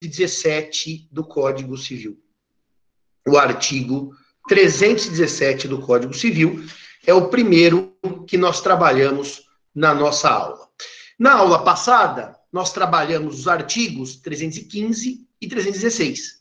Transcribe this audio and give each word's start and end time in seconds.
317 0.00 1.08
do 1.10 1.24
Código 1.24 1.76
Civil. 1.76 2.16
O 3.26 3.36
artigo 3.36 4.14
317 4.48 5.66
do 5.66 5.80
Código 5.80 6.14
Civil 6.14 6.64
é 7.04 7.12
o 7.12 7.28
primeiro 7.28 7.96
que 8.26 8.38
nós 8.38 8.60
trabalhamos 8.60 9.42
na 9.74 9.92
nossa 9.92 10.30
aula. 10.30 10.68
Na 11.18 11.34
aula 11.34 11.64
passada, 11.64 12.36
nós 12.52 12.72
trabalhamos 12.72 13.40
os 13.40 13.48
artigos 13.48 14.16
315 14.16 15.26
e 15.40 15.48
316. 15.48 16.38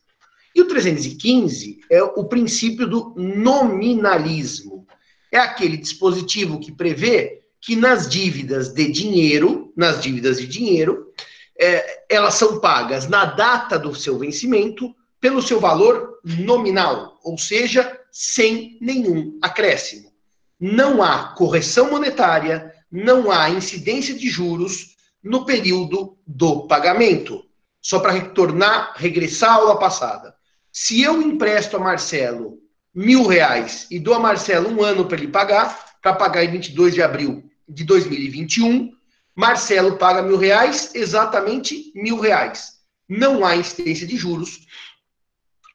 E 0.55 0.62
o 0.62 0.68
315 0.68 1.80
é 1.89 2.02
o 2.04 2.26
princípio 2.26 2.88
do 2.88 3.14
nominalismo. 3.18 4.88
É 5.32 5.39
aquele 5.39 5.78
dispositivo 5.78 6.60
que 6.60 6.71
prevê 6.71 7.42
que 7.60 7.76
nas 7.76 8.08
dívidas 8.08 8.71
de 8.71 8.88
dinheiro, 8.89 9.74
nas 9.76 10.02
dívidas 10.02 10.38
de 10.38 10.48
dinheiro, 10.48 11.12
é, 11.60 12.04
elas 12.10 12.36
são 12.36 12.60
pagas 12.60 13.08
na 13.08 13.26
data 13.26 13.78
do 13.80 13.96
seu 13.96 14.18
vencimento 14.18 14.96
pelo 15.20 15.42
seu 15.42 15.60
valor 15.60 16.20
nominal, 16.24 17.20
ou 17.24 17.38
seja, 17.38 18.00
sem 18.11 18.78
nenhum 18.80 19.38
acréscimo. 19.42 20.11
Não 20.60 21.02
há 21.02 21.30
correção 21.36 21.89
monetária, 21.89 22.74
não 22.92 23.32
há 23.32 23.50
incidência 23.50 24.14
de 24.14 24.30
juros 24.30 24.96
no 25.24 25.46
período 25.46 26.18
do 26.25 26.68
pagamento. 26.68 27.43
Só 27.82 28.00
para 28.00 28.11
retornar, 28.11 28.94
regressar 28.96 29.52
à 29.52 29.54
aula 29.55 29.80
passada. 29.80 30.36
Se 30.71 31.02
eu 31.02 31.21
empresto 31.21 31.78
a 31.78 31.80
Marcelo 31.80 32.59
mil 32.94 33.28
reais 33.28 33.88
e 33.92 34.00
dou 34.00 34.14
a 34.14 34.19
Marcelo 34.19 34.69
um 34.69 34.83
ano 34.83 35.05
para 35.05 35.17
ele 35.17 35.28
pagar, 35.28 35.97
para 36.02 36.14
pagar 36.14 36.44
em 36.44 36.52
22 36.52 36.94
de 36.94 37.02
abril 37.02 37.44
de 37.67 37.83
2021, 37.83 38.92
Marcelo 39.38 39.97
paga 40.00 40.23
mil 40.23 40.36
reais, 40.36 40.95
exatamente 40.95 41.91
mil 41.94 42.19
reais. 42.19 42.80
Não 43.08 43.45
há 43.45 43.55
incidência 43.55 44.08
de 44.08 44.17
juros 44.17 44.66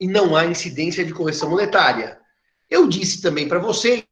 e 0.01 0.09
não 0.09 0.35
há 0.35 0.45
incidência 0.45 1.05
de 1.05 1.15
correção 1.15 1.49
monetária. 1.49 2.19
Eu 2.69 2.89
disse 2.89 3.23
também 3.23 3.47
para 3.47 3.61
vocês, 3.61 4.05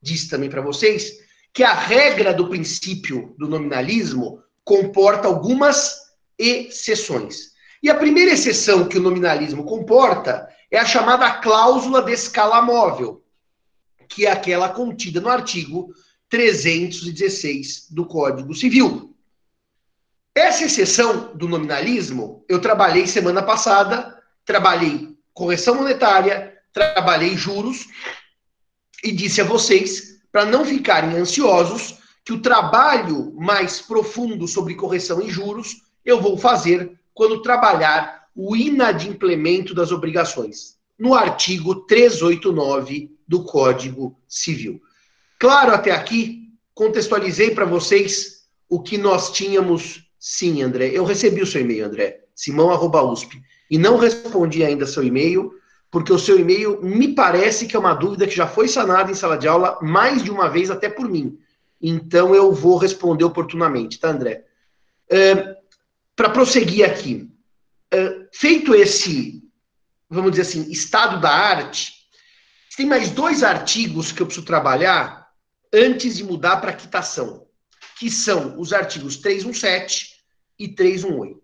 disse 0.00 0.30
também 0.30 0.48
para 0.48 0.62
vocês, 0.62 1.18
que 1.52 1.62
a 1.62 1.74
regra 1.74 2.32
do 2.32 2.48
princípio 2.48 3.34
do 3.38 3.46
nominalismo 3.46 4.42
comporta 4.64 5.28
algumas 5.28 5.94
exceções. 6.38 7.52
E 7.82 7.90
a 7.90 7.94
primeira 7.94 8.32
exceção 8.32 8.88
que 8.88 8.96
o 8.96 9.02
nominalismo 9.02 9.64
comporta 9.64 10.48
é 10.70 10.78
a 10.78 10.86
chamada 10.86 11.30
cláusula 11.40 12.02
de 12.02 12.12
escala 12.12 12.62
móvel, 12.62 13.22
que 14.08 14.24
é 14.24 14.30
aquela 14.30 14.70
contida 14.70 15.20
no 15.20 15.28
artigo 15.28 15.92
316 16.28 17.88
do 17.90 18.04
Código 18.04 18.54
Civil. 18.54 19.14
Essa 20.34 20.64
exceção 20.64 21.36
do 21.36 21.48
nominalismo 21.48 22.44
eu 22.48 22.60
trabalhei 22.60 23.06
semana 23.06 23.42
passada, 23.42 24.22
trabalhei 24.44 25.16
correção 25.32 25.74
monetária, 25.74 26.56
trabalhei 26.72 27.36
juros 27.36 27.88
e 29.02 29.10
disse 29.10 29.40
a 29.40 29.44
vocês 29.44 30.20
para 30.30 30.44
não 30.44 30.64
ficarem 30.64 31.16
ansiosos 31.16 31.98
que 32.24 32.32
o 32.32 32.40
trabalho 32.40 33.32
mais 33.34 33.80
profundo 33.80 34.46
sobre 34.46 34.74
correção 34.74 35.22
e 35.22 35.30
juros 35.30 35.82
eu 36.04 36.20
vou 36.20 36.36
fazer 36.36 36.98
quando 37.14 37.42
trabalhar 37.42 38.28
o 38.34 38.54
inadimplemento 38.54 39.74
das 39.74 39.90
obrigações, 39.90 40.76
no 40.96 41.14
artigo 41.14 41.86
389 41.86 43.10
do 43.26 43.42
Código 43.42 44.16
Civil. 44.28 44.80
Claro 45.38 45.72
até 45.72 45.92
aqui, 45.92 46.52
contextualizei 46.74 47.52
para 47.52 47.64
vocês 47.64 48.44
o 48.68 48.82
que 48.82 48.98
nós 48.98 49.32
tínhamos. 49.32 50.04
Sim, 50.18 50.62
André, 50.62 50.90
eu 50.92 51.04
recebi 51.04 51.40
o 51.40 51.46
seu 51.46 51.60
e-mail, 51.60 51.86
André, 51.86 52.24
simão.usp, 52.34 53.40
e 53.70 53.78
não 53.78 53.96
respondi 53.96 54.64
ainda 54.64 54.86
seu 54.86 55.04
e-mail, 55.04 55.52
porque 55.90 56.12
o 56.12 56.18
seu 56.18 56.38
e-mail 56.38 56.82
me 56.82 57.14
parece 57.14 57.66
que 57.66 57.76
é 57.76 57.78
uma 57.78 57.94
dúvida 57.94 58.26
que 58.26 58.34
já 58.34 58.46
foi 58.46 58.68
sanada 58.68 59.10
em 59.10 59.14
sala 59.14 59.38
de 59.38 59.46
aula 59.46 59.78
mais 59.80 60.22
de 60.22 60.30
uma 60.30 60.48
vez, 60.48 60.70
até 60.70 60.88
por 60.88 61.08
mim. 61.08 61.38
Então 61.80 62.34
eu 62.34 62.52
vou 62.52 62.76
responder 62.76 63.24
oportunamente, 63.24 64.00
tá, 64.00 64.08
André? 64.08 64.44
Para 66.16 66.30
prosseguir 66.30 66.84
aqui, 66.84 67.30
feito 68.32 68.74
esse, 68.74 69.42
vamos 70.10 70.32
dizer 70.32 70.42
assim, 70.42 70.70
estado 70.70 71.20
da 71.20 71.30
arte, 71.30 71.92
tem 72.76 72.86
mais 72.86 73.10
dois 73.10 73.42
artigos 73.42 74.12
que 74.12 74.20
eu 74.20 74.26
preciso 74.26 74.46
trabalhar 74.46 75.17
antes 75.72 76.16
de 76.16 76.24
mudar 76.24 76.58
para 76.58 76.72
quitação, 76.72 77.46
que 77.98 78.10
são 78.10 78.58
os 78.58 78.72
artigos 78.72 79.16
317 79.16 80.16
e 80.58 80.68
318. 80.68 81.40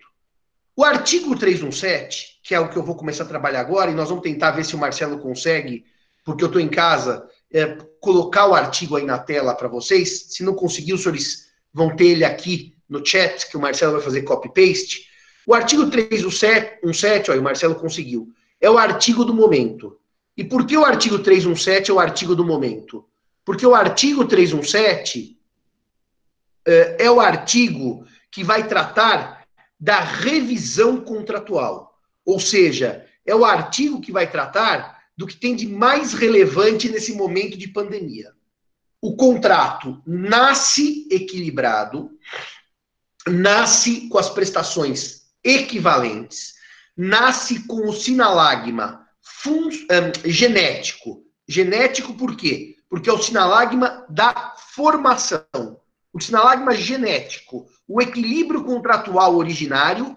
O 0.76 0.84
artigo 0.84 1.36
317, 1.36 2.40
que 2.42 2.54
é 2.54 2.60
o 2.60 2.68
que 2.68 2.76
eu 2.76 2.82
vou 2.82 2.96
começar 2.96 3.24
a 3.24 3.28
trabalhar 3.28 3.60
agora, 3.60 3.90
e 3.90 3.94
nós 3.94 4.08
vamos 4.08 4.24
tentar 4.24 4.50
ver 4.50 4.64
se 4.64 4.74
o 4.74 4.78
Marcelo 4.78 5.18
consegue, 5.18 5.84
porque 6.24 6.42
eu 6.42 6.48
estou 6.48 6.60
em 6.60 6.68
casa, 6.68 7.28
é, 7.52 7.76
colocar 8.00 8.46
o 8.46 8.54
artigo 8.54 8.96
aí 8.96 9.04
na 9.04 9.18
tela 9.18 9.54
para 9.54 9.68
vocês. 9.68 10.26
Se 10.30 10.42
não 10.42 10.54
conseguir, 10.54 10.94
os 10.94 11.02
senhores 11.02 11.48
vão 11.72 11.94
ter 11.94 12.06
ele 12.06 12.24
aqui 12.24 12.76
no 12.88 13.04
chat, 13.04 13.48
que 13.48 13.56
o 13.56 13.60
Marcelo 13.60 13.92
vai 13.92 14.02
fazer 14.02 14.22
copy-paste. 14.22 15.06
O 15.46 15.54
artigo 15.54 15.88
317, 15.90 17.30
ó, 17.30 17.34
o 17.34 17.42
Marcelo 17.42 17.74
conseguiu, 17.74 18.28
é 18.60 18.70
o 18.70 18.78
artigo 18.78 19.24
do 19.24 19.34
momento. 19.34 19.98
E 20.36 20.42
por 20.42 20.66
que 20.66 20.76
o 20.76 20.84
artigo 20.84 21.18
317 21.18 21.90
é 21.90 21.94
o 21.94 22.00
artigo 22.00 22.34
do 22.34 22.44
momento? 22.44 23.04
Porque 23.44 23.66
o 23.66 23.74
artigo 23.74 24.24
317 24.24 25.38
é, 26.66 27.04
é 27.04 27.10
o 27.10 27.20
artigo 27.20 28.06
que 28.30 28.42
vai 28.42 28.66
tratar 28.66 29.46
da 29.78 30.00
revisão 30.00 31.00
contratual. 31.00 32.00
Ou 32.24 32.40
seja, 32.40 33.06
é 33.24 33.34
o 33.34 33.44
artigo 33.44 34.00
que 34.00 34.12
vai 34.12 34.30
tratar 34.30 35.04
do 35.16 35.26
que 35.26 35.36
tem 35.36 35.54
de 35.54 35.66
mais 35.66 36.12
relevante 36.14 36.88
nesse 36.88 37.12
momento 37.14 37.56
de 37.56 37.68
pandemia. 37.68 38.32
O 39.00 39.16
contrato 39.16 40.02
nasce 40.06 41.06
equilibrado, 41.10 42.10
nasce 43.28 44.08
com 44.08 44.18
as 44.18 44.30
prestações 44.30 45.24
equivalentes, 45.42 46.54
nasce 46.96 47.66
com 47.66 47.88
o 47.88 47.92
sinalagma 47.92 49.06
um, 49.46 49.68
genético. 50.24 51.22
Genético 51.46 52.14
por 52.14 52.36
quê? 52.36 52.73
Porque 52.88 53.10
é 53.10 53.12
o 53.12 53.22
sinalagma 53.22 54.06
da 54.08 54.54
formação, 54.56 55.80
o 56.12 56.20
sinalagma 56.20 56.74
genético, 56.74 57.66
o 57.88 58.00
equilíbrio 58.00 58.62
contratual 58.64 59.36
originário 59.36 60.16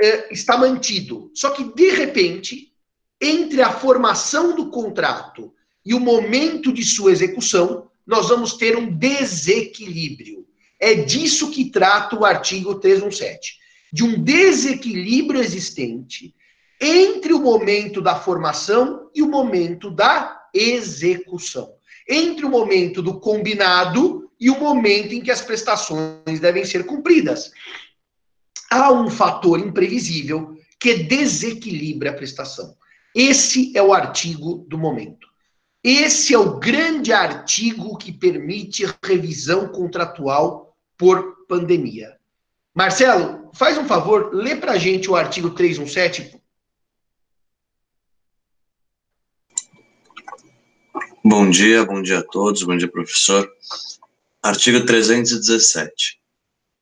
é, 0.00 0.32
está 0.32 0.56
mantido. 0.56 1.30
Só 1.34 1.50
que, 1.50 1.64
de 1.64 1.90
repente, 1.90 2.72
entre 3.20 3.62
a 3.62 3.72
formação 3.72 4.54
do 4.54 4.70
contrato 4.70 5.52
e 5.84 5.94
o 5.94 6.00
momento 6.00 6.72
de 6.72 6.84
sua 6.84 7.12
execução, 7.12 7.88
nós 8.06 8.28
vamos 8.28 8.54
ter 8.54 8.76
um 8.76 8.92
desequilíbrio. 8.92 10.46
É 10.78 10.94
disso 10.94 11.50
que 11.50 11.70
trata 11.70 12.16
o 12.16 12.24
artigo 12.24 12.74
317. 12.74 13.58
De 13.92 14.04
um 14.04 14.22
desequilíbrio 14.22 15.40
existente 15.40 16.34
entre 16.80 17.32
o 17.32 17.40
momento 17.40 18.00
da 18.00 18.16
formação 18.16 19.08
e 19.14 19.22
o 19.22 19.28
momento 19.28 19.90
da 19.90 20.42
execução 20.52 21.72
entre 22.08 22.44
o 22.44 22.50
momento 22.50 23.02
do 23.02 23.18
combinado 23.20 24.30
e 24.38 24.50
o 24.50 24.58
momento 24.58 25.14
em 25.14 25.20
que 25.20 25.30
as 25.30 25.40
prestações 25.40 26.40
devem 26.40 26.64
ser 26.64 26.84
cumpridas. 26.84 27.52
Há 28.70 28.92
um 28.92 29.08
fator 29.08 29.60
imprevisível 29.60 30.56
que 30.80 30.94
desequilibra 30.94 32.10
a 32.10 32.14
prestação. 32.14 32.74
Esse 33.14 33.76
é 33.76 33.82
o 33.82 33.92
artigo 33.92 34.64
do 34.68 34.78
momento. 34.78 35.28
Esse 35.84 36.32
é 36.32 36.38
o 36.38 36.58
grande 36.58 37.12
artigo 37.12 37.96
que 37.96 38.12
permite 38.12 38.86
revisão 39.02 39.68
contratual 39.68 40.76
por 40.96 41.44
pandemia. 41.46 42.16
Marcelo, 42.74 43.50
faz 43.52 43.76
um 43.76 43.84
favor, 43.84 44.30
lê 44.32 44.56
para 44.56 44.72
a 44.72 44.78
gente 44.78 45.10
o 45.10 45.16
artigo 45.16 45.50
317, 45.50 46.40
Bom 51.24 51.48
dia, 51.48 51.84
bom 51.84 52.02
dia 52.02 52.18
a 52.18 52.22
todos, 52.22 52.64
bom 52.64 52.76
dia, 52.76 52.90
professor. 52.90 53.48
Artigo 54.42 54.84
317. 54.84 56.18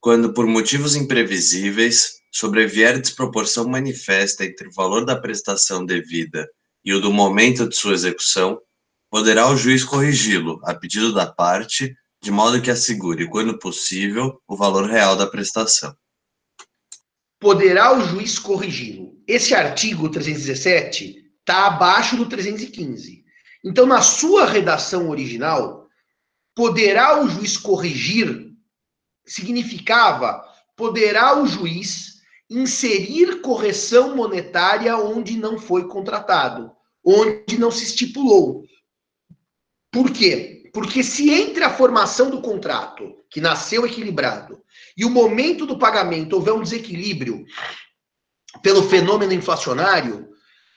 Quando, 0.01 0.33
por 0.33 0.47
motivos 0.47 0.97
imprevisíveis, 0.97 2.23
sobrevier 2.33 2.99
desproporção 2.99 3.69
manifesta 3.69 4.43
entre 4.43 4.69
o 4.69 4.73
valor 4.73 5.05
da 5.05 5.15
prestação 5.15 5.85
devida 5.85 6.49
e 6.83 6.95
o 6.95 7.03
do 7.03 7.13
momento 7.13 7.69
de 7.69 7.77
sua 7.77 7.93
execução, 7.93 8.59
poderá 9.11 9.47
o 9.47 9.59
juiz 9.59 9.85
corrigi-lo, 9.85 10.59
a 10.65 10.75
pedido 10.75 11.13
da 11.13 11.27
parte, 11.27 11.95
de 12.23 12.31
modo 12.31 12.63
que 12.63 12.71
assegure, 12.71 13.29
quando 13.29 13.59
possível, 13.59 14.41
o 14.49 14.57
valor 14.57 14.89
real 14.89 15.17
da 15.17 15.27
prestação. 15.27 15.95
Poderá 17.39 17.95
o 17.95 18.01
juiz 18.07 18.39
corrigi-lo. 18.39 19.21
Esse 19.29 19.55
artigo 19.55 20.09
317 20.09 21.31
está 21.41 21.67
abaixo 21.67 22.17
do 22.17 22.27
315. 22.27 23.20
Então, 23.65 23.87
na 23.87 24.01
sua 24.01 24.47
redação 24.47 25.11
original, 25.11 25.87
poderá 26.55 27.23
o 27.23 27.29
juiz 27.29 27.57
corrigir 27.57 28.51
significava 29.25 30.45
poderá 30.77 31.39
o 31.39 31.47
juiz 31.47 32.21
inserir 32.49 33.43
correção 33.43 34.17
monetária 34.17 34.97
onde 34.97 35.37
não 35.37 35.59
foi 35.59 35.87
contratado, 35.87 36.73
onde 37.05 37.59
não 37.59 37.71
se 37.71 37.85
estipulou. 37.85 38.65
Por 39.93 40.11
quê? 40.11 40.71
Porque 40.73 41.05
se 41.05 41.31
entre 41.31 41.63
a 41.63 41.73
formação 41.73 42.31
do 42.31 42.41
contrato, 42.41 43.15
que 43.29 43.41
nasceu 43.41 43.87
equilibrado, 43.87 44.61
e 44.97 45.05
o 45.05 45.11
momento 45.11 45.67
do 45.67 45.79
pagamento 45.79 46.35
houver 46.35 46.55
um 46.55 46.63
desequilíbrio 46.63 47.45
pelo 48.63 48.83
fenômeno 48.89 49.33
inflacionário, 49.33 50.29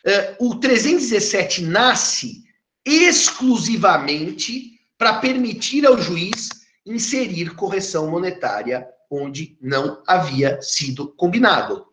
eh, 0.05 0.35
o 0.39 0.55
317 0.59 1.63
nasce 1.63 2.42
exclusivamente 2.85 4.79
para 4.97 5.19
permitir 5.19 5.85
ao 5.85 5.97
juiz 5.97 6.49
inserir 6.85 7.55
correção 7.55 8.09
monetária 8.09 8.87
onde 9.09 9.57
não 9.61 10.01
havia 10.07 10.61
sido 10.61 11.07
combinado. 11.09 11.85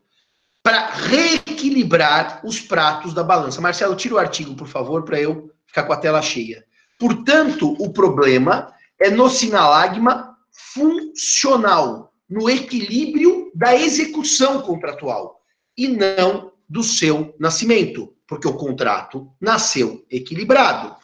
Para 0.63 0.91
reequilibrar 0.91 2.41
os 2.45 2.61
pratos 2.61 3.15
da 3.15 3.23
balança. 3.23 3.61
Marcelo, 3.61 3.97
tira 3.97 4.15
o 4.15 4.19
artigo, 4.19 4.55
por 4.55 4.69
favor, 4.69 5.05
para 5.05 5.21
eu 5.21 5.51
ficar 5.67 5.85
com 5.85 5.93
a 5.93 5.97
tela 5.97 6.21
cheia. 6.21 6.65
Portanto, 6.99 7.75
o 7.79 7.93
problema 7.93 8.73
é 8.99 9.11
no 9.11 9.31
sinalagma 9.31 10.37
funcional, 10.51 12.13
no 12.29 12.49
equilíbrio 12.49 13.51
da 13.55 13.75
execução 13.75 14.61
contratual, 14.61 15.41
e 15.77 15.89
não 15.89 16.53
do 16.69 16.83
seu 16.83 17.35
nascimento, 17.39 18.15
porque 18.31 18.47
o 18.47 18.55
contrato 18.55 19.29
nasceu 19.41 20.07
equilibrado. 20.09 20.95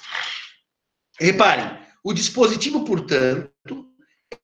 Reparem, 1.19 1.77
o 2.05 2.13
dispositivo, 2.13 2.85
portanto, 2.85 3.85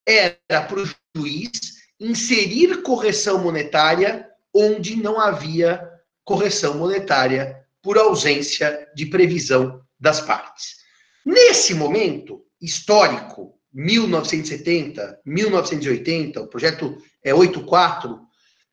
era 0.04 0.36
para 0.48 0.80
o 0.80 0.90
juiz 1.16 1.52
inserir 2.00 2.82
correção 2.82 3.38
monetária 3.38 4.28
onde 4.52 4.96
não 4.96 5.20
havia 5.20 5.80
correção 6.24 6.76
monetária 6.76 7.64
por 7.80 7.96
ausência 7.96 8.88
de 8.96 9.06
previsão 9.06 9.80
das 10.00 10.20
partes. 10.20 10.78
Nesse 11.24 11.74
momento 11.74 12.44
histórico, 12.60 13.60
1970, 13.72 15.20
1980, 15.24 16.40
o 16.40 16.48
projeto 16.48 16.98
é 17.22 17.32
84, 17.32 18.20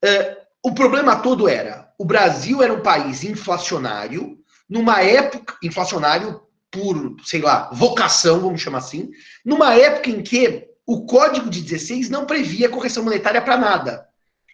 é, 0.04 0.38
o 0.64 0.74
problema 0.74 1.22
todo 1.22 1.48
era, 1.48 1.89
o 2.00 2.06
Brasil 2.06 2.64
era 2.64 2.74
um 2.74 2.82
país 2.82 3.26
inflacionário, 3.26 4.40
numa 4.70 5.02
época, 5.02 5.58
inflacionário 5.62 6.40
por, 6.72 7.18
sei 7.26 7.42
lá, 7.42 7.70
vocação, 7.74 8.40
vamos 8.40 8.62
chamar 8.62 8.78
assim, 8.78 9.10
numa 9.44 9.76
época 9.76 10.10
em 10.10 10.24
que 10.24 10.66
o 10.88 11.06
Código 11.06 11.50
de 11.50 11.62
16 11.62 12.10
não 12.10 12.26
previa 12.26 12.70
correção 12.70 13.04
monetária 13.04 13.42
para 13.42 13.58
nada. 13.58 14.08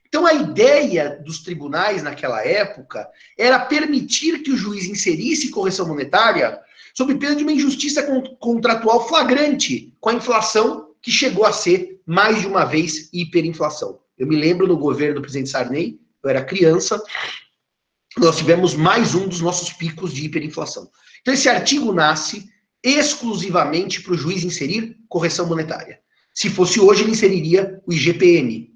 Então, 0.08 0.26
a 0.26 0.34
ideia 0.34 1.22
dos 1.24 1.44
tribunais 1.44 2.02
naquela 2.02 2.44
época 2.44 3.08
era 3.38 3.60
permitir 3.60 4.40
que 4.40 4.52
o 4.52 4.58
juiz 4.58 4.86
inserisse 4.86 5.52
correção 5.52 5.88
monetária 5.88 6.60
sob 6.96 7.14
pena 7.16 7.36
de 7.36 7.44
uma 7.44 7.52
injustiça 7.52 8.02
contratual 8.40 9.08
flagrante 9.08 9.94
com 10.00 10.10
a 10.10 10.14
inflação 10.14 10.90
que 11.00 11.12
chegou 11.12 11.46
a 11.46 11.52
ser 11.52 12.02
mais 12.08 12.42
de 12.42 12.48
uma 12.48 12.66
vez 12.66 13.10
hiperinflação. 13.14 14.00
Eu 14.18 14.26
me 14.26 14.36
lembro 14.36 14.66
no 14.66 14.78
governo 14.78 15.16
do 15.16 15.22
presidente 15.22 15.50
Sarney, 15.50 16.00
eu 16.26 16.30
era 16.30 16.44
criança, 16.44 17.02
nós 18.18 18.38
tivemos 18.38 18.74
mais 18.74 19.14
um 19.14 19.28
dos 19.28 19.42
nossos 19.42 19.72
picos 19.72 20.12
de 20.14 20.26
hiperinflação. 20.26 20.90
Então, 21.22 21.34
esse 21.34 21.48
artigo 21.48 21.94
nasce 21.94 22.50
exclusivamente 22.84 24.02
para 24.02 24.14
o 24.14 24.18
juiz 24.18 24.44
inserir 24.44 24.98
correção 25.08 25.46
monetária. 25.48 26.00
Se 26.34 26.50
fosse 26.50 26.80
hoje, 26.80 27.04
ele 27.04 27.12
inseriria 27.12 27.82
o 27.86 27.94
IGPM, 27.94 28.74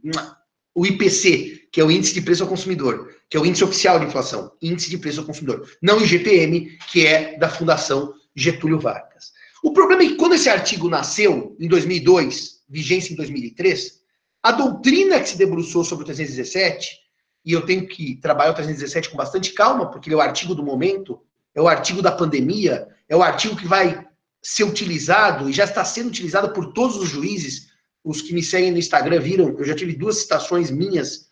o 0.75 0.86
IPC, 0.86 1.68
que 1.72 1.81
é 1.81 1.84
o 1.84 1.92
Índice 1.92 2.13
de 2.13 2.22
Preço 2.22 2.44
ao 2.44 2.50
Consumidor, 2.50 3.13
que 3.30 3.38
é 3.38 3.40
o 3.40 3.46
índice 3.46 3.63
oficial 3.63 4.00
de 4.00 4.06
inflação, 4.06 4.52
Índice 4.62 4.90
de 4.90 4.98
Preço 4.98 5.19
ao 5.19 5.25
Consumidor, 5.25 5.69
não 5.81 5.98
o 5.98 6.04
IGPM, 6.04 6.78
que 6.92 7.06
é 7.06 7.38
da 7.38 7.50
Fundação 7.50 8.13
Getúlio 8.36 8.80
Vargas. 8.80 9.31
O 9.63 9.74
problema 9.74 10.04
é 10.04 10.07
que 10.07 10.16
quando 10.16 10.36
esse 10.36 10.50
artigo 10.50 10.90
nasceu, 10.90 11.56
em 11.60 11.68
2002, 11.68 12.62
vigência 12.69 13.13
em 13.13 13.16
2003, 13.16 14.00
a 14.42 14.52
doutrina 14.52 15.19
que 15.19 15.30
se 15.30 15.38
debruçou 15.38 15.84
sobre 15.84 16.04
o 16.04 16.06
317, 16.06 16.99
e 17.46 17.54
eu 17.54 17.62
tenho 17.62 17.88
que 17.88 18.16
trabalhar 18.16 18.52
o 18.52 18.54
317 18.54 19.10
com 19.10 19.18
bastante 19.18 19.54
calma, 19.54 19.90
porque 19.90 20.10
ele 20.10 20.16
é 20.16 20.18
o 20.18 20.22
artigo 20.22 20.54
do 20.54 20.64
momento, 20.64 21.20
é 21.56 21.62
o 21.62 21.68
artigo 21.68 22.02
da 22.02 22.12
pandemia, 22.12 22.88
é 23.08 23.16
o 23.16 23.24
artigo 23.24 23.56
que 23.56 23.68
vai 23.68 24.06
ser 24.42 24.64
utilizado 24.64 25.50
e 25.50 25.54
já 25.54 25.64
está 25.64 25.84
sendo 25.84 26.10
utilizado 26.10 26.54
por 26.54 26.74
todos 26.74 26.96
os 26.98 27.10
juízes. 27.10 27.70
Os 28.04 28.22
que 28.22 28.34
me 28.34 28.42
seguem 28.42 28.72
no 28.72 28.78
Instagram 28.78 29.20
viram, 29.20 29.50
eu 29.58 29.66
já 29.66 29.76
tive 29.76 29.94
duas 29.94 30.18
citações 30.18 30.72
minhas 30.72 31.30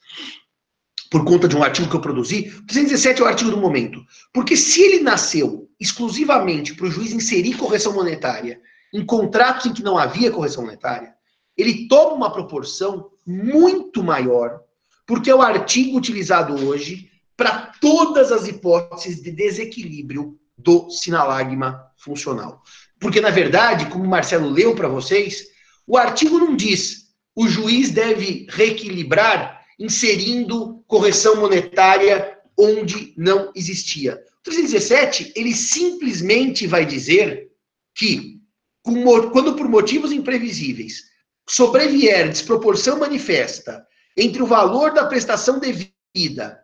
por 1.09 1.23
conta 1.23 1.47
de 1.47 1.55
um 1.55 1.63
artigo 1.63 1.89
que 1.89 1.95
eu 1.95 2.01
produzi. 2.01 2.53
O 2.59 2.65
317 2.65 3.21
é 3.21 3.23
o 3.23 3.27
artigo 3.27 3.51
do 3.51 3.57
momento. 3.57 4.03
Porque 4.33 4.57
se 4.57 4.81
ele 4.81 4.99
nasceu 4.99 5.69
exclusivamente 5.79 6.73
para 6.73 6.87
o 6.87 6.91
juiz 6.91 7.11
inserir 7.13 7.55
correção 7.55 7.93
monetária 7.93 8.59
em 8.93 9.05
contratos 9.05 9.65
em 9.65 9.73
que 9.73 9.83
não 9.83 9.97
havia 9.97 10.31
correção 10.31 10.63
monetária, 10.63 11.13
ele 11.55 11.87
toma 11.87 12.13
uma 12.13 12.31
proporção 12.31 13.09
muito 13.25 14.03
maior, 14.03 14.61
porque 15.07 15.31
é 15.31 15.35
o 15.35 15.41
artigo 15.41 15.97
utilizado 15.97 16.53
hoje 16.67 17.09
para 17.35 17.71
todas 17.79 18.31
as 18.31 18.47
hipóteses 18.47 19.21
de 19.21 19.31
desequilíbrio 19.31 20.37
do 20.57 20.89
sinalagma 20.89 21.83
funcional. 21.97 22.61
Porque, 22.99 23.21
na 23.21 23.29
verdade, 23.29 23.85
como 23.87 24.03
o 24.03 24.07
Marcelo 24.07 24.49
leu 24.49 24.75
para 24.75 24.87
vocês, 24.87 25.47
o 25.87 25.97
artigo 25.97 26.37
não 26.37 26.55
diz 26.55 27.07
o 27.39 27.47
juiz 27.47 27.91
deve 27.91 28.47
reequilibrar 28.49 29.63
inserindo 29.79 30.83
correção 30.87 31.35
monetária 31.35 32.35
onde 32.57 33.13
não 33.15 33.51
existia. 33.55 34.15
O 34.39 34.43
317, 34.43 35.33
ele 35.35 35.53
simplesmente 35.53 36.65
vai 36.65 36.83
dizer 36.83 37.51
que, 37.95 38.41
quando 38.81 39.55
por 39.55 39.69
motivos 39.69 40.11
imprevisíveis 40.11 41.03
sobrevier 41.47 42.27
desproporção 42.29 42.97
manifesta 42.97 43.85
entre 44.17 44.41
o 44.41 44.47
valor 44.47 44.91
da 44.93 45.05
prestação 45.05 45.59
devida 45.59 46.63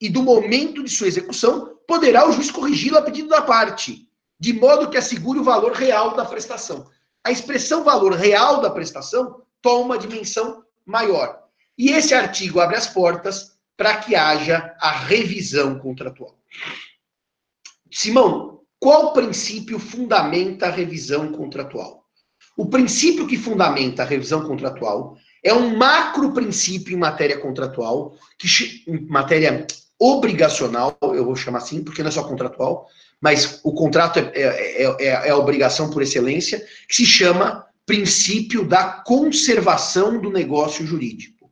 e 0.00 0.08
do 0.08 0.22
momento 0.22 0.82
de 0.82 0.90
sua 0.90 1.06
execução, 1.06 1.78
poderá 1.86 2.26
o 2.26 2.32
juiz 2.32 2.50
corrigi-la 2.50 3.00
a 3.00 3.02
pedido 3.02 3.28
da 3.28 3.42
parte 3.42 4.06
de 4.38 4.52
modo 4.52 4.90
que 4.90 4.98
assegure 4.98 5.38
o 5.38 5.44
valor 5.44 5.72
real 5.72 6.14
da 6.14 6.24
prestação. 6.24 6.90
A 7.24 7.30
expressão 7.30 7.84
valor 7.84 8.12
real 8.12 8.60
da 8.60 8.70
prestação 8.70 9.42
toma 9.62 9.84
uma 9.84 9.98
dimensão 9.98 10.62
maior. 10.84 11.42
E 11.76 11.90
esse 11.90 12.14
artigo 12.14 12.60
abre 12.60 12.76
as 12.76 12.86
portas 12.86 13.56
para 13.76 13.96
que 13.96 14.14
haja 14.14 14.74
a 14.80 14.90
revisão 14.90 15.78
contratual. 15.78 16.38
Simão, 17.90 18.60
qual 18.78 19.12
princípio 19.12 19.78
fundamenta 19.78 20.66
a 20.66 20.70
revisão 20.70 21.32
contratual? 21.32 22.04
O 22.56 22.66
princípio 22.66 23.26
que 23.26 23.36
fundamenta 23.36 24.02
a 24.02 24.06
revisão 24.06 24.46
contratual 24.46 25.16
é 25.46 25.54
um 25.54 25.76
macro 25.76 26.32
princípio 26.32 26.92
em 26.92 26.98
matéria 26.98 27.38
contratual, 27.38 28.16
que, 28.36 28.48
em 28.88 29.06
matéria 29.06 29.64
obrigacional, 29.96 30.98
eu 31.00 31.24
vou 31.24 31.36
chamar 31.36 31.58
assim, 31.58 31.84
porque 31.84 32.02
não 32.02 32.08
é 32.08 32.12
só 32.12 32.24
contratual, 32.24 32.88
mas 33.20 33.60
o 33.62 33.72
contrato 33.72 34.18
é, 34.18 34.32
é, 34.34 34.82
é, 34.82 35.06
é, 35.06 35.30
a 35.30 35.36
obrigação 35.36 35.88
por 35.88 36.02
excelência, 36.02 36.58
que 36.88 36.96
se 36.96 37.06
chama 37.06 37.64
princípio 37.86 38.66
da 38.66 39.04
conservação 39.06 40.20
do 40.20 40.30
negócio 40.30 40.84
jurídico. 40.84 41.48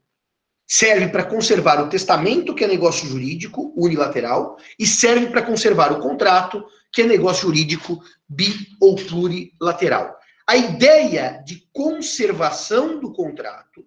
Serve 0.67 1.09
para 1.09 1.25
conservar 1.25 1.81
o 1.81 1.89
testamento, 1.89 2.53
que 2.53 2.65
é 2.65 2.67
negócio 2.67 3.07
jurídico 3.07 3.73
unilateral, 3.77 4.59
e 4.77 4.85
serve 4.85 5.29
para 5.29 5.43
conservar 5.43 5.93
o 5.93 6.01
contrato, 6.01 6.65
que 6.93 7.03
é 7.03 7.07
negócio 7.07 7.43
jurídico 7.43 8.03
bi 8.29 8.53
ou 8.81 8.97
plurilateral. 8.97 10.17
A 10.47 10.57
ideia 10.57 11.43
de 11.45 11.67
conservação 11.73 13.01
do 13.01 13.13
contrato, 13.13 13.85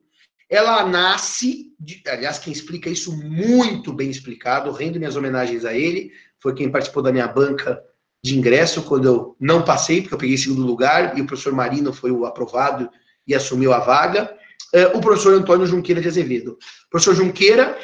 ela 0.50 0.86
nasce, 0.88 1.74
de, 1.80 2.02
aliás, 2.08 2.40
quem 2.40 2.52
explica 2.52 2.90
isso 2.90 3.16
muito 3.16 3.94
bem 3.94 4.10
explicado, 4.10 4.72
rendo 4.72 4.98
minhas 4.98 5.16
homenagens 5.16 5.66
a 5.66 5.74
ele, 5.74 6.12
foi 6.40 6.56
quem 6.56 6.72
participou 6.72 7.04
da 7.04 7.12
minha 7.12 7.28
banca 7.28 7.82
de 8.24 8.38
ingresso 8.38 8.84
quando 8.84 9.06
eu 9.06 9.36
não 9.40 9.64
passei, 9.64 10.02
porque 10.02 10.16
eu 10.16 10.20
peguei 10.20 10.38
segundo 10.38 10.66
lugar, 10.66 11.18
e 11.18 11.22
o 11.22 11.28
professor 11.28 11.54
Marino 11.54 11.94
foi 11.94 12.12
o 12.12 12.26
aprovado 12.26 12.90
e 13.28 13.36
assumiu 13.36 13.74
a 13.74 13.80
vaga. 13.80 14.36
É, 14.74 14.88
o 14.88 15.00
professor 15.00 15.34
Antônio 15.34 15.68
Junqueira 15.68 16.02
de 16.02 16.08
Azevedo. 16.08 16.58
O 16.88 16.90
professor 16.90 17.16
Junqueira, 17.16 17.78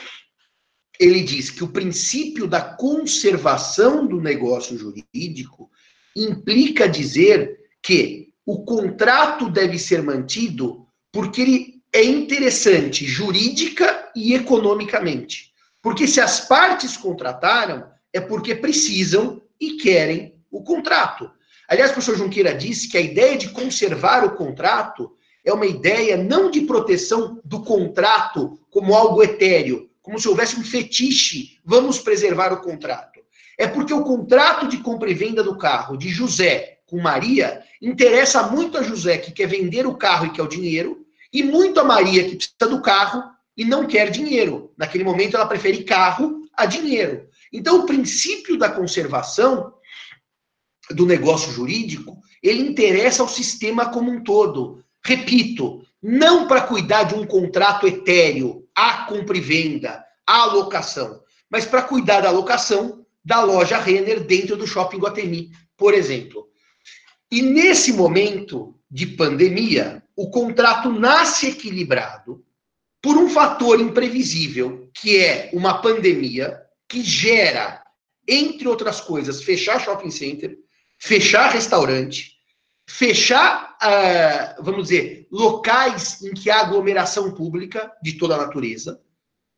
ele 0.99 1.21
diz 1.21 1.49
que 1.49 1.63
o 1.63 1.69
princípio 1.69 2.47
da 2.47 2.61
conservação 2.61 4.07
do 4.07 4.19
negócio 4.19 4.77
jurídico 4.77 5.69
implica 6.15 6.87
dizer 6.87 7.59
que 7.81 8.22
o 8.45 8.63
contrato 8.63 9.49
deve 9.49 9.79
ser 9.79 10.01
mantido 10.03 10.85
porque 11.11 11.41
ele 11.41 11.83
é 11.93 12.03
interessante 12.03 13.05
jurídica 13.05 14.11
e 14.15 14.33
economicamente. 14.33 15.51
Porque 15.81 16.07
se 16.07 16.19
as 16.19 16.41
partes 16.41 16.97
contrataram, 16.97 17.85
é 18.11 18.19
porque 18.19 18.55
precisam 18.55 19.41
e 19.59 19.77
querem 19.77 20.35
o 20.49 20.63
contrato. 20.63 21.29
Aliás, 21.67 21.91
o 21.91 21.93
professor 21.93 22.17
Junqueira 22.17 22.53
disse 22.53 22.89
que 22.89 22.97
a 22.97 23.01
ideia 23.01 23.37
de 23.37 23.49
conservar 23.49 24.25
o 24.25 24.35
contrato 24.35 25.11
é 25.43 25.53
uma 25.53 25.65
ideia 25.65 26.17
não 26.17 26.49
de 26.49 26.61
proteção 26.61 27.39
do 27.43 27.61
contrato 27.63 28.59
como 28.69 28.95
algo 28.95 29.21
etéreo, 29.21 29.89
como 30.01 30.19
se 30.19 30.27
houvesse 30.27 30.59
um 30.59 30.63
fetiche, 30.63 31.59
vamos 31.63 31.99
preservar 31.99 32.51
o 32.53 32.61
contrato. 32.61 33.21
É 33.57 33.67
porque 33.67 33.93
o 33.93 34.03
contrato 34.03 34.67
de 34.67 34.77
compra 34.77 35.09
e 35.09 35.13
venda 35.13 35.43
do 35.43 35.57
carro 35.57 35.95
de 35.95 36.09
José 36.09 36.72
com 36.93 37.01
Maria 37.01 37.63
interessa 37.81 38.43
muito 38.43 38.77
a 38.77 38.83
José, 38.83 39.17
que 39.17 39.31
quer 39.31 39.47
vender 39.47 39.87
o 39.87 39.95
carro 39.95 40.27
e 40.27 40.29
quer 40.29 40.43
o 40.43 40.47
dinheiro, 40.47 41.03
e 41.33 41.41
muito 41.41 41.79
a 41.79 41.83
Maria, 41.83 42.23
que 42.23 42.35
precisa 42.35 42.69
do 42.69 42.83
carro 42.83 43.23
e 43.57 43.65
não 43.65 43.87
quer 43.87 44.11
dinheiro. 44.11 44.71
Naquele 44.77 45.03
momento, 45.03 45.35
ela 45.35 45.47
prefere 45.47 45.83
carro 45.83 46.43
a 46.55 46.67
dinheiro. 46.67 47.27
Então, 47.51 47.79
o 47.79 47.85
princípio 47.87 48.59
da 48.59 48.69
conservação 48.69 49.73
do 50.91 51.03
negócio 51.03 51.51
jurídico, 51.51 52.19
ele 52.43 52.61
interessa 52.61 53.23
ao 53.23 53.27
sistema 53.27 53.89
como 53.89 54.11
um 54.11 54.23
todo. 54.23 54.83
Repito, 55.03 55.83
não 55.99 56.47
para 56.47 56.61
cuidar 56.61 57.05
de 57.05 57.15
um 57.15 57.25
contrato 57.25 57.87
etéreo, 57.87 58.67
a 58.75 59.05
compra 59.05 59.35
e 59.35 59.41
venda, 59.41 60.05
a 60.27 60.41
alocação, 60.43 61.21
mas 61.49 61.65
para 61.65 61.81
cuidar 61.81 62.21
da 62.21 62.29
alocação 62.29 63.03
da 63.25 63.41
loja 63.41 63.79
Renner 63.79 64.23
dentro 64.23 64.55
do 64.55 64.67
Shopping 64.67 64.99
Guatemi, 64.99 65.49
por 65.75 65.95
exemplo. 65.95 66.52
E 67.33 67.41
nesse 67.41 67.91
momento 67.93 68.75
de 68.91 69.07
pandemia, 69.07 70.03
o 70.15 70.29
contrato 70.29 70.91
nasce 70.91 71.47
equilibrado 71.47 72.45
por 73.01 73.17
um 73.17 73.27
fator 73.27 73.81
imprevisível, 73.81 74.87
que 74.93 75.17
é 75.17 75.49
uma 75.51 75.81
pandemia 75.81 76.61
que 76.87 77.01
gera, 77.01 77.83
entre 78.27 78.67
outras 78.67 79.01
coisas, 79.01 79.41
fechar 79.41 79.81
shopping 79.81 80.11
center, 80.11 80.55
fechar 80.99 81.49
restaurante, 81.49 82.33
fechar, 82.87 83.77
uh, 83.81 84.63
vamos 84.63 84.89
dizer, 84.89 85.27
locais 85.31 86.21
em 86.21 86.35
que 86.35 86.51
há 86.51 86.59
aglomeração 86.59 87.31
pública 87.31 87.91
de 88.03 88.13
toda 88.13 88.35
a 88.35 88.45
natureza. 88.45 89.01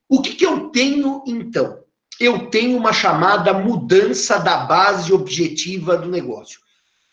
O 0.08 0.22
que, 0.22 0.34
que 0.34 0.46
eu 0.46 0.70
tenho, 0.70 1.26
então? 1.28 1.84
Eu 2.22 2.50
tenho 2.50 2.78
uma 2.78 2.94
chamada 2.94 3.54
mudança 3.54 4.40
da 4.40 4.60
base 4.60 5.12
objetiva 5.12 5.98
do 5.98 6.08
negócio. 6.08 6.64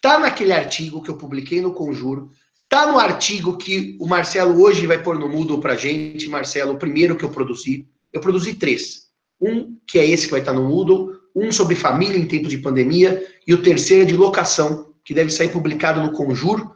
Está 0.05 0.19
naquele 0.19 0.53
artigo 0.53 1.01
que 1.01 1.09
eu 1.09 1.17
publiquei 1.17 1.61
no 1.61 1.73
Conjuro, 1.73 2.33
está 2.65 2.91
no 2.91 2.99
artigo 2.99 3.57
que 3.57 3.97
o 4.01 4.07
Marcelo 4.09 4.61
hoje 4.61 4.85
vai 4.85 5.01
pôr 5.01 5.17
no 5.17 5.29
Moodle 5.29 5.61
para 5.61 5.77
gente, 5.77 6.29
Marcelo, 6.29 6.73
o 6.73 6.77
primeiro 6.77 7.15
que 7.15 7.25
eu 7.25 7.31
produzi. 7.31 7.87
Eu 8.13 8.21
produzi 8.21 8.55
três. 8.55 9.07
Um, 9.41 9.79
que 9.87 10.01
é 10.01 10.05
esse 10.05 10.25
que 10.25 10.33
vai 10.33 10.41
estar 10.41 10.53
no 10.53 10.65
Moodle, 10.65 11.13
um 11.37 11.53
sobre 11.53 11.77
família 11.77 12.19
em 12.19 12.27
tempo 12.27 12.49
de 12.49 12.59
pandemia, 12.59 13.25
e 13.47 13.55
o 13.55 13.63
terceiro 13.63 14.03
é 14.03 14.07
de 14.07 14.17
locação, 14.17 14.93
que 15.05 15.15
deve 15.15 15.31
sair 15.31 15.51
publicado 15.51 16.03
no 16.03 16.11
Conjur 16.11 16.75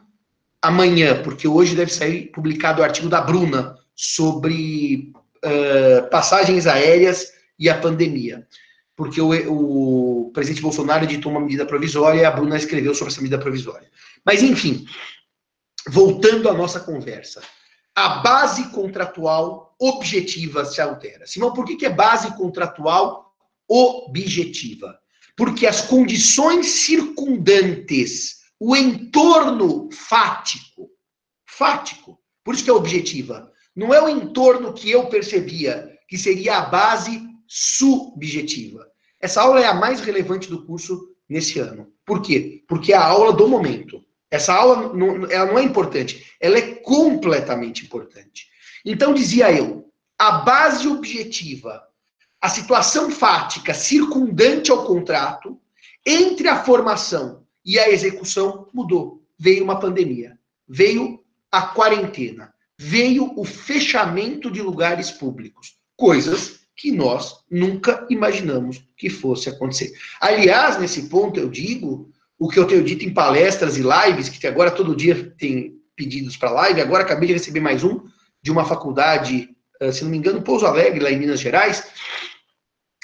amanhã, 0.61 1.21
porque 1.21 1.49
hoje 1.49 1.75
deve 1.75 1.91
sair 1.91 2.27
publicado 2.27 2.79
o 2.79 2.83
artigo 2.85 3.09
da 3.09 3.19
Bruna 3.19 3.75
sobre 3.93 5.11
uh, 5.43 6.09
passagens 6.09 6.65
aéreas 6.65 7.33
e 7.59 7.69
a 7.69 7.77
pandemia. 7.77 8.47
Porque 8.97 9.21
o, 9.21 9.29
o 10.27 10.31
presidente 10.31 10.61
Bolsonaro 10.61 11.05
editou 11.05 11.31
uma 11.31 11.39
medida 11.39 11.65
provisória 11.65 12.19
e 12.19 12.25
a 12.25 12.31
Bruna 12.31 12.57
escreveu 12.57 12.93
sobre 12.93 13.13
essa 13.13 13.21
medida 13.21 13.39
provisória. 13.39 13.89
Mas, 14.25 14.43
enfim, 14.43 14.85
voltando 15.87 16.49
à 16.49 16.53
nossa 16.53 16.81
conversa. 16.81 17.41
A 17.95 18.19
base 18.19 18.69
contratual 18.71 19.73
objetiva 19.79 20.65
se 20.65 20.81
altera. 20.81 21.25
Simão, 21.25 21.53
por 21.53 21.63
que, 21.63 21.77
que 21.77 21.85
é 21.85 21.89
base 21.89 22.35
contratual 22.35 23.33
objetiva? 23.69 24.99
porque 25.37 25.67
as 25.67 25.81
condições 25.81 26.65
circundantes, 26.65 28.39
o 28.59 28.75
entorno 28.75 29.87
fático, 29.91 30.89
fático, 31.45 32.19
por 32.43 32.55
isso 32.55 32.63
que 32.63 32.71
é 32.71 32.73
objetiva, 32.73 33.51
não 33.75 33.93
é 33.93 34.01
o 34.01 34.09
entorno 34.09 34.73
que 34.73 34.89
eu 34.89 35.05
percebia, 35.05 35.95
que 36.09 36.17
seria 36.17 36.57
a 36.57 36.65
base 36.65 37.21
subjetiva. 37.47 38.86
Essa 39.19 39.41
aula 39.41 39.59
é 39.59 39.65
a 39.65 39.73
mais 39.73 39.99
relevante 39.99 40.49
do 40.49 40.65
curso 40.65 41.15
nesse 41.27 41.59
ano. 41.59 41.91
Por 42.05 42.21
quê? 42.21 42.63
Porque 42.67 42.93
é 42.93 42.95
a 42.95 43.05
aula 43.05 43.33
do 43.33 43.47
momento. 43.47 44.03
Essa 44.29 44.53
aula 44.53 44.93
não, 44.93 45.29
ela 45.29 45.45
não 45.45 45.57
é 45.59 45.63
importante, 45.63 46.33
ela 46.39 46.57
é 46.57 46.75
completamente 46.75 47.85
importante. 47.85 48.47
Então, 48.85 49.13
dizia 49.13 49.51
eu, 49.51 49.89
a 50.17 50.31
base 50.39 50.87
objetiva 50.87 51.81
a 52.41 52.49
situação 52.49 53.09
fática 53.09 53.73
circundante 53.73 54.71
ao 54.71 54.85
contrato, 54.85 55.59
entre 56.05 56.47
a 56.47 56.63
formação 56.63 57.45
e 57.65 57.79
a 57.79 57.89
execução, 57.89 58.69
mudou. 58.73 59.23
Veio 59.37 59.63
uma 59.63 59.79
pandemia, 59.79 60.37
veio 60.67 61.23
a 61.51 61.61
quarentena, 61.63 62.53
veio 62.77 63.33
o 63.37 63.43
fechamento 63.43 64.51
de 64.51 64.61
lugares 64.61 65.11
públicos, 65.11 65.77
coisas 65.95 66.66
que 66.77 66.91
nós 66.91 67.37
nunca 67.49 68.05
imaginamos 68.09 68.83
que 68.95 69.09
fosse 69.09 69.49
acontecer. 69.49 69.91
Aliás, 70.21 70.79
nesse 70.79 71.09
ponto 71.09 71.39
eu 71.39 71.49
digo 71.49 72.09
o 72.39 72.47
que 72.47 72.59
eu 72.59 72.67
tenho 72.67 72.83
dito 72.83 73.03
em 73.03 73.13
palestras 73.13 73.77
e 73.77 73.81
lives, 73.81 74.29
que 74.29 74.45
agora 74.45 74.69
todo 74.69 74.95
dia 74.95 75.33
tem 75.37 75.75
pedidos 75.95 76.37
para 76.37 76.51
live, 76.51 76.79
agora 76.79 77.03
acabei 77.03 77.27
de 77.27 77.33
receber 77.33 77.59
mais 77.59 77.83
um 77.83 78.01
de 78.41 78.51
uma 78.51 78.63
faculdade 78.63 79.49
eh, 79.79 79.91
se 79.91 80.03
não 80.03 80.11
me 80.11 80.17
engano, 80.17 80.41
Pouso 80.41 80.65
Alegre, 80.65 80.99
lá 80.99 81.11
em 81.11 81.19
Minas 81.19 81.39
Gerais. 81.39 81.83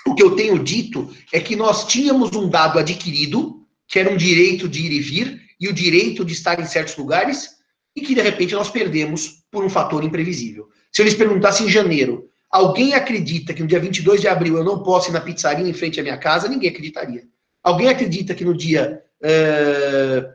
O 0.06 0.16
que 0.16 0.24
eu 0.24 0.36
tenho 0.36 0.60
dito 0.60 1.14
é 1.32 1.40
que 1.40 1.56
nós 1.56 1.88
tínhamos 1.88 2.36
um 2.36 2.50
dado 2.50 2.80
adquirido, 2.80 3.66
que 3.88 4.00
era 4.00 4.12
um 4.12 4.18
direito 4.18 4.68
de 4.68 4.86
ir 4.86 4.92
e 4.92 5.00
vir, 5.00 5.42
e 5.60 5.68
o 5.68 5.74
direito 5.74 6.26
de 6.26 6.34
estar 6.34 6.60
em 6.60 6.66
certos 6.66 6.98
lugares, 6.98 7.58
e 7.96 8.02
que 8.02 8.16
de 8.16 8.22
repente 8.22 8.54
nós 8.54 8.70
perdemos 8.70 9.44
por 9.52 9.64
um 9.64 9.70
fator 9.70 10.04
imprevisível. 10.04 10.68
Se 10.92 11.02
eu 11.02 11.06
lhes 11.06 11.14
perguntasse 11.14 11.64
em 11.64 11.70
janeiro, 11.70 12.30
alguém 12.54 12.94
acredita 12.94 13.54
que 13.54 13.64
no 13.64 13.68
dia 13.68 13.80
22 13.80 14.22
de 14.22 14.28
abril 14.28 14.58
eu 14.58 14.64
não 14.64 14.84
posso 14.84 15.10
ir 15.10 15.14
na 15.14 15.20
pizzaria 15.20 15.68
em 15.68 15.74
frente 15.74 16.00
à 16.00 16.04
minha 16.04 16.18
casa? 16.18 16.48
Ninguém 16.48 16.70
acreditaria. 16.70 17.24
Alguém 17.64 17.90
acredita 17.90 18.36
que 18.36 18.46
no 18.46 18.56
dia 18.56 19.02
uh, 19.22 20.34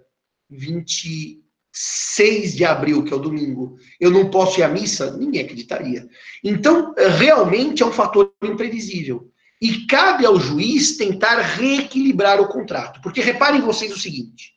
20, 0.50 1.40
6 1.72 2.56
de 2.56 2.64
abril, 2.64 3.04
que 3.04 3.12
é 3.12 3.16
o 3.16 3.20
domingo, 3.20 3.76
eu 4.00 4.10
não 4.10 4.30
posso 4.30 4.58
ir 4.58 4.64
à 4.64 4.68
missa, 4.68 5.16
ninguém 5.16 5.42
acreditaria. 5.42 6.08
Então, 6.42 6.92
realmente 7.18 7.82
é 7.82 7.86
um 7.86 7.92
fator 7.92 8.32
imprevisível. 8.42 9.30
E 9.60 9.86
cabe 9.86 10.26
ao 10.26 10.40
juiz 10.40 10.96
tentar 10.96 11.40
reequilibrar 11.40 12.40
o 12.40 12.48
contrato. 12.48 13.00
Porque 13.00 13.20
reparem 13.20 13.60
vocês 13.60 13.92
o 13.92 13.98
seguinte: 13.98 14.54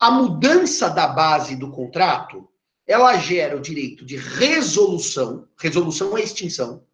a 0.00 0.10
mudança 0.10 0.88
da 0.88 1.06
base 1.06 1.56
do 1.56 1.70
contrato 1.70 2.48
ela 2.86 3.16
gera 3.16 3.56
o 3.56 3.60
direito 3.60 4.04
de 4.04 4.16
resolução, 4.16 5.48
resolução 5.58 6.16
é 6.16 6.22
extinção, 6.22 6.84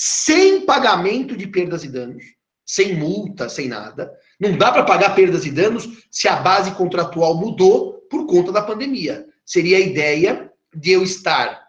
sem 0.00 0.64
pagamento 0.64 1.36
de 1.36 1.48
perdas 1.48 1.82
e 1.82 1.88
danos, 1.88 2.22
sem 2.64 2.94
multa, 2.94 3.48
sem 3.48 3.66
nada. 3.66 4.16
Não 4.38 4.56
dá 4.56 4.70
para 4.70 4.84
pagar 4.84 5.12
perdas 5.12 5.44
e 5.44 5.50
danos 5.50 5.88
se 6.08 6.28
a 6.28 6.36
base 6.36 6.70
contratual 6.76 7.36
mudou 7.36 7.94
por 8.08 8.24
conta 8.28 8.52
da 8.52 8.62
pandemia. 8.62 9.26
Seria 9.44 9.76
a 9.76 9.80
ideia 9.80 10.52
de 10.72 10.92
eu 10.92 11.02
estar, 11.02 11.60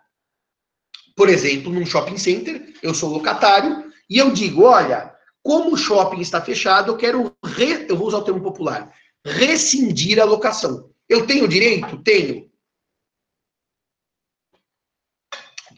por 1.15 1.27
exemplo, 1.27 1.73
num 1.73 1.87
shopping 1.87 2.19
center, 2.19 2.71
eu 2.83 2.93
sou 2.93 3.09
locatário, 3.09 3.91
e 4.07 4.19
eu 4.19 4.31
digo: 4.31 4.61
olha, 4.61 5.11
como 5.41 5.73
o 5.73 5.77
shopping 5.77 6.21
está 6.21 6.39
fechado, 6.39 6.91
eu 6.91 6.97
quero, 6.97 7.35
re, 7.43 7.87
eu 7.89 7.97
vou 7.97 8.09
usar 8.09 8.19
o 8.19 8.23
termo 8.23 8.43
popular, 8.43 8.93
rescindir 9.25 10.21
a 10.21 10.23
locação. 10.23 10.91
Eu 11.09 11.25
tenho 11.25 11.47
direito? 11.47 11.97
Tenho. 12.03 12.47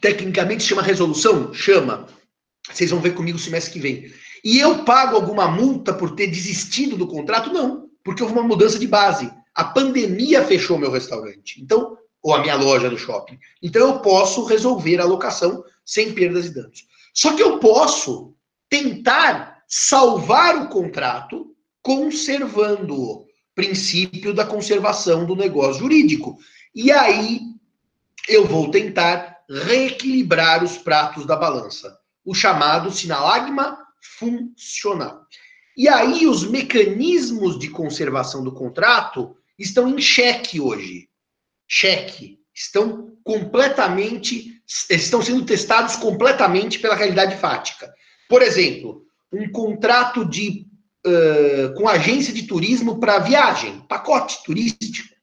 Tecnicamente 0.02 0.64
chama 0.64 0.82
resolução? 0.82 1.54
Chama. 1.54 2.06
Vocês 2.72 2.90
vão 2.90 3.00
ver 3.00 3.14
comigo 3.14 3.38
semestre 3.38 3.72
que 3.72 3.80
vem. 3.80 4.12
E 4.44 4.58
eu 4.58 4.84
pago 4.84 5.16
alguma 5.16 5.46
multa 5.48 5.92
por 5.92 6.14
ter 6.14 6.26
desistido 6.26 6.96
do 6.96 7.06
contrato? 7.06 7.52
Não, 7.52 7.88
porque 8.02 8.22
houve 8.22 8.34
uma 8.34 8.42
mudança 8.42 8.78
de 8.78 8.86
base. 8.86 9.32
A 9.54 9.64
pandemia 9.64 10.44
fechou 10.44 10.78
meu 10.78 10.90
restaurante, 10.90 11.60
então 11.62 11.96
ou 12.22 12.34
a 12.34 12.40
minha 12.40 12.54
loja 12.54 12.88
no 12.88 12.96
shopping. 12.96 13.38
Então 13.60 13.88
eu 13.88 13.98
posso 14.00 14.44
resolver 14.44 15.00
a 15.00 15.04
locação 15.04 15.64
sem 15.84 16.12
perdas 16.12 16.46
e 16.46 16.54
danos. 16.54 16.86
Só 17.12 17.34
que 17.34 17.42
eu 17.42 17.58
posso 17.58 18.34
tentar 18.70 19.62
salvar 19.66 20.56
o 20.56 20.68
contrato 20.68 21.54
conservando 21.82 22.94
o 22.94 23.26
princípio 23.54 24.32
da 24.32 24.46
conservação 24.46 25.26
do 25.26 25.34
negócio 25.34 25.80
jurídico. 25.80 26.38
E 26.74 26.92
aí 26.92 27.40
eu 28.28 28.46
vou 28.46 28.70
tentar 28.70 29.40
reequilibrar 29.50 30.62
os 30.62 30.78
pratos 30.78 31.26
da 31.26 31.36
balança, 31.36 31.98
o 32.24 32.34
chamado 32.34 32.90
sinalagma 32.90 33.78
funcional. 34.18 35.26
E 35.76 35.88
aí 35.88 36.26
os 36.26 36.44
mecanismos 36.44 37.58
de 37.58 37.68
conservação 37.68 38.44
do 38.44 38.52
contrato 38.52 39.36
estão 39.58 39.88
em 39.88 40.00
xeque 40.00 40.60
hoje. 40.60 41.08
Xeque. 41.66 42.38
Estão 42.54 43.16
completamente, 43.24 44.60
estão 44.90 45.22
sendo 45.22 45.44
testados 45.46 45.96
completamente 45.96 46.78
pela 46.78 46.94
realidade 46.94 47.36
fática. 47.36 47.92
Por 48.28 48.42
exemplo, 48.42 49.06
um 49.32 49.50
contrato 49.50 50.24
de 50.24 50.66
uh, 51.06 51.74
com 51.74 51.88
agência 51.88 52.32
de 52.32 52.42
turismo 52.42 53.00
para 53.00 53.18
viagem, 53.18 53.80
pacote 53.88 54.42
turístico. 54.44 55.14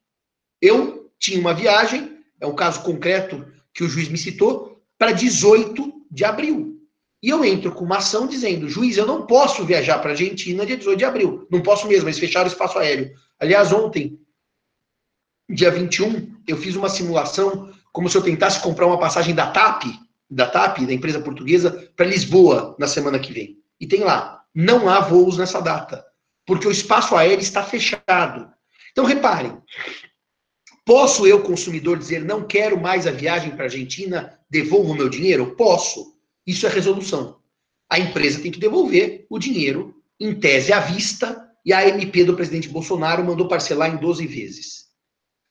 Eu 0.60 1.12
tinha 1.18 1.38
uma 1.38 1.54
viagem, 1.54 2.18
é 2.40 2.46
um 2.46 2.54
caso 2.54 2.82
concreto 2.82 3.46
que 3.72 3.84
o 3.84 3.88
juiz 3.88 4.08
me 4.08 4.18
citou, 4.18 4.82
para 4.98 5.12
18 5.12 5.92
de 6.10 6.24
abril. 6.24 6.79
E 7.22 7.28
eu 7.28 7.44
entro 7.44 7.72
com 7.72 7.84
uma 7.84 7.98
ação 7.98 8.26
dizendo, 8.26 8.68
juiz, 8.68 8.96
eu 8.96 9.06
não 9.06 9.26
posso 9.26 9.64
viajar 9.64 9.98
para 9.98 10.10
a 10.10 10.12
Argentina 10.12 10.64
dia 10.64 10.76
18 10.76 10.98
de 10.98 11.04
abril. 11.04 11.46
Não 11.50 11.60
posso 11.60 11.86
mesmo, 11.86 12.08
eles 12.08 12.18
fecharam 12.18 12.46
o 12.46 12.52
espaço 12.52 12.78
aéreo. 12.78 13.12
Aliás, 13.38 13.72
ontem, 13.72 14.18
dia 15.48 15.70
21, 15.70 16.36
eu 16.46 16.56
fiz 16.56 16.76
uma 16.76 16.88
simulação 16.88 17.70
como 17.92 18.08
se 18.08 18.16
eu 18.16 18.22
tentasse 18.22 18.60
comprar 18.60 18.86
uma 18.86 18.98
passagem 18.98 19.34
da 19.34 19.50
TAP, 19.50 19.84
da 20.30 20.46
TAP, 20.46 20.86
da 20.86 20.94
empresa 20.94 21.20
portuguesa, 21.20 21.90
para 21.94 22.06
Lisboa 22.06 22.76
na 22.78 22.86
semana 22.86 23.18
que 23.18 23.32
vem. 23.32 23.58
E 23.78 23.86
tem 23.86 24.00
lá, 24.00 24.42
não 24.54 24.88
há 24.88 25.00
voos 25.00 25.36
nessa 25.36 25.60
data, 25.60 26.04
porque 26.46 26.66
o 26.66 26.70
espaço 26.70 27.16
aéreo 27.16 27.40
está 27.40 27.62
fechado. 27.62 28.50
Então, 28.92 29.04
reparem, 29.04 29.58
posso 30.84 31.26
eu, 31.26 31.42
consumidor, 31.42 31.98
dizer 31.98 32.24
não 32.24 32.44
quero 32.44 32.80
mais 32.80 33.06
a 33.06 33.10
viagem 33.10 33.50
para 33.50 33.64
a 33.64 33.66
Argentina, 33.66 34.38
devolvo 34.48 34.92
o 34.92 34.96
meu 34.96 35.08
dinheiro? 35.08 35.54
Posso. 35.56 36.19
Isso 36.50 36.66
é 36.66 36.68
resolução. 36.68 37.36
A 37.88 37.96
empresa 38.00 38.40
tem 38.40 38.50
que 38.50 38.58
devolver 38.58 39.24
o 39.30 39.38
dinheiro, 39.38 39.94
em 40.18 40.34
tese 40.34 40.72
à 40.72 40.80
vista, 40.80 41.48
e 41.64 41.72
a 41.72 41.88
MP 41.88 42.24
do 42.24 42.34
presidente 42.34 42.68
Bolsonaro 42.68 43.24
mandou 43.24 43.46
parcelar 43.46 43.94
em 43.94 43.98
12 43.98 44.26
vezes. 44.26 44.86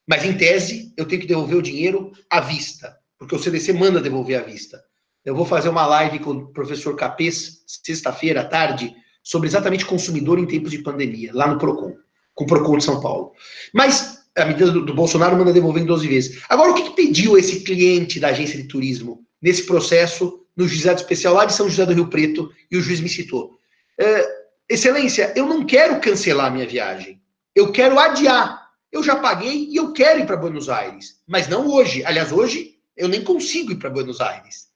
Mas, 0.06 0.26
em 0.26 0.36
tese, 0.36 0.94
eu 0.98 1.06
tenho 1.06 1.22
que 1.22 1.28
devolver 1.28 1.58
o 1.58 1.62
dinheiro 1.62 2.12
à 2.30 2.42
vista, 2.42 2.98
porque 3.18 3.34
o 3.34 3.40
CDC 3.40 3.72
manda 3.72 4.02
devolver 4.02 4.42
à 4.42 4.44
vista. 4.44 4.84
Eu 5.24 5.34
vou 5.34 5.46
fazer 5.46 5.70
uma 5.70 5.86
live 5.86 6.20
com 6.20 6.32
o 6.32 6.48
professor 6.52 6.94
Capês, 6.98 7.64
sexta-feira 7.66 8.42
à 8.42 8.46
tarde, 8.46 8.94
sobre 9.24 9.48
exatamente 9.48 9.86
consumidor 9.86 10.38
em 10.38 10.46
tempos 10.46 10.72
de 10.72 10.80
pandemia, 10.80 11.32
lá 11.34 11.48
no 11.48 11.58
PROCON, 11.58 11.94
com 12.36 12.44
o 12.44 12.48
PROCON 12.48 12.78
de 12.78 12.84
São 12.84 13.00
Paulo. 13.00 13.32
Mas 13.74 14.26
a 14.36 14.44
medida 14.44 14.70
do, 14.70 14.84
do 14.84 14.94
Bolsonaro 14.94 15.38
manda 15.38 15.54
devolver 15.54 15.82
em 15.82 15.86
12 15.86 16.08
vezes. 16.10 16.44
Agora, 16.50 16.72
o 16.72 16.76
que, 16.76 16.84
que 16.84 16.96
pediu 16.96 17.38
esse 17.38 17.62
cliente 17.62 18.20
da 18.20 18.30
agência 18.30 18.58
de 18.58 18.68
turismo 18.68 19.26
nesse 19.42 19.66
processo 19.66 20.46
no 20.60 20.68
juizado 20.68 21.00
especial 21.00 21.34
lá 21.34 21.46
de 21.46 21.54
São 21.54 21.70
José 21.70 21.86
do 21.86 21.94
Rio 21.94 22.10
Preto 22.10 22.52
e 22.70 22.76
o 22.76 22.82
juiz 22.82 23.00
me 23.00 23.08
citou. 23.08 23.58
É, 23.98 24.40
Excelência, 24.70 25.32
eu 25.38 25.48
não 25.48 25.66
quero 25.66 26.02
cancelar 26.02 26.52
minha 26.52 26.68
viagem. 26.68 27.22
Eu 27.56 27.72
quero 27.72 27.98
adiar. 27.98 28.70
Eu 28.92 29.02
já 29.02 29.16
paguei 29.16 29.70
e 29.70 29.78
eu 29.78 29.94
quero 29.94 30.20
ir 30.20 30.26
para 30.26 30.36
Buenos 30.36 30.68
Aires, 30.68 31.22
mas 31.26 31.48
não 31.48 31.68
hoje. 31.68 32.04
Aliás, 32.04 32.32
hoje 32.32 32.76
eu 32.98 33.08
nem 33.08 33.24
consigo 33.24 33.72
ir 33.72 33.78
para 33.78 33.90
Buenos 33.90 34.20
Aires. 34.20 34.68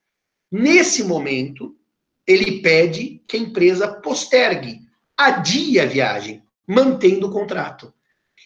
Nesse 0.49 1.03
momento, 1.03 1.75
ele 2.25 2.61
pede 2.61 3.21
que 3.27 3.35
a 3.35 3.39
empresa 3.39 3.87
postergue, 3.87 4.79
adie 5.17 5.79
a 5.81 5.85
viagem, 5.85 6.41
mantendo 6.65 7.27
o 7.27 7.31
contrato. 7.31 7.93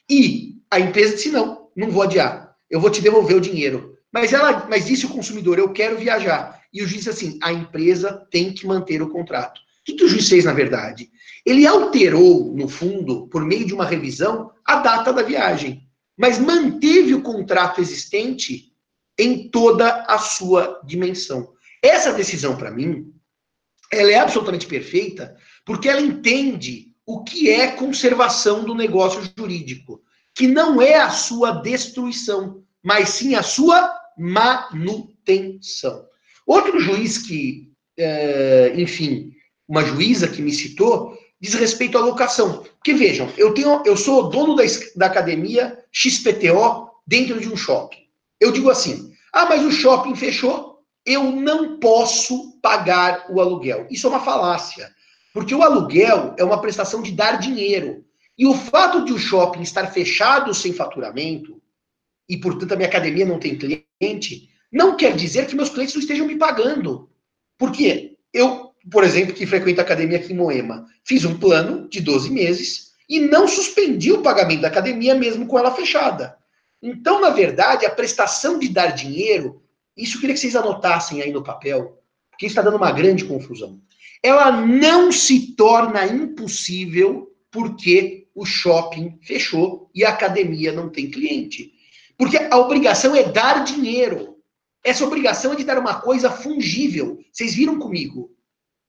E 0.09 0.55
a 0.71 0.79
empresa 0.79 1.15
disse: 1.15 1.29
não, 1.29 1.69
não 1.75 1.91
vou 1.91 2.01
adiar. 2.01 2.55
Eu 2.69 2.81
vou 2.81 2.89
te 2.89 3.01
devolver 3.01 3.37
o 3.37 3.41
dinheiro. 3.41 3.95
Mas 4.11 4.33
ela, 4.33 4.65
mas 4.67 4.85
disse 4.85 5.05
o 5.05 5.09
consumidor: 5.09 5.59
eu 5.59 5.71
quero 5.71 5.97
viajar. 5.97 6.56
E 6.73 6.83
o 6.83 6.87
juiz 6.87 7.03
disse 7.03 7.09
assim: 7.09 7.39
a 7.41 7.51
empresa 7.51 8.27
tem 8.31 8.53
que 8.53 8.67
manter 8.67 9.01
o 9.01 9.09
contrato. 9.09 9.59
O 9.59 9.95
que, 9.95 10.03
o 10.03 10.07
juiz 10.09 10.27
fez, 10.27 10.43
na 10.43 10.53
verdade? 10.53 11.09
Ele 11.45 11.65
alterou, 11.65 12.53
no 12.53 12.67
fundo, 12.67 13.27
por 13.27 13.45
meio 13.45 13.65
de 13.65 13.73
uma 13.73 13.85
revisão, 13.85 14.51
a 14.65 14.77
data 14.77 15.13
da 15.13 15.23
viagem, 15.23 15.87
mas 16.17 16.37
manteve 16.37 17.13
o 17.13 17.21
contrato 17.21 17.79
existente 17.79 18.73
em 19.17 19.49
toda 19.49 20.03
a 20.03 20.17
sua 20.17 20.81
dimensão. 20.85 21.53
Essa 21.81 22.11
decisão, 22.11 22.57
para 22.57 22.69
mim, 22.69 23.13
ela 23.91 24.11
é 24.11 24.19
absolutamente 24.19 24.67
perfeita, 24.67 25.37
porque 25.65 25.87
ela 25.87 26.01
entende 26.01 26.93
o 27.05 27.23
que 27.23 27.49
é 27.49 27.71
conservação 27.71 28.65
do 28.65 28.75
negócio 28.75 29.21
jurídico, 29.37 30.01
que 30.35 30.47
não 30.47 30.81
é 30.81 30.95
a 30.95 31.09
sua 31.09 31.51
destruição, 31.51 32.63
mas 32.83 33.09
sim 33.09 33.35
a 33.35 33.41
sua 33.41 33.97
manutenção. 34.17 36.06
Outro 36.47 36.79
juiz 36.79 37.17
que, 37.17 37.69
é, 37.97 38.73
enfim, 38.77 39.33
uma 39.67 39.83
juíza 39.83 40.29
que 40.29 40.41
me 40.41 40.53
citou, 40.53 41.17
diz 41.41 41.53
respeito 41.53 41.97
à 41.97 42.01
locação. 42.01 42.63
Porque 42.75 42.93
vejam, 42.93 43.29
eu 43.37 43.53
tenho, 43.53 43.83
eu 43.85 43.97
sou 43.97 44.29
dono 44.29 44.55
da, 44.55 44.63
da 44.95 45.07
academia 45.07 45.77
XPTO 45.91 46.89
dentro 47.05 47.39
de 47.41 47.49
um 47.49 47.57
shopping. 47.57 48.07
Eu 48.39 48.53
digo 48.53 48.69
assim: 48.69 49.11
ah, 49.33 49.45
mas 49.45 49.63
o 49.65 49.71
shopping 49.71 50.15
fechou, 50.15 50.79
eu 51.05 51.23
não 51.23 51.79
posso 51.79 52.57
pagar 52.61 53.25
o 53.29 53.41
aluguel. 53.41 53.85
Isso 53.91 54.07
é 54.07 54.09
uma 54.09 54.23
falácia. 54.23 54.89
Porque 55.33 55.53
o 55.53 55.61
aluguel 55.61 56.33
é 56.37 56.43
uma 56.45 56.61
prestação 56.61 57.01
de 57.01 57.11
dar 57.11 57.37
dinheiro. 57.37 58.05
E 58.37 58.45
o 58.45 58.53
fato 58.53 59.03
de 59.03 59.11
o 59.11 59.17
shopping 59.17 59.61
estar 59.61 59.87
fechado 59.87 60.53
sem 60.53 60.71
faturamento, 60.71 61.61
e 62.29 62.37
portanto 62.37 62.71
a 62.71 62.75
minha 62.75 62.87
academia 62.87 63.25
não 63.25 63.39
tem 63.39 63.57
cliente, 63.57 64.49
não 64.71 64.95
quer 64.95 65.15
dizer 65.15 65.47
que 65.47 65.55
meus 65.55 65.69
clientes 65.69 65.95
não 65.95 66.01
estejam 66.01 66.27
me 66.27 66.37
pagando. 66.37 67.09
Por 67.57 67.71
quê? 67.71 68.17
Eu, 68.33 68.71
por 68.91 69.03
exemplo, 69.03 69.33
que 69.33 69.45
frequento 69.45 69.81
a 69.81 69.83
academia 69.83 70.17
aqui 70.17 70.33
em 70.33 70.35
Moema, 70.35 70.85
fiz 71.03 71.25
um 71.25 71.37
plano 71.37 71.87
de 71.89 72.01
12 72.01 72.29
meses 72.29 72.91
e 73.09 73.19
não 73.19 73.47
suspendi 73.47 74.11
o 74.11 74.21
pagamento 74.21 74.61
da 74.61 74.67
academia 74.67 75.15
mesmo 75.15 75.47
com 75.47 75.57
ela 75.57 75.73
fechada. 75.73 76.37
Então, 76.81 77.19
na 77.21 77.29
verdade, 77.29 77.85
a 77.85 77.89
prestação 77.89 78.59
de 78.59 78.69
dar 78.69 78.87
dinheiro, 78.87 79.61
isso 79.95 80.17
eu 80.17 80.21
queria 80.21 80.35
que 80.35 80.39
vocês 80.39 80.55
anotassem 80.55 81.21
aí 81.21 81.31
no 81.31 81.43
papel, 81.43 81.97
porque 82.29 82.45
está 82.45 82.61
dando 82.61 82.77
uma 82.77 82.91
grande 82.91 83.25
confusão. 83.25 83.81
Ela 84.21 84.51
não 84.51 85.11
se 85.11 85.55
torna 85.55 86.05
impossível 86.05 87.31
porque 87.49 88.27
o 88.35 88.45
shopping 88.45 89.17
fechou 89.23 89.89
e 89.95 90.03
a 90.03 90.09
academia 90.09 90.71
não 90.71 90.89
tem 90.89 91.09
cliente. 91.09 91.71
Porque 92.17 92.37
a 92.37 92.57
obrigação 92.57 93.15
é 93.15 93.23
dar 93.23 93.63
dinheiro. 93.63 94.36
Essa 94.87 95.03
obrigação 95.03 95.51
é 95.51 95.55
de 95.57 95.65
dar 95.65 95.77
uma 95.77 95.99
coisa 95.99 96.31
fungível. 96.31 97.19
Vocês 97.29 97.53
viram 97.53 97.77
comigo? 97.77 98.31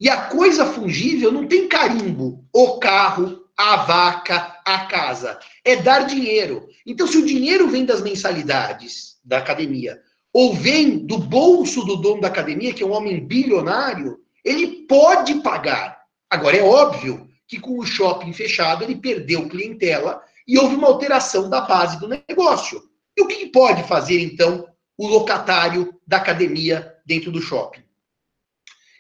E 0.00 0.08
a 0.08 0.28
coisa 0.28 0.64
fungível 0.64 1.32
não 1.32 1.48
tem 1.48 1.66
carimbo. 1.66 2.44
O 2.54 2.78
carro, 2.78 3.40
a 3.56 3.78
vaca, 3.78 4.60
a 4.64 4.86
casa. 4.86 5.40
É 5.64 5.74
dar 5.74 6.06
dinheiro. 6.06 6.68
Então, 6.86 7.04
se 7.04 7.18
o 7.18 7.26
dinheiro 7.26 7.66
vem 7.66 7.84
das 7.84 8.00
mensalidades 8.00 9.16
da 9.24 9.38
academia, 9.38 10.00
ou 10.32 10.54
vem 10.54 11.04
do 11.04 11.18
bolso 11.18 11.84
do 11.84 11.96
dono 11.96 12.20
da 12.20 12.28
academia, 12.28 12.72
que 12.72 12.84
é 12.84 12.86
um 12.86 12.92
homem 12.92 13.26
bilionário, 13.26 14.20
ele 14.44 14.86
pode 14.86 15.42
pagar. 15.42 15.98
Agora, 16.30 16.56
é 16.56 16.62
óbvio 16.62 17.26
que 17.44 17.58
com 17.58 17.76
o 17.76 17.84
shopping 17.84 18.32
fechado, 18.32 18.84
ele 18.84 18.94
perdeu 18.94 19.48
clientela 19.48 20.22
e 20.46 20.56
houve 20.56 20.76
uma 20.76 20.86
alteração 20.86 21.50
da 21.50 21.62
base 21.62 21.98
do 21.98 22.06
negócio. 22.06 22.80
E 23.16 23.20
o 23.20 23.26
que 23.26 23.46
pode 23.46 23.82
fazer, 23.82 24.20
então, 24.20 24.64
o 24.98 25.06
locatário 25.06 25.94
da 26.04 26.16
academia 26.16 26.92
dentro 27.06 27.30
do 27.30 27.40
shopping. 27.40 27.82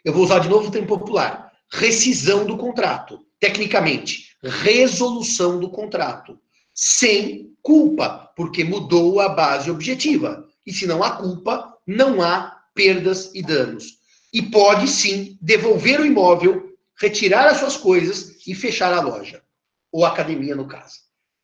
Eu 0.04 0.12
vou 0.12 0.22
usar 0.22 0.38
de 0.38 0.48
novo 0.48 0.68
o 0.68 0.70
termo 0.70 0.86
popular. 0.86 1.52
Rescisão 1.70 2.46
do 2.46 2.56
contrato. 2.56 3.26
Tecnicamente, 3.40 4.36
resolução 4.42 5.58
do 5.58 5.68
contrato. 5.68 6.38
Sem 6.72 7.52
culpa, 7.60 8.32
porque 8.36 8.62
mudou 8.62 9.20
a 9.20 9.28
base 9.28 9.70
objetiva. 9.70 10.46
E 10.64 10.72
se 10.72 10.86
não 10.86 11.02
há 11.02 11.16
culpa, 11.16 11.76
não 11.84 12.22
há 12.22 12.56
perdas 12.74 13.32
e 13.34 13.42
danos. 13.42 13.98
E 14.32 14.40
pode 14.40 14.86
sim 14.86 15.36
devolver 15.40 16.00
o 16.00 16.06
imóvel, 16.06 16.76
retirar 17.00 17.46
as 17.48 17.58
suas 17.58 17.76
coisas 17.76 18.36
e 18.46 18.54
fechar 18.54 18.92
a 18.92 19.00
loja. 19.00 19.42
Ou 19.90 20.04
a 20.04 20.08
academia, 20.08 20.54
no 20.54 20.68
caso. 20.68 20.96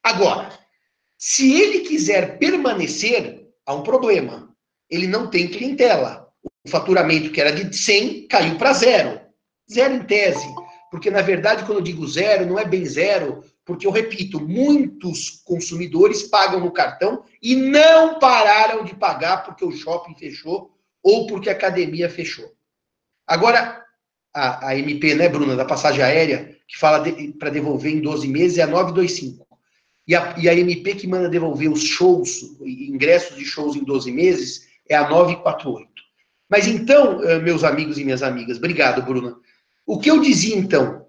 Agora, 0.03 0.57
se 1.19 1.53
ele 1.53 1.81
quiser 1.81 2.39
permanecer, 2.39 3.49
há 3.67 3.75
um 3.75 3.83
problema. 3.83 4.44
Ele 4.95 5.07
não 5.07 5.27
tem 5.29 5.49
clientela. 5.49 6.29
O 6.65 6.69
faturamento 6.69 7.31
que 7.31 7.41
era 7.41 7.53
de 7.53 7.77
100 7.77 8.29
caiu 8.29 8.57
para 8.57 8.73
zero. 8.73 9.21
Zero 9.71 9.95
em 9.95 10.05
tese. 10.05 10.47
Porque, 10.91 11.11
na 11.11 11.23
verdade, 11.23 11.65
quando 11.65 11.79
eu 11.79 11.85
digo 11.85 12.07
zero, 12.07 12.47
não 12.47 12.59
é 12.59 12.65
bem 12.65 12.87
zero, 12.87 13.43
porque 13.65 13.87
eu 13.87 13.91
repito, 13.91 14.41
muitos 14.41 15.43
consumidores 15.45 16.23
pagam 16.23 16.61
no 16.61 16.71
cartão 16.71 17.25
e 17.43 17.57
não 17.57 18.19
pararam 18.19 18.85
de 18.85 18.95
pagar 18.95 19.45
porque 19.45 19.65
o 19.65 19.73
shopping 19.73 20.15
fechou 20.15 20.71
ou 21.03 21.27
porque 21.27 21.49
a 21.49 21.53
academia 21.53 22.09
fechou. 22.09 22.53
Agora, 23.27 23.83
a, 24.33 24.69
a 24.69 24.79
MP, 24.79 25.15
né, 25.15 25.29
Bruna, 25.29 25.57
da 25.57 25.65
passagem 25.65 26.03
aérea, 26.03 26.57
que 26.69 26.79
fala 26.79 26.99
de, 26.99 27.33
para 27.33 27.51
devolver 27.51 27.93
em 27.93 28.01
12 28.01 28.29
meses, 28.29 28.59
é 28.59 28.63
a 28.63 28.67
925. 28.67 29.45
E 30.07 30.15
a, 30.15 30.35
e 30.39 30.49
a 30.49 30.55
MP 30.55 30.95
que 30.95 31.07
manda 31.07 31.29
devolver 31.29 31.71
os 31.71 31.83
shows, 31.83 32.57
ingressos 32.61 33.37
de 33.37 33.45
shows 33.45 33.75
em 33.75 33.83
12 33.83 34.13
meses, 34.13 34.64
é 34.89 34.95
a 34.95 35.09
948. 35.09 35.89
Mas 36.49 36.67
então, 36.67 37.23
eh, 37.23 37.39
meus 37.39 37.65
amigos 37.65 37.99
e 37.99 38.05
minhas 38.05 38.23
amigas, 38.23 38.59
obrigado, 38.59 39.03
Bruna. 39.03 39.37
O 39.87 39.99
que 39.99 40.11
eu 40.11 40.21
dizia 40.21 40.57
então? 40.57 41.07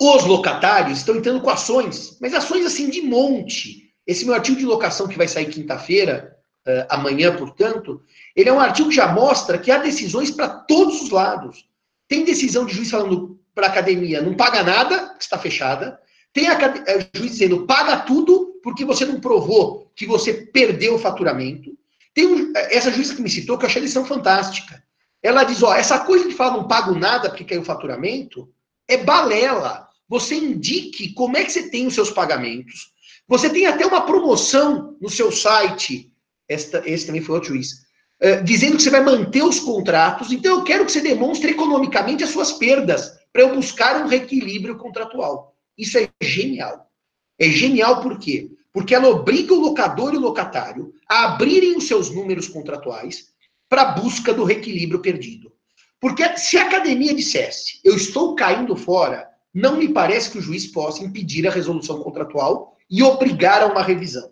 Os 0.00 0.24
locatários 0.24 0.98
estão 0.98 1.16
entrando 1.16 1.40
com 1.40 1.50
ações, 1.50 2.16
mas 2.20 2.34
ações 2.34 2.64
assim 2.64 2.88
de 2.88 3.02
monte. 3.02 3.92
Esse 4.06 4.24
meu 4.24 4.34
artigo 4.34 4.58
de 4.58 4.64
locação 4.64 5.06
que 5.06 5.18
vai 5.18 5.28
sair 5.28 5.46
quinta-feira, 5.46 6.36
uh, 6.66 6.86
amanhã, 6.88 7.36
portanto, 7.36 8.02
ele 8.34 8.48
é 8.48 8.52
um 8.52 8.60
artigo 8.60 8.88
que 8.88 8.94
já 8.94 9.12
mostra 9.12 9.58
que 9.58 9.70
há 9.70 9.78
decisões 9.78 10.30
para 10.30 10.48
todos 10.48 11.02
os 11.02 11.10
lados. 11.10 11.66
Tem 12.08 12.24
decisão 12.24 12.64
de 12.64 12.74
juiz 12.74 12.90
falando 12.90 13.38
para 13.54 13.66
a 13.66 13.70
academia, 13.70 14.22
não 14.22 14.34
paga 14.34 14.62
nada, 14.62 15.14
que 15.14 15.22
está 15.22 15.38
fechada. 15.38 15.98
Tem 16.32 16.48
a, 16.48 16.56
a 16.56 17.18
juiz 17.18 17.32
dizendo, 17.32 17.66
paga 17.66 17.98
tudo, 17.98 18.58
porque 18.62 18.84
você 18.84 19.04
não 19.04 19.20
provou 19.20 19.90
que 19.94 20.06
você 20.06 20.32
perdeu 20.32 20.94
o 20.94 20.98
faturamento. 20.98 21.76
Tem 22.14 22.26
um, 22.26 22.52
essa 22.54 22.90
juíza 22.90 23.14
que 23.14 23.22
me 23.22 23.30
citou, 23.30 23.56
que 23.56 23.64
eu 23.64 23.68
achei 23.68 23.80
a 23.80 23.84
lição 23.84 24.04
fantástica. 24.04 24.82
Ela 25.22 25.44
diz, 25.44 25.62
ó, 25.62 25.74
essa 25.74 25.98
coisa 26.00 26.28
de 26.28 26.34
falar 26.34 26.56
não 26.56 26.66
pago 26.68 26.94
nada 26.94 27.28
porque 27.28 27.44
caiu 27.44 27.60
o 27.60 27.64
faturamento 27.64 28.48
é 28.88 28.96
balela. 28.96 29.88
Você 30.08 30.34
indique 30.34 31.14
como 31.14 31.36
é 31.36 31.44
que 31.44 31.52
você 31.52 31.70
tem 31.70 31.86
os 31.86 31.94
seus 31.94 32.10
pagamentos. 32.10 32.92
Você 33.28 33.48
tem 33.48 33.66
até 33.66 33.86
uma 33.86 34.00
promoção 34.00 34.96
no 35.00 35.08
seu 35.08 35.30
site, 35.30 36.12
esta, 36.48 36.82
esse 36.84 37.06
também 37.06 37.22
foi 37.22 37.36
outro 37.36 37.50
juiz, 37.50 37.84
uh, 38.20 38.42
dizendo 38.42 38.76
que 38.76 38.82
você 38.82 38.90
vai 38.90 39.04
manter 39.04 39.44
os 39.44 39.60
contratos. 39.60 40.32
Então 40.32 40.58
eu 40.58 40.64
quero 40.64 40.84
que 40.84 40.90
você 40.90 41.00
demonstre 41.00 41.52
economicamente 41.52 42.24
as 42.24 42.30
suas 42.30 42.52
perdas 42.52 43.12
para 43.32 43.42
eu 43.42 43.54
buscar 43.54 44.02
um 44.02 44.08
reequilíbrio 44.08 44.76
contratual. 44.76 45.54
Isso 45.78 45.96
é 45.96 46.08
genial. 46.20 46.90
É 47.38 47.48
genial 47.48 48.02
por 48.02 48.18
quê? 48.18 48.50
Porque 48.72 48.94
ela 48.94 49.08
obriga 49.08 49.52
o 49.52 49.60
locador 49.60 50.14
e 50.14 50.16
o 50.16 50.20
locatário 50.20 50.92
a 51.08 51.24
abrirem 51.24 51.76
os 51.76 51.86
seus 51.86 52.10
números 52.10 52.48
contratuais 52.48 53.26
para 53.68 53.92
busca 53.92 54.32
do 54.32 54.44
reequilíbrio 54.44 55.00
perdido. 55.00 55.52
Porque 56.00 56.36
se 56.38 56.56
a 56.56 56.66
academia 56.66 57.14
dissesse, 57.14 57.80
eu 57.84 57.94
estou 57.94 58.34
caindo 58.34 58.74
fora, 58.74 59.28
não 59.52 59.76
me 59.76 59.88
parece 59.88 60.30
que 60.30 60.38
o 60.38 60.42
juiz 60.42 60.66
possa 60.66 61.04
impedir 61.04 61.46
a 61.46 61.50
resolução 61.50 62.02
contratual 62.02 62.76
e 62.88 63.02
obrigar 63.02 63.62
a 63.62 63.66
uma 63.66 63.82
revisão. 63.82 64.30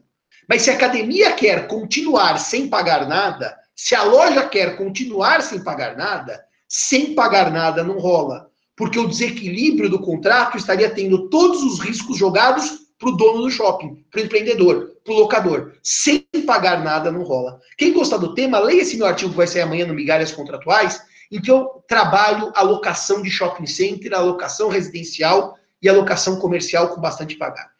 Mas 0.48 0.62
se 0.62 0.70
a 0.70 0.74
academia 0.74 1.32
quer 1.32 1.68
continuar 1.68 2.38
sem 2.38 2.68
pagar 2.68 3.06
nada, 3.06 3.56
se 3.76 3.94
a 3.94 4.02
loja 4.02 4.48
quer 4.48 4.76
continuar 4.76 5.42
sem 5.42 5.62
pagar 5.62 5.96
nada, 5.96 6.42
sem 6.66 7.14
pagar 7.14 7.50
nada 7.52 7.84
não 7.84 7.98
rola. 7.98 8.48
Porque 8.74 8.98
o 8.98 9.06
desequilíbrio 9.06 9.90
do 9.90 10.00
contrato 10.00 10.56
estaria 10.56 10.90
tendo 10.90 11.28
todos 11.28 11.62
os 11.62 11.80
riscos 11.80 12.16
jogados 12.16 12.87
para 12.98 13.08
o 13.08 13.16
dono 13.16 13.42
do 13.42 13.50
shopping, 13.50 14.04
para 14.10 14.20
o 14.20 14.24
empreendedor, 14.24 14.96
para 15.04 15.14
o 15.14 15.16
locador. 15.16 15.72
Sem 15.82 16.26
pagar 16.44 16.82
nada 16.82 17.10
não 17.10 17.22
rola. 17.22 17.60
Quem 17.76 17.92
gostar 17.92 18.16
do 18.16 18.34
tema, 18.34 18.58
leia 18.58 18.82
esse 18.82 18.96
meu 18.96 19.06
artigo 19.06 19.30
que 19.30 19.36
vai 19.36 19.46
sair 19.46 19.62
amanhã 19.62 19.86
no 19.86 19.94
Migalhas 19.94 20.32
Contratuais, 20.32 21.00
em 21.30 21.40
que 21.40 21.50
eu 21.50 21.84
trabalho 21.86 22.52
a 22.54 22.62
locação 22.62 23.22
de 23.22 23.30
shopping 23.30 23.66
center, 23.66 24.14
a 24.14 24.20
locação 24.20 24.68
residencial 24.68 25.56
e 25.80 25.88
a 25.88 25.92
locação 25.92 26.38
comercial 26.38 26.88
com 26.88 27.00
bastante 27.00 27.36
pagar. 27.36 27.70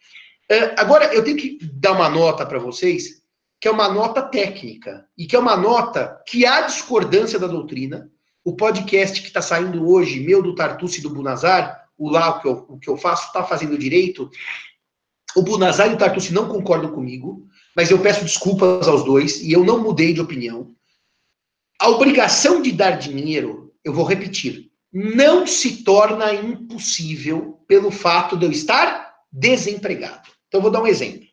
Uh, 0.50 0.74
agora, 0.78 1.12
eu 1.12 1.22
tenho 1.24 1.36
que 1.36 1.58
dar 1.74 1.92
uma 1.92 2.08
nota 2.08 2.46
para 2.46 2.58
vocês, 2.58 3.22
que 3.60 3.66
é 3.66 3.70
uma 3.70 3.88
nota 3.88 4.22
técnica, 4.22 5.04
e 5.16 5.26
que 5.26 5.34
é 5.34 5.38
uma 5.38 5.56
nota 5.56 6.22
que 6.26 6.46
há 6.46 6.62
discordância 6.62 7.38
da 7.38 7.46
doutrina. 7.46 8.10
O 8.44 8.54
podcast 8.54 9.20
que 9.20 9.26
está 9.28 9.42
saindo 9.42 9.90
hoje, 9.90 10.20
meu 10.20 10.42
do 10.42 10.54
Tartucci 10.54 11.00
e 11.00 11.02
do 11.02 11.10
Bunazar, 11.10 11.86
o 11.98 12.08
lá 12.08 12.30
o 12.30 12.40
que 12.40 12.48
eu, 12.48 12.66
o 12.68 12.78
que 12.78 12.88
eu 12.88 12.96
faço, 12.96 13.26
está 13.26 13.42
fazendo 13.42 13.76
direito, 13.76 14.30
o 15.36 15.42
Bunazar 15.42 15.90
e 15.90 15.94
o 15.94 15.98
Tartucci 15.98 16.32
não 16.32 16.48
concordam 16.48 16.90
comigo, 16.92 17.46
mas 17.76 17.90
eu 17.90 18.00
peço 18.00 18.24
desculpas 18.24 18.88
aos 18.88 19.04
dois 19.04 19.40
e 19.40 19.52
eu 19.52 19.64
não 19.64 19.82
mudei 19.82 20.12
de 20.12 20.20
opinião. 20.20 20.74
A 21.80 21.88
obrigação 21.88 22.60
de 22.60 22.72
dar 22.72 22.92
dinheiro, 22.92 23.72
eu 23.84 23.92
vou 23.92 24.04
repetir, 24.04 24.70
não 24.92 25.46
se 25.46 25.84
torna 25.84 26.34
impossível 26.34 27.60
pelo 27.68 27.90
fato 27.90 28.36
de 28.36 28.46
eu 28.46 28.50
estar 28.50 29.14
desempregado. 29.30 30.28
Então, 30.48 30.60
vou 30.60 30.70
dar 30.70 30.82
um 30.82 30.86
exemplo. 30.86 31.28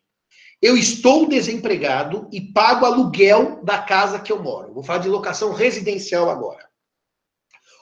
Eu 0.60 0.76
estou 0.76 1.28
desempregado 1.28 2.28
e 2.32 2.40
pago 2.40 2.86
aluguel 2.86 3.62
da 3.64 3.78
casa 3.78 4.20
que 4.20 4.32
eu 4.32 4.42
moro. 4.42 4.72
Vou 4.72 4.82
falar 4.82 5.00
de 5.00 5.08
locação 5.08 5.52
residencial 5.52 6.30
agora. 6.30 6.66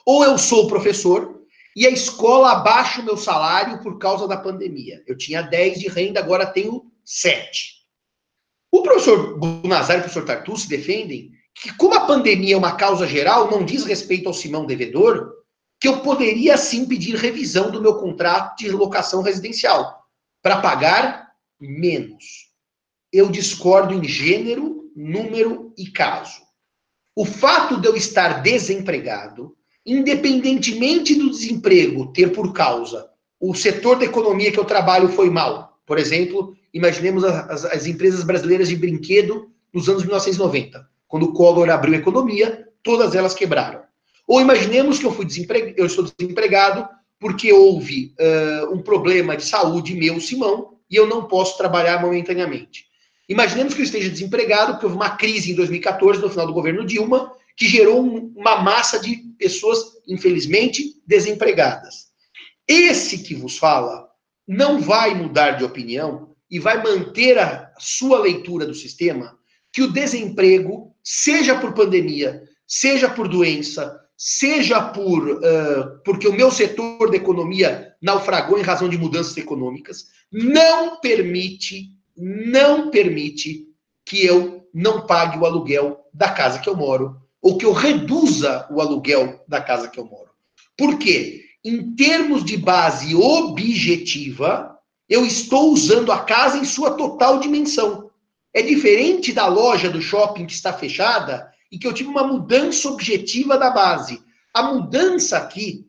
Ou 0.05 0.23
eu 0.23 0.37
sou 0.37 0.67
professor 0.67 1.41
e 1.75 1.85
a 1.85 1.89
escola 1.89 2.53
abaixa 2.53 3.01
o 3.01 3.03
meu 3.03 3.17
salário 3.17 3.79
por 3.81 3.97
causa 3.97 4.27
da 4.27 4.37
pandemia. 4.37 5.03
Eu 5.05 5.17
tinha 5.17 5.41
10 5.41 5.79
de 5.79 5.87
renda, 5.89 6.19
agora 6.19 6.45
tenho 6.45 6.89
7. 7.03 7.75
O 8.71 8.81
professor 8.81 9.37
Bunazar 9.37 9.97
e 9.97 9.99
o 9.99 10.03
professor 10.03 10.25
Tartucci 10.25 10.69
defendem 10.69 11.31
que, 11.53 11.73
como 11.75 11.93
a 11.93 12.05
pandemia 12.05 12.55
é 12.55 12.57
uma 12.57 12.75
causa 12.75 13.05
geral, 13.05 13.49
não 13.51 13.65
diz 13.65 13.83
respeito 13.83 14.27
ao 14.27 14.33
Simão 14.33 14.65
devedor, 14.65 15.33
que 15.79 15.87
eu 15.87 15.99
poderia 16.01 16.57
sim 16.57 16.85
pedir 16.85 17.15
revisão 17.15 17.69
do 17.69 17.81
meu 17.81 17.95
contrato 17.97 18.57
de 18.57 18.71
locação 18.71 19.21
residencial 19.21 20.03
para 20.41 20.61
pagar 20.61 21.31
menos. 21.59 22.49
Eu 23.11 23.29
discordo 23.29 23.93
em 23.93 24.03
gênero, 24.03 24.91
número 24.95 25.73
e 25.77 25.89
caso. 25.89 26.41
O 27.15 27.25
fato 27.25 27.79
de 27.79 27.87
eu 27.87 27.95
estar 27.95 28.41
desempregado 28.41 29.55
independentemente 29.85 31.15
do 31.15 31.29
desemprego 31.29 32.07
ter 32.07 32.31
por 32.31 32.51
causa 32.53 33.09
o 33.39 33.53
setor 33.53 33.99
da 33.99 34.05
economia 34.05 34.51
que 34.51 34.59
eu 34.59 34.65
trabalho 34.65 35.09
foi 35.09 35.29
mal. 35.29 35.77
Por 35.85 35.99
exemplo, 35.99 36.55
imaginemos 36.73 37.23
as, 37.23 37.65
as 37.65 37.85
empresas 37.85 38.23
brasileiras 38.23 38.69
de 38.69 38.75
brinquedo 38.75 39.49
nos 39.73 39.87
anos 39.87 40.03
1990, 40.03 40.87
quando 41.07 41.23
o 41.23 41.33
Collor 41.33 41.69
abriu 41.69 41.93
a 41.93 41.97
economia, 41.97 42.67
todas 42.81 43.13
elas 43.13 43.33
quebraram. 43.33 43.81
Ou 44.27 44.41
imaginemos 44.41 44.97
que 44.97 45.05
eu 45.05 45.11
fui 45.11 45.25
desempregado, 45.25 45.73
eu 45.77 45.85
estou 45.85 46.05
desempregado 46.05 46.87
porque 47.19 47.51
houve 47.53 48.13
uh, 48.19 48.73
um 48.73 48.81
problema 48.81 49.37
de 49.37 49.43
saúde 49.43 49.93
meu, 49.93 50.19
Simão, 50.19 50.77
e 50.89 50.95
eu 50.95 51.05
não 51.05 51.25
posso 51.25 51.57
trabalhar 51.57 52.01
momentaneamente. 52.01 52.85
Imaginemos 53.27 53.73
que 53.73 53.81
eu 53.81 53.85
esteja 53.85 54.09
desempregado 54.09 54.73
porque 54.73 54.85
houve 54.85 54.97
uma 54.97 55.11
crise 55.11 55.51
em 55.51 55.55
2014, 55.55 56.21
no 56.21 56.29
final 56.29 56.47
do 56.47 56.53
governo 56.53 56.85
Dilma, 56.85 57.31
que 57.55 57.67
gerou 57.67 58.03
um, 58.03 58.33
uma 58.35 58.61
massa 58.61 58.99
de 58.99 59.17
pessoas, 59.37 59.79
infelizmente, 60.07 61.01
desempregadas. 61.07 62.07
Esse 62.67 63.19
que 63.19 63.35
vos 63.35 63.57
fala 63.57 64.09
não 64.47 64.79
vai 64.79 65.15
mudar 65.15 65.51
de 65.51 65.63
opinião 65.63 66.35
e 66.49 66.59
vai 66.59 66.81
manter 66.81 67.37
a 67.37 67.73
sua 67.79 68.19
leitura 68.19 68.65
do 68.65 68.73
sistema 68.73 69.37
que 69.71 69.81
o 69.81 69.91
desemprego, 69.91 70.95
seja 71.03 71.59
por 71.59 71.73
pandemia, 71.73 72.43
seja 72.65 73.09
por 73.09 73.27
doença, 73.27 73.99
seja 74.17 74.81
por 74.81 75.29
uh, 75.29 76.01
porque 76.03 76.27
o 76.27 76.33
meu 76.33 76.49
setor 76.49 77.09
da 77.09 77.17
economia 77.17 77.93
naufragou 78.01 78.57
em 78.57 78.61
razão 78.61 78.87
de 78.87 78.97
mudanças 78.97 79.35
econômicas, 79.35 80.05
não 80.31 80.99
permite, 81.01 81.89
não 82.15 82.89
permite 82.89 83.67
que 84.05 84.25
eu 84.25 84.67
não 84.73 85.05
pague 85.05 85.37
o 85.37 85.45
aluguel 85.45 86.05
da 86.13 86.29
casa 86.29 86.59
que 86.59 86.69
eu 86.69 86.75
moro 86.75 87.24
ou 87.45 87.59
que 87.59 87.65
eu 87.65 87.73
reduza 87.73 88.67
o 88.71 88.81
aluguel 88.81 89.45
da 89.47 89.61
casa 89.61 89.87
que 89.87 89.99
eu 89.99 90.05
moro. 90.05 90.31
Por 90.75 90.97
quê? 90.97 91.43
Em 91.63 91.95
termos 91.95 92.43
de 92.43 92.57
base 92.57 93.13
objetiva, 93.13 94.75
eu 95.07 95.23
estou 95.23 95.71
usando 95.71 96.11
a 96.11 96.23
casa 96.23 96.57
em 96.57 96.65
sua 96.65 96.95
total 96.95 97.39
dimensão. 97.39 98.09
É 98.51 98.63
diferente 98.63 99.31
da 99.31 99.45
loja 99.45 99.91
do 99.91 100.01
shopping 100.01 100.47
que 100.47 100.53
está 100.53 100.73
fechada 100.73 101.47
e 101.71 101.77
que 101.77 101.85
eu 101.85 101.93
tive 101.93 102.09
uma 102.09 102.23
mudança 102.23 102.89
objetiva 102.89 103.59
da 103.59 103.69
base. 103.69 104.19
A 104.51 104.63
mudança 104.63 105.37
aqui, 105.37 105.85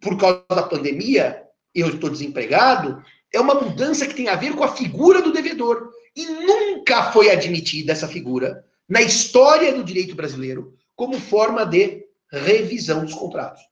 por 0.00 0.18
causa 0.18 0.44
da 0.48 0.64
pandemia, 0.64 1.40
eu 1.72 1.90
estou 1.90 2.10
desempregado, 2.10 3.00
é 3.32 3.38
uma 3.38 3.54
mudança 3.54 4.08
que 4.08 4.14
tem 4.14 4.26
a 4.26 4.34
ver 4.34 4.56
com 4.56 4.64
a 4.64 4.74
figura 4.74 5.22
do 5.22 5.32
devedor. 5.32 5.88
E 6.16 6.26
nunca 6.26 7.12
foi 7.12 7.30
admitida 7.30 7.92
essa 7.92 8.08
figura 8.08 8.64
na 8.88 9.00
história 9.00 9.72
do 9.72 9.84
direito 9.84 10.16
brasileiro 10.16 10.79
como 11.00 11.18
forma 11.18 11.64
de 11.64 12.04
revisão 12.30 13.06
dos 13.06 13.14
contratos. 13.14 13.62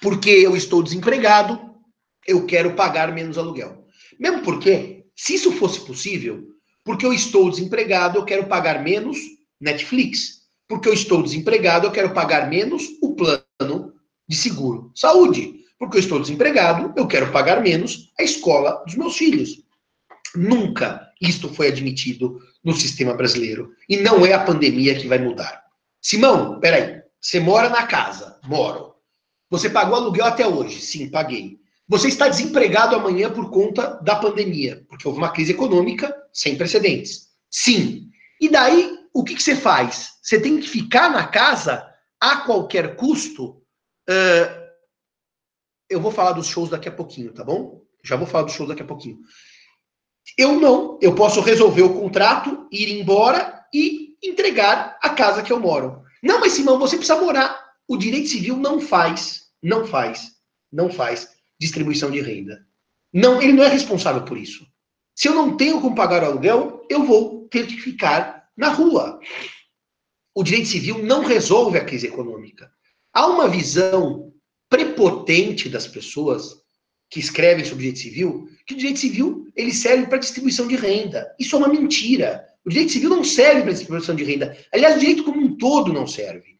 Porque 0.00 0.30
eu 0.30 0.56
estou 0.56 0.84
desempregado, 0.84 1.74
eu 2.24 2.46
quero 2.46 2.76
pagar 2.76 3.12
menos 3.12 3.36
aluguel. 3.36 3.88
Mesmo 4.20 4.42
porque, 4.42 5.04
se 5.16 5.34
isso 5.34 5.50
fosse 5.50 5.84
possível, 5.84 6.46
porque 6.84 7.04
eu 7.04 7.12
estou 7.12 7.50
desempregado, 7.50 8.20
eu 8.20 8.24
quero 8.24 8.46
pagar 8.46 8.84
menos 8.84 9.18
Netflix. 9.60 10.44
Porque 10.68 10.88
eu 10.88 10.94
estou 10.94 11.24
desempregado, 11.24 11.88
eu 11.88 11.90
quero 11.90 12.14
pagar 12.14 12.48
menos 12.48 12.84
o 13.02 13.16
plano 13.16 13.94
de 14.28 14.36
seguro 14.36 14.92
saúde. 14.94 15.64
Porque 15.76 15.96
eu 15.96 16.00
estou 16.00 16.20
desempregado, 16.20 16.94
eu 16.96 17.08
quero 17.08 17.32
pagar 17.32 17.60
menos 17.60 18.12
a 18.16 18.22
escola 18.22 18.80
dos 18.86 18.94
meus 18.94 19.16
filhos. 19.16 19.60
Nunca 20.36 21.10
isto 21.20 21.52
foi 21.52 21.66
admitido 21.66 22.40
no 22.64 22.74
sistema 22.74 23.14
brasileiro. 23.14 23.72
E 23.88 23.98
não 23.98 24.24
é 24.24 24.32
a 24.32 24.42
pandemia 24.42 24.98
que 24.98 25.06
vai 25.06 25.18
mudar. 25.18 25.62
Simão, 26.00 26.58
peraí. 26.58 27.02
Você 27.20 27.40
mora 27.40 27.68
na 27.68 27.86
casa? 27.86 28.38
Moro. 28.44 28.94
Você 29.50 29.70
pagou 29.70 29.96
aluguel 29.96 30.24
até 30.24 30.46
hoje? 30.46 30.80
Sim, 30.80 31.10
paguei. 31.10 31.58
Você 31.86 32.08
está 32.08 32.28
desempregado 32.28 32.96
amanhã 32.96 33.30
por 33.30 33.50
conta 33.50 34.00
da 34.02 34.16
pandemia, 34.16 34.84
porque 34.88 35.06
houve 35.06 35.18
uma 35.18 35.30
crise 35.30 35.52
econômica 35.52 36.14
sem 36.32 36.56
precedentes. 36.56 37.28
Sim. 37.50 38.10
E 38.40 38.48
daí, 38.48 38.98
o 39.12 39.22
que, 39.22 39.34
que 39.34 39.42
você 39.42 39.54
faz? 39.54 40.14
Você 40.22 40.40
tem 40.40 40.58
que 40.58 40.68
ficar 40.68 41.10
na 41.10 41.26
casa 41.26 41.86
a 42.18 42.38
qualquer 42.38 42.96
custo. 42.96 43.62
Uh, 44.08 44.64
eu 45.88 46.00
vou 46.00 46.10
falar 46.10 46.32
dos 46.32 46.46
shows 46.46 46.70
daqui 46.70 46.88
a 46.88 46.92
pouquinho, 46.92 47.32
tá 47.32 47.44
bom? 47.44 47.82
Já 48.02 48.16
vou 48.16 48.26
falar 48.26 48.44
dos 48.44 48.54
shows 48.54 48.68
daqui 48.68 48.82
a 48.82 48.86
pouquinho. 48.86 49.18
Eu 50.36 50.60
não. 50.60 50.98
Eu 51.00 51.14
posso 51.14 51.40
resolver 51.40 51.82
o 51.82 51.94
contrato, 52.00 52.66
ir 52.70 52.98
embora 52.98 53.64
e 53.72 54.16
entregar 54.22 54.98
a 55.02 55.10
casa 55.10 55.42
que 55.42 55.52
eu 55.52 55.60
moro. 55.60 56.02
Não, 56.22 56.40
mas 56.40 56.52
Simão, 56.52 56.78
você 56.78 56.96
precisa 56.96 57.20
morar. 57.20 57.72
O 57.86 57.96
direito 57.96 58.28
civil 58.28 58.56
não 58.56 58.80
faz, 58.80 59.48
não 59.62 59.86
faz, 59.86 60.32
não 60.72 60.90
faz 60.90 61.28
distribuição 61.60 62.10
de 62.10 62.20
renda. 62.20 62.66
Não, 63.12 63.40
ele 63.40 63.52
não 63.52 63.62
é 63.62 63.68
responsável 63.68 64.24
por 64.24 64.38
isso. 64.38 64.66
Se 65.14 65.28
eu 65.28 65.34
não 65.34 65.56
tenho 65.56 65.80
como 65.80 65.94
pagar 65.94 66.22
o 66.22 66.26
aluguel, 66.26 66.84
eu 66.90 67.04
vou 67.04 67.46
ter 67.48 67.66
que 67.66 67.76
ficar 67.76 68.48
na 68.56 68.68
rua. 68.68 69.20
o 70.34 70.42
direito 70.42 70.68
civil 70.68 71.02
não 71.02 71.24
resolve 71.24 71.78
a 71.78 71.84
crise 71.84 72.06
econômica. 72.06 72.70
Há 73.12 73.26
uma 73.26 73.48
visão 73.48 74.32
prepotente 74.68 75.68
das 75.68 75.86
pessoas 75.86 76.56
que 77.08 77.20
escrevem 77.20 77.64
sobre 77.64 77.84
direito 77.84 78.00
civil, 78.00 78.48
que 78.66 78.74
o 78.74 78.76
direito 78.76 78.98
civil 78.98 79.46
ele 79.54 79.72
serve 79.72 80.06
para 80.06 80.18
distribuição 80.18 80.66
de 80.66 80.76
renda. 80.76 81.34
Isso 81.38 81.54
é 81.54 81.58
uma 81.58 81.68
mentira. 81.68 82.46
O 82.64 82.70
direito 82.70 82.92
civil 82.92 83.10
não 83.10 83.22
serve 83.22 83.62
para 83.62 83.72
distribuição 83.72 84.14
de 84.14 84.24
renda. 84.24 84.56
Aliás, 84.72 84.96
o 84.96 85.00
direito 85.00 85.24
como 85.24 85.40
um 85.40 85.56
todo 85.56 85.92
não 85.92 86.06
serve. 86.06 86.58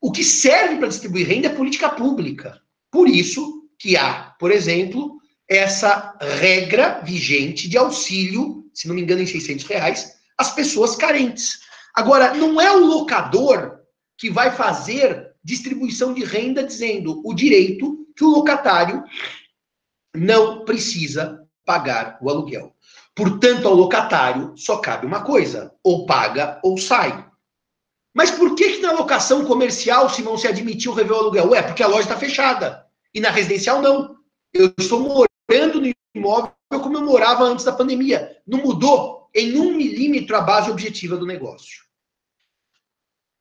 O 0.00 0.10
que 0.10 0.24
serve 0.24 0.76
para 0.76 0.88
distribuir 0.88 1.28
renda 1.28 1.46
é 1.46 1.54
política 1.54 1.88
pública. 1.88 2.60
Por 2.90 3.08
isso 3.08 3.68
que 3.78 3.96
há, 3.96 4.34
por 4.38 4.50
exemplo, 4.50 5.18
essa 5.48 6.16
regra 6.20 7.00
vigente 7.00 7.68
de 7.68 7.78
auxílio, 7.78 8.68
se 8.72 8.88
não 8.88 8.94
me 8.94 9.02
engano, 9.02 9.22
em 9.22 9.26
600 9.26 9.64
reais, 9.66 10.14
às 10.36 10.54
pessoas 10.54 10.96
carentes. 10.96 11.60
Agora, 11.94 12.34
não 12.34 12.60
é 12.60 12.70
o 12.72 12.84
locador 12.84 13.80
que 14.18 14.28
vai 14.28 14.50
fazer 14.50 15.32
distribuição 15.42 16.12
de 16.12 16.24
renda 16.24 16.64
dizendo 16.64 17.22
o 17.24 17.34
direito 17.34 18.06
que 18.16 18.24
o 18.24 18.28
locatário 18.28 19.04
não 20.14 20.64
precisa 20.64 21.43
pagar 21.64 22.18
o 22.20 22.30
aluguel. 22.30 22.74
Portanto, 23.14 23.68
ao 23.68 23.74
locatário 23.74 24.54
só 24.56 24.78
cabe 24.78 25.06
uma 25.06 25.22
coisa: 25.22 25.72
ou 25.82 26.06
paga 26.06 26.60
ou 26.62 26.76
sai. 26.76 27.26
Mas 28.12 28.30
por 28.30 28.54
que, 28.54 28.74
que 28.74 28.80
na 28.80 28.92
locação 28.92 29.44
comercial, 29.44 30.08
se 30.08 30.22
não 30.22 30.38
se 30.38 30.46
admitiu 30.46 30.92
rever 30.92 31.12
o 31.12 31.20
aluguel? 31.20 31.50
Ué, 31.50 31.62
porque 31.62 31.82
a 31.82 31.88
loja 31.88 32.02
está 32.02 32.16
fechada. 32.16 32.86
E 33.12 33.20
na 33.20 33.30
residencial, 33.30 33.82
não. 33.82 34.16
Eu 34.52 34.72
estou 34.78 35.00
morando 35.00 35.80
no 35.80 35.92
imóvel 36.14 36.52
como 36.70 36.96
eu 36.96 37.04
morava 37.04 37.44
antes 37.44 37.64
da 37.64 37.72
pandemia. 37.72 38.36
Não 38.46 38.58
mudou 38.58 39.28
em 39.34 39.58
um 39.58 39.76
milímetro 39.76 40.36
a 40.36 40.40
base 40.40 40.70
objetiva 40.70 41.16
do 41.16 41.26
negócio. 41.26 41.82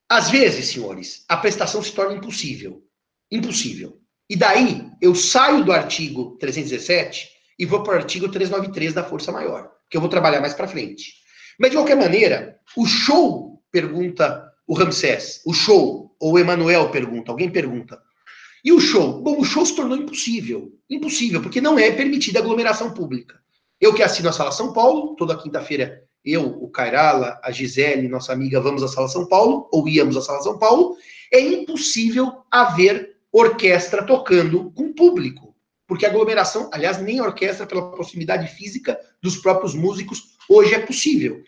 Às 0.09 0.29
vezes, 0.29 0.69
senhores, 0.69 1.23
a 1.27 1.37
prestação 1.37 1.81
se 1.81 1.91
torna 1.91 2.15
impossível. 2.15 2.83
Impossível. 3.31 3.99
E 4.29 4.35
daí, 4.35 4.89
eu 5.01 5.13
saio 5.13 5.63
do 5.63 5.71
artigo 5.71 6.37
317 6.39 7.29
e 7.57 7.65
vou 7.65 7.83
para 7.83 7.93
o 7.93 7.97
artigo 7.97 8.29
393 8.29 8.93
da 8.93 9.03
força 9.03 9.31
maior, 9.31 9.71
que 9.89 9.97
eu 9.97 10.01
vou 10.01 10.09
trabalhar 10.09 10.41
mais 10.41 10.53
para 10.53 10.67
frente. 10.67 11.13
Mas, 11.59 11.71
de 11.71 11.77
qualquer 11.77 11.95
maneira, 11.95 12.57
o 12.75 12.85
show, 12.85 13.61
pergunta 13.71 14.51
o 14.67 14.73
Ramsés, 14.73 15.41
o 15.45 15.53
show, 15.53 16.15
ou 16.19 16.33
o 16.33 16.39
Emanuel 16.39 16.89
pergunta, 16.89 17.31
alguém 17.31 17.49
pergunta. 17.49 18.01
E 18.63 18.71
o 18.71 18.79
show? 18.79 19.21
Bom, 19.21 19.39
o 19.39 19.43
show 19.43 19.65
se 19.65 19.75
tornou 19.75 19.97
impossível. 19.97 20.71
Impossível, 20.89 21.41
porque 21.41 21.59
não 21.59 21.77
é 21.77 21.91
permitida 21.91 22.39
aglomeração 22.39 22.93
pública. 22.93 23.37
Eu 23.79 23.93
que 23.93 24.01
assino 24.01 24.29
a 24.29 24.31
Sala 24.31 24.51
São 24.51 24.71
Paulo, 24.71 25.15
toda 25.15 25.37
quinta-feira 25.37 26.01
eu, 26.23 26.45
o 26.45 26.69
Cairala, 26.69 27.39
a 27.43 27.51
Gisele, 27.51 28.07
nossa 28.07 28.31
amiga, 28.31 28.61
vamos 28.61 28.81
à 28.81 28.87
Sala 28.87 29.09
São 29.09 29.27
Paulo, 29.27 29.67
ou 29.73 29.87
íamos 29.89 30.15
à 30.15 30.21
Sala 30.21 30.41
São 30.41 30.57
Paulo, 30.57 30.95
é 31.31 31.41
impossível 31.41 32.45
haver 32.49 33.17
orquestra 33.31 34.03
tocando 34.03 34.71
com 34.71 34.93
público. 34.93 35.52
Porque 35.87 36.05
aglomeração, 36.05 36.69
aliás, 36.73 37.01
nem 37.01 37.21
orquestra, 37.21 37.65
pela 37.65 37.91
proximidade 37.91 38.47
física 38.55 38.97
dos 39.21 39.37
próprios 39.37 39.75
músicos, 39.75 40.35
hoje 40.49 40.73
é 40.73 40.79
possível. 40.79 41.43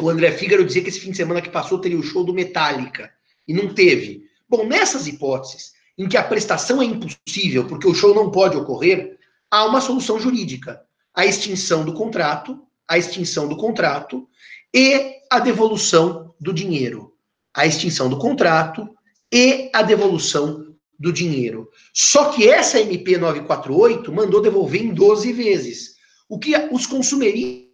O 0.00 0.08
André 0.08 0.32
Fígaro 0.32 0.64
dizia 0.64 0.82
que 0.82 0.88
esse 0.88 1.00
fim 1.00 1.10
de 1.10 1.16
semana 1.16 1.42
que 1.42 1.50
passou 1.50 1.80
teria 1.80 1.98
o 1.98 2.02
show 2.02 2.24
do 2.24 2.34
Metallica, 2.34 3.10
e 3.48 3.54
não 3.54 3.72
teve. 3.72 4.24
Bom, 4.48 4.66
nessas 4.66 5.06
hipóteses, 5.06 5.72
em 5.96 6.08
que 6.08 6.16
a 6.16 6.22
prestação 6.22 6.80
é 6.82 6.84
impossível, 6.84 7.66
porque 7.66 7.88
o 7.88 7.94
show 7.94 8.14
não 8.14 8.30
pode 8.30 8.56
ocorrer, 8.56 9.18
há 9.50 9.64
uma 9.64 9.80
solução 9.80 10.20
jurídica: 10.20 10.80
a 11.14 11.24
extinção 11.24 11.84
do 11.84 11.94
contrato, 11.94 12.62
a 12.86 12.98
extinção 12.98 13.48
do 13.48 13.56
contrato 13.56 14.28
e 14.72 15.16
a 15.30 15.40
devolução 15.40 16.34
do 16.38 16.52
dinheiro. 16.52 17.14
A 17.54 17.66
extinção 17.66 18.08
do 18.08 18.18
contrato 18.18 18.88
e 19.32 19.70
a 19.74 19.82
devolução 19.82 20.67
do 20.98 21.12
dinheiro. 21.12 21.70
Só 21.94 22.30
que 22.30 22.48
essa 22.48 22.80
MP 22.80 23.16
948 23.16 24.12
mandou 24.12 24.42
devolver 24.42 24.82
em 24.82 24.92
12 24.92 25.32
vezes. 25.32 25.94
O 26.28 26.38
que 26.38 26.54
os 26.72 26.86
consumeristas 26.86 27.68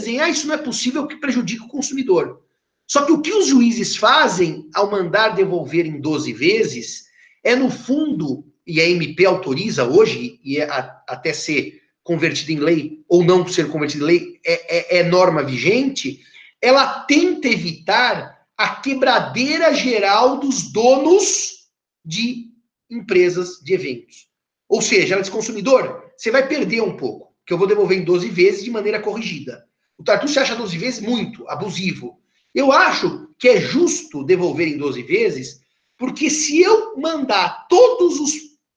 dizem, 0.00 0.20
ah, 0.20 0.28
isso 0.28 0.46
não 0.46 0.54
é 0.54 0.58
possível 0.58 1.06
que 1.06 1.16
prejudique 1.16 1.62
o 1.62 1.68
consumidor. 1.68 2.42
Só 2.86 3.04
que 3.04 3.12
o 3.12 3.20
que 3.20 3.32
os 3.32 3.46
juízes 3.46 3.96
fazem 3.96 4.68
ao 4.74 4.90
mandar 4.90 5.30
devolver 5.30 5.86
em 5.86 6.00
12 6.00 6.32
vezes 6.32 7.04
é, 7.44 7.54
no 7.54 7.70
fundo, 7.70 8.44
e 8.66 8.80
a 8.80 8.88
MP 8.88 9.24
autoriza 9.24 9.84
hoje, 9.84 10.38
e 10.44 10.58
é 10.58 10.64
a, 10.64 11.02
até 11.08 11.32
ser 11.32 11.80
convertida 12.02 12.52
em 12.52 12.58
lei 12.58 13.04
ou 13.08 13.22
não 13.22 13.46
ser 13.46 13.68
convertida 13.70 14.04
em 14.04 14.06
lei, 14.06 14.40
é, 14.44 14.96
é, 14.96 15.00
é 15.00 15.02
norma 15.02 15.42
vigente, 15.42 16.20
ela 16.60 17.00
tenta 17.00 17.48
evitar 17.48 18.38
a 18.56 18.76
quebradeira 18.76 19.72
geral 19.72 20.38
dos 20.38 20.72
donos 20.72 21.68
de 22.04 22.47
empresas 22.90 23.60
de 23.62 23.74
eventos. 23.74 24.28
Ou 24.68 24.82
seja, 24.82 25.14
ela 25.14 25.22
diz, 25.22 25.30
consumidor, 25.30 26.04
você 26.16 26.30
vai 26.30 26.46
perder 26.46 26.82
um 26.82 26.96
pouco, 26.96 27.34
que 27.46 27.52
eu 27.52 27.58
vou 27.58 27.66
devolver 27.66 27.98
em 27.98 28.04
12 28.04 28.28
vezes 28.28 28.64
de 28.64 28.70
maneira 28.70 29.00
corrigida. 29.00 29.64
O 29.96 30.04
Tartu 30.04 30.28
se 30.28 30.38
acha 30.38 30.54
12 30.54 30.76
vezes 30.78 31.00
muito 31.00 31.48
abusivo. 31.48 32.20
Eu 32.54 32.72
acho 32.72 33.28
que 33.38 33.48
é 33.48 33.60
justo 33.60 34.24
devolver 34.24 34.68
em 34.68 34.76
12 34.76 35.02
vezes, 35.02 35.60
porque 35.96 36.30
se 36.30 36.60
eu 36.60 36.96
mandar 36.96 37.66
todos 37.68 38.20
os 38.20 38.32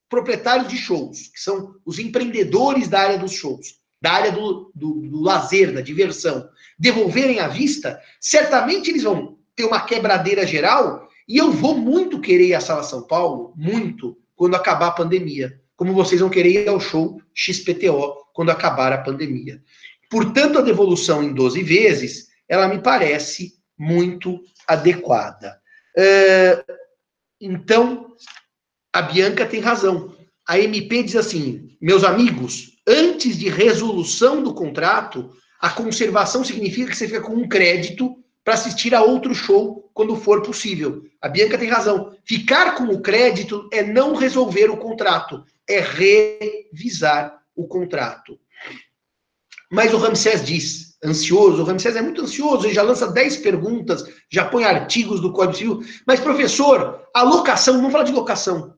proprietários 0.10 0.68
de 0.68 0.78
shows, 0.78 1.28
que 1.28 1.40
são 1.40 1.76
os 1.86 2.00
empreendedores 2.00 2.88
da 2.88 3.00
área 3.00 3.18
dos 3.18 3.34
shows, 3.34 3.80
da 4.02 4.12
área 4.12 4.32
do, 4.32 4.72
do, 4.74 5.02
do 5.02 5.22
lazer, 5.22 5.74
da 5.74 5.82
diversão, 5.82 6.50
devolverem 6.78 7.40
à 7.40 7.48
vista, 7.48 8.02
certamente 8.20 8.90
eles 8.90 9.04
vão 9.04 9.38
ter 9.56 9.64
uma 9.64 9.82
quebradeira 9.82 10.46
geral 10.46 11.08
e 11.32 11.38
eu 11.38 11.50
vou 11.50 11.78
muito 11.78 12.20
querer 12.20 12.48
ir 12.48 12.54
à 12.54 12.60
Sala 12.60 12.84
São 12.84 13.04
Paulo, 13.04 13.54
muito, 13.56 14.18
quando 14.36 14.54
acabar 14.54 14.88
a 14.88 14.92
pandemia. 14.92 15.58
Como 15.78 15.94
vocês 15.94 16.20
vão 16.20 16.30
querer 16.30 16.64
ir 16.64 16.68
ao 16.68 16.78
show 16.78 17.22
XPTO 17.34 18.18
quando 18.34 18.50
acabar 18.50 18.92
a 18.92 18.98
pandemia. 18.98 19.64
Portanto, 20.10 20.60
a 20.60 20.62
devolução 20.62 21.24
em 21.24 21.34
12 21.34 21.64
vezes, 21.64 22.28
ela 22.50 22.68
me 22.68 22.82
parece 22.82 23.54
muito 23.80 24.42
adequada. 24.68 25.58
É, 25.98 26.66
então, 27.40 28.14
a 28.92 29.02
Bianca 29.02 29.46
tem 29.46 29.62
razão. 29.62 30.14
A 30.46 30.60
MP 30.60 31.02
diz 31.02 31.16
assim: 31.16 31.78
meus 31.82 32.04
amigos, 32.04 32.74
antes 32.86 33.38
de 33.38 33.48
resolução 33.48 34.44
do 34.44 34.54
contrato, 34.54 35.32
a 35.62 35.70
conservação 35.70 36.44
significa 36.44 36.92
que 36.92 36.98
você 36.98 37.08
fica 37.08 37.22
com 37.22 37.36
um 37.36 37.48
crédito 37.48 38.21
para 38.44 38.54
assistir 38.56 38.94
a 38.96 39.02
outro 39.02 39.34
show 39.34 39.90
quando 39.94 40.16
for 40.16 40.42
possível. 40.42 41.04
A 41.22 41.30
Bianca 41.30 41.58
tem 41.58 41.70
razão. 41.70 42.16
Ficar 42.26 42.76
com 42.76 42.86
o 42.86 43.02
crédito 43.02 43.70
é 43.72 43.84
não 43.84 44.16
resolver 44.16 44.70
o 44.70 44.78
contrato, 44.78 45.44
é 45.68 45.80
revisar 45.80 47.40
o 47.56 47.68
contrato. 47.68 48.40
Mas 49.72 49.94
o 49.94 49.98
Ramsés 49.98 50.44
diz, 50.44 50.98
ansioso, 51.04 51.62
o 51.62 51.66
Ramsés 51.66 51.96
é 51.96 52.02
muito 52.02 52.22
ansioso, 52.22 52.66
ele 52.66 52.74
já 52.74 52.82
lança 52.82 53.12
10 53.12 53.38
perguntas, 53.38 54.04
já 54.30 54.46
põe 54.46 54.64
artigos 54.64 55.22
do 55.22 55.32
Código 55.32 55.58
Civil. 55.58 55.82
Mas, 56.06 56.20
professor, 56.20 57.08
a 57.14 57.24
locação, 57.24 57.76
vamos 57.76 57.92
falar 57.92 58.04
de 58.04 58.12
locação. 58.12 58.76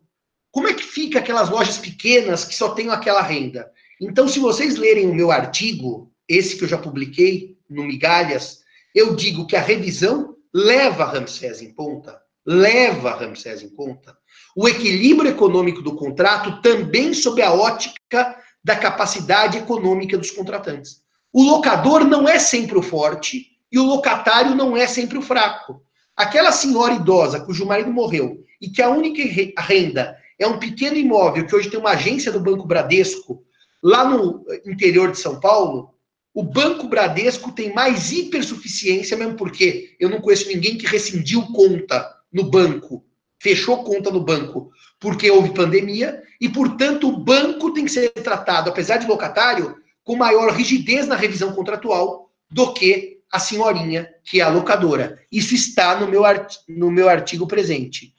Como 0.51 0.67
é 0.67 0.73
que 0.73 0.83
fica 0.83 1.19
aquelas 1.19 1.49
lojas 1.49 1.79
pequenas 1.79 2.45
que 2.45 2.53
só 2.53 2.69
têm 2.69 2.89
aquela 2.89 3.23
renda? 3.23 3.71
Então, 3.99 4.27
se 4.27 4.39
vocês 4.39 4.75
lerem 4.75 5.09
o 5.09 5.15
meu 5.15 5.31
artigo, 5.31 6.11
esse 6.27 6.55
que 6.55 6.63
eu 6.63 6.67
já 6.67 6.77
publiquei 6.77 7.57
no 7.69 7.83
Migalhas, 7.83 8.62
eu 8.93 9.15
digo 9.15 9.47
que 9.47 9.55
a 9.55 9.61
revisão 9.61 10.35
leva 10.53 11.05
Ramsés 11.05 11.61
em 11.61 11.73
conta, 11.73 12.21
leva 12.45 13.15
Ramsés 13.15 13.61
em 13.61 13.69
conta 13.69 14.15
o 14.55 14.67
equilíbrio 14.67 15.31
econômico 15.31 15.81
do 15.81 15.95
contrato 15.95 16.61
também 16.61 17.13
sob 17.13 17.41
a 17.41 17.51
ótica 17.51 18.37
da 18.63 18.75
capacidade 18.75 19.57
econômica 19.57 20.17
dos 20.17 20.31
contratantes. 20.31 21.01
O 21.31 21.43
locador 21.43 22.05
não 22.05 22.27
é 22.27 22.37
sempre 22.37 22.77
o 22.77 22.83
forte 22.83 23.47
e 23.71 23.79
o 23.79 23.83
locatário 23.83 24.55
não 24.55 24.77
é 24.77 24.85
sempre 24.85 25.17
o 25.17 25.21
fraco. 25.21 25.81
Aquela 26.15 26.51
senhora 26.51 26.93
idosa 26.93 27.39
cujo 27.39 27.65
marido 27.65 27.91
morreu 27.91 28.43
e 28.61 28.69
que 28.69 28.81
a 28.81 28.89
única 28.89 29.23
renda 29.61 30.15
é 30.37 30.45
um 30.45 30.59
pequeno 30.59 30.95
imóvel 30.95 31.45
que 31.47 31.55
hoje 31.55 31.69
tem 31.69 31.79
uma 31.79 31.91
agência 31.91 32.31
do 32.31 32.39
Banco 32.39 32.67
Bradesco 32.67 33.43
lá 33.81 34.07
no 34.07 34.45
interior 34.65 35.11
de 35.11 35.17
São 35.17 35.39
Paulo, 35.39 35.92
o 36.33 36.41
Banco 36.41 36.87
Bradesco 36.87 37.51
tem 37.51 37.73
mais 37.73 38.11
hipersuficiência, 38.11 39.15
mesmo 39.15 39.35
porque 39.35 39.95
eu 39.99 40.09
não 40.09 40.19
conheço 40.19 40.47
ninguém 40.47 40.77
que 40.77 40.87
rescindiu 40.87 41.43
conta 41.53 42.11
no 42.31 42.49
banco, 42.49 43.05
fechou 43.39 43.83
conta 43.83 44.09
no 44.09 44.19
banco, 44.19 44.71
porque 44.99 45.29
houve 45.29 45.53
pandemia, 45.53 46.23
e, 46.41 46.49
portanto, 46.49 47.07
o 47.07 47.17
banco 47.17 47.71
tem 47.71 47.85
que 47.85 47.91
ser 47.91 48.09
tratado, 48.09 48.69
apesar 48.69 48.97
de 48.97 49.05
locatário, 49.05 49.75
com 50.03 50.15
maior 50.15 50.51
rigidez 50.51 51.07
na 51.07 51.15
revisão 51.15 51.53
contratual 51.53 52.31
do 52.49 52.73
que 52.73 53.19
a 53.31 53.39
senhorinha, 53.39 54.09
que 54.23 54.39
é 54.41 54.43
a 54.43 54.49
locadora. 54.49 55.19
Isso 55.31 55.53
está 55.53 55.99
no 55.99 56.07
meu, 56.07 56.25
art 56.25 56.55
no 56.67 56.89
meu 56.89 57.09
artigo 57.09 57.47
presente. 57.47 58.13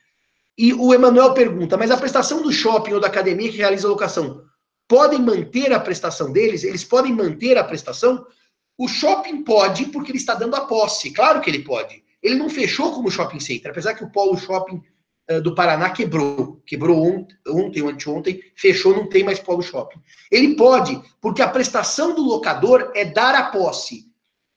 E 0.57 0.72
o 0.72 0.94
Emanuel 0.94 1.35
pergunta, 1.35 1.77
mas 1.77 1.90
a 1.90 1.96
prestação 1.96 2.42
do 2.42 2.53
shopping 2.53 2.92
ou 2.92 3.00
da 3.00 3.09
academia 3.09 3.50
que 3.50 3.59
realiza 3.59 3.88
a 3.88 3.90
locação 3.90 4.42
podem 4.88 5.20
manter 5.20 5.73
a 5.73 5.81
prestação 5.81 6.33
deles? 6.33 6.64
Eles 6.64 6.85
podem 6.85 7.12
manter 7.12 7.57
a 7.59 7.64
prestação? 7.64 8.27
O 8.77 8.88
shopping 8.88 9.44
pode, 9.44 9.87
porque 9.87 10.11
ele 10.11 10.18
está 10.18 10.35
dando 10.35 10.57
a 10.57 10.66
posse. 10.66 11.12
Claro 11.12 11.40
que 11.40 11.51
ele 11.51 11.61
pode. 11.61 12.03
ele 12.23 12.37
não 12.37 12.49
fechou 12.49 12.92
como 12.92 13.11
shopping 13.11 13.38
center, 13.38 13.70
apesar 13.70 13.94
que 13.94 14.03
o 14.03 14.11
polo 14.11 14.37
shopping 14.37 14.83
uh, 15.31 15.40
do 15.42 15.55
Paraná 15.55 15.90
quebrou. 15.90 16.62
Quebrou 16.66 17.03
ontem, 17.03 17.37
ontem 17.47 17.83
ou 17.83 17.90
anteontem, 17.90 18.42
fechou, 18.57 18.97
não 18.97 19.09
tem 19.09 19.23
mais 19.23 19.38
polo 19.38 19.62
shopping. 19.62 20.01
Ele 20.31 20.57
pode, 20.57 21.01
porque 21.20 21.42
a 21.42 21.49
prestação 21.49 22.14
do 22.14 22.23
locador 22.23 22.90
é 22.94 23.05
dar 23.05 23.35
a 23.35 23.51
posse. 23.51 24.11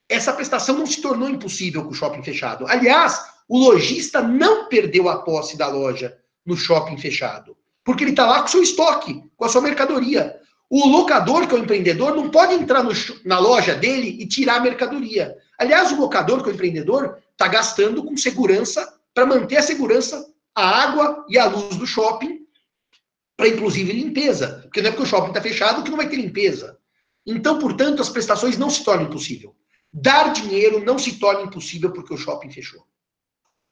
Essa 0.09 0.31
prestação 0.31 0.77
não 0.77 0.85
se 0.85 1.01
tornou 1.01 1.29
impossível 1.29 1.83
com 1.83 1.89
o 1.89 1.93
shopping 1.93 2.23
fechado. 2.23 2.65
Aliás, 2.67 3.21
o 3.47 3.59
lojista 3.59 4.21
não 4.21 4.67
perdeu 4.67 5.09
a 5.09 5.21
posse 5.21 5.57
da 5.57 5.67
loja 5.67 6.17
no 6.45 6.55
shopping 6.55 6.97
fechado, 6.97 7.57
porque 7.87 8.03
ele 8.03 8.11
está 8.11 8.25
lá 8.25 8.41
com 8.41 8.49
seu 8.49 8.61
estoque, 8.61 9.23
com 9.37 9.45
a 9.45 9.47
sua 9.47 9.61
mercadoria. 9.61 10.37
O 10.69 10.89
locador, 10.89 11.47
que 11.47 11.55
é 11.55 11.57
o 11.57 11.63
empreendedor, 11.63 12.13
não 12.13 12.29
pode 12.29 12.53
entrar 12.53 12.83
no, 12.83 12.91
na 13.23 13.39
loja 13.39 13.73
dele 13.73 14.17
e 14.19 14.27
tirar 14.27 14.57
a 14.57 14.59
mercadoria. 14.59 15.33
Aliás, 15.57 15.93
o 15.93 15.95
locador, 15.95 16.43
que 16.43 16.49
é 16.49 16.51
o 16.51 16.53
empreendedor, 16.53 17.17
está 17.31 17.47
gastando 17.47 18.03
com 18.03 18.17
segurança 18.17 18.93
para 19.13 19.25
manter 19.25 19.55
a 19.55 19.61
segurança, 19.61 20.21
a 20.53 20.81
água 20.81 21.25
e 21.29 21.39
a 21.39 21.45
luz 21.45 21.77
do 21.77 21.87
shopping, 21.87 22.45
para 23.37 23.47
inclusive 23.47 23.93
limpeza. 23.93 24.59
Porque 24.63 24.81
não 24.81 24.89
é 24.89 24.91
porque 24.91 25.07
o 25.07 25.09
shopping 25.09 25.29
está 25.29 25.41
fechado 25.41 25.81
que 25.81 25.89
não 25.89 25.95
vai 25.95 26.09
ter 26.09 26.17
limpeza. 26.17 26.77
Então, 27.25 27.57
portanto, 27.57 28.01
as 28.01 28.09
prestações 28.09 28.57
não 28.57 28.69
se 28.69 28.83
tornam 28.83 29.05
impossível. 29.05 29.55
Dar 29.93 30.33
dinheiro 30.33 30.83
não 30.83 30.99
se 30.99 31.17
torna 31.17 31.43
impossível 31.43 31.93
porque 31.93 32.13
o 32.13 32.17
shopping 32.17 32.51
fechou. 32.51 32.85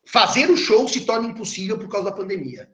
Fazer 0.08 0.50
o 0.50 0.56
show 0.56 0.88
se 0.88 1.02
torna 1.02 1.28
impossível 1.28 1.78
por 1.78 1.90
causa 1.90 2.10
da 2.10 2.16
pandemia. 2.16 2.74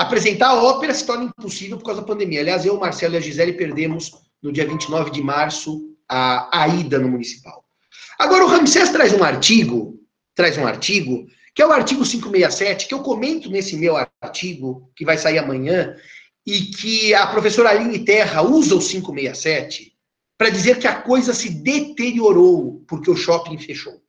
Apresentar 0.00 0.48
a 0.48 0.62
ópera 0.62 0.94
se 0.94 1.04
torna 1.04 1.24
impossível 1.24 1.76
por 1.76 1.84
causa 1.84 2.00
da 2.00 2.06
pandemia. 2.06 2.40
Aliás, 2.40 2.64
eu, 2.64 2.80
Marcelo 2.80 3.12
e 3.12 3.16
a 3.18 3.20
Gisele 3.20 3.52
perdemos 3.52 4.10
no 4.42 4.50
dia 4.50 4.66
29 4.66 5.10
de 5.10 5.20
março 5.20 5.94
a, 6.08 6.62
a 6.62 6.68
ida 6.68 6.98
no 6.98 7.06
municipal. 7.06 7.62
Agora, 8.18 8.46
o 8.46 8.48
Ramsés 8.48 8.88
traz 8.88 9.12
um 9.12 9.22
artigo, 9.22 10.00
traz 10.34 10.56
um 10.56 10.66
artigo, 10.66 11.26
que 11.54 11.60
é 11.60 11.66
o 11.66 11.70
artigo 11.70 12.02
567, 12.02 12.88
que 12.88 12.94
eu 12.94 13.00
comento 13.00 13.50
nesse 13.50 13.76
meu 13.76 13.94
artigo, 14.22 14.90
que 14.96 15.04
vai 15.04 15.18
sair 15.18 15.36
amanhã, 15.36 15.94
e 16.46 16.62
que 16.62 17.12
a 17.12 17.26
professora 17.26 17.68
Aline 17.68 18.02
Terra 18.02 18.40
usa 18.40 18.74
o 18.74 18.80
567 18.80 19.92
para 20.38 20.48
dizer 20.48 20.78
que 20.78 20.86
a 20.86 21.02
coisa 21.02 21.34
se 21.34 21.50
deteriorou 21.50 22.82
porque 22.88 23.10
o 23.10 23.16
shopping 23.16 23.58
fechou. 23.58 24.00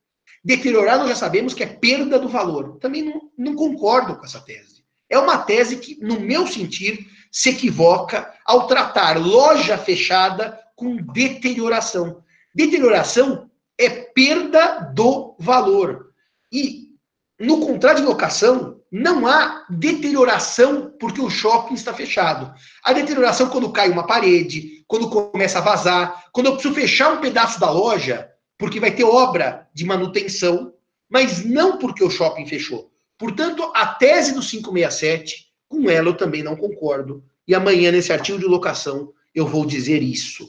Deteriorar, 0.41 0.99
nós 0.99 1.09
já 1.09 1.15
sabemos 1.15 1.53
que 1.53 1.63
é 1.63 1.67
perda 1.67 2.17
do 2.17 2.29
valor. 2.29 2.77
Também 2.77 3.03
não, 3.03 3.29
não 3.37 3.55
concordo 3.55 4.15
com 4.15 4.25
essa 4.25 4.39
tese. 4.39 4.70
É 5.11 5.19
uma 5.19 5.39
tese 5.39 5.75
que, 5.75 6.01
no 6.01 6.21
meu 6.21 6.47
sentir, 6.47 7.05
se 7.29 7.49
equivoca 7.49 8.33
ao 8.45 8.65
tratar 8.65 9.19
loja 9.19 9.77
fechada 9.77 10.57
com 10.73 10.95
deterioração. 10.95 12.23
Deterioração 12.55 13.51
é 13.77 13.89
perda 13.89 14.79
do 14.93 15.35
valor. 15.37 16.13
E 16.49 16.91
no 17.37 17.59
contrato 17.59 17.97
de 17.97 18.03
locação, 18.03 18.79
não 18.89 19.27
há 19.27 19.65
deterioração 19.69 20.93
porque 20.97 21.19
o 21.19 21.29
shopping 21.29 21.73
está 21.73 21.93
fechado. 21.93 22.53
A 22.81 22.93
deterioração 22.93 23.49
quando 23.49 23.71
cai 23.71 23.89
uma 23.89 24.07
parede, 24.07 24.85
quando 24.87 25.09
começa 25.09 25.57
a 25.57 25.61
vazar, 25.61 26.25
quando 26.31 26.47
eu 26.47 26.53
preciso 26.53 26.73
fechar 26.73 27.11
um 27.11 27.21
pedaço 27.21 27.59
da 27.59 27.69
loja, 27.69 28.29
porque 28.57 28.79
vai 28.79 28.91
ter 28.91 29.03
obra 29.03 29.67
de 29.73 29.85
manutenção, 29.85 30.73
mas 31.09 31.43
não 31.43 31.77
porque 31.77 32.03
o 32.03 32.09
shopping 32.09 32.45
fechou. 32.45 32.90
Portanto, 33.21 33.71
a 33.75 33.85
tese 33.85 34.33
do 34.33 34.41
567, 34.41 35.45
com 35.69 35.87
ela 35.87 36.09
eu 36.09 36.17
também 36.17 36.41
não 36.41 36.55
concordo. 36.55 37.23
E 37.47 37.53
amanhã, 37.53 37.91
nesse 37.91 38.11
artigo 38.11 38.39
de 38.39 38.45
locação, 38.45 39.13
eu 39.35 39.45
vou 39.45 39.63
dizer 39.63 40.01
isso. 40.01 40.45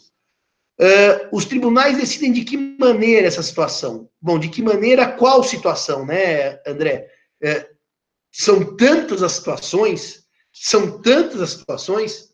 Uh, 0.80 1.28
os 1.30 1.44
tribunais 1.44 1.98
decidem 1.98 2.32
de 2.32 2.44
que 2.44 2.56
maneira 2.56 3.26
essa 3.26 3.42
situação. 3.42 4.08
Bom, 4.18 4.38
de 4.38 4.48
que 4.48 4.62
maneira, 4.62 5.12
qual 5.12 5.44
situação, 5.44 6.06
né, 6.06 6.62
André? 6.66 7.11
Uh, 7.44 7.62
são 8.30 8.74
tantas 8.74 9.22
as 9.22 9.32
situações, 9.32 10.24
são 10.50 10.98
tantas 11.02 11.42
as 11.42 11.50
situações, 11.50 12.30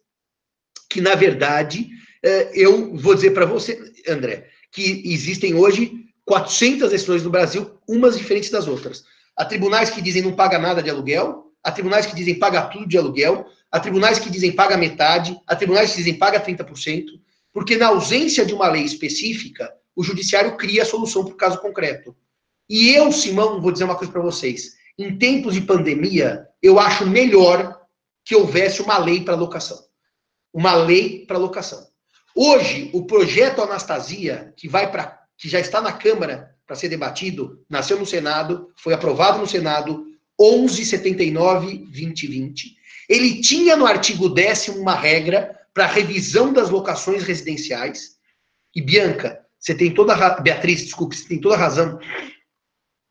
que, 0.89 1.01
na 1.01 1.17
verdade, 1.17 1.89
uh, 2.25 2.51
eu 2.55 2.97
vou 2.97 3.17
dizer 3.17 3.33
para 3.33 3.45
você, 3.45 3.93
André, 4.07 4.49
que 4.71 5.03
existem 5.05 5.57
hoje 5.57 6.07
400 6.25 6.91
decisões 6.91 7.25
no 7.25 7.31
Brasil, 7.31 7.77
umas 7.89 8.17
diferentes 8.17 8.51
das 8.51 8.69
outras. 8.69 9.03
Há 9.39 9.45
tribunais 9.45 9.89
que 9.89 10.03
dizem 10.03 10.21
não 10.21 10.33
paga 10.33 10.59
nada 10.59 10.83
de 10.83 10.91
aluguel, 10.91 11.53
há 11.63 11.71
tribunais 11.71 12.05
que 12.05 12.15
dizem 12.17 12.41
paga 12.41 12.63
tudo 12.63 12.89
de 12.89 12.99
aluguel, 12.99 13.47
há 13.71 13.79
tribunais 13.79 14.19
que 14.19 14.29
dizem 14.29 14.51
paga 14.51 14.77
metade, 14.77 15.41
há 15.47 15.55
tribunais 15.55 15.93
que 15.93 15.99
dizem 15.99 16.19
paga 16.19 16.45
30%, 16.45 17.05
porque 17.53 17.77
na 17.77 17.87
ausência 17.87 18.45
de 18.45 18.53
uma 18.53 18.69
lei 18.69 18.83
específica, 18.83 19.73
o 19.95 20.03
judiciário 20.03 20.57
cria 20.57 20.83
a 20.83 20.87
solução 20.87 21.25
para 21.25 21.35
o 21.35 21.37
caso 21.37 21.61
concreto. 21.61 22.17
E 22.69 22.91
eu, 22.91 23.13
Simão, 23.13 23.61
vou 23.61 23.71
dizer 23.71 23.85
uma 23.85 23.95
coisa 23.95 24.13
para 24.13 24.21
vocês. 24.21 24.73
Em 24.99 25.17
tempos 25.17 25.55
de 25.55 25.61
pandemia, 25.61 26.49
eu 26.61 26.81
acho 26.81 27.07
melhor 27.07 27.81
que 28.25 28.35
houvesse 28.35 28.83
uma 28.83 28.99
lei 28.99 29.23
para 29.23 29.37
locação. 29.37 29.79
Uma 30.53 30.75
lei 30.75 31.25
para 31.27 31.39
locação. 31.39 31.87
Hoje, 32.35 32.91
o 32.93 33.07
projeto 33.07 33.63
Anastasia, 33.63 34.53
que 34.57 34.69
vai 34.69 34.91
para 34.91 35.17
que 35.37 35.49
já 35.49 35.61
está 35.61 35.81
na 35.81 35.93
Câmara 35.93 36.58
para 36.69 36.77
ser 36.77 36.89
debatido, 36.91 37.65
nasceu 37.69 37.99
no 37.99 38.05
Senado, 38.05 38.71
foi 38.77 38.93
aprovado 38.93 39.39
no 39.39 39.47
Senado 39.47 40.05
1179-2020. 40.39 42.77
Ele 43.09 43.41
tinha 43.41 43.75
no 43.75 43.87
artigo 43.87 44.29
10 44.29 44.69
uma 44.69 44.95
regra 44.95 45.59
para 45.73 45.87
revisão 45.87 46.53
das 46.53 46.69
locações 46.69 47.23
residenciais. 47.23 48.19
E 48.77 48.83
Bianca, 48.83 49.41
você 49.59 49.75
tem 49.75 49.95
toda 49.95 50.15
a 50.15 50.41
Beatriz, 50.41 50.83
desculpe, 50.83 51.17
você 51.17 51.27
tem 51.27 51.41
toda 51.41 51.55
a 51.55 51.59
razão 51.59 51.99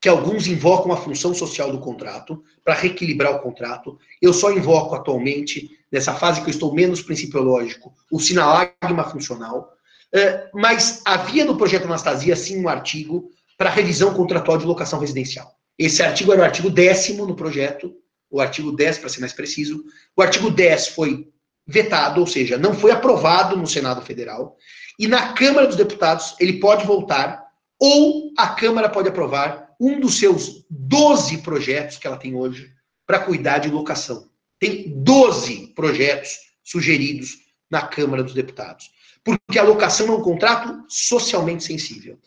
que 0.00 0.08
alguns 0.08 0.46
invocam 0.46 0.92
a 0.92 0.96
função 0.96 1.34
social 1.34 1.72
do 1.72 1.80
contrato 1.80 2.40
para 2.64 2.74
reequilibrar 2.74 3.34
o 3.34 3.40
contrato. 3.40 3.98
Eu 4.22 4.32
só 4.32 4.52
invoco 4.52 4.94
atualmente, 4.94 5.68
nessa 5.90 6.14
fase 6.14 6.40
que 6.40 6.46
eu 6.46 6.52
estou 6.52 6.72
menos 6.72 7.02
principiológico, 7.02 7.92
o 8.08 8.20
sinalagma 8.20 9.02
funcional. 9.10 9.72
Uh, 10.14 10.46
mas 10.54 11.02
havia 11.04 11.44
no 11.44 11.56
projeto 11.56 11.86
Anastasia, 11.86 12.36
sim, 12.36 12.62
um 12.62 12.68
artigo 12.68 13.32
para 13.58 13.68
revisão 13.68 14.14
contratual 14.14 14.56
de 14.56 14.64
locação 14.64 15.00
residencial. 15.00 15.52
Esse 15.76 16.02
artigo 16.02 16.32
era 16.32 16.42
o 16.42 16.44
artigo 16.44 16.70
10 16.70 17.18
no 17.18 17.34
projeto, 17.34 17.92
o 18.30 18.40
artigo 18.40 18.70
10, 18.72 18.98
para 18.98 19.08
ser 19.08 19.20
mais 19.20 19.32
preciso. 19.32 19.84
O 20.16 20.22
artigo 20.22 20.50
10 20.50 20.88
foi 20.88 21.28
vetado, 21.66 22.20
ou 22.20 22.26
seja, 22.26 22.56
não 22.56 22.72
foi 22.72 22.92
aprovado 22.92 23.56
no 23.56 23.66
Senado 23.66 24.00
Federal. 24.00 24.56
E 24.98 25.06
na 25.08 25.32
Câmara 25.32 25.66
dos 25.66 25.76
Deputados, 25.76 26.36
ele 26.38 26.60
pode 26.60 26.86
voltar, 26.86 27.44
ou 27.78 28.32
a 28.38 28.48
Câmara 28.48 28.88
pode 28.88 29.08
aprovar 29.08 29.68
um 29.80 30.00
dos 30.00 30.18
seus 30.18 30.64
12 30.70 31.38
projetos 31.38 31.98
que 31.98 32.06
ela 32.06 32.16
tem 32.16 32.34
hoje 32.34 32.72
para 33.06 33.20
cuidar 33.20 33.58
de 33.58 33.70
locação. 33.70 34.28
Tem 34.58 34.92
12 35.02 35.68
projetos 35.74 36.30
sugeridos 36.64 37.38
na 37.70 37.86
Câmara 37.86 38.22
dos 38.22 38.34
Deputados. 38.34 38.90
Porque 39.22 39.58
a 39.58 39.62
locação 39.62 40.08
é 40.08 40.12
um 40.12 40.22
contrato 40.22 40.84
socialmente 40.88 41.64
sensível. 41.64 42.18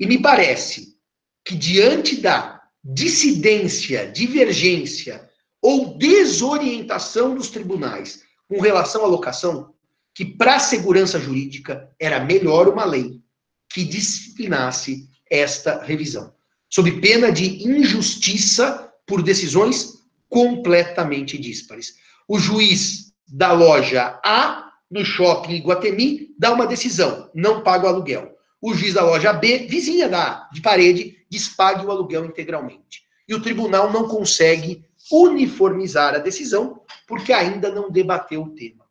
E 0.00 0.06
me 0.06 0.18
parece 0.18 0.96
que 1.44 1.54
diante 1.54 2.16
da 2.16 2.62
dissidência, 2.82 4.10
divergência 4.10 5.28
ou 5.60 5.98
desorientação 5.98 7.34
dos 7.34 7.50
tribunais 7.50 8.22
com 8.48 8.58
relação 8.60 9.04
à 9.04 9.06
locação, 9.06 9.74
que 10.14 10.24
para 10.24 10.56
a 10.56 10.60
segurança 10.60 11.20
jurídica 11.20 11.90
era 12.00 12.24
melhor 12.24 12.66
uma 12.66 12.86
lei 12.86 13.20
que 13.68 13.84
disciplinasse 13.84 15.06
esta 15.30 15.82
revisão, 15.82 16.32
sob 16.68 16.98
pena 17.00 17.30
de 17.30 17.62
injustiça 17.62 18.90
por 19.06 19.22
decisões 19.22 20.00
completamente 20.30 21.36
díspares. 21.36 21.94
O 22.26 22.38
juiz 22.38 23.12
da 23.28 23.52
loja 23.52 24.18
A, 24.24 24.72
no 24.90 25.04
shopping 25.04 25.56
Iguatemi, 25.56 26.34
dá 26.38 26.52
uma 26.52 26.66
decisão, 26.66 27.30
não 27.34 27.62
paga 27.62 27.84
o 27.84 27.88
aluguel 27.88 28.29
o 28.60 28.74
juiz 28.74 28.94
da 28.94 29.04
loja 29.04 29.32
B, 29.32 29.66
vizinha 29.66 30.08
da, 30.08 30.48
de 30.52 30.60
parede, 30.60 31.24
despague 31.30 31.84
o 31.84 31.90
aluguel 31.90 32.24
integralmente. 32.24 33.02
E 33.26 33.34
o 33.34 33.40
tribunal 33.40 33.92
não 33.92 34.08
consegue 34.08 34.84
uniformizar 35.10 36.14
a 36.14 36.18
decisão, 36.18 36.82
porque 37.06 37.32
ainda 37.32 37.70
não 37.70 37.90
debateu 37.90 38.42
o 38.42 38.54
tema. 38.54 38.84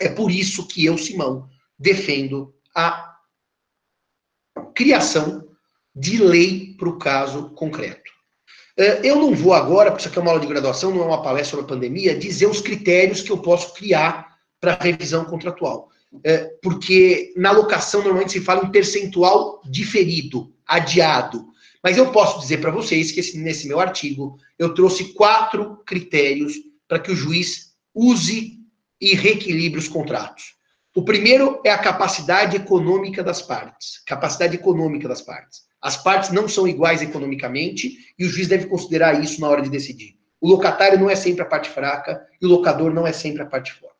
É 0.00 0.08
por 0.08 0.30
isso 0.30 0.66
que 0.68 0.84
eu, 0.84 0.96
Simão, 0.96 1.48
defendo 1.78 2.54
a 2.74 3.16
criação 4.74 5.48
de 5.94 6.22
lei 6.22 6.74
para 6.78 6.88
o 6.88 6.98
caso 6.98 7.50
concreto. 7.50 8.12
É, 8.76 9.00
eu 9.04 9.16
não 9.16 9.34
vou 9.34 9.52
agora, 9.52 9.90
porque 9.90 10.02
isso 10.02 10.08
aqui 10.08 10.18
é 10.18 10.22
uma 10.22 10.30
aula 10.30 10.40
de 10.40 10.46
graduação, 10.46 10.92
não 10.92 11.02
é 11.02 11.06
uma 11.06 11.22
palestra 11.22 11.56
sobre 11.56 11.64
a 11.64 11.68
pandemia, 11.68 12.16
dizer 12.16 12.46
os 12.46 12.60
critérios 12.60 13.22
que 13.22 13.32
eu 13.32 13.38
posso 13.38 13.74
criar 13.74 14.38
para 14.60 14.78
revisão 14.80 15.24
contratual 15.24 15.90
é, 16.24 16.44
porque 16.62 17.32
na 17.36 17.50
locação 17.50 18.00
normalmente 18.00 18.32
se 18.32 18.40
fala 18.40 18.64
em 18.64 18.70
percentual 18.70 19.60
diferido, 19.64 20.52
adiado. 20.66 21.46
Mas 21.82 21.96
eu 21.96 22.10
posso 22.10 22.40
dizer 22.40 22.58
para 22.58 22.70
vocês 22.70 23.12
que 23.12 23.20
esse, 23.20 23.38
nesse 23.38 23.68
meu 23.68 23.78
artigo 23.78 24.38
eu 24.58 24.74
trouxe 24.74 25.12
quatro 25.14 25.76
critérios 25.84 26.54
para 26.86 26.98
que 26.98 27.12
o 27.12 27.16
juiz 27.16 27.74
use 27.94 28.58
e 29.00 29.14
reequilibre 29.14 29.78
os 29.78 29.88
contratos. 29.88 30.56
O 30.94 31.02
primeiro 31.02 31.60
é 31.64 31.70
a 31.70 31.78
capacidade 31.78 32.56
econômica 32.56 33.22
das 33.22 33.40
partes. 33.40 34.02
Capacidade 34.04 34.56
econômica 34.56 35.06
das 35.06 35.20
partes. 35.20 35.62
As 35.80 35.96
partes 35.96 36.30
não 36.30 36.48
são 36.48 36.66
iguais 36.66 37.02
economicamente 37.02 37.96
e 38.18 38.24
o 38.24 38.28
juiz 38.28 38.48
deve 38.48 38.66
considerar 38.66 39.22
isso 39.22 39.40
na 39.40 39.48
hora 39.48 39.62
de 39.62 39.70
decidir. 39.70 40.16
O 40.40 40.48
locatário 40.48 40.98
não 40.98 41.08
é 41.08 41.14
sempre 41.14 41.42
a 41.42 41.46
parte 41.46 41.70
fraca 41.70 42.26
e 42.40 42.46
o 42.46 42.48
locador 42.48 42.92
não 42.92 43.06
é 43.06 43.12
sempre 43.12 43.42
a 43.42 43.46
parte 43.46 43.72
forte. 43.72 43.97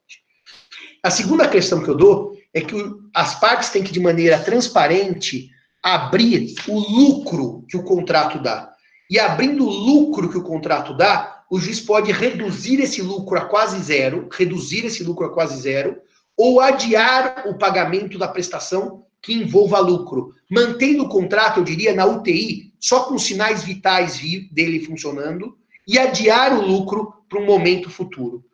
A 1.03 1.11
segunda 1.11 1.49
questão 1.49 1.82
que 1.82 1.88
eu 1.88 1.94
dou 1.94 2.36
é 2.53 2.61
que 2.61 2.74
as 3.14 3.38
partes 3.38 3.68
têm 3.70 3.82
que, 3.82 3.92
de 3.92 4.01
maneira 4.01 4.38
transparente, 4.38 5.51
abrir 5.82 6.55
o 6.66 6.78
lucro 6.78 7.64
que 7.68 7.76
o 7.76 7.84
contrato 7.84 8.40
dá. 8.40 8.72
E 9.11 9.18
abrindo 9.18 9.64
o 9.64 9.70
lucro 9.70 10.28
que 10.28 10.36
o 10.36 10.42
contrato 10.42 10.94
dá, 10.96 11.44
o 11.51 11.59
juiz 11.59 11.80
pode 11.80 12.12
reduzir 12.12 12.80
esse 12.80 13.01
lucro 13.01 13.38
a 13.38 13.46
quase 13.46 13.80
zero, 13.80 14.28
reduzir 14.32 14.84
esse 14.84 15.03
lucro 15.03 15.26
a 15.26 15.32
quase 15.32 15.61
zero, 15.61 15.96
ou 16.36 16.61
adiar 16.61 17.44
o 17.46 17.57
pagamento 17.57 18.18
da 18.18 18.28
prestação 18.28 19.05
que 19.22 19.32
envolva 19.32 19.78
lucro, 19.80 20.34
mantendo 20.51 21.05
o 21.05 21.09
contrato, 21.09 21.61
eu 21.61 21.64
diria, 21.64 21.94
na 21.94 22.07
UTI, 22.07 22.72
só 22.78 23.05
com 23.05 23.18
sinais 23.18 23.64
vitais 23.64 24.20
dele 24.53 24.84
funcionando, 24.84 25.57
e 25.86 25.99
adiar 25.99 26.57
o 26.57 26.64
lucro 26.64 27.14
para 27.28 27.40
um 27.40 27.46
momento 27.46 27.90
futuro. 27.90 28.44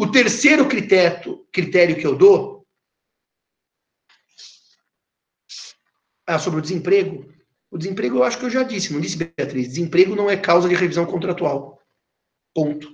O 0.00 0.10
terceiro 0.10 0.66
critério, 0.66 1.46
critério 1.52 1.94
que 1.94 2.06
eu 2.06 2.16
dou 2.16 2.66
é 6.26 6.38
sobre 6.38 6.60
o 6.60 6.62
desemprego. 6.62 7.30
O 7.70 7.76
desemprego 7.76 8.16
eu 8.16 8.24
acho 8.24 8.38
que 8.38 8.46
eu 8.46 8.50
já 8.50 8.62
disse, 8.62 8.94
não 8.94 9.00
disse, 9.02 9.18
Beatriz? 9.18 9.68
Desemprego 9.68 10.16
não 10.16 10.30
é 10.30 10.38
causa 10.38 10.70
de 10.70 10.74
revisão 10.74 11.04
contratual. 11.04 11.78
Ponto. 12.54 12.88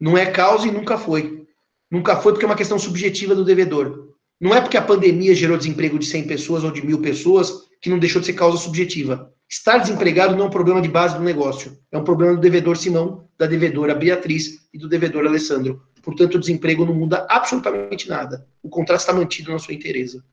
Não 0.00 0.16
é 0.16 0.24
causa 0.24 0.66
e 0.66 0.70
nunca 0.70 0.96
foi. 0.96 1.46
Nunca 1.90 2.16
foi 2.16 2.32
porque 2.32 2.46
é 2.46 2.48
uma 2.48 2.56
questão 2.56 2.78
subjetiva 2.78 3.34
do 3.34 3.44
devedor. 3.44 4.14
Não 4.40 4.54
é 4.54 4.62
porque 4.62 4.78
a 4.78 4.82
pandemia 4.82 5.34
gerou 5.34 5.58
desemprego 5.58 5.98
de 5.98 6.06
100 6.06 6.26
pessoas 6.26 6.64
ou 6.64 6.70
de 6.70 6.80
mil 6.80 7.02
pessoas 7.02 7.68
que 7.82 7.90
não 7.90 7.98
deixou 7.98 8.22
de 8.22 8.26
ser 8.26 8.32
causa 8.32 8.56
subjetiva. 8.56 9.30
Estar 9.46 9.76
desempregado 9.76 10.34
não 10.34 10.44
é 10.44 10.48
um 10.48 10.50
problema 10.50 10.80
de 10.80 10.88
base 10.88 11.14
do 11.14 11.22
negócio. 11.22 11.78
É 11.92 11.98
um 11.98 12.04
problema 12.04 12.36
do 12.36 12.40
devedor 12.40 12.78
Simão, 12.78 13.28
da 13.36 13.46
devedora 13.46 13.94
Beatriz 13.94 14.66
e 14.72 14.78
do 14.78 14.88
devedor 14.88 15.26
Alessandro. 15.26 15.86
Portanto, 16.08 16.36
o 16.36 16.40
desemprego 16.40 16.86
não 16.86 16.94
muda 16.94 17.26
absolutamente 17.28 18.08
nada. 18.08 18.46
O 18.62 18.68
contrato 18.70 19.00
está 19.00 19.12
mantido 19.12 19.52
na 19.52 19.58
sua 19.58 19.74
inteireza. 19.74 20.24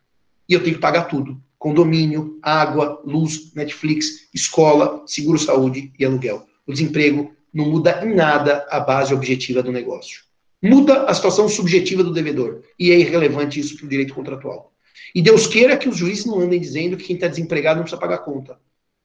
E 0.48 0.54
eu 0.54 0.64
tenho 0.64 0.76
que 0.76 0.82
pagar 0.82 1.04
tudo: 1.10 1.38
condomínio, 1.60 2.40
água, 2.42 3.02
luz, 3.06 3.54
Netflix, 3.54 4.30
escola, 4.34 5.04
seguro-saúde 5.06 5.92
e 6.00 6.06
aluguel. 6.06 6.48
O 6.66 6.72
desemprego 6.72 7.36
não 7.54 7.70
muda 7.70 8.06
em 8.06 8.16
nada 8.16 8.66
a 8.70 8.80
base 8.80 9.14
objetiva 9.14 9.62
do 9.62 9.70
negócio. 9.70 10.22
Muda 10.64 11.04
a 11.04 11.14
situação 11.14 11.50
subjetiva 11.50 12.06
do 12.06 12.14
devedor. 12.14 12.62
E 12.80 12.92
é 12.92 12.98
irrelevante 12.98 13.60
isso 13.60 13.76
para 13.76 13.86
o 13.86 13.90
direito 13.90 14.14
contratual. 14.14 14.72
E 15.14 15.22
Deus 15.22 15.46
queira 15.46 15.76
que 15.76 15.90
os 15.90 15.98
juízes 15.98 16.26
não 16.26 16.40
andem 16.40 16.58
dizendo 16.58 16.96
que 16.96 17.04
quem 17.04 17.16
está 17.18 17.28
desempregado 17.28 17.80
não 17.80 17.84
precisa 17.84 18.00
pagar 18.00 18.20
conta. 18.20 18.58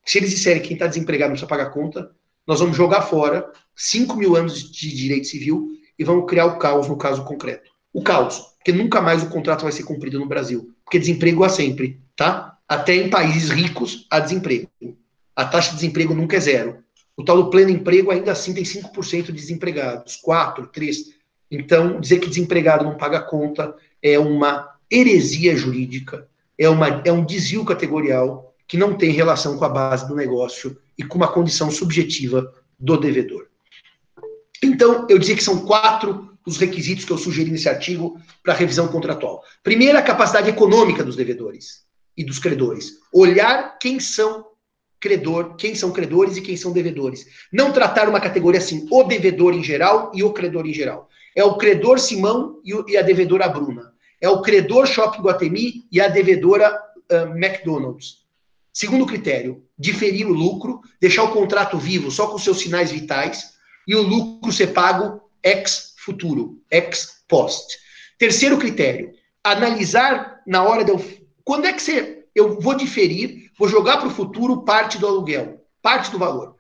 Se 0.05 0.19
eles 0.19 0.31
disserem 0.31 0.63
que 0.63 0.69
quem 0.69 0.77
está 0.77 0.87
desempregado 0.87 1.31
não 1.31 1.35
precisa 1.35 1.49
pagar 1.49 1.71
conta, 1.71 2.13
nós 2.47 2.61
vamos 2.61 2.77
jogar 2.77 3.03
fora 3.03 3.51
5 3.75 4.17
mil 4.17 4.37
anos 4.37 4.71
de 4.71 4.95
direito 4.95 5.27
civil 5.27 5.80
e 6.01 6.05
vamos 6.05 6.25
criar 6.27 6.47
o 6.47 6.57
caos 6.57 6.89
no 6.89 6.97
caso 6.97 7.23
concreto. 7.25 7.71
O 7.93 8.03
caos, 8.03 8.39
porque 8.57 8.73
nunca 8.73 9.03
mais 9.03 9.23
o 9.23 9.29
contrato 9.29 9.65
vai 9.65 9.73
ser 9.73 9.83
cumprido 9.83 10.19
no 10.19 10.27
Brasil. 10.27 10.75
Porque 10.83 10.99
desemprego 10.99 11.45
há 11.45 11.51
sempre, 11.51 12.01
tá? 12.17 12.57
Até 12.67 12.95
em 12.95 13.11
países 13.11 13.51
ricos 13.51 14.07
há 14.11 14.19
desemprego. 14.19 14.67
A 15.37 15.45
taxa 15.45 15.69
de 15.69 15.75
desemprego 15.75 16.15
nunca 16.15 16.39
é 16.39 16.41
zero. 16.41 16.79
O 17.15 17.23
tal 17.23 17.37
do 17.37 17.51
pleno 17.51 17.69
emprego 17.69 18.11
ainda 18.11 18.33
assim 18.33 18.55
tem 18.55 18.65
5% 18.65 19.27
de 19.27 19.33
desempregados, 19.33 20.17
4, 20.17 20.69
3. 20.69 20.97
Então, 21.51 22.01
dizer 22.01 22.19
que 22.19 22.31
desempregado 22.31 22.83
não 22.83 22.97
paga 22.97 23.21
conta 23.21 23.75
é 24.03 24.19
uma 24.19 24.71
heresia 24.91 25.55
jurídica, 25.55 26.27
é, 26.59 26.67
uma, 26.67 27.03
é 27.05 27.13
um 27.13 27.27
desvio 27.27 27.63
categorial 27.63 28.55
que 28.67 28.79
não 28.79 28.95
tem 28.95 29.11
relação 29.11 29.59
com 29.59 29.65
a 29.67 29.69
base 29.69 30.09
do 30.09 30.15
negócio 30.15 30.79
e 30.97 31.03
com 31.03 31.19
uma 31.19 31.29
condição 31.29 31.71
subjetiva 31.71 32.51
do 32.79 32.97
devedor. 32.97 33.50
Então, 34.63 35.07
eu 35.09 35.19
dizia 35.19 35.37
que 35.37 35.43
são 35.43 35.65
quatro 35.65 36.31
os 36.47 36.57
requisitos 36.57 37.05
que 37.05 37.13
eu 37.13 37.19
sugeri 37.19 37.51
nesse 37.51 37.69
artigo 37.69 38.19
para 38.43 38.55
revisão 38.55 38.89
contratual. 38.89 39.43
Primeiro, 39.63 39.99
a 39.99 40.03
capacidade 40.03 40.49
econômica 40.49 41.05
dos 41.05 41.17
devedores 41.17 41.85
e 42.17 42.25
dos 42.25 42.39
credores. 42.39 42.99
Olhar 43.13 43.79
quem 43.79 44.01
são 44.01 44.47
credor, 44.99 45.57
quem 45.57 45.75
são 45.75 45.91
credores 45.91 46.37
e 46.37 46.43
quem 46.43 46.57
são 46.57 46.73
devedores. 46.73 47.27
Não 47.53 47.73
tratar 47.73 48.09
uma 48.09 48.21
categoria 48.21 48.61
assim, 48.61 48.87
o 48.91 49.03
devedor 49.05 49.55
em 49.55 49.65
geral 49.65 50.13
e 50.15 50.23
o 50.23 50.33
credor 50.33 50.67
em 50.67 50.75
geral. 50.75 51.09
É 51.35 51.45
o 51.45 51.57
credor 51.57 51.99
Simão 51.99 52.61
e 52.65 52.97
a 52.97 53.03
devedora 53.03 53.49
Bruna. 53.49 53.93
É 54.21 54.29
o 54.29 54.43
credor 54.43 54.87
Shopping 54.87 55.23
Guatemi 55.23 55.87
e 55.91 56.01
a 56.01 56.09
devedora 56.09 56.79
uh, 57.11 57.37
McDonald's. 57.37 58.21
Segundo 58.73 59.07
critério, 59.07 59.65
diferir 59.79 60.27
o 60.27 60.33
lucro, 60.33 60.81
deixar 61.01 61.25
o 61.25 61.33
contrato 61.33 61.79
vivo 61.79 62.11
só 62.11 62.27
com 62.27 62.39
seus 62.39 62.61
sinais 62.61 62.93
vitais 62.93 63.50
e 63.91 63.97
o 63.97 64.03
lucro 64.03 64.53
ser 64.53 64.69
pago 64.69 65.21
ex 65.43 65.95
futuro, 65.97 66.63
ex 66.71 67.25
post. 67.27 67.77
Terceiro 68.17 68.57
critério, 68.57 69.11
analisar 69.43 70.41
na 70.47 70.63
hora 70.63 70.85
de 70.85 70.93
eu. 70.93 71.05
Quando 71.43 71.67
é 71.67 71.73
que 71.73 71.83
você. 71.83 72.25
Eu 72.33 72.61
vou 72.61 72.77
diferir, 72.77 73.51
vou 73.59 73.69
jogar 73.69 73.97
para 73.97 74.07
o 74.07 74.13
futuro 74.13 74.63
parte 74.63 74.97
do 74.97 75.09
aluguel, 75.09 75.67
parte 75.83 76.13
do 76.13 76.21
valor. 76.21 76.51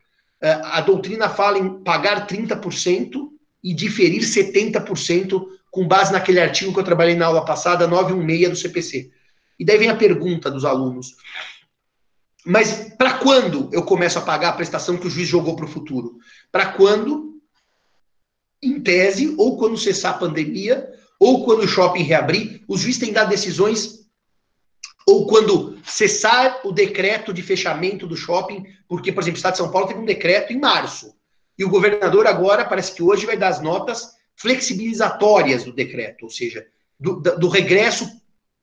Uh, 0.43 0.59
a 0.65 0.81
doutrina 0.81 1.29
fala 1.29 1.57
em 1.57 1.85
pagar 1.85 2.27
30% 2.27 3.29
e 3.63 3.73
diferir 3.73 4.23
70% 4.23 5.41
com 5.71 5.87
base 5.87 6.13
naquele 6.13 6.41
artigo 6.41 6.73
que 6.75 6.81
eu 6.81 6.85
trabalhei 6.85 7.15
na 7.15 7.27
aula 7.27 7.45
passada, 7.45 7.87
916 7.87 8.51
do 8.51 8.57
CPC. 8.57 9.11
E 9.57 9.65
daí 9.65 9.79
vem 9.79 9.89
a 9.89 9.95
pergunta 9.95 10.51
dos 10.51 10.65
alunos. 10.65 11.15
Mas 12.45 12.95
para 12.97 13.15
quando 13.19 13.69
eu 13.73 13.83
começo 13.83 14.19
a 14.19 14.23
pagar 14.23 14.49
a 14.49 14.55
prestação 14.55 14.97
que 14.97 15.07
o 15.07 15.11
juiz 15.11 15.29
jogou 15.29 15.55
para 15.55 15.67
o 15.67 15.69
futuro? 15.69 16.19
Para 16.51 16.73
quando, 16.73 17.41
em 18.63 18.81
tese, 18.81 19.35
ou 19.39 19.57
quando 19.57 19.77
cessar 19.77 20.15
a 20.15 20.19
pandemia, 20.19 20.91
ou 21.19 21.45
quando 21.45 21.61
o 21.61 21.69
shopping 21.69 22.03
reabrir, 22.03 22.63
os 22.67 22.81
juízes 22.81 23.01
têm 23.01 23.13
dado 23.13 23.31
decisões, 23.31 24.01
ou 25.07 25.27
quando 25.27 25.79
cessar 25.85 26.61
o 26.65 26.73
decreto 26.73 27.33
de 27.33 27.43
fechamento 27.43 28.07
do 28.07 28.17
shopping, 28.17 28.65
porque, 28.89 29.13
por 29.13 29.23
exemplo, 29.23 29.37
o 29.37 29.39
Estado 29.39 29.53
de 29.53 29.59
São 29.59 29.71
Paulo 29.71 29.89
teve 29.89 30.01
um 30.01 30.05
decreto 30.05 30.53
em 30.53 30.59
março, 30.59 31.15
e 31.59 31.65
o 31.65 31.69
governador 31.69 32.27
agora, 32.27 32.65
parece 32.65 32.95
que 32.95 33.03
hoje, 33.03 33.27
vai 33.27 33.37
dar 33.37 33.49
as 33.49 33.61
notas 33.61 34.15
flexibilizatórias 34.35 35.65
do 35.65 35.73
decreto, 35.73 36.25
ou 36.25 36.31
seja, 36.31 36.67
do, 36.99 37.21
do 37.21 37.49
regresso 37.49 38.09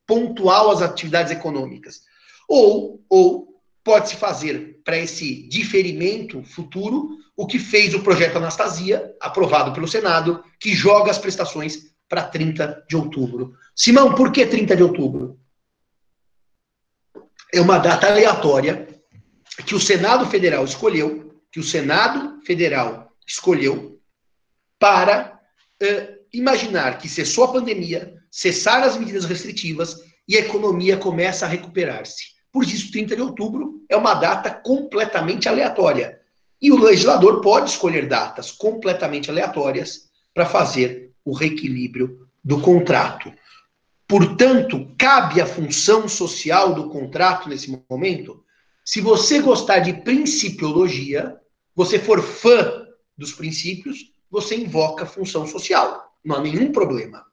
pontual 0.07 0.71
às 0.71 0.81
atividades 0.81 1.31
econômicas. 1.31 2.01
Ou, 2.47 3.03
ou 3.07 3.46
pode-se 3.87 4.17
fazer 4.17 4.81
para 4.83 4.97
esse 4.97 5.47
diferimento 5.47 6.43
futuro 6.43 7.17
o 7.37 7.47
que 7.47 7.57
fez 7.57 7.93
o 7.93 8.01
projeto 8.01 8.35
Anastasia, 8.35 9.15
aprovado 9.21 9.71
pelo 9.71 9.87
Senado, 9.87 10.43
que 10.59 10.73
joga 10.73 11.09
as 11.09 11.17
prestações 11.17 11.95
para 12.09 12.23
30 12.23 12.83
de 12.89 12.97
outubro. 12.97 13.53
Simão, 13.73 14.13
por 14.13 14.33
que 14.33 14.45
30 14.45 14.75
de 14.75 14.83
outubro? 14.83 15.39
É 17.53 17.61
uma 17.61 17.77
data 17.77 18.07
aleatória 18.07 18.89
que 19.65 19.73
o 19.73 19.79
Senado 19.79 20.25
Federal 20.25 20.65
escolheu, 20.65 21.41
que 21.49 21.61
o 21.61 21.63
Senado 21.63 22.41
Federal 22.45 23.15
escolheu 23.25 24.01
para 24.77 25.39
uh, 25.81 26.17
imaginar 26.33 26.97
que 26.97 27.07
cessou 27.07 27.45
a 27.45 27.53
pandemia, 27.53 28.13
cessar 28.29 28.83
as 28.83 28.97
medidas 28.97 29.23
restritivas 29.23 29.95
e 30.27 30.35
a 30.35 30.41
economia 30.41 30.97
começa 30.97 31.45
a 31.45 31.49
recuperar-se. 31.49 32.36
Por 32.57 32.63
isso, 32.63 32.91
30 32.91 33.15
de 33.15 33.21
outubro 33.21 33.85
é 33.87 33.95
uma 33.95 34.15
data 34.15 34.49
completamente 34.49 35.47
aleatória. 35.47 36.19
E 36.59 36.71
o 36.71 36.79
legislador 36.79 37.39
pode 37.39 37.69
escolher 37.69 38.07
datas 38.07 38.51
completamente 38.51 39.29
aleatórias 39.29 40.09
para 40.33 40.43
fazer 40.43 41.11
o 41.23 41.33
reequilíbrio 41.35 42.27
do 42.43 42.59
contrato. 42.59 43.31
Portanto, 44.07 44.91
cabe 44.97 45.39
a 45.39 45.45
função 45.45 46.09
social 46.09 46.73
do 46.73 46.89
contrato 46.89 47.47
nesse 47.47 47.79
momento. 47.87 48.43
Se 48.83 49.01
você 49.01 49.39
gostar 49.39 49.77
de 49.77 49.93
principiologia, 50.01 51.39
você 51.75 51.99
for 51.99 52.23
fã 52.23 52.87
dos 53.15 53.33
princípios, 53.33 53.99
você 54.31 54.55
invoca 54.55 55.03
a 55.03 55.07
função 55.07 55.45
social. 55.45 56.11
Não 56.25 56.37
há 56.37 56.41
nenhum 56.41 56.71
problema. 56.71 57.23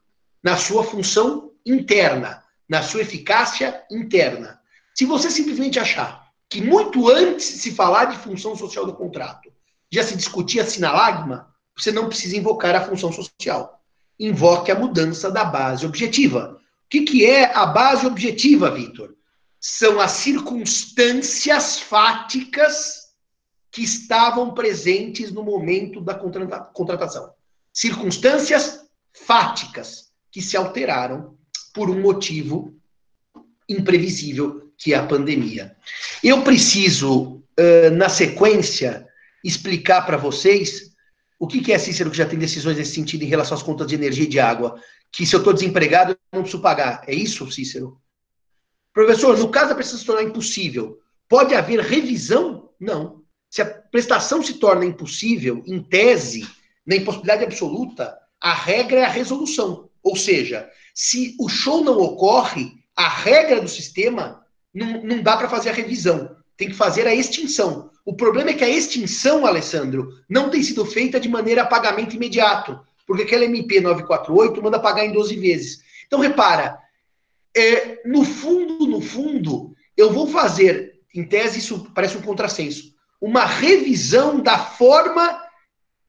Na 0.43 0.55
sua 0.55 0.83
função 0.83 1.51
interna, 1.65 2.43
na 2.69 2.83
sua 2.83 3.01
eficácia 3.01 3.83
interna. 3.89 4.63
Se 4.95 5.05
você 5.05 5.29
simplesmente 5.29 5.77
achar 5.77 6.31
que 6.49 6.61
muito 6.61 7.09
antes 7.09 7.53
de 7.53 7.59
se 7.59 7.71
falar 7.71 8.05
de 8.05 8.17
função 8.17 8.55
social 8.55 8.85
do 8.85 8.93
contrato, 8.93 9.51
já 9.91 10.01
se 10.03 10.15
discutia 10.15 10.65
sinalagma, 10.65 11.53
você 11.77 11.91
não 11.91 12.07
precisa 12.07 12.37
invocar 12.37 12.73
a 12.73 12.85
função 12.85 13.11
social. 13.11 13.83
Invoque 14.17 14.71
a 14.71 14.79
mudança 14.79 15.29
da 15.29 15.43
base 15.43 15.85
objetiva. 15.85 16.57
O 16.85 16.89
que, 16.89 17.01
que 17.01 17.25
é 17.25 17.53
a 17.53 17.65
base 17.65 18.07
objetiva, 18.07 18.71
Vitor? 18.71 19.13
São 19.59 19.99
as 19.99 20.11
circunstâncias 20.11 21.77
fáticas 21.77 23.09
que 23.69 23.83
estavam 23.83 24.53
presentes 24.53 25.29
no 25.29 25.43
momento 25.43 25.99
da 25.99 26.15
contratação. 26.15 27.33
Circunstâncias 27.73 28.85
fáticas 29.25 30.11
que 30.31 30.41
se 30.41 30.55
alteraram 30.55 31.37
por 31.73 31.89
um 31.89 31.99
motivo 31.99 32.73
imprevisível, 33.67 34.64
que 34.77 34.93
é 34.93 34.97
a 34.97 35.05
pandemia. 35.05 35.75
Eu 36.23 36.41
preciso, 36.41 37.43
uh, 37.59 37.89
na 37.95 38.09
sequência, 38.09 39.07
explicar 39.43 40.01
para 40.05 40.17
vocês 40.17 40.91
o 41.39 41.47
que 41.47 41.71
é, 41.71 41.77
Cícero, 41.77 42.09
que 42.09 42.17
já 42.17 42.25
tem 42.25 42.39
decisões 42.39 42.77
nesse 42.77 42.95
sentido 42.95 43.23
em 43.23 43.27
relação 43.27 43.55
às 43.55 43.63
contas 43.63 43.87
de 43.87 43.95
energia 43.95 44.23
e 44.23 44.29
de 44.29 44.39
água. 44.39 44.79
Que 45.11 45.25
se 45.25 45.35
eu 45.35 45.39
estou 45.39 45.53
desempregado, 45.53 46.11
eu 46.11 46.17
não 46.33 46.41
preciso 46.41 46.61
pagar. 46.61 47.03
É 47.07 47.13
isso, 47.13 47.49
Cícero? 47.51 47.99
Professor, 48.93 49.37
no 49.37 49.49
caso 49.49 49.69
da 49.69 49.75
prestação 49.75 49.99
se 49.99 50.05
tornar 50.05 50.23
impossível, 50.23 50.99
pode 51.27 51.53
haver 51.53 51.81
revisão? 51.81 52.69
Não. 52.79 53.21
Se 53.49 53.61
a 53.61 53.65
prestação 53.65 54.41
se 54.41 54.55
torna 54.55 54.85
impossível, 54.85 55.61
em 55.65 55.81
tese, 55.81 56.47
na 56.85 56.95
impossibilidade 56.95 57.43
absoluta, 57.43 58.17
a 58.41 58.53
regra 58.53 58.99
é 58.99 59.05
a 59.05 59.09
resolução. 59.09 59.89
Ou 60.01 60.15
seja, 60.15 60.69
se 60.93 61.35
o 61.39 61.49
show 61.49 61.83
não 61.83 61.97
ocorre, 61.99 62.73
a 62.95 63.09
regra 63.09 63.59
do 63.59 63.67
sistema 63.67 64.44
não, 64.75 65.01
não 65.01 65.23
dá 65.23 65.37
para 65.37 65.49
fazer 65.49 65.69
a 65.69 65.73
revisão. 65.73 66.35
Tem 66.57 66.67
que 66.67 66.75
fazer 66.75 67.07
a 67.07 67.15
extinção. 67.15 67.89
O 68.05 68.13
problema 68.13 68.49
é 68.49 68.53
que 68.53 68.63
a 68.63 68.69
extinção, 68.69 69.45
Alessandro, 69.45 70.09
não 70.29 70.49
tem 70.49 70.61
sido 70.61 70.85
feita 70.85 71.19
de 71.19 71.29
maneira 71.29 71.63
a 71.63 71.65
pagamento 71.65 72.15
imediato. 72.15 72.79
Porque 73.07 73.23
aquela 73.23 73.45
MP 73.45 73.79
948 73.79 74.61
manda 74.61 74.79
pagar 74.79 75.05
em 75.05 75.13
12 75.13 75.35
vezes. 75.37 75.83
Então, 76.05 76.19
repara, 76.19 76.77
é, 77.55 78.01
no 78.05 78.25
fundo, 78.25 78.85
no 78.85 78.99
fundo, 78.99 79.73
eu 79.95 80.11
vou 80.11 80.27
fazer, 80.27 80.99
em 81.13 81.23
tese, 81.23 81.59
isso 81.59 81.89
parece 81.95 82.17
um 82.17 82.21
contrassenso, 82.21 82.93
uma 83.21 83.45
revisão 83.45 84.41
da 84.41 84.57
forma 84.57 85.41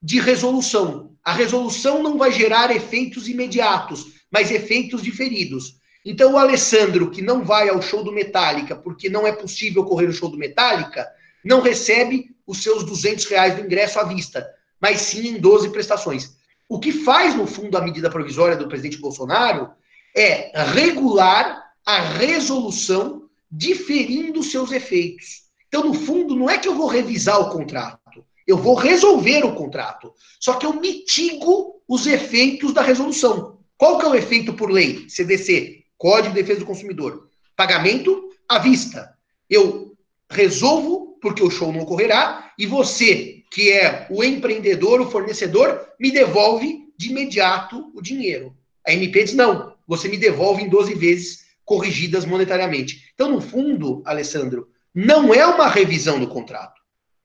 de 0.03 0.19
resolução. 0.19 1.17
A 1.25 1.33
resolução 1.33 2.03
não 2.03 2.19
vai 2.19 2.33
gerar 2.33 2.75
efeitos 2.75 3.29
imediatos, 3.29 4.07
mas 4.31 4.51
efeitos 4.51 5.03
diferidos. 5.03 5.79
Então, 6.09 6.35
o 6.35 6.39
Alessandro, 6.39 7.11
que 7.11 7.21
não 7.21 7.45
vai 7.45 7.69
ao 7.69 7.83
show 7.83 8.05
do 8.05 8.13
Metallica, 8.13 8.77
porque 8.77 9.09
não 9.09 9.27
é 9.27 9.33
possível 9.33 9.85
correr 9.85 10.07
o 10.07 10.13
show 10.13 10.29
do 10.29 10.39
Metallica, 10.39 11.05
não 11.45 11.61
recebe 11.61 12.31
os 12.47 12.63
seus 12.63 12.85
200 12.85 13.25
reais 13.25 13.57
do 13.57 13.63
ingresso 13.63 13.99
à 13.99 14.05
vista, 14.05 14.49
mas 14.81 15.01
sim 15.01 15.27
em 15.27 15.41
12 15.41 15.71
prestações. 15.71 16.37
O 16.69 16.79
que 16.79 16.93
faz, 16.93 17.35
no 17.35 17.45
fundo, 17.45 17.77
a 17.77 17.81
medida 17.81 18.09
provisória 18.09 18.57
do 18.57 18.69
presidente 18.69 18.99
Bolsonaro 18.99 19.71
é 20.15 20.53
regular 20.75 21.73
a 21.85 22.01
resolução 22.01 23.29
diferindo 23.51 24.45
seus 24.45 24.71
efeitos. 24.71 25.43
Então, 25.67 25.83
no 25.83 25.95
fundo, 25.95 26.37
não 26.37 26.49
é 26.49 26.57
que 26.57 26.69
eu 26.69 26.77
vou 26.77 26.87
revisar 26.87 27.41
o 27.41 27.51
contrato. 27.51 28.25
Eu 28.47 28.57
vou 28.57 28.77
resolver 28.77 29.45
o 29.45 29.57
contrato. 29.57 30.15
Só 30.39 30.55
que 30.55 30.67
eu 30.67 30.75
mitigo 30.75 31.83
os 31.89 32.07
efeitos 32.07 32.73
da 32.73 32.83
resolução. 32.83 33.59
Qual 33.77 33.99
que 33.99 34.07
é 34.07 34.09
o 34.09 34.15
efeito 34.15 34.55
por 34.55 34.71
lei? 34.71 35.05
CDC, 35.09 35.85
Código 35.99 36.35
de 36.35 36.43
Defesa 36.43 36.61
do 36.61 36.67
Consumidor. 36.67 37.29
Pagamento 37.57 38.31
à 38.49 38.59
vista. 38.59 39.15
Eu 39.49 39.97
resolvo 40.31 41.19
porque 41.21 41.43
o 41.43 41.51
show 41.51 41.73
não 41.73 41.81
ocorrerá 41.81 42.53
e 42.59 42.67
você, 42.67 43.43
que 43.51 43.73
é 43.73 44.07
o 44.11 44.23
empreendedor, 44.23 45.01
o 45.01 45.11
fornecedor, 45.11 45.89
me 45.99 46.11
devolve 46.11 46.93
de 46.97 47.11
imediato 47.11 47.91
o 47.95 48.03
dinheiro. 48.03 48.57
A 48.87 48.93
MP 48.93 49.25
diz 49.25 49.35
não, 49.35 49.75
você 49.87 50.09
me 50.09 50.17
devolve 50.17 50.63
em 50.63 50.69
12 50.69 50.95
vezes 50.95 51.47
corrigidas 51.65 52.25
monetariamente. 52.25 53.11
Então, 53.15 53.31
no 53.31 53.41
fundo, 53.41 54.03
Alessandro, 54.05 54.69
não 54.95 55.35
é 55.35 55.45
uma 55.47 55.69
revisão 55.69 56.21
do 56.21 56.29
contrato 56.29 56.77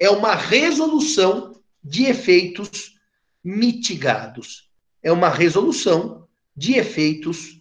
é 0.02 0.10
uma 0.10 0.34
resolução 0.34 1.62
de 1.84 2.06
efeitos 2.06 2.96
mitigados. 3.44 4.68
É 5.04 5.12
uma 5.12 5.30
resolução 5.30 6.28
de 6.58 6.74
efeitos 6.74 7.38
mitigados. 7.40 7.61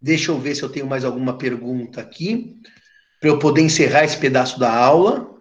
Deixa 0.00 0.30
eu 0.30 0.38
ver 0.38 0.54
se 0.54 0.62
eu 0.62 0.68
tenho 0.68 0.86
mais 0.86 1.04
alguma 1.04 1.36
pergunta 1.36 2.00
aqui, 2.00 2.60
para 3.20 3.30
eu 3.30 3.38
poder 3.38 3.62
encerrar 3.62 4.04
esse 4.04 4.18
pedaço 4.18 4.58
da 4.58 4.74
aula. 4.74 5.34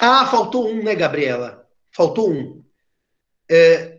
Ah, 0.00 0.26
faltou 0.26 0.68
um, 0.68 0.82
né, 0.82 0.94
Gabriela? 0.94 1.66
Faltou 1.92 2.30
um. 2.32 2.64
É, 3.50 3.98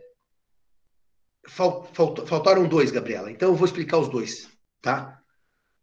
fal, 1.48 1.90
falt, 1.94 2.28
faltaram 2.28 2.68
dois, 2.68 2.92
Gabriela. 2.92 3.32
Então 3.32 3.50
eu 3.50 3.56
vou 3.56 3.66
explicar 3.66 3.98
os 3.98 4.10
dois, 4.10 4.50
tá? 4.82 5.20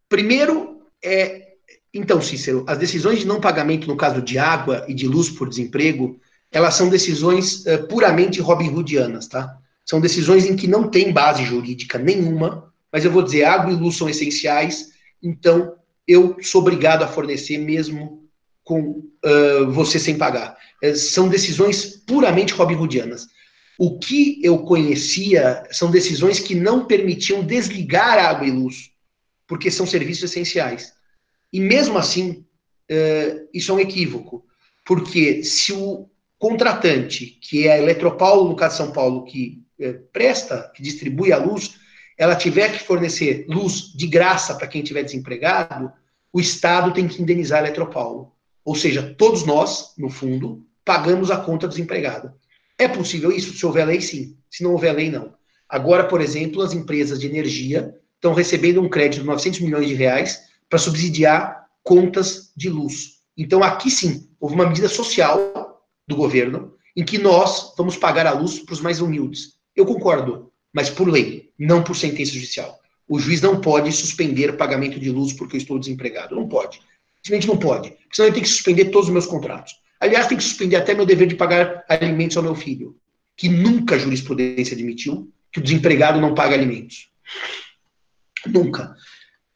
Primeiro 0.07 0.87
é 1.03 1.47
então, 1.93 2.21
Cícero, 2.21 2.63
as 2.67 2.77
decisões 2.77 3.19
de 3.19 3.27
não 3.27 3.41
pagamento 3.41 3.87
no 3.87 3.97
caso 3.97 4.21
de 4.21 4.37
água 4.37 4.85
e 4.87 4.93
de 4.93 5.07
luz 5.07 5.29
por 5.29 5.49
desemprego, 5.49 6.19
elas 6.51 6.75
são 6.75 6.89
decisões 6.89 7.65
uh, 7.65 7.87
puramente 7.87 8.39
Robin 8.39 8.69
Hoodianas, 8.69 9.27
tá? 9.27 9.57
São 9.89 10.01
decisões 10.01 10.45
em 10.45 10.55
que 10.55 10.67
não 10.67 10.89
tem 10.89 11.13
base 11.13 11.45
jurídica 11.45 11.97
nenhuma, 11.97 12.73
mas 12.91 13.05
eu 13.05 13.11
vou 13.11 13.23
dizer, 13.23 13.45
água 13.45 13.71
e 13.71 13.75
luz 13.75 13.95
são 13.95 14.09
essenciais, 14.09 14.89
então 15.23 15.75
eu 16.05 16.37
sou 16.41 16.61
obrigado 16.61 17.03
a 17.03 17.07
fornecer 17.07 17.57
mesmo 17.57 18.27
com 18.63 19.03
uh, 19.23 19.71
você 19.71 19.97
sem 19.97 20.17
pagar. 20.17 20.57
É, 20.83 20.93
são 20.93 21.29
decisões 21.29 21.85
puramente 22.05 22.53
Robin 22.53 22.75
Hoodianas. 22.75 23.27
O 23.79 23.97
que 23.97 24.41
eu 24.43 24.59
conhecia 24.59 25.63
são 25.71 25.89
decisões 25.89 26.39
que 26.39 26.53
não 26.53 26.85
permitiam 26.85 27.43
desligar 27.43 28.17
água 28.17 28.45
e 28.45 28.51
luz, 28.51 28.91
porque 29.47 29.71
são 29.71 29.85
serviços 29.85 30.23
essenciais. 30.23 30.91
E 31.53 31.61
mesmo 31.61 31.97
assim, 31.97 32.45
uh, 32.91 33.47
isso 33.53 33.71
é 33.71 33.75
um 33.75 33.79
equívoco, 33.79 34.43
porque 34.85 35.43
se 35.43 35.71
o 35.71 36.09
contratante, 36.37 37.25
que 37.41 37.67
é 37.67 37.73
a 37.73 37.77
Eletropaulo, 37.77 38.49
no 38.49 38.55
caso 38.55 38.73
de 38.73 38.83
São 38.83 38.91
Paulo, 38.91 39.23
que 39.23 39.65
presta, 40.11 40.71
que 40.75 40.81
distribui 40.81 41.31
a 41.31 41.37
luz, 41.37 41.75
ela 42.17 42.35
tiver 42.35 42.71
que 42.71 42.83
fornecer 42.83 43.45
luz 43.47 43.93
de 43.95 44.07
graça 44.07 44.55
para 44.55 44.67
quem 44.67 44.81
estiver 44.81 45.03
desempregado, 45.03 45.91
o 46.33 46.39
Estado 46.39 46.93
tem 46.93 47.07
que 47.07 47.21
indenizar 47.21 47.59
a 47.59 47.67
Eletropaulo. 47.67 48.31
Ou 48.65 48.75
seja, 48.75 49.15
todos 49.17 49.45
nós, 49.45 49.93
no 49.97 50.09
fundo, 50.09 50.65
pagamos 50.83 51.31
a 51.31 51.37
conta 51.37 51.67
do 51.67 51.71
desempregado. 51.71 52.33
É 52.77 52.87
possível 52.87 53.31
isso? 53.31 53.53
Se 53.53 53.65
houver 53.65 53.85
lei, 53.85 54.01
sim. 54.01 54.37
Se 54.49 54.63
não 54.63 54.71
houver 54.71 54.93
lei, 54.93 55.09
não. 55.09 55.33
Agora, 55.69 56.05
por 56.05 56.21
exemplo, 56.21 56.61
as 56.61 56.73
empresas 56.73 57.19
de 57.19 57.27
energia 57.27 57.93
estão 58.15 58.33
recebendo 58.33 58.81
um 58.81 58.89
crédito 58.89 59.21
de 59.21 59.27
900 59.27 59.59
milhões 59.61 59.87
de 59.87 59.93
reais 59.93 60.41
para 60.69 60.79
subsidiar 60.79 61.67
contas 61.83 62.51
de 62.55 62.69
luz. 62.69 63.17
Então, 63.37 63.63
aqui 63.63 63.89
sim, 63.89 64.29
houve 64.39 64.55
uma 64.55 64.67
medida 64.67 64.89
social 64.89 65.85
do 66.07 66.15
governo 66.15 66.73
em 66.95 67.03
que 67.03 67.17
nós 67.17 67.73
vamos 67.77 67.95
pagar 67.95 68.25
a 68.25 68.31
luz 68.31 68.59
para 68.59 68.73
os 68.73 68.81
mais 68.81 69.01
humildes. 69.01 69.56
Eu 69.77 69.85
concordo, 69.85 70.51
mas 70.73 70.89
por 70.89 71.07
lei, 71.07 71.51
não 71.57 71.83
por 71.83 71.95
sentença 71.95 72.33
judicial. 72.33 72.79
O 73.07 73.19
juiz 73.19 73.39
não 73.39 73.61
pode 73.61 73.91
suspender 73.91 74.57
pagamento 74.57 74.99
de 74.99 75.11
luz 75.11 75.31
porque 75.31 75.55
eu 75.55 75.59
estou 75.59 75.77
desempregado. 75.79 76.35
Não 76.35 76.49
pode. 76.49 76.81
Simplesmente 77.23 77.47
não 77.47 77.57
pode. 77.57 77.93
Senão 78.11 78.27
ele 78.27 78.33
tem 78.33 78.43
que 78.43 78.49
suspender 78.49 78.85
todos 78.85 79.07
os 79.07 79.13
meus 79.13 79.27
contratos. 79.27 79.75
Aliás, 79.99 80.27
tem 80.27 80.37
que 80.37 80.43
suspender 80.43 80.75
até 80.75 80.93
meu 80.93 81.05
dever 81.05 81.27
de 81.27 81.35
pagar 81.35 81.85
alimentos 81.87 82.35
ao 82.35 82.43
meu 82.43 82.55
filho, 82.55 82.97
que 83.35 83.47
nunca 83.47 83.95
a 83.95 83.99
jurisprudência 83.99 84.73
admitiu 84.73 85.31
que 85.51 85.59
o 85.59 85.63
desempregado 85.63 86.19
não 86.19 86.33
paga 86.33 86.55
alimentos. 86.55 87.09
Nunca. 88.45 88.95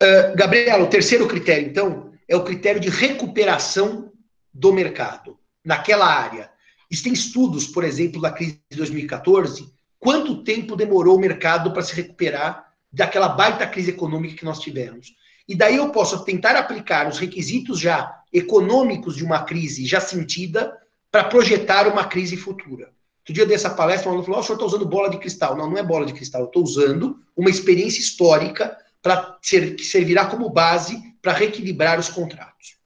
Uh, 0.01 0.36
Gabriela, 0.36 0.84
o 0.84 0.89
terceiro 0.89 1.28
critério, 1.28 1.67
então, 1.67 2.13
é 2.28 2.36
o 2.36 2.43
critério 2.43 2.80
de 2.80 2.89
recuperação 2.89 4.11
do 4.53 4.72
mercado 4.72 5.38
naquela 5.63 6.05
área. 6.05 6.49
Existem 6.89 7.13
estudos, 7.13 7.67
por 7.67 7.84
exemplo, 7.84 8.22
da 8.22 8.32
crise 8.32 8.59
de 8.69 8.78
2014, 8.78 9.72
quanto 10.02 10.43
tempo 10.43 10.76
demorou 10.76 11.16
o 11.16 11.20
mercado 11.20 11.72
para 11.72 11.84
se 11.84 11.95
recuperar 11.95 12.74
daquela 12.91 13.30
baita 13.30 13.68
crise 13.68 13.91
econômica 13.91 14.36
que 14.36 14.43
nós 14.43 14.60
tivemos. 14.60 15.14
E 15.47 15.56
daí 15.56 15.78
eu 15.78 15.91
posso 15.91 16.26
tentar 16.26 16.56
aplicar 16.56 17.08
os 17.08 17.20
requisitos 17.20 17.80
já 17.80 18.20
econômicos 18.34 19.16
de 19.16 19.24
uma 19.24 19.43
crise 19.43 19.86
já 19.86 20.02
sentida 20.02 20.76
para 21.12 21.26
projetar 21.26 21.88
uma 21.88 22.06
crise 22.06 22.36
futura. 22.36 22.89
Outro 23.20 23.34
dia 23.34 23.45
dessa 23.45 23.70
palestra, 23.70 24.10
o 24.10 24.12
aluno 24.12 24.26
falou: 24.26 24.39
oh, 24.39 24.43
o 24.43 24.45
senhor 24.45 24.56
está 24.56 24.66
usando 24.66 24.86
bola 24.86 25.10
de 25.10 25.20
cristal. 25.20 25.56
Não, 25.56 25.70
não 25.70 25.78
é 25.78 25.84
bola 25.84 26.06
de 26.06 26.14
cristal, 26.14 26.41
eu 26.41 26.47
estou 26.47 26.64
usando 26.64 27.20
uma 27.38 27.49
experiência 27.49 27.99
histórica 27.99 28.76
para 29.02 29.38
ser, 29.41 29.76
que 29.76 29.84
servirá 29.84 30.26
como 30.26 30.49
base 30.49 30.99
para 31.22 31.34
reequilibrar 31.34 31.99
os 31.99 32.10
contratos. 32.10 32.78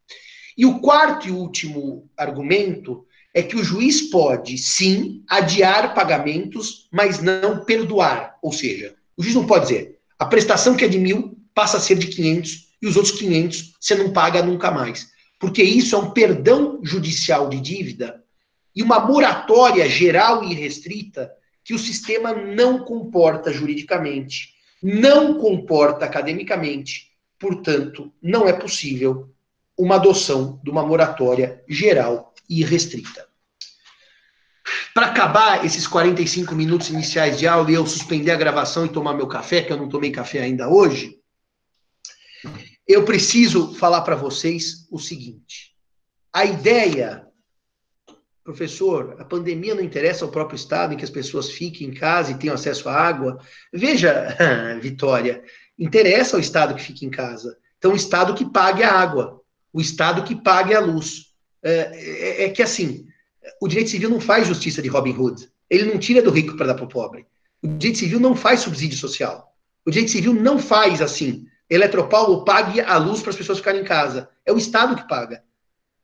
E 0.57 0.65
o 0.65 0.79
quarto 0.79 1.27
e 1.27 1.31
último 1.31 2.09
argumento 2.17 3.05
é 3.35 3.43
que 3.43 3.57
o 3.57 3.63
juiz 3.63 4.09
pode, 4.09 4.57
sim, 4.57 5.21
adiar 5.29 5.93
pagamentos, 5.93 6.87
mas 6.89 7.21
não 7.21 7.65
perdoar. 7.65 8.37
Ou 8.41 8.53
seja, 8.53 8.95
o 9.17 9.21
juiz 9.21 9.35
não 9.35 9.45
pode 9.45 9.67
dizer, 9.67 9.99
a 10.17 10.25
prestação 10.25 10.75
que 10.75 10.85
é 10.85 10.87
de 10.87 10.97
mil 10.97 11.37
passa 11.53 11.75
a 11.75 11.81
ser 11.81 11.97
de 11.97 12.07
500 12.07 12.69
e 12.81 12.87
os 12.87 12.95
outros 12.95 13.19
500 13.19 13.73
você 13.79 13.95
não 13.95 14.13
paga 14.13 14.41
nunca 14.41 14.71
mais. 14.71 15.09
Porque 15.37 15.61
isso 15.61 15.95
é 15.95 15.99
um 15.99 16.11
perdão 16.11 16.79
judicial 16.81 17.49
de 17.49 17.59
dívida 17.59 18.23
e 18.73 18.81
uma 18.81 18.99
moratória 18.99 19.87
geral 19.89 20.43
e 20.43 20.53
restrita 20.53 21.29
que 21.61 21.73
o 21.73 21.79
sistema 21.79 22.33
não 22.33 22.79
comporta 22.79 23.51
juridicamente 23.51 24.55
não 24.87 25.39
comporta 25.39 26.05
academicamente, 26.05 27.09
portanto, 27.39 28.13
não 28.21 28.47
é 28.47 28.53
possível 28.53 29.31
uma 29.75 29.95
adoção 29.95 30.59
de 30.63 30.69
uma 30.69 30.85
moratória 30.85 31.63
geral 31.67 32.34
e 32.49 32.63
restrita. 32.63 33.27
Para 34.93 35.07
acabar 35.07 35.65
esses 35.65 35.85
45 35.85 36.55
minutos 36.55 36.89
iniciais 36.89 37.37
de 37.37 37.47
aula 37.47 37.69
e 37.69 37.75
eu 37.75 37.85
suspender 37.85 38.31
a 38.31 38.35
gravação 38.35 38.85
e 38.85 38.89
tomar 38.89 39.13
meu 39.13 39.27
café, 39.27 39.61
que 39.61 39.71
eu 39.71 39.77
não 39.77 39.89
tomei 39.89 40.11
café 40.11 40.41
ainda 40.41 40.69
hoje, 40.69 41.19
eu 42.87 43.03
preciso 43.03 43.73
falar 43.75 44.01
para 44.01 44.15
vocês 44.15 44.87
o 44.91 44.99
seguinte. 44.99 45.75
A 46.31 46.45
ideia, 46.45 47.25
professor, 48.43 49.15
a 49.19 49.25
pandemia 49.25 49.75
não 49.75 49.83
interessa 49.83 50.23
ao 50.23 50.31
próprio 50.31 50.55
Estado 50.55 50.93
em 50.93 50.97
que 50.97 51.03
as 51.03 51.09
pessoas 51.09 51.49
fiquem 51.49 51.87
em 51.87 51.93
casa 51.93 52.31
e 52.31 52.37
tenham 52.37 52.55
acesso 52.55 52.87
à 52.87 52.93
água. 52.93 53.39
Veja, 53.73 54.35
Vitória, 54.81 55.43
interessa 55.77 56.35
ao 56.35 56.39
Estado 56.39 56.75
que 56.75 56.81
fique 56.81 57.05
em 57.05 57.09
casa. 57.09 57.57
Então, 57.77 57.91
o 57.91 57.95
Estado 57.95 58.33
que 58.33 58.45
pague 58.45 58.83
a 58.83 58.91
água, 58.91 59.41
o 59.73 59.81
Estado 59.81 60.23
que 60.23 60.35
pague 60.35 60.73
a 60.73 60.79
luz. 60.79 61.34
É, 61.65 62.43
é, 62.43 62.43
é 62.43 62.49
que 62.49 62.61
assim, 62.61 63.07
o 63.59 63.67
direito 63.67 63.89
civil 63.89 64.09
não 64.09 64.19
faz 64.19 64.47
justiça 64.47 64.81
de 64.81 64.87
Robin 64.87 65.13
Hood. 65.17 65.49
Ele 65.69 65.91
não 65.91 65.97
tira 65.97 66.21
do 66.21 66.29
rico 66.29 66.55
para 66.55 66.67
dar 66.67 66.75
para 66.75 66.85
o 66.85 66.89
pobre. 66.89 67.25
O 67.63 67.67
direito 67.67 67.97
civil 67.97 68.19
não 68.19 68.35
faz 68.35 68.59
subsídio 68.59 68.97
social. 68.97 69.51
O 69.83 69.89
direito 69.89 70.11
civil 70.11 70.33
não 70.33 70.59
faz 70.59 71.01
assim. 71.01 71.47
Eletropaulo 71.67 72.45
pague 72.45 72.79
a 72.81 72.97
luz 72.97 73.21
para 73.21 73.31
as 73.31 73.35
pessoas 73.35 73.57
ficarem 73.57 73.81
em 73.81 73.85
casa. 73.85 74.29
É 74.45 74.53
o 74.53 74.57
Estado 74.57 74.95
que 74.95 75.07
paga. 75.07 75.43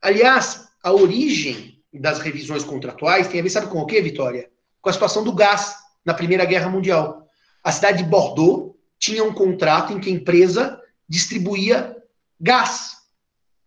Aliás, 0.02 0.68
a 0.84 0.92
origem 0.92 1.80
das 1.94 2.20
revisões 2.20 2.64
contratuais 2.64 3.28
tem 3.28 3.40
a 3.40 3.44
ver, 3.44 3.50
sabe 3.50 3.68
com 3.68 3.80
o 3.80 3.86
quê, 3.86 4.02
Vitória? 4.02 4.50
Com 4.82 4.90
a 4.90 4.94
situação 4.94 5.24
do 5.24 5.34
gás 5.34 5.76
na 6.04 6.16
Primeira 6.16 6.46
Guerra 6.46 6.70
Mundial. 6.70 7.28
A 7.64 7.72
cidade 7.72 8.00
de 8.00 8.10
Bordeaux 8.10 8.76
tinha 8.98 9.24
um 9.24 9.34
contrato 9.34 9.94
em 9.94 10.00
que 10.00 10.10
a 10.10 10.14
empresa 10.14 10.82
distribuía 11.08 11.96
gás. 12.40 13.01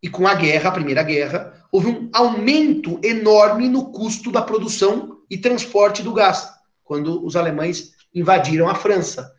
E 0.04 0.08
com 0.10 0.28
a 0.28 0.34
guerra, 0.34 0.68
a 0.68 0.72
Primeira 0.72 1.02
Guerra, 1.02 1.64
houve 1.72 1.88
um 1.88 2.10
aumento 2.12 3.00
enorme 3.02 3.70
no 3.70 3.90
custo 3.90 4.30
da 4.30 4.42
produção 4.42 5.22
e 5.30 5.38
transporte 5.38 6.02
do 6.02 6.12
gás, 6.12 6.46
quando 6.84 7.24
os 7.24 7.36
alemães 7.36 7.92
invadiram 8.14 8.68
a 8.68 8.74
França. 8.74 9.32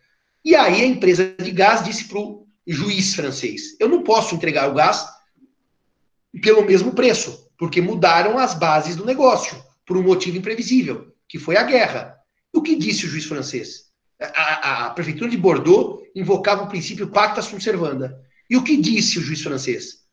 E 0.44 0.56
aí 0.56 0.82
a 0.82 0.86
empresa 0.86 1.36
de 1.40 1.52
gás 1.52 1.84
disse 1.84 2.08
para 2.08 2.18
o 2.18 2.48
juiz 2.66 3.14
francês: 3.14 3.76
eu 3.78 3.88
não 3.88 4.02
posso 4.02 4.34
entregar 4.34 4.68
o 4.68 4.74
gás 4.74 5.06
pelo 6.42 6.64
mesmo 6.64 6.92
preço, 6.92 7.48
porque 7.56 7.80
mudaram 7.80 8.36
as 8.36 8.52
bases 8.52 8.96
do 8.96 9.04
negócio, 9.04 9.56
por 9.86 9.96
um 9.96 10.02
motivo 10.02 10.36
imprevisível, 10.36 11.14
que 11.28 11.38
foi 11.38 11.56
a 11.56 11.62
guerra. 11.62 12.16
O 12.52 12.60
que 12.60 12.74
disse 12.74 13.06
o 13.06 13.08
juiz 13.08 13.24
francês? 13.24 13.84
A, 14.20 14.26
a, 14.26 14.86
a 14.86 14.90
prefeitura 14.90 15.30
de 15.30 15.36
Bordeaux 15.36 16.02
invocava 16.12 16.64
o 16.64 16.68
princípio 16.68 17.06
pacta 17.06 17.40
sunt 17.40 17.62
servanda. 17.62 18.20
E 18.50 18.56
o 18.56 18.64
que 18.64 18.76
disse 18.76 19.20
o 19.20 19.22
juiz 19.22 19.40
francês? 19.40 20.05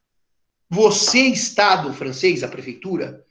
Você, 0.73 1.19
Estado 1.19 1.93
francês, 1.93 2.41
a 2.41 2.47
prefeitura, 2.47 3.23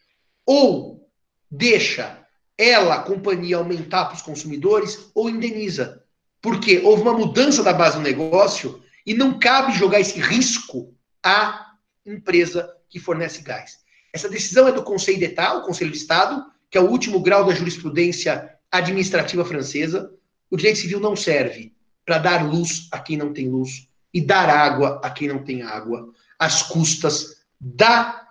ou 0.46 1.10
deixa 1.50 2.24
ela, 2.56 2.94
a 2.94 3.02
companhia, 3.02 3.56
aumentar 3.56 4.04
para 4.04 4.14
os 4.14 4.22
consumidores, 4.22 5.10
ou 5.12 5.28
indeniza. 5.28 6.04
Porque 6.40 6.78
houve 6.84 7.02
uma 7.02 7.12
mudança 7.12 7.60
da 7.64 7.72
base 7.72 7.96
do 7.96 8.02
negócio 8.04 8.80
e 9.04 9.12
não 9.12 9.40
cabe 9.40 9.72
jogar 9.72 9.98
esse 9.98 10.20
risco 10.20 10.94
à 11.20 11.72
empresa 12.06 12.72
que 12.88 13.00
fornece 13.00 13.42
gás. 13.42 13.80
Essa 14.12 14.28
decisão 14.28 14.68
é 14.68 14.72
do 14.72 14.84
Conselho 14.84 15.18
d'État, 15.18 15.54
o 15.54 15.66
Conselho 15.66 15.90
de 15.90 15.96
Estado, 15.96 16.44
que 16.70 16.78
é 16.78 16.80
o 16.80 16.88
último 16.88 17.18
grau 17.18 17.44
da 17.44 17.54
jurisprudência 17.54 18.56
administrativa 18.70 19.44
francesa. 19.44 20.12
O 20.48 20.56
direito 20.56 20.78
civil 20.78 21.00
não 21.00 21.16
serve 21.16 21.74
para 22.06 22.18
dar 22.18 22.48
luz 22.48 22.86
a 22.92 23.00
quem 23.00 23.16
não 23.16 23.32
tem 23.32 23.48
luz 23.48 23.88
e 24.14 24.20
dar 24.20 24.48
água 24.48 25.00
a 25.02 25.10
quem 25.10 25.26
não 25.26 25.42
tem 25.42 25.62
água 25.62 26.12
às 26.42 26.60
custas 26.60 27.36
da 27.60 28.26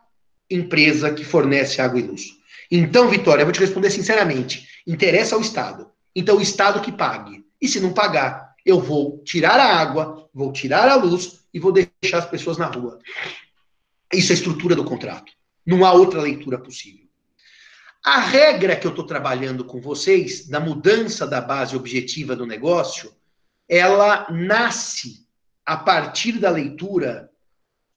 empresa 0.49 1.13
que 1.13 1.23
fornece 1.23 1.81
água 1.81 1.97
e 1.97 2.03
luz. 2.03 2.23
Então, 2.69 3.07
Vitória, 3.07 3.41
eu 3.41 3.45
vou 3.45 3.53
te 3.53 3.61
responder 3.61 3.89
sinceramente. 3.89 4.67
Interessa 4.85 5.35
ao 5.35 5.41
Estado. 5.41 5.89
Então, 6.13 6.37
o 6.37 6.41
Estado 6.41 6.81
que 6.81 6.91
pague. 6.91 7.45
E 7.61 7.69
se 7.69 7.79
não 7.79 7.93
pagar, 7.93 8.53
eu 8.65 8.81
vou 8.81 9.23
tirar 9.23 9.57
a 9.61 9.77
água, 9.77 10.29
vou 10.33 10.51
tirar 10.51 10.89
a 10.89 10.95
luz 10.95 11.39
e 11.53 11.59
vou 11.59 11.71
deixar 11.71 12.17
as 12.17 12.25
pessoas 12.25 12.57
na 12.57 12.65
rua. 12.65 12.99
Isso 14.11 14.33
é 14.33 14.35
a 14.35 14.37
estrutura 14.37 14.75
do 14.75 14.83
contrato. 14.83 15.31
Não 15.65 15.85
há 15.85 15.93
outra 15.93 16.21
leitura 16.21 16.57
possível. 16.57 17.07
A 18.03 18.19
regra 18.19 18.75
que 18.75 18.85
eu 18.85 18.91
estou 18.91 19.05
trabalhando 19.05 19.63
com 19.63 19.79
vocês, 19.79 20.47
da 20.49 20.59
mudança 20.59 21.25
da 21.25 21.39
base 21.39 21.77
objetiva 21.77 22.35
do 22.35 22.45
negócio, 22.45 23.13
ela 23.69 24.27
nasce 24.29 25.25
a 25.65 25.77
partir 25.77 26.33
da 26.33 26.49
leitura 26.49 27.30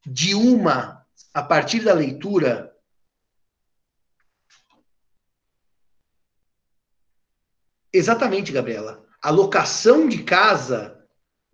de 0.07 0.35
uma, 0.35 1.05
a 1.33 1.43
partir 1.43 1.81
da 1.81 1.95
leitura, 1.95 2.75
Exatamente, 7.95 8.51
Gabriela. 8.51 9.05
A 9.23 9.31
locação 9.31 10.09
de 10.09 10.25
casa, 10.25 10.99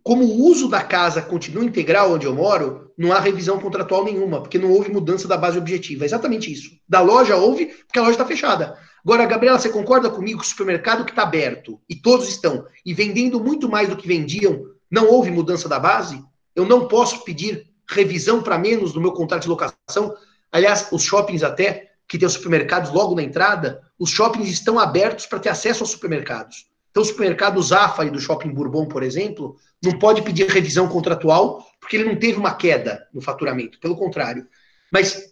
como 0.03 0.25
o 0.25 0.47
uso 0.47 0.71
da 0.71 0.83
casa 0.83 1.21
continua 1.21 1.63
integral 1.63 2.15
onde 2.15 2.25
eu 2.25 2.35
moro, 2.35 2.91
não 2.97 3.13
há 3.13 3.21
revisão 3.21 3.61
contratual 3.61 4.07
nenhuma, 4.07 4.41
porque 4.41 4.59
não 4.59 4.73
houve 4.73 4.91
mudança 4.91 5.29
da 5.29 5.37
base 5.37 5.59
objetiva. 5.59 6.07
Exatamente 6.07 6.51
isso. 6.51 6.71
Da 6.89 7.03
loja 7.03 7.37
houve, 7.37 7.67
porque 7.67 7.99
a 7.99 8.03
loja 8.03 8.13
está 8.13 8.25
fechada. 8.25 8.75
Agora, 9.05 9.27
Gabriela, 9.27 9.59
você 9.59 9.69
concorda 9.69 10.09
comigo 10.09 10.41
que 10.41 10.47
o 10.47 10.49
supermercado 10.49 11.05
que 11.05 11.13
está 11.13 11.25
aberto, 11.25 11.79
e 11.87 11.95
todos 11.95 12.27
estão, 12.27 12.65
e 12.87 12.95
vendendo 12.95 13.39
muito 13.39 13.69
mais 13.69 13.91
do 13.91 13.97
que 13.97 14.09
vendiam, 14.09 14.65
não 14.91 15.11
houve 15.11 15.31
mudança 15.31 15.69
da 15.69 15.79
base? 15.79 16.25
Eu 16.57 16.65
não 16.65 16.89
posso 16.89 17.23
pedir 17.23 17.70
revisão 17.91 18.43
para 18.43 18.59
menos 18.59 18.95
no 18.95 19.01
meu 19.01 19.13
contrato 19.13 19.43
de 19.43 19.49
locação. 19.49 20.17
Aliás, 20.51 20.89
os 20.93 21.03
shoppings 21.03 21.43
até, 21.43 21.91
que 22.09 22.19
tem 22.19 22.27
os 22.27 22.35
supermercados 22.35 22.91
logo 22.91 23.15
na 23.15 23.23
entrada, 23.23 23.83
os 23.99 24.11
shoppings 24.11 24.49
estão 24.49 24.79
abertos 24.79 25.27
para 25.27 25.39
ter 25.39 25.49
acesso 25.49 25.83
aos 25.83 25.91
supermercados. 25.91 26.71
Então, 26.91 27.03
o 27.03 27.07
supermercado 27.07 27.63
Zafari 27.63 28.11
do 28.11 28.19
Shopping 28.19 28.51
Bourbon, 28.51 28.87
por 28.87 29.03
exemplo, 29.03 29.57
não 29.83 29.97
pode 29.99 30.23
pedir 30.23 30.49
revisão 30.49 30.89
contratual, 30.89 31.65
porque 31.79 31.97
ele 31.97 32.09
não 32.09 32.17
teve 32.17 32.37
uma 32.37 32.55
queda 32.55 33.07
no 33.15 33.21
faturamento, 33.21 33.79
pelo 33.79 33.97
contrário. 33.97 34.47
Mas 34.93 35.31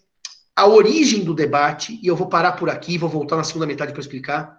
a 0.55 0.67
origem 0.67 1.25
do 1.25 1.35
debate, 1.35 1.99
e 2.03 2.07
eu 2.07 2.15
vou 2.15 2.29
parar 2.29 2.53
por 2.53 2.71
aqui, 2.71 2.97
vou 2.97 3.09
voltar 3.09 3.37
na 3.37 3.45
segunda 3.45 3.67
metade 3.67 3.93
para 3.93 4.01
explicar, 4.01 4.59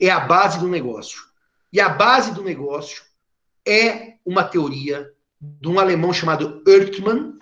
é 0.00 0.08
a 0.08 0.20
base 0.20 0.58
do 0.58 0.68
negócio. 0.68 1.20
E 1.70 1.80
a 1.80 1.88
base 1.88 2.32
do 2.32 2.42
negócio 2.42 3.02
é 3.66 4.14
uma 4.24 4.42
teoria 4.42 5.10
de 5.40 5.68
um 5.68 5.78
alemão 5.78 6.12
chamado 6.12 6.62
Ertmann, 6.66 7.37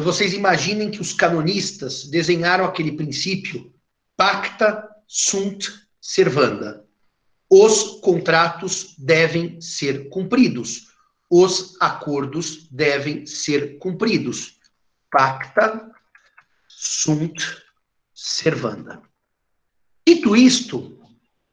vocês 0.00 0.34
imaginem 0.34 0.90
que 0.90 1.00
os 1.00 1.12
canonistas 1.12 2.04
desenharam 2.04 2.64
aquele 2.64 2.92
princípio 2.92 3.72
pacta 4.16 4.88
sunt 5.06 5.72
servanda. 6.00 6.84
Os 7.50 8.00
contratos 8.00 8.94
devem 8.98 9.60
ser 9.60 10.08
cumpridos. 10.08 10.88
Os 11.30 11.76
acordos 11.80 12.68
devem 12.70 13.26
ser 13.26 13.78
cumpridos. 13.78 14.58
Pacta 15.10 15.90
sunt 16.68 17.62
servanda. 18.14 19.00
Dito 20.06 20.36
isto, 20.36 21.00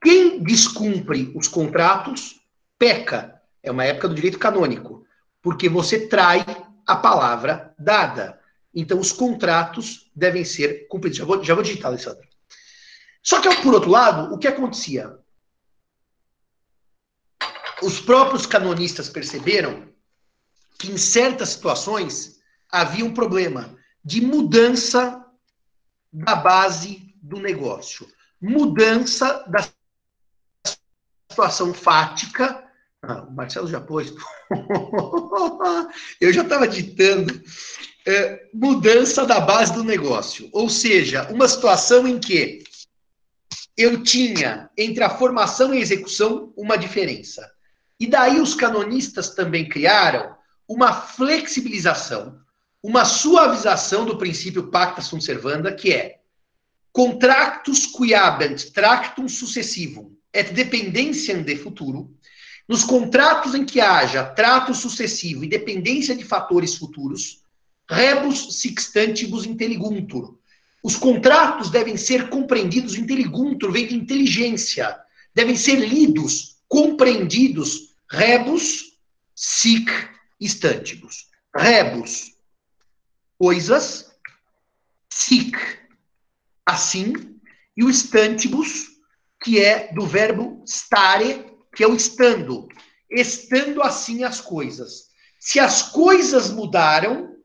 quem 0.02 0.44
descumpre 0.44 1.32
os 1.36 1.48
contratos 1.48 2.42
peca. 2.78 3.42
É 3.62 3.72
uma 3.72 3.86
época 3.86 4.10
do 4.10 4.16
direito 4.16 4.38
canônico, 4.38 5.06
porque 5.42 5.70
você 5.70 6.08
trai 6.08 6.46
a 6.86 6.96
palavra 6.96 7.74
dada. 7.78 8.40
Então, 8.74 9.00
os 9.00 9.12
contratos 9.12 10.12
devem 10.16 10.44
ser 10.44 10.88
cumpridos. 10.88 11.18
Já 11.18 11.26
vou, 11.26 11.44
já 11.44 11.54
vou 11.54 11.64
digitar, 11.64 11.92
Alessandro. 11.92 12.28
Só 13.22 13.40
que, 13.40 13.62
por 13.62 13.74
outro 13.74 13.90
lado, 13.90 14.34
o 14.34 14.38
que 14.38 14.48
acontecia? 14.48 15.18
os 17.84 18.00
próprios 18.00 18.46
canonistas 18.46 19.10
perceberam 19.10 19.90
que 20.80 20.92
em 20.92 20.98
certas 20.98 21.50
situações 21.50 22.40
havia 22.72 23.06
um 23.06 23.14
problema 23.14 23.78
de 24.04 24.22
mudança 24.22 25.24
da 26.12 26.36
base 26.36 27.14
do 27.22 27.40
negócio, 27.40 28.08
mudança 28.42 29.44
da 29.48 29.68
situação 31.30 31.74
fática. 31.74 32.63
Ah, 33.04 33.24
o 33.24 33.32
Marcelo 33.32 33.68
já 33.68 33.82
pôs. 33.82 34.14
Eu 36.22 36.32
já 36.32 36.42
estava 36.42 36.68
ditando. 36.68 37.44
É, 38.06 38.48
mudança 38.54 39.26
da 39.26 39.40
base 39.40 39.74
do 39.74 39.84
negócio. 39.84 40.50
Ou 40.52 40.70
seja, 40.70 41.30
uma 41.30 41.48
situação 41.48 42.08
em 42.08 42.20
que 42.20 42.64
eu 43.78 44.04
tinha 44.04 44.70
entre 44.78 45.04
a 45.04 45.10
formação 45.10 45.74
e 45.74 45.78
a 45.78 45.82
execução 45.82 46.54
uma 46.56 46.78
diferença. 46.78 47.50
E 48.00 48.06
daí 48.06 48.40
os 48.42 48.54
canonistas 48.54 49.30
também 49.30 49.68
criaram 49.68 50.36
uma 50.68 50.94
flexibilização, 50.94 52.40
uma 52.82 53.06
suavização 53.06 54.06
do 54.06 54.18
princípio 54.18 54.70
pacta 54.70 55.02
sunt 55.02 55.24
servanda, 55.24 55.74
que 55.74 55.94
é 55.94 56.20
contractus 56.92 57.86
quiabent 57.86 58.72
tractum 58.72 59.28
successivum 59.28 60.16
et 60.34 60.52
dependentiam 60.54 61.42
de 61.42 61.56
futuro, 61.56 62.14
nos 62.68 62.84
contratos 62.84 63.54
em 63.54 63.66
que 63.66 63.82
haja 63.82 64.24
trato 64.24 64.74
sucessivo 64.74 65.44
e 65.44 65.50
dependência 65.50 66.16
de 66.16 66.24
fatores 66.24 66.76
futuros, 66.76 67.42
rebus 67.90 68.60
sixtantibus 68.62 69.46
intelliguntur, 69.46 70.38
os 70.84 70.98
contratos 70.98 71.70
devem 71.70 71.96
ser 71.96 72.30
compreendidos, 72.30 72.98
inteliguntur 72.98 73.72
vem 73.72 73.88
de 73.88 73.96
inteligência, 73.96 75.00
devem 75.34 75.56
ser 75.56 75.78
lidos, 75.78 76.58
compreendidos, 76.68 77.96
rebus, 78.12 78.98
sic, 79.34 79.90
estantibus. 80.40 81.30
Rebus, 81.56 82.34
coisas, 83.38 84.12
sic, 85.10 85.56
assim, 86.66 87.14
e 87.78 87.84
o 87.84 87.90
estantibus, 87.90 88.90
que 89.42 89.60
é 89.60 89.94
do 89.94 90.06
verbo 90.06 90.64
stare, 90.68 91.53
que 91.76 91.84
é 91.84 91.88
o 91.88 91.96
estando. 91.96 92.68
Estando 93.10 93.82
assim 93.82 94.24
as 94.24 94.42
coisas. 94.42 95.10
Se 95.40 95.60
as 95.60 95.92
coisas 95.92 96.50
mudaram, 96.50 97.36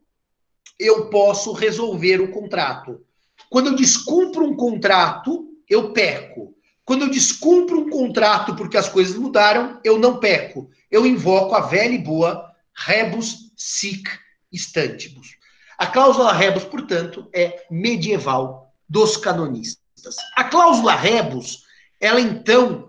eu 0.78 1.10
posso 1.10 1.52
resolver 1.52 2.20
o 2.20 2.30
contrato. 2.30 3.04
Quando 3.50 3.68
eu 3.68 3.74
descumpro 3.76 4.44
um 4.44 4.56
contrato, 4.56 5.48
eu 5.68 5.92
peco. 5.92 6.54
Quando 6.84 7.02
eu 7.02 7.10
descumpro 7.10 7.80
um 7.80 7.90
contrato 7.90 8.54
porque 8.54 8.76
as 8.76 8.88
coisas 8.88 9.16
mudaram, 9.16 9.80
eu 9.84 9.98
não 9.98 10.18
peco. 10.18 10.70
Eu 10.90 11.04
invoco 11.04 11.54
a 11.54 11.60
velha 11.60 11.94
e 11.94 11.98
boa 11.98 12.50
rebus 12.74 13.52
sic 13.56 14.08
stantibus. 14.52 15.36
A 15.76 15.86
cláusula 15.86 16.32
rebus, 16.32 16.64
portanto, 16.64 17.28
é 17.32 17.66
medieval 17.70 18.72
dos 18.88 19.16
canonistas. 19.16 20.16
A 20.36 20.44
cláusula 20.44 20.94
rebus, 20.94 21.64
ela 22.00 22.20
então 22.20 22.87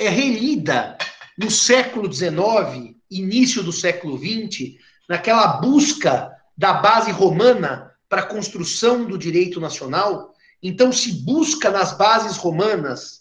é 0.00 0.08
relida 0.08 0.96
no 1.38 1.50
século 1.50 2.10
XIX, 2.10 2.96
início 3.10 3.62
do 3.62 3.70
século 3.70 4.18
XX, 4.18 4.76
naquela 5.06 5.58
busca 5.58 6.32
da 6.56 6.72
base 6.72 7.12
romana 7.12 7.92
para 8.08 8.22
a 8.22 8.26
construção 8.26 9.04
do 9.04 9.18
direito 9.18 9.60
nacional, 9.60 10.34
então 10.62 10.90
se 10.90 11.22
busca 11.22 11.70
nas 11.70 11.96
bases 11.96 12.38
romanas 12.38 13.20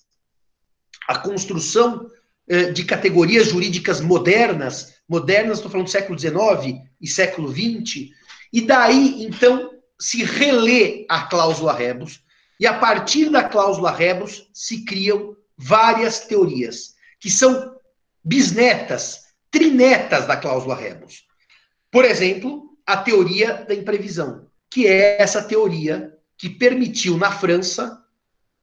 a 1.07 1.17
construção 1.17 2.09
eh, 2.47 2.71
de 2.71 2.86
categorias 2.86 3.49
jurídicas 3.49 3.99
modernas, 3.99 4.95
modernas, 5.07 5.57
estou 5.57 5.69
falando 5.69 5.88
do 5.88 5.91
século 5.91 6.17
XIX 6.17 6.82
e 7.01 7.07
século 7.07 7.51
XX, 7.51 8.09
e 8.53 8.61
daí, 8.61 9.25
então, 9.25 9.71
se 9.99 10.23
relê 10.23 11.05
a 11.09 11.23
cláusula 11.23 11.73
rebus, 11.73 12.21
e 12.57 12.65
a 12.65 12.73
partir 12.73 13.30
da 13.30 13.43
cláusula 13.43 13.91
rebus 13.91 14.49
se 14.53 14.86
criam 14.86 15.36
várias 15.60 16.22
teorias, 16.22 16.95
que 17.20 17.30
são 17.30 17.76
bisnetas, 18.24 19.26
trinetas 19.51 20.26
da 20.26 20.38
cláusula 20.38 20.76
rebus. 20.76 21.26
Por 21.91 22.05
exemplo, 22.05 22.78
a 22.86 22.97
teoria 22.97 23.66
da 23.68 23.76
imprevisão 23.76 24.49
que 24.70 24.88
é 24.88 25.22
essa 25.22 25.41
teoria 25.41 26.14
que 26.38 26.49
permitiu 26.49 27.18
na 27.18 27.32
França 27.32 27.97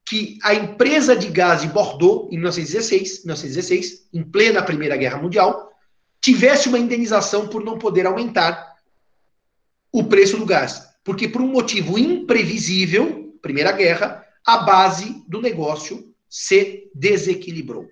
que 0.08 0.38
a 0.44 0.54
empresa 0.54 1.16
de 1.16 1.26
gás 1.28 1.62
de 1.62 1.68
Bordeaux, 1.68 2.28
em 2.30 2.36
1916, 2.36 3.24
1916, 3.24 4.08
em 4.12 4.22
plena 4.22 4.62
Primeira 4.62 4.96
Guerra 4.96 5.18
Mundial, 5.18 5.72
tivesse 6.20 6.68
uma 6.68 6.78
indenização 6.78 7.48
por 7.48 7.64
não 7.64 7.76
poder 7.76 8.06
aumentar 8.06 8.76
o 9.90 10.04
preço 10.04 10.36
do 10.36 10.46
gás. 10.46 10.86
Porque, 11.02 11.26
por 11.26 11.42
um 11.42 11.48
motivo 11.48 11.98
imprevisível, 11.98 13.36
Primeira 13.42 13.72
Guerra, 13.72 14.24
a 14.46 14.58
base 14.58 15.24
do 15.26 15.42
negócio 15.42 16.14
se 16.28 16.90
desequilibrou. 16.94 17.88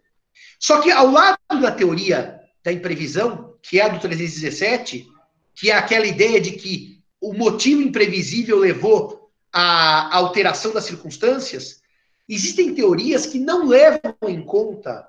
Só 0.59 0.81
que, 0.81 0.91
ao 0.91 1.11
lado 1.11 1.39
da 1.61 1.71
teoria 1.71 2.41
da 2.63 2.73
imprevisão, 2.73 3.55
que 3.63 3.79
é 3.79 3.85
a 3.85 3.89
do 3.89 4.01
317, 4.01 5.07
que 5.55 5.71
é 5.71 5.75
aquela 5.75 6.07
ideia 6.07 6.41
de 6.41 6.53
que 6.53 7.03
o 7.21 7.33
motivo 7.33 7.81
imprevisível 7.81 8.59
levou 8.59 9.31
à 9.53 10.17
alteração 10.17 10.73
das 10.73 10.85
circunstâncias, 10.85 11.81
existem 12.29 12.75
teorias 12.75 13.27
que 13.27 13.39
não 13.39 13.67
levam 13.67 14.15
em 14.29 14.43
conta 14.43 15.07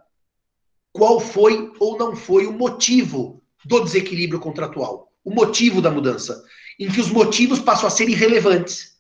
qual 0.92 1.20
foi 1.20 1.72
ou 1.80 1.98
não 1.98 2.16
foi 2.16 2.46
o 2.46 2.54
motivo 2.54 3.44
do 3.66 3.82
desequilíbrio 3.82 4.40
contratual, 4.40 5.12
o 5.24 5.34
motivo 5.34 5.82
da 5.82 5.92
mudança, 5.92 6.44
em 6.80 6.90
que 6.90 7.02
os 7.02 7.10
motivos 7.10 7.60
passam 7.60 7.88
a 7.88 7.90
ser 7.90 8.08
irrelevantes. 8.08 8.95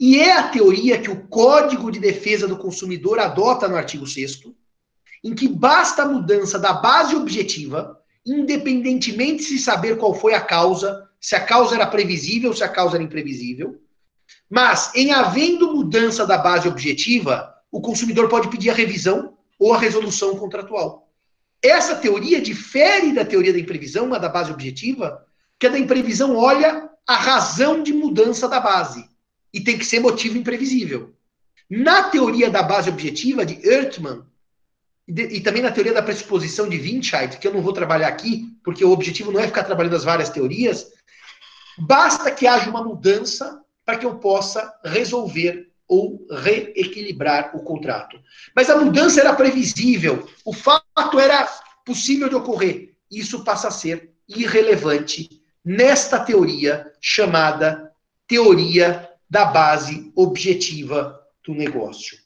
E 0.00 0.18
é 0.18 0.32
a 0.32 0.48
teoria 0.48 0.98
que 0.98 1.10
o 1.10 1.26
Código 1.26 1.90
de 1.90 2.00
Defesa 2.00 2.48
do 2.48 2.56
Consumidor 2.56 3.18
adota 3.18 3.68
no 3.68 3.76
artigo 3.76 4.06
6 4.06 4.44
em 5.22 5.34
que 5.34 5.46
basta 5.46 6.02
a 6.04 6.08
mudança 6.08 6.58
da 6.58 6.72
base 6.72 7.14
objetiva, 7.14 8.00
independentemente 8.24 9.46
de 9.46 9.58
saber 9.58 9.98
qual 9.98 10.14
foi 10.14 10.32
a 10.32 10.40
causa, 10.40 11.06
se 11.20 11.36
a 11.36 11.44
causa 11.44 11.74
era 11.74 11.86
previsível, 11.86 12.54
se 12.54 12.64
a 12.64 12.68
causa 12.68 12.96
era 12.96 13.04
imprevisível. 13.04 13.78
Mas, 14.48 14.90
em 14.94 15.12
havendo 15.12 15.74
mudança 15.74 16.26
da 16.26 16.38
base 16.38 16.66
objetiva, 16.66 17.54
o 17.70 17.82
consumidor 17.82 18.26
pode 18.30 18.48
pedir 18.48 18.70
a 18.70 18.74
revisão 18.74 19.34
ou 19.58 19.74
a 19.74 19.78
resolução 19.78 20.34
contratual. 20.38 21.10
Essa 21.62 21.96
teoria 21.96 22.40
difere 22.40 23.12
da 23.12 23.26
teoria 23.26 23.52
da 23.52 23.58
imprevisão, 23.58 24.06
uma 24.06 24.18
da 24.18 24.30
base 24.30 24.50
objetiva, 24.50 25.26
que 25.58 25.66
a 25.66 25.70
da 25.70 25.78
imprevisão 25.78 26.36
olha 26.36 26.88
a 27.06 27.16
razão 27.16 27.82
de 27.82 27.92
mudança 27.92 28.48
da 28.48 28.58
base 28.58 29.09
e 29.52 29.60
tem 29.60 29.78
que 29.78 29.84
ser 29.84 30.00
motivo 30.00 30.38
imprevisível. 30.38 31.14
Na 31.68 32.04
teoria 32.04 32.50
da 32.50 32.62
base 32.62 32.88
objetiva 32.88 33.44
de 33.44 33.66
Ertmann 33.66 34.24
e, 35.06 35.40
também 35.40 35.62
na 35.62 35.72
teoria 35.72 35.92
da 35.92 36.02
pressuposição 36.02 36.68
de 36.68 36.78
Winscheid, 36.78 37.38
que 37.38 37.46
eu 37.46 37.52
não 37.52 37.62
vou 37.62 37.72
trabalhar 37.72 38.08
aqui, 38.08 38.48
porque 38.64 38.84
o 38.84 38.90
objetivo 38.90 39.32
não 39.32 39.40
é 39.40 39.46
ficar 39.46 39.64
trabalhando 39.64 39.96
as 39.96 40.04
várias 40.04 40.30
teorias, 40.30 40.92
Basta 41.80 42.30
que 42.30 42.46
haja 42.46 42.68
uma 42.68 42.84
mudança 42.84 43.62
para 43.86 43.96
que 43.96 44.04
eu 44.04 44.16
possa 44.16 44.72
resolver 44.84 45.70
ou 45.88 46.26
reequilibrar 46.30 47.56
o 47.56 47.62
contrato. 47.62 48.20
Mas 48.54 48.68
a 48.68 48.76
mudança 48.76 49.20
era 49.20 49.34
previsível, 49.34 50.28
o 50.44 50.52
fato 50.52 51.18
era 51.18 51.48
possível 51.84 52.28
de 52.28 52.34
ocorrer. 52.34 52.94
Isso 53.10 53.42
passa 53.42 53.68
a 53.68 53.72
ser 53.72 54.12
irrelevante 54.28 55.42
nesta 55.64 56.20
teoria 56.20 56.92
chamada 57.00 57.90
teoria 58.28 59.09
da 59.30 59.44
base 59.44 60.10
objetiva 60.16 61.24
do 61.46 61.54
negócio. 61.54 62.18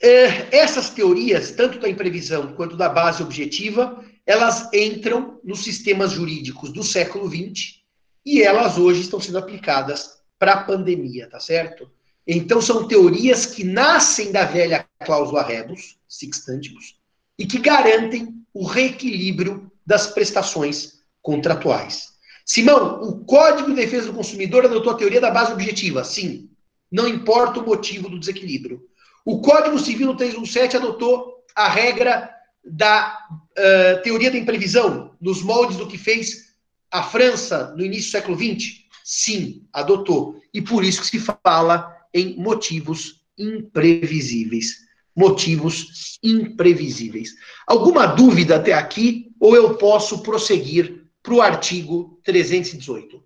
É, 0.00 0.56
essas 0.56 0.90
teorias, 0.90 1.50
tanto 1.50 1.78
da 1.78 1.88
imprevisão 1.88 2.54
quanto 2.54 2.76
da 2.76 2.88
base 2.88 3.22
objetiva, 3.22 4.02
elas 4.26 4.72
entram 4.72 5.40
nos 5.44 5.62
sistemas 5.62 6.12
jurídicos 6.12 6.72
do 6.72 6.82
século 6.82 7.28
XX 7.28 7.80
e 8.24 8.42
elas 8.42 8.78
hoje 8.78 9.02
estão 9.02 9.20
sendo 9.20 9.38
aplicadas 9.38 10.18
para 10.38 10.54
a 10.54 10.64
pandemia, 10.64 11.28
tá 11.28 11.38
certo? 11.38 11.90
Então 12.26 12.60
são 12.60 12.88
teorias 12.88 13.44
que 13.44 13.64
nascem 13.64 14.32
da 14.32 14.44
velha 14.44 14.86
cláusula 15.04 15.42
rebus, 15.42 15.98
sextantibus, 16.08 16.96
e 17.38 17.46
que 17.46 17.58
garantem 17.58 18.34
o 18.52 18.64
reequilíbrio 18.64 19.70
das 19.86 20.06
prestações 20.06 21.00
contratuais. 21.20 22.13
Simão, 22.44 23.00
o 23.02 23.24
Código 23.24 23.70
de 23.70 23.76
Defesa 23.76 24.08
do 24.08 24.12
Consumidor 24.12 24.64
adotou 24.64 24.92
a 24.92 24.96
teoria 24.96 25.20
da 25.20 25.30
base 25.30 25.52
objetiva. 25.52 26.04
Sim, 26.04 26.50
não 26.92 27.08
importa 27.08 27.60
o 27.60 27.66
motivo 27.66 28.08
do 28.08 28.18
desequilíbrio. 28.18 28.82
O 29.24 29.40
Código 29.40 29.78
Civil 29.78 30.08
no 30.08 30.16
317 30.16 30.76
adotou 30.76 31.44
a 31.56 31.68
regra 31.68 32.30
da 32.62 33.18
uh, 33.32 34.02
teoria 34.02 34.30
da 34.30 34.38
imprevisão, 34.38 35.14
nos 35.20 35.42
moldes 35.42 35.76
do 35.76 35.86
que 35.86 35.96
fez 35.96 36.54
a 36.90 37.02
França 37.02 37.74
no 37.76 37.84
início 37.84 38.08
do 38.08 38.12
século 38.12 38.36
XX? 38.36 38.84
Sim, 39.02 39.66
adotou. 39.72 40.40
E 40.52 40.60
por 40.60 40.84
isso 40.84 41.00
que 41.00 41.06
se 41.06 41.24
fala 41.42 41.94
em 42.12 42.36
motivos 42.36 43.24
imprevisíveis. 43.38 44.84
motivos 45.16 46.18
imprevisíveis. 46.22 47.34
Alguma 47.66 48.06
dúvida 48.06 48.56
até 48.56 48.72
aqui? 48.72 49.32
Ou 49.40 49.54
eu 49.56 49.74
posso 49.74 50.22
prosseguir 50.22 51.03
para 51.24 51.34
o 51.34 51.40
artigo 51.40 52.20
318? 52.22 53.24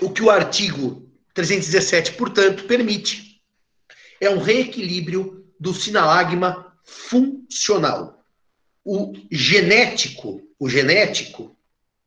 O 0.00 0.10
que 0.10 0.22
o 0.22 0.30
artigo 0.30 1.06
317, 1.34 2.14
portanto, 2.14 2.64
permite 2.64 3.42
é 4.18 4.30
um 4.30 4.38
reequilíbrio 4.38 5.46
do 5.60 5.74
sinalagma 5.74 6.72
funcional. 6.82 8.24
O 8.82 9.12
genético, 9.30 10.40
o 10.58 10.68
genético 10.70 11.54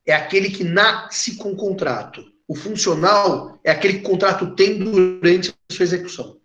é 0.04 0.14
aquele 0.14 0.50
que 0.50 0.64
nasce 0.64 1.36
com 1.36 1.56
contrato. 1.56 2.26
O 2.48 2.56
funcional 2.56 3.60
é 3.64 3.70
aquele 3.70 4.00
que 4.00 4.06
o 4.06 4.10
contrato 4.10 4.56
tem 4.56 4.80
durante 4.80 5.52
a 5.52 5.74
sua 5.74 5.84
execução. 5.84 6.40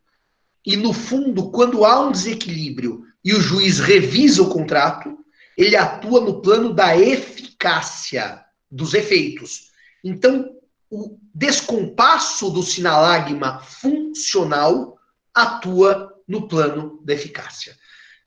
E, 0.64 0.76
no 0.76 0.92
fundo, 0.92 1.50
quando 1.50 1.84
há 1.84 2.06
um 2.06 2.12
desequilíbrio 2.12 3.04
e 3.24 3.32
o 3.32 3.40
juiz 3.40 3.78
revisa 3.78 4.42
o 4.42 4.50
contrato, 4.50 5.16
ele 5.56 5.76
atua 5.76 6.20
no 6.20 6.40
plano 6.40 6.72
da 6.72 6.96
eficácia 6.96 8.44
dos 8.70 8.94
efeitos. 8.94 9.70
Então, 10.04 10.54
o 10.90 11.18
descompasso 11.34 12.50
do 12.50 12.62
sinalagma 12.62 13.60
funcional 13.60 14.98
atua 15.34 16.12
no 16.26 16.46
plano 16.46 17.00
da 17.04 17.14
eficácia. 17.14 17.76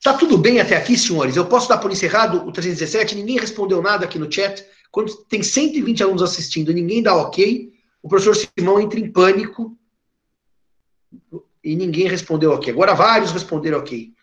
Tá 0.01 0.13
tudo 0.13 0.37
bem 0.37 0.59
até 0.59 0.77
aqui, 0.77 0.97
senhores? 0.97 1.35
Eu 1.35 1.45
posso 1.45 1.67
dar 1.67 1.77
por 1.77 1.91
encerrado 1.91 2.47
o 2.47 2.51
317? 2.51 3.15
Ninguém 3.15 3.37
respondeu 3.37 3.81
nada 3.81 4.05
aqui 4.05 4.17
no 4.17 4.31
chat. 4.31 4.65
Quando 4.91 5.13
tem 5.25 5.43
120 5.43 6.01
alunos 6.01 6.23
assistindo 6.23 6.71
e 6.71 6.73
ninguém 6.73 7.03
dá 7.03 7.15
ok, 7.15 7.73
o 8.01 8.07
professor 8.07 8.35
Simão 8.35 8.79
entra 8.79 8.99
em 8.99 9.11
pânico 9.11 9.77
e 11.63 11.75
ninguém 11.75 12.07
respondeu 12.07 12.51
ok. 12.51 12.71
Agora 12.71 12.93
vários 12.93 13.31
responderam 13.31 13.79
ok. 13.79 14.13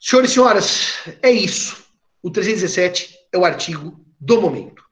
Senhores 0.00 0.30
e 0.30 0.34
senhoras, 0.34 0.98
é 1.20 1.30
isso. 1.30 1.84
O 2.22 2.30
317 2.30 3.14
é 3.30 3.36
o 3.36 3.44
artigo 3.44 4.02
do 4.18 4.40
momento. 4.40 4.82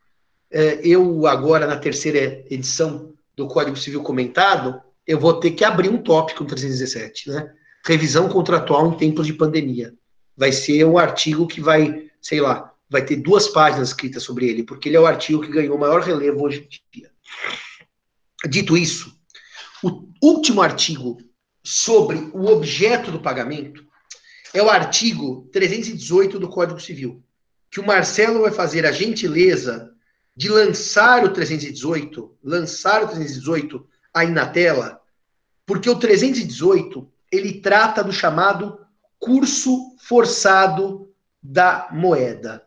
É, 0.50 0.80
eu, 0.86 1.26
agora, 1.26 1.66
na 1.66 1.78
terceira 1.78 2.44
edição 2.50 3.14
do 3.34 3.48
Código 3.48 3.76
Civil 3.76 4.02
Comentado, 4.02 4.80
eu 5.06 5.18
vou 5.18 5.40
ter 5.40 5.52
que 5.52 5.64
abrir 5.64 5.88
um 5.88 6.02
tópico 6.02 6.42
no 6.42 6.48
317, 6.50 7.30
né? 7.30 7.50
Revisão 7.86 8.28
contratual 8.28 8.86
em 8.86 8.98
tempos 8.98 9.26
de 9.26 9.32
pandemia. 9.32 9.94
Vai 10.36 10.52
ser 10.52 10.84
um 10.84 10.98
artigo 10.98 11.46
que 11.46 11.60
vai, 11.60 12.10
sei 12.20 12.40
lá, 12.42 12.70
vai 12.90 13.02
ter 13.02 13.16
duas 13.16 13.48
páginas 13.48 13.88
escritas 13.88 14.22
sobre 14.22 14.46
ele, 14.46 14.62
porque 14.62 14.90
ele 14.90 14.96
é 14.96 15.00
o 15.00 15.06
artigo 15.06 15.40
que 15.40 15.50
ganhou 15.50 15.78
maior 15.78 16.02
relevo 16.02 16.44
hoje 16.44 16.68
em 16.70 16.98
dia. 17.00 17.10
Dito 18.46 18.76
isso, 18.76 19.14
o 19.82 20.06
último 20.22 20.60
artigo 20.60 21.18
sobre 21.64 22.30
o 22.34 22.46
objeto 22.46 23.10
do 23.10 23.20
pagamento 23.20 23.87
é 24.54 24.62
o 24.62 24.70
artigo 24.70 25.48
318 25.52 26.38
do 26.38 26.48
Código 26.48 26.80
Civil, 26.80 27.22
que 27.70 27.80
o 27.80 27.86
Marcelo 27.86 28.42
vai 28.42 28.50
fazer 28.50 28.86
a 28.86 28.92
gentileza 28.92 29.92
de 30.34 30.48
lançar 30.48 31.24
o 31.24 31.32
318, 31.32 32.36
lançar 32.42 33.02
o 33.02 33.08
318 33.08 33.86
aí 34.14 34.30
na 34.30 34.46
tela, 34.46 35.00
porque 35.66 35.90
o 35.90 35.98
318 35.98 37.10
ele 37.30 37.60
trata 37.60 38.02
do 38.02 38.12
chamado 38.12 38.80
curso 39.18 39.96
forçado 39.98 41.12
da 41.42 41.88
moeda 41.92 42.64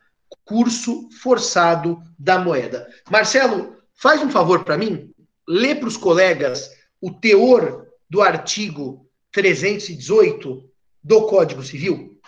curso 0.51 1.09
forçado 1.21 2.03
da 2.19 2.37
moeda. 2.37 2.85
Marcelo, 3.09 3.77
faz 3.93 4.21
um 4.21 4.29
favor 4.29 4.65
para 4.65 4.77
mim, 4.77 5.13
lê 5.47 5.73
para 5.73 5.87
os 5.87 5.95
colegas 5.95 6.71
o 6.99 7.09
teor 7.09 7.87
do 8.09 8.21
artigo 8.21 9.09
318 9.31 10.69
do 11.03 11.25
Código 11.27 11.63
Civil. 11.63 12.19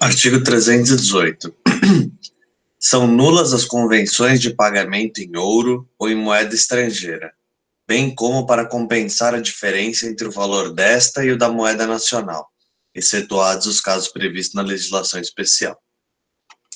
Artigo 0.00 0.42
318. 0.42 1.54
São 2.78 3.06
nulas 3.06 3.52
as 3.52 3.64
convenções 3.64 4.40
de 4.40 4.54
pagamento 4.54 5.18
em 5.18 5.36
ouro 5.36 5.88
ou 5.98 6.08
em 6.08 6.14
moeda 6.14 6.54
estrangeira, 6.54 7.30
bem 7.86 8.14
como 8.14 8.46
para 8.46 8.64
compensar 8.64 9.34
a 9.34 9.40
diferença 9.40 10.06
entre 10.06 10.26
o 10.26 10.30
valor 10.30 10.72
desta 10.72 11.22
e 11.22 11.30
o 11.30 11.36
da 11.36 11.50
moeda 11.50 11.86
nacional, 11.86 12.48
excetuados 12.94 13.66
os 13.66 13.80
casos 13.80 14.08
previstos 14.08 14.54
na 14.54 14.62
legislação 14.62 15.20
especial. 15.20 15.78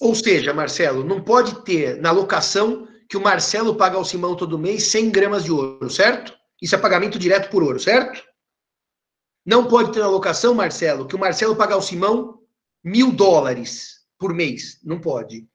Ou 0.01 0.15
seja, 0.15 0.53
Marcelo, 0.53 1.03
não 1.03 1.23
pode 1.23 1.65
ter 1.65 1.97
na 1.97 2.11
locação 2.11 2.87
que 3.09 3.17
o 3.17 3.23
Marcelo 3.23 3.77
paga 3.77 3.97
ao 3.97 4.05
Simão 4.05 4.37
todo 4.37 4.59
mês 4.59 4.85
100 4.89 5.11
gramas 5.11 5.45
de 5.45 5.53
ouro, 5.53 5.89
certo? 5.89 6.35
Isso 6.61 6.75
é 6.75 6.79
pagamento 6.79 7.19
direto 7.19 7.49
por 7.49 7.63
ouro, 7.63 7.81
certo? 7.81 8.23
Não 9.45 9.67
pode 9.67 9.93
ter 9.93 10.01
na 10.01 10.09
locação, 10.09 10.55
Marcelo, 10.55 11.07
que 11.07 11.15
o 11.15 11.19
Marcelo 11.19 11.57
paga 11.57 11.75
ao 11.75 11.83
Simão 11.83 12.41
mil 12.83 13.13
dólares 13.13 14.01
por 14.19 14.33
mês. 14.33 14.79
Não 14.83 15.01
pode. 15.01 15.47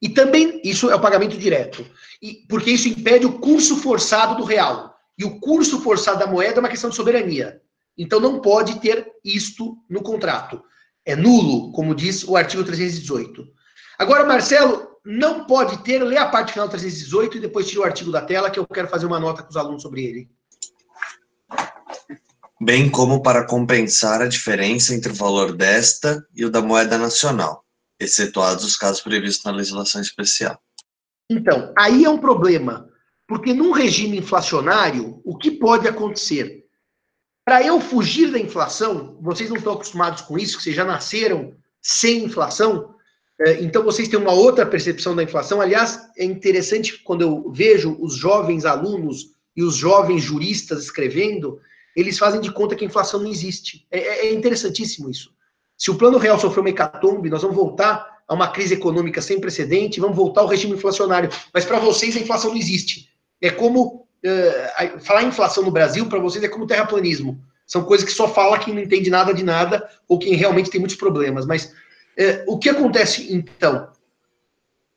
E 0.00 0.08
também 0.08 0.60
isso 0.64 0.90
é 0.90 0.94
o 0.94 1.00
pagamento 1.00 1.36
direto. 1.36 1.84
E, 2.20 2.44
porque 2.48 2.70
isso 2.70 2.88
impede 2.88 3.26
o 3.26 3.38
curso 3.38 3.76
forçado 3.76 4.36
do 4.36 4.44
real. 4.44 4.94
E 5.18 5.24
o 5.24 5.40
curso 5.40 5.80
forçado 5.80 6.18
da 6.18 6.26
moeda 6.26 6.58
é 6.58 6.60
uma 6.60 6.68
questão 6.68 6.90
de 6.90 6.96
soberania. 6.96 7.60
Então 7.96 8.20
não 8.20 8.40
pode 8.40 8.80
ter 8.80 9.06
isto 9.24 9.78
no 9.88 10.02
contrato. 10.02 10.62
É 11.04 11.14
nulo, 11.14 11.70
como 11.72 11.94
diz 11.94 12.24
o 12.24 12.36
artigo 12.36 12.64
318. 12.64 13.46
Agora, 13.98 14.24
Marcelo, 14.24 14.88
não 15.04 15.46
pode 15.46 15.78
ter, 15.84 16.02
lê 16.02 16.16
a 16.16 16.28
parte 16.28 16.52
final 16.52 16.68
318 16.68 17.36
e 17.36 17.40
depois 17.40 17.68
tira 17.68 17.82
o 17.82 17.84
artigo 17.84 18.10
da 18.10 18.22
tela, 18.22 18.50
que 18.50 18.58
eu 18.58 18.66
quero 18.66 18.88
fazer 18.88 19.06
uma 19.06 19.20
nota 19.20 19.42
com 19.42 19.50
os 19.50 19.56
alunos 19.56 19.82
sobre 19.82 20.02
ele. 20.04 20.30
Bem 22.60 22.90
como 22.90 23.22
para 23.22 23.46
compensar 23.46 24.22
a 24.22 24.28
diferença 24.28 24.94
entre 24.94 25.10
o 25.10 25.14
valor 25.14 25.56
desta 25.56 26.24
e 26.34 26.44
o 26.44 26.50
da 26.50 26.62
moeda 26.62 26.96
nacional, 26.96 27.64
excetuados 27.98 28.64
os 28.64 28.76
casos 28.76 29.00
previstos 29.00 29.44
na 29.44 29.50
legislação 29.50 30.00
especial. 30.00 30.60
Então, 31.28 31.72
aí 31.76 32.04
é 32.04 32.10
um 32.10 32.18
problema, 32.18 32.88
porque 33.26 33.52
num 33.52 33.72
regime 33.72 34.18
inflacionário, 34.18 35.20
o 35.24 35.36
que 35.36 35.50
pode 35.50 35.88
acontecer? 35.88 36.64
Para 37.44 37.62
eu 37.62 37.80
fugir 37.80 38.30
da 38.30 38.38
inflação, 38.38 39.18
vocês 39.20 39.50
não 39.50 39.56
estão 39.56 39.74
acostumados 39.74 40.22
com 40.22 40.38
isso, 40.38 40.56
que 40.56 40.62
vocês 40.62 40.76
já 40.76 40.84
nasceram 40.84 41.54
sem 41.82 42.24
inflação, 42.24 42.94
é, 43.40 43.62
então 43.62 43.82
vocês 43.82 44.08
têm 44.08 44.18
uma 44.18 44.32
outra 44.32 44.64
percepção 44.64 45.14
da 45.14 45.22
inflação. 45.22 45.60
Aliás, 45.60 46.00
é 46.16 46.24
interessante 46.24 47.02
quando 47.02 47.22
eu 47.22 47.50
vejo 47.50 47.96
os 48.00 48.14
jovens 48.14 48.64
alunos 48.64 49.32
e 49.56 49.62
os 49.62 49.76
jovens 49.76 50.22
juristas 50.22 50.84
escrevendo, 50.84 51.60
eles 51.94 52.18
fazem 52.18 52.40
de 52.40 52.50
conta 52.50 52.74
que 52.74 52.84
a 52.84 52.86
inflação 52.86 53.20
não 53.20 53.30
existe. 53.30 53.86
É, 53.90 53.98
é, 53.98 54.26
é 54.26 54.34
interessantíssimo 54.34 55.10
isso. 55.10 55.32
Se 55.76 55.90
o 55.90 55.96
plano 55.96 56.18
real 56.18 56.38
sofreu 56.38 56.62
uma 56.62 56.70
hecatombe, 56.70 57.30
nós 57.30 57.42
vamos 57.42 57.56
voltar 57.56 58.22
a 58.26 58.34
uma 58.34 58.48
crise 58.48 58.74
econômica 58.74 59.20
sem 59.20 59.40
precedente, 59.40 60.00
vamos 60.00 60.16
voltar 60.16 60.40
ao 60.40 60.46
regime 60.46 60.74
inflacionário. 60.74 61.30
Mas 61.52 61.64
para 61.64 61.78
vocês 61.78 62.16
a 62.16 62.20
inflação 62.20 62.50
não 62.50 62.56
existe. 62.56 63.10
É 63.40 63.50
como 63.50 64.06
uh, 64.24 65.00
falar 65.00 65.22
inflação 65.24 65.62
no 65.62 65.70
Brasil 65.70 66.06
para 66.06 66.18
vocês 66.18 66.42
é 66.42 66.48
como 66.48 66.66
terraplanismo. 66.66 67.40
São 67.66 67.84
coisas 67.84 68.06
que 68.06 68.12
só 68.12 68.28
fala 68.28 68.58
quem 68.58 68.74
não 68.74 68.82
entende 68.82 69.10
nada 69.10 69.32
de 69.32 69.42
nada 69.42 69.88
ou 70.08 70.18
quem 70.18 70.34
realmente 70.34 70.70
tem 70.70 70.80
muitos 70.80 70.96
problemas. 70.96 71.46
Mas 71.46 71.72
é, 72.16 72.44
o 72.46 72.58
que 72.58 72.68
acontece, 72.68 73.34
então, 73.34 73.88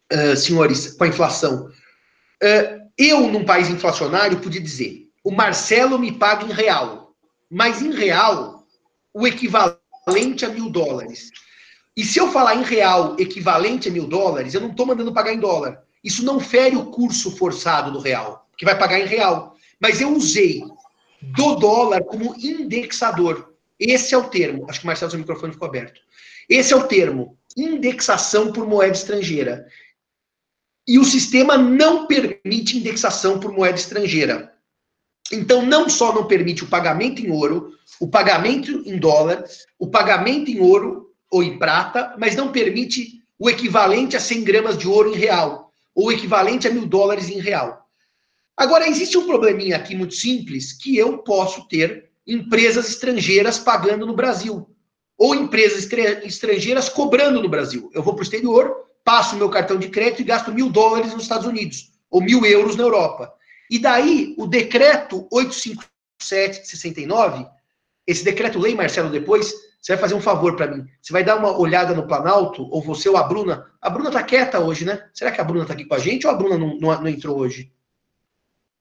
é, 0.09 0.35
senhores, 0.35 0.93
com 0.93 1.03
a 1.03 1.07
inflação? 1.07 1.69
Eu, 2.97 3.27
num 3.27 3.45
país 3.45 3.69
inflacionário, 3.69 4.39
podia 4.39 4.61
dizer: 4.61 5.06
o 5.27 5.31
Marcelo 5.35 5.99
me 5.99 6.09
paga 6.09 6.45
em 6.45 6.53
real, 6.53 7.13
mas 7.51 7.81
em 7.81 7.91
real, 7.91 8.65
o 9.13 9.27
equivalente 9.27 10.45
a 10.45 10.47
mil 10.47 10.69
dólares. 10.69 11.31
E 11.97 12.05
se 12.05 12.17
eu 12.17 12.31
falar 12.31 12.55
em 12.55 12.63
real 12.63 13.13
equivalente 13.19 13.89
a 13.89 13.91
mil 13.91 14.07
dólares, 14.07 14.53
eu 14.53 14.61
não 14.61 14.69
estou 14.69 14.85
mandando 14.85 15.13
pagar 15.13 15.33
em 15.33 15.39
dólar. 15.39 15.83
Isso 16.01 16.23
não 16.23 16.39
fere 16.39 16.77
o 16.77 16.85
curso 16.85 17.35
forçado 17.35 17.91
do 17.91 17.99
real, 17.99 18.47
que 18.57 18.63
vai 18.63 18.79
pagar 18.79 19.01
em 19.01 19.05
real. 19.05 19.57
Mas 19.81 19.99
eu 19.99 20.15
usei 20.15 20.63
do 21.21 21.55
dólar 21.55 22.05
como 22.05 22.33
indexador. 22.37 23.53
Esse 23.77 24.15
é 24.15 24.17
o 24.17 24.29
termo. 24.29 24.65
Acho 24.69 24.79
que 24.79 24.85
o 24.85 24.87
Marcelo, 24.87 25.11
seu 25.11 25.19
microfone 25.19 25.51
ficou 25.51 25.67
aberto. 25.67 25.99
Esse 26.47 26.71
é 26.71 26.77
o 26.77 26.87
termo, 26.87 27.37
indexação 27.57 28.53
por 28.53 28.65
moeda 28.65 28.95
estrangeira. 28.95 29.67
E 30.87 30.97
o 30.97 31.03
sistema 31.03 31.57
não 31.57 32.07
permite 32.07 32.77
indexação 32.77 33.41
por 33.41 33.51
moeda 33.51 33.77
estrangeira. 33.77 34.55
Então, 35.31 35.65
não 35.65 35.89
só 35.89 36.13
não 36.13 36.25
permite 36.25 36.63
o 36.63 36.67
pagamento 36.67 37.21
em 37.21 37.31
ouro, 37.31 37.73
o 37.99 38.07
pagamento 38.07 38.83
em 38.85 38.97
dólar, 38.97 39.43
o 39.77 39.87
pagamento 39.87 40.49
em 40.49 40.59
ouro 40.59 41.11
ou 41.29 41.43
em 41.43 41.57
prata, 41.57 42.15
mas 42.17 42.35
não 42.35 42.51
permite 42.51 43.21
o 43.37 43.49
equivalente 43.49 44.15
a 44.15 44.19
100 44.19 44.43
gramas 44.43 44.77
de 44.77 44.87
ouro 44.87 45.13
em 45.13 45.17
real, 45.17 45.71
ou 45.93 46.07
o 46.07 46.11
equivalente 46.11 46.67
a 46.67 46.71
mil 46.71 46.85
dólares 46.85 47.29
em 47.29 47.39
real. 47.39 47.85
Agora, 48.55 48.87
existe 48.87 49.17
um 49.17 49.27
probleminha 49.27 49.75
aqui 49.75 49.95
muito 49.95 50.15
simples 50.15 50.73
que 50.73 50.97
eu 50.97 51.19
posso 51.19 51.67
ter 51.67 52.09
empresas 52.25 52.89
estrangeiras 52.89 53.59
pagando 53.59 54.05
no 54.05 54.15
Brasil 54.15 54.67
ou 55.17 55.33
empresas 55.33 55.89
estrangeiras 56.23 56.89
cobrando 56.89 57.41
no 57.41 57.49
Brasil. 57.49 57.89
Eu 57.93 58.03
vou 58.03 58.13
para 58.13 58.21
o 58.21 58.23
exterior, 58.23 58.85
passo 59.03 59.35
meu 59.35 59.49
cartão 59.49 59.77
de 59.77 59.89
crédito 59.89 60.21
e 60.21 60.25
gasto 60.25 60.51
mil 60.51 60.69
dólares 60.69 61.11
nos 61.13 61.23
Estados 61.23 61.47
Unidos, 61.47 61.91
ou 62.09 62.21
mil 62.21 62.45
euros 62.45 62.75
na 62.75 62.83
Europa. 62.83 63.33
E 63.69 63.79
daí, 63.79 64.33
o 64.37 64.47
decreto 64.47 65.27
853 65.31 65.97
857 66.17 66.61
de 66.61 66.67
69, 66.67 67.47
esse 68.05 68.23
decreto-lei, 68.23 68.75
Marcelo, 68.75 69.09
depois, 69.09 69.53
você 69.81 69.93
vai 69.93 70.01
fazer 70.01 70.15
um 70.15 70.21
favor 70.21 70.55
para 70.55 70.67
mim. 70.67 70.85
Você 71.01 71.13
vai 71.13 71.23
dar 71.23 71.37
uma 71.37 71.57
olhada 71.57 71.93
no 71.93 72.07
Planalto, 72.07 72.67
ou 72.71 72.81
você 72.81 73.07
ou 73.07 73.17
a 73.17 73.23
Bruna. 73.23 73.71
A 73.81 73.89
Bruna 73.89 74.11
tá 74.11 74.23
quieta 74.23 74.59
hoje, 74.59 74.85
né? 74.85 75.07
Será 75.13 75.31
que 75.31 75.39
a 75.39 75.43
Bruna 75.43 75.65
tá 75.65 75.73
aqui 75.73 75.85
com 75.85 75.95
a 75.95 75.99
gente 75.99 76.25
ou 76.25 76.33
a 76.33 76.35
Bruna 76.35 76.57
não, 76.57 76.77
não, 76.77 77.01
não 77.01 77.07
entrou 77.07 77.37
hoje? 77.37 77.71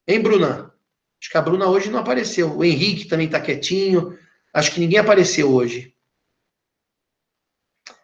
Hein, 0.06 0.20
Bruna? 0.20 0.72
Acho 1.20 1.30
que 1.30 1.36
a 1.36 1.42
Bruna 1.42 1.66
hoje 1.66 1.90
não 1.90 1.98
apareceu. 1.98 2.56
O 2.56 2.64
Henrique 2.64 3.06
também 3.06 3.28
tá 3.28 3.40
quietinho. 3.40 4.18
Acho 4.52 4.72
que 4.72 4.80
ninguém 4.80 4.98
apareceu 4.98 5.52
hoje. 5.52 5.92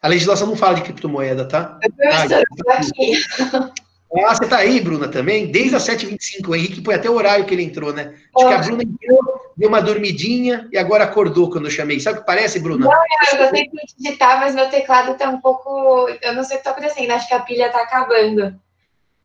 A 0.01 0.09
legislação 0.09 0.49
não 0.49 0.57
fala 0.57 0.75
de 0.75 0.83
criptomoeda, 0.83 1.47
tá? 1.47 1.79
Professor, 1.79 2.43
ah, 2.69 2.75
aqui. 2.75 3.73
Ah, 4.15 4.35
você 4.35 4.47
tá 4.47 4.59
aí, 4.59 4.79
Bruna, 4.79 5.09
também? 5.09 5.51
Desde 5.51 5.75
as 5.75 5.87
7h25. 5.87 6.49
O 6.49 6.55
Henrique 6.55 6.85
foi 6.85 6.95
até 6.95 7.09
o 7.09 7.15
horário 7.15 7.47
que 7.47 7.55
ele 7.55 7.63
entrou, 7.63 7.93
né? 7.95 8.15
Acho 8.37 8.49
que 8.49 8.55
a 8.55 8.59
Bruna 8.59 8.83
entrou, 8.83 9.41
deu 9.57 9.69
uma 9.71 9.81
dormidinha 9.81 10.69
e 10.71 10.77
agora 10.77 11.05
acordou 11.05 11.51
quando 11.51 11.65
eu 11.65 11.71
chamei. 11.71 11.99
Sabe 11.99 12.19
o 12.19 12.21
que 12.21 12.27
parece, 12.27 12.61
Bruna? 12.61 12.85
Não, 12.85 12.93
eu 12.93 13.39
gostei 13.39 13.69
de 13.69 13.95
digitar, 13.99 14.39
mas 14.39 14.55
meu 14.55 14.69
teclado 14.69 15.17
tá 15.17 15.31
um 15.31 15.41
pouco. 15.41 16.09
Eu 16.21 16.35
não 16.35 16.45
sei 16.45 16.57
o 16.57 16.59
que 16.59 16.65
tá 16.65 16.73
acontecendo, 16.73 17.11
acho 17.13 17.27
que 17.27 17.35
a 17.35 17.41
pilha 17.41 17.71
tá 17.71 17.83
acabando. 17.83 18.55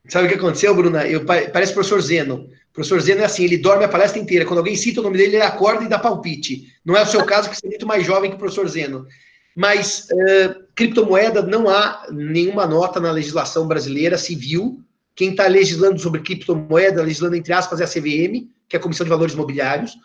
Sabe 0.08 0.28
o 0.28 0.30
que 0.30 0.36
aconteceu, 0.36 0.74
Bruna? 0.74 1.06
Eu, 1.06 1.26
parece 1.26 1.72
o 1.72 1.76
professor 1.76 2.02
Zeno. 2.02 2.50
O 2.72 2.74
professor 2.74 3.02
Zeno 3.02 3.22
é 3.22 3.26
assim, 3.26 3.44
ele 3.44 3.58
dorme 3.58 3.84
a 3.84 3.90
palestra 3.90 4.22
inteira. 4.22 4.46
Quando 4.46 4.60
alguém 4.60 4.76
cita 4.76 5.02
o 5.02 5.04
nome 5.04 5.18
dele, 5.18 5.36
ele 5.36 5.44
acorda 5.44 5.84
e 5.84 5.90
dá 5.90 6.00
palpite. 6.00 6.74
Não 6.86 6.96
é 6.96 7.02
o 7.02 7.06
seu 7.06 7.26
caso, 7.26 7.50
que 7.50 7.58
você 7.58 7.68
é 7.68 7.70
muito 7.70 7.88
mais 7.88 8.06
jovem 8.06 8.30
que 8.30 8.38
o 8.38 8.40
professor 8.40 8.68
Zeno. 8.70 9.06
Mas 9.54 10.08
uh, 10.12 10.67
criptomoeda 10.78 11.42
não 11.42 11.68
há 11.68 12.06
nenhuma 12.12 12.68
nota 12.68 13.00
na 13.00 13.12
legislação 13.12 13.68
brasileira 13.68 14.16
civil. 14.16 14.80
Quem 15.16 15.32
está 15.32 15.48
legislando 15.48 16.00
sobre 16.00 16.22
criptomoeda, 16.22 17.02
legislando 17.02 17.36
entre 17.36 17.52
aspas, 17.52 17.82
é 17.82 17.84
a 17.84 17.88
CVM, 17.88 18.48
que 18.70 18.76
é 18.76 18.78
a 18.78 18.82
Comissão 18.82 19.04
de 19.04 19.10
Valores 19.10 19.34
Imobiliários. 19.34 19.98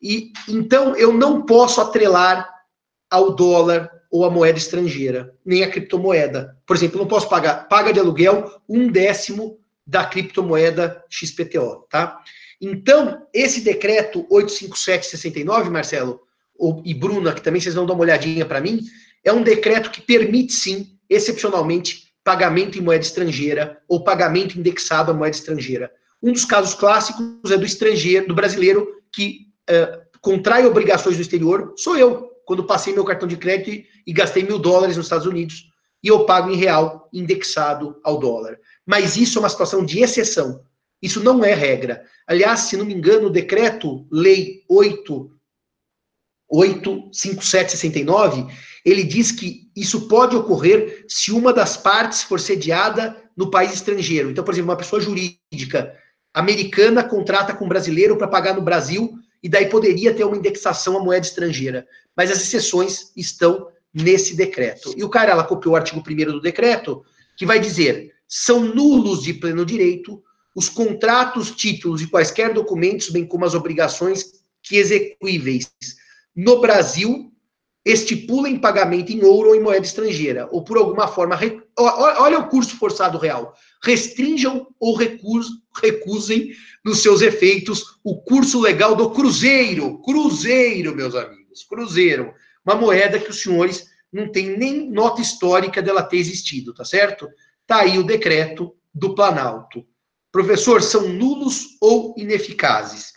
E 0.00 0.30
então 0.46 0.94
eu 0.94 1.14
não 1.14 1.46
posso 1.46 1.80
atrelar 1.80 2.46
ao 3.10 3.34
dólar 3.34 3.90
ou 4.10 4.22
à 4.26 4.30
moeda 4.30 4.58
estrangeira, 4.58 5.34
nem 5.44 5.64
a 5.64 5.70
criptomoeda. 5.70 6.54
Por 6.66 6.76
exemplo, 6.76 6.98
eu 6.98 7.02
não 7.02 7.08
posso 7.08 7.28
pagar 7.28 7.66
paga 7.66 7.90
de 7.90 7.98
aluguel 7.98 8.60
um 8.68 8.92
décimo 8.92 9.58
da 9.86 10.04
criptomoeda 10.04 11.02
XPTO, 11.08 11.86
tá? 11.88 12.20
Então, 12.60 13.26
esse 13.32 13.62
decreto 13.62 14.26
85769, 14.30 15.70
Marcelo, 15.70 16.20
e 16.84 16.92
Bruna, 16.92 17.32
que 17.32 17.40
também 17.40 17.60
vocês 17.60 17.74
vão 17.74 17.86
dar 17.86 17.94
uma 17.94 18.02
olhadinha 18.02 18.44
para 18.44 18.60
mim, 18.60 18.80
é 19.28 19.32
um 19.32 19.42
decreto 19.42 19.90
que 19.90 20.00
permite, 20.00 20.54
sim, 20.54 20.98
excepcionalmente, 21.08 22.08
pagamento 22.24 22.78
em 22.78 22.80
moeda 22.80 23.04
estrangeira 23.04 23.80
ou 23.88 24.02
pagamento 24.02 24.58
indexado 24.58 25.10
à 25.10 25.14
moeda 25.14 25.36
estrangeira. 25.36 25.90
Um 26.22 26.32
dos 26.32 26.44
casos 26.44 26.74
clássicos 26.74 27.50
é 27.50 27.56
do 27.56 27.64
estrangeiro, 27.64 28.26
do 28.26 28.34
brasileiro 28.34 28.88
que 29.12 29.48
uh, 29.70 30.00
contrai 30.20 30.66
obrigações 30.66 31.16
no 31.16 31.22
exterior, 31.22 31.74
sou 31.76 31.96
eu, 31.96 32.28
quando 32.44 32.64
passei 32.64 32.92
meu 32.92 33.04
cartão 33.04 33.28
de 33.28 33.36
crédito 33.36 33.86
e, 34.06 34.12
gastei 34.12 34.42
mil 34.42 34.58
dólares 34.58 34.96
nos 34.96 35.06
Estados 35.06 35.26
Unidos, 35.26 35.70
e 36.02 36.08
eu 36.08 36.24
pago 36.24 36.50
em 36.50 36.56
real 36.56 37.08
indexado 37.12 38.00
ao 38.02 38.18
dólar. 38.18 38.58
Mas 38.86 39.16
isso 39.16 39.38
é 39.38 39.42
uma 39.42 39.48
situação 39.48 39.84
de 39.84 40.00
exceção. 40.00 40.62
Isso 41.02 41.22
não 41.22 41.44
é 41.44 41.52
regra. 41.52 42.04
Aliás, 42.26 42.60
se 42.60 42.76
não 42.76 42.84
me 42.84 42.94
engano, 42.94 43.26
o 43.26 43.30
decreto 43.30 44.06
lei 44.10 44.64
8 44.68 45.38
85769, 46.50 48.46
ele 48.84 49.02
diz 49.02 49.32
que 49.32 49.70
isso 49.76 50.08
pode 50.08 50.36
ocorrer 50.36 51.04
se 51.08 51.32
uma 51.32 51.52
das 51.52 51.76
partes 51.76 52.22
for 52.22 52.40
sediada 52.40 53.16
no 53.36 53.50
país 53.50 53.72
estrangeiro. 53.72 54.30
Então, 54.30 54.44
por 54.44 54.52
exemplo, 54.52 54.70
uma 54.70 54.76
pessoa 54.76 55.00
jurídica 55.00 55.94
americana 56.32 57.02
contrata 57.02 57.54
com 57.54 57.64
um 57.64 57.68
brasileiro 57.68 58.16
para 58.16 58.28
pagar 58.28 58.54
no 58.54 58.62
Brasil 58.62 59.18
e 59.42 59.48
daí 59.48 59.66
poderia 59.66 60.14
ter 60.14 60.24
uma 60.24 60.36
indexação 60.36 60.96
à 60.96 61.00
moeda 61.00 61.26
estrangeira. 61.26 61.86
Mas 62.16 62.30
as 62.30 62.40
exceções 62.40 63.12
estão 63.16 63.68
nesse 63.92 64.36
decreto. 64.36 64.94
E 64.96 65.02
o 65.02 65.08
cara, 65.08 65.32
ela 65.32 65.44
copiou 65.44 65.74
o 65.74 65.76
artigo 65.76 66.02
1 66.06 66.32
do 66.32 66.40
decreto, 66.40 67.04
que 67.36 67.46
vai 67.46 67.58
dizer: 67.58 68.12
são 68.26 68.60
nulos 68.60 69.22
de 69.22 69.34
pleno 69.34 69.64
direito 69.64 70.22
os 70.58 70.68
contratos, 70.68 71.52
títulos 71.52 72.02
e 72.02 72.08
quaisquer 72.08 72.52
documentos, 72.52 73.10
bem 73.10 73.24
como 73.24 73.44
as 73.44 73.54
obrigações 73.54 74.42
que 74.60 74.76
execuíveis 74.76 75.70
no 76.34 76.60
Brasil 76.60 77.32
estipulem 77.92 78.58
pagamento 78.58 79.10
em 79.10 79.24
ouro 79.24 79.48
ou 79.50 79.54
em 79.54 79.62
moeda 79.62 79.86
estrangeira, 79.86 80.46
ou 80.52 80.62
por 80.62 80.76
alguma 80.76 81.08
forma, 81.08 81.38
olha 81.76 82.38
o 82.38 82.48
curso 82.48 82.76
forçado 82.76 83.16
real, 83.16 83.54
restringam 83.82 84.68
ou 84.78 84.94
recusem 84.94 86.52
nos 86.84 87.02
seus 87.02 87.22
efeitos 87.22 87.98
o 88.04 88.20
curso 88.20 88.60
legal 88.60 88.94
do 88.94 89.10
cruzeiro, 89.10 90.02
cruzeiro, 90.02 90.94
meus 90.94 91.14
amigos, 91.14 91.64
cruzeiro, 91.64 92.34
uma 92.64 92.74
moeda 92.74 93.18
que 93.18 93.30
os 93.30 93.40
senhores 93.40 93.86
não 94.12 94.30
têm 94.30 94.56
nem 94.58 94.90
nota 94.90 95.22
histórica 95.22 95.80
dela 95.80 96.02
ter 96.02 96.18
existido, 96.18 96.74
tá 96.74 96.84
certo? 96.84 97.26
Tá 97.66 97.80
aí 97.80 97.98
o 97.98 98.04
decreto 98.04 98.76
do 98.94 99.14
Planalto. 99.14 99.86
Professor, 100.30 100.82
são 100.82 101.08
nulos 101.08 101.78
ou 101.80 102.14
ineficazes? 102.18 103.12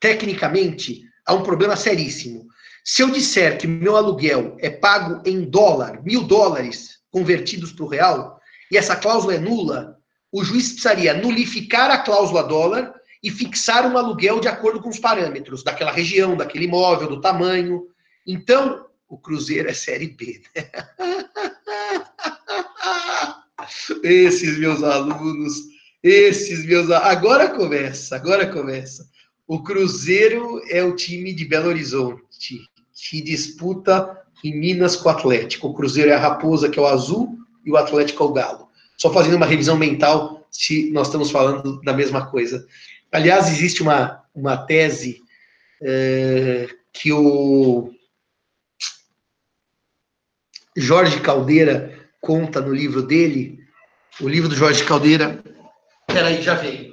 Tecnicamente, 0.00 1.02
há 1.26 1.34
um 1.34 1.42
problema 1.42 1.76
seríssimo. 1.76 2.46
Se 2.86 3.02
eu 3.02 3.10
disser 3.10 3.56
que 3.56 3.66
meu 3.66 3.96
aluguel 3.96 4.58
é 4.60 4.68
pago 4.68 5.22
em 5.24 5.40
dólar, 5.40 6.02
mil 6.04 6.22
dólares 6.22 6.98
convertidos 7.10 7.72
para 7.72 7.84
o 7.84 7.88
real, 7.88 8.38
e 8.70 8.76
essa 8.76 8.94
cláusula 8.94 9.36
é 9.36 9.38
nula, 9.38 9.96
o 10.30 10.44
juiz 10.44 10.68
precisaria 10.68 11.14
nulificar 11.14 11.90
a 11.90 11.98
cláusula 11.98 12.42
dólar 12.42 12.92
e 13.22 13.30
fixar 13.30 13.90
um 13.90 13.96
aluguel 13.96 14.38
de 14.38 14.48
acordo 14.48 14.82
com 14.82 14.90
os 14.90 14.98
parâmetros 14.98 15.64
daquela 15.64 15.90
região, 15.90 16.36
daquele 16.36 16.66
imóvel, 16.66 17.08
do 17.08 17.22
tamanho. 17.22 17.86
Então, 18.26 18.84
o 19.08 19.16
Cruzeiro 19.16 19.70
é 19.70 19.72
Série 19.72 20.08
B. 20.08 20.42
Né? 20.54 20.70
Esses 24.04 24.58
meus 24.58 24.82
alunos, 24.82 25.54
esses 26.02 26.66
meus. 26.66 26.90
Agora 26.90 27.48
começa, 27.48 28.14
agora 28.14 28.46
começa. 28.52 29.08
O 29.46 29.62
Cruzeiro 29.62 30.60
é 30.68 30.82
o 30.82 30.94
time 30.94 31.32
de 31.32 31.46
Belo 31.46 31.68
Horizonte, 31.68 32.60
que 33.08 33.20
disputa 33.20 34.22
em 34.42 34.58
Minas 34.58 34.96
com 34.96 35.08
o 35.08 35.12
Atlético. 35.12 35.68
O 35.68 35.74
Cruzeiro 35.74 36.10
é 36.10 36.14
a 36.14 36.18
Raposa, 36.18 36.68
que 36.68 36.78
é 36.78 36.82
o 36.82 36.86
azul, 36.86 37.38
e 37.64 37.70
o 37.70 37.76
Atlético 37.76 38.22
é 38.22 38.26
o 38.26 38.32
Galo. 38.32 38.68
Só 38.96 39.12
fazendo 39.12 39.36
uma 39.36 39.46
revisão 39.46 39.76
mental 39.76 40.46
se 40.50 40.90
nós 40.90 41.08
estamos 41.08 41.30
falando 41.30 41.80
da 41.82 41.92
mesma 41.92 42.26
coisa. 42.26 42.66
Aliás, 43.12 43.48
existe 43.48 43.82
uma, 43.82 44.22
uma 44.34 44.56
tese 44.56 45.22
é, 45.82 46.68
que 46.92 47.12
o 47.12 47.92
Jorge 50.76 51.20
Caldeira 51.20 52.08
conta 52.20 52.60
no 52.60 52.72
livro 52.72 53.02
dele. 53.02 53.58
O 54.20 54.28
livro 54.28 54.48
do 54.48 54.56
Jorge 54.56 54.84
Caldeira. 54.84 55.42
Peraí, 56.06 56.40
já 56.40 56.54
veio. 56.54 56.83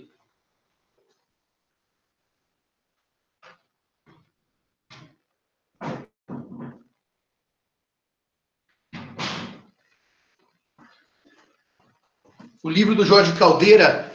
O 12.64 12.70
livro 12.70 12.93
do 12.93 13.03
Jorge 13.03 13.34
Caldeira 13.34 14.14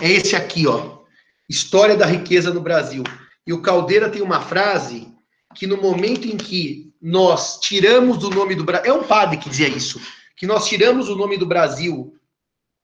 é 0.00 0.10
esse 0.10 0.34
aqui, 0.34 0.66
ó. 0.66 1.00
História 1.46 1.94
da 1.94 2.06
riqueza 2.06 2.52
no 2.52 2.62
Brasil. 2.62 3.04
E 3.46 3.52
o 3.52 3.60
Caldeira 3.60 4.08
tem 4.08 4.22
uma 4.22 4.40
frase 4.40 5.06
que 5.54 5.66
no 5.66 5.76
momento 5.76 6.26
em 6.26 6.38
que 6.38 6.94
nós 7.00 7.60
tiramos 7.60 8.16
do 8.16 8.30
nome 8.30 8.54
do 8.54 8.64
Brasil, 8.64 8.90
é 8.90 8.94
um 8.94 9.04
padre 9.04 9.36
que 9.36 9.50
dizia 9.50 9.68
isso, 9.68 10.00
que 10.34 10.46
nós 10.46 10.66
tiramos 10.66 11.10
o 11.10 11.14
nome 11.14 11.36
do 11.36 11.44
Brasil, 11.44 12.14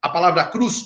a 0.03 0.09
palavra 0.11 0.45
cruz, 0.45 0.85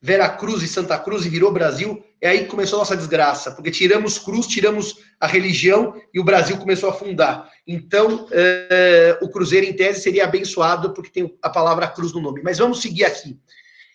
Vera 0.00 0.28
Cruz 0.28 0.62
e 0.62 0.68
Santa 0.68 0.98
Cruz 0.98 1.24
e 1.24 1.30
virou 1.30 1.50
Brasil, 1.50 2.04
é 2.20 2.30
aí 2.30 2.46
começou 2.46 2.78
a 2.78 2.80
nossa 2.80 2.96
desgraça, 2.96 3.52
porque 3.52 3.70
tiramos 3.70 4.18
cruz, 4.18 4.46
tiramos 4.46 4.96
a 5.20 5.26
religião 5.26 5.94
e 6.12 6.18
o 6.18 6.24
Brasil 6.24 6.56
começou 6.56 6.88
a 6.88 6.92
afundar. 6.92 7.48
Então, 7.66 8.26
é, 8.32 9.18
o 9.22 9.28
Cruzeiro, 9.28 9.66
em 9.66 9.72
tese, 9.72 10.02
seria 10.02 10.24
abençoado 10.24 10.92
porque 10.92 11.10
tem 11.10 11.36
a 11.40 11.48
palavra 11.48 11.86
cruz 11.86 12.12
no 12.12 12.20
nome. 12.20 12.42
Mas 12.42 12.58
vamos 12.58 12.80
seguir 12.80 13.04
aqui. 13.04 13.38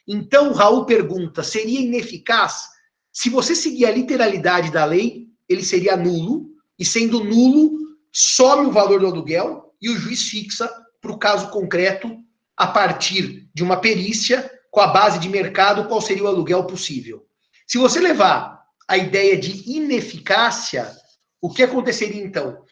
Então, 0.08 0.54
Raul 0.54 0.86
pergunta: 0.86 1.44
seria 1.44 1.82
ineficaz? 1.82 2.70
Se 3.12 3.30
você 3.30 3.56
seguir 3.56 3.86
a 3.86 3.92
literalidade 3.92 4.72
da 4.72 4.86
lei, 4.86 5.28
ele 5.48 5.64
seria 5.64 5.98
nulo, 5.98 6.50
e 6.80 6.86
sendo 6.86 7.24
nulo, 7.24 7.78
some 8.12 8.68
o 8.68 8.72
valor 8.72 9.02
do 9.02 9.08
aluguel 9.08 9.74
e 9.82 9.90
o 9.90 9.98
juiz 9.98 10.24
fixa 10.30 10.72
para 11.02 11.12
o 11.12 11.18
caso 11.18 11.50
concreto, 11.50 12.18
a 12.56 12.68
partir 12.68 13.50
de 13.54 13.64
uma 13.64 13.78
perícia, 13.78 14.50
com 14.72 14.80
a 14.80 14.88
base 14.88 15.20
de 15.20 15.28
mercado, 15.28 15.88
qual 15.88 16.02
seria 16.02 16.24
o 16.24 16.28
aluguel 16.28 16.64
possível. 16.64 17.26
Se 17.74 17.80
você 17.80 18.00
levar 18.00 18.68
a 18.88 19.00
ideia 19.00 19.36
de 19.36 19.68
ineficácia, 19.68 20.96
o 21.42 21.50
que 21.50 21.64
aconteceria 21.64 22.24
então? 22.24 22.64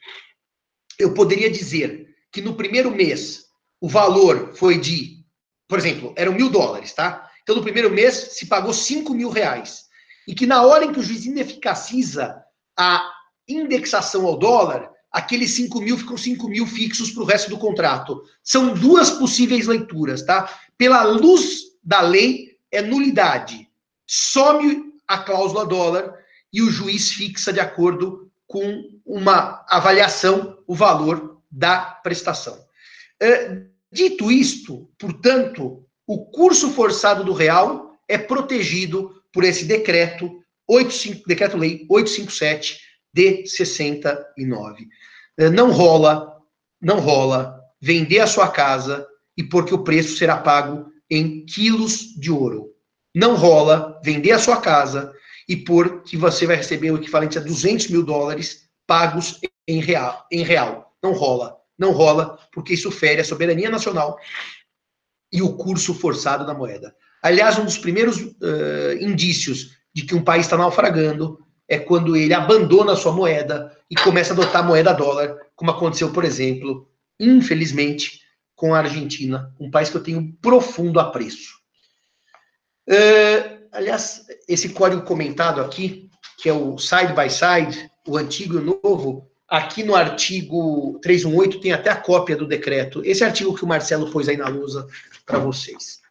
Eu 1.00 1.16
poderia 1.16 1.50
dizer 1.50 2.08
que 2.32 2.40
no 2.40 2.54
primeiro 2.54 2.92
mês 2.92 3.46
o 3.80 3.90
valor 3.90 4.54
foi 4.56 4.78
de, 4.80 5.26
por 5.68 5.80
exemplo, 5.80 6.14
eram 6.16 6.34
mil 6.34 6.52
dólares, 6.52 6.94
tá? 6.94 7.28
Então 7.42 7.56
no 7.56 7.64
primeiro 7.64 7.90
mês 7.90 8.14
se 8.14 8.46
pagou 8.46 8.76
cinco 8.76 9.12
mil 9.16 9.32
reais. 9.32 9.86
e 10.28 10.36
que 10.36 10.46
na 10.46 10.62
hora 10.62 10.86
em 10.86 10.94
que 10.94 11.00
o 11.00 11.04
juiz 11.04 11.26
ineficaciza 11.26 12.40
a 12.78 13.04
indexação 13.48 14.28
ao 14.28 14.38
dólar, 14.38 14.88
aqueles 15.12 15.56
5 15.56 15.82
mil 15.82 15.98
ficam 15.98 16.16
5 16.16 16.48
mil 16.48 16.68
fixos 16.68 17.10
para 17.10 17.24
o 17.24 17.26
resto 17.26 17.50
do 17.50 17.58
contrato. 17.58 18.22
São 18.44 18.76
duas 18.76 19.10
possíveis 19.10 19.66
leituras, 19.66 20.22
tá? 20.22 20.60
Pela 20.78 21.02
luz 21.02 21.72
da 21.84 22.02
lei, 22.02 22.56
é 22.70 22.84
nulidade. 22.84 23.68
Some 24.06 24.91
a 25.12 25.18
cláusula 25.18 25.66
dólar 25.66 26.18
e 26.54 26.62
o 26.62 26.72
juiz 26.72 27.12
fixa 27.12 27.52
de 27.52 27.60
acordo 27.60 28.32
com 28.48 29.00
uma 29.06 29.66
avaliação 29.70 30.58
o 30.66 30.74
valor 30.74 31.42
da 31.52 31.82
prestação. 31.82 32.58
É, 33.22 33.64
dito 33.92 34.32
isto, 34.32 34.90
portanto, 34.98 35.86
o 36.08 36.26
curso 36.32 36.72
forçado 36.72 37.26
do 37.26 37.34
real 37.34 37.98
é 38.08 38.18
protegido 38.18 39.22
por 39.34 39.44
esse 39.44 39.66
decreto 39.66 40.42
85, 40.68 41.28
decreto-lei 41.28 41.86
857 41.90 42.80
de 43.14 43.46
69. 43.46 44.88
É, 45.38 45.50
não 45.50 45.72
rola, 45.72 46.38
não 46.82 47.02
rola 47.02 47.60
vender 47.82 48.20
a 48.20 48.28
sua 48.28 48.48
casa 48.48 49.06
e 49.36 49.44
porque 49.44 49.74
o 49.74 49.84
preço 49.84 50.16
será 50.16 50.38
pago 50.38 50.90
em 51.10 51.46
quilos 51.46 52.16
de 52.18 52.32
ouro. 52.32 52.71
Não 53.14 53.36
rola 53.36 54.00
vender 54.04 54.32
a 54.32 54.40
sua 54.40 54.62
casa 54.62 55.14
e 55.48 55.56
por 55.56 56.04
que 56.04 56.16
você 56.16 56.46
vai 56.46 56.56
receber 56.56 56.92
o 56.92 56.98
equivalente 56.98 57.38
a 57.38 57.42
200 57.42 57.90
mil 57.90 58.04
dólares 58.04 58.70
pagos 58.88 59.40
em 59.68 59.80
real. 59.80 60.26
Em 60.32 60.44
real. 60.44 60.96
Não 61.04 61.14
rola. 61.14 61.58
Não 61.78 61.92
rola, 61.92 62.38
porque 62.52 62.74
isso 62.74 62.92
fere 62.92 63.22
a 63.22 63.26
soberania 63.26 63.70
nacional 63.70 64.18
e 65.32 65.42
o 65.42 65.54
curso 65.56 65.94
forçado 65.94 66.46
da 66.46 66.54
moeda. 66.54 66.96
Aliás, 67.24 67.58
um 67.58 67.66
dos 67.66 67.78
primeiros 67.78 68.18
uh, 68.18 68.98
indícios 69.00 69.78
de 69.94 70.04
que 70.04 70.16
um 70.16 70.24
país 70.24 70.46
está 70.46 70.58
naufragando 70.58 71.40
é 71.68 71.80
quando 71.80 72.16
ele 72.16 72.34
abandona 72.34 72.94
a 72.94 72.98
sua 72.98 73.14
moeda 73.14 73.76
e 73.90 73.96
começa 73.96 74.34
a 74.34 74.36
adotar 74.36 74.64
a 74.64 74.68
moeda 74.68 74.94
dólar, 74.94 75.38
como 75.56 75.72
aconteceu, 75.72 76.12
por 76.12 76.26
exemplo, 76.26 76.90
infelizmente, 77.20 78.22
com 78.56 78.76
a 78.76 78.80
Argentina, 78.80 79.56
um 79.60 79.72
país 79.72 79.90
que 79.90 79.98
eu 79.98 80.04
tenho 80.04 80.34
profundo 80.42 81.00
apreço. 81.00 81.61
Uh, 82.88 83.68
aliás, 83.72 84.26
esse 84.48 84.70
código 84.70 85.04
comentado 85.04 85.62
aqui, 85.62 86.10
que 86.38 86.50
é 86.50 86.54
o 86.54 86.78
side 86.78 87.14
by 87.14 87.30
side, 87.30 87.92
o 88.08 88.18
antigo 88.18 88.56
e 88.56 88.58
o 88.58 88.80
novo, 88.84 89.30
aqui 89.48 89.84
no 89.84 89.96
artigo 89.96 91.00
318 91.02 91.60
tem 91.60 91.74
até 91.74 91.90
a 91.90 92.00
cópia 92.00 92.36
do 92.36 92.48
decreto. 92.48 93.04
Esse 93.06 93.24
artigo 93.24 93.54
que 93.54 93.64
o 93.64 93.68
Marcelo 93.68 94.12
pôs 94.12 94.28
aí 94.28 94.38
na 94.38 94.48
lousa 94.48 94.88
para 95.26 95.40
vocês. 95.40 96.02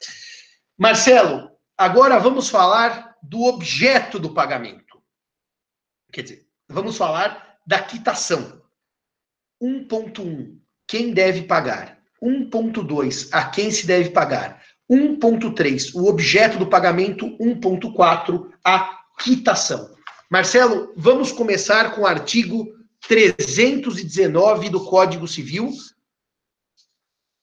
Marcelo, 0.79 1.51
agora 1.77 2.19
vamos 2.19 2.49
falar 2.49 3.17
do 3.23 3.45
objeto 3.45 4.19
do 4.19 4.33
pagamento. 4.33 5.03
Quer 6.13 6.23
dizer, 6.23 6.47
vamos 6.69 6.97
falar 6.97 7.59
da 7.67 7.81
quitação. 7.81 8.61
1.1, 9.63 10.59
quem 10.87 11.13
deve 11.13 11.43
pagar? 11.43 11.99
1.2, 12.23 13.29
a 13.33 13.45
quem 13.45 13.71
se 13.71 13.87
deve 13.87 14.11
pagar? 14.11 14.60
1.3, 14.91 15.95
o 15.95 16.09
objeto 16.09 16.59
do 16.59 16.67
pagamento. 16.67 17.27
1.4, 17.39 18.51
a 18.65 18.99
quitação. 19.19 19.95
Marcelo, 20.31 20.93
vamos 20.97 21.33
começar 21.33 21.95
com 21.95 22.03
o 22.03 22.07
artigo 22.07 22.67
319 23.09 24.69
do 24.69 24.85
Código 24.85 25.27
Civil, 25.27 25.71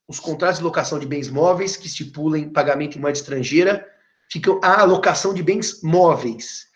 os 0.07 0.19
contratos 0.19 0.59
de 0.59 0.63
locação 0.63 0.97
de 0.97 1.05
bens 1.05 1.29
móveis 1.29 1.75
que 1.75 1.87
estipulem 1.87 2.49
pagamento 2.49 2.97
em 2.97 3.01
moeda 3.01 3.17
estrangeira 3.17 3.85
ficam 4.31 4.59
a 4.63 4.81
alocação 4.81 5.33
de 5.33 5.43
bens 5.43 5.81
móveis 5.83 6.67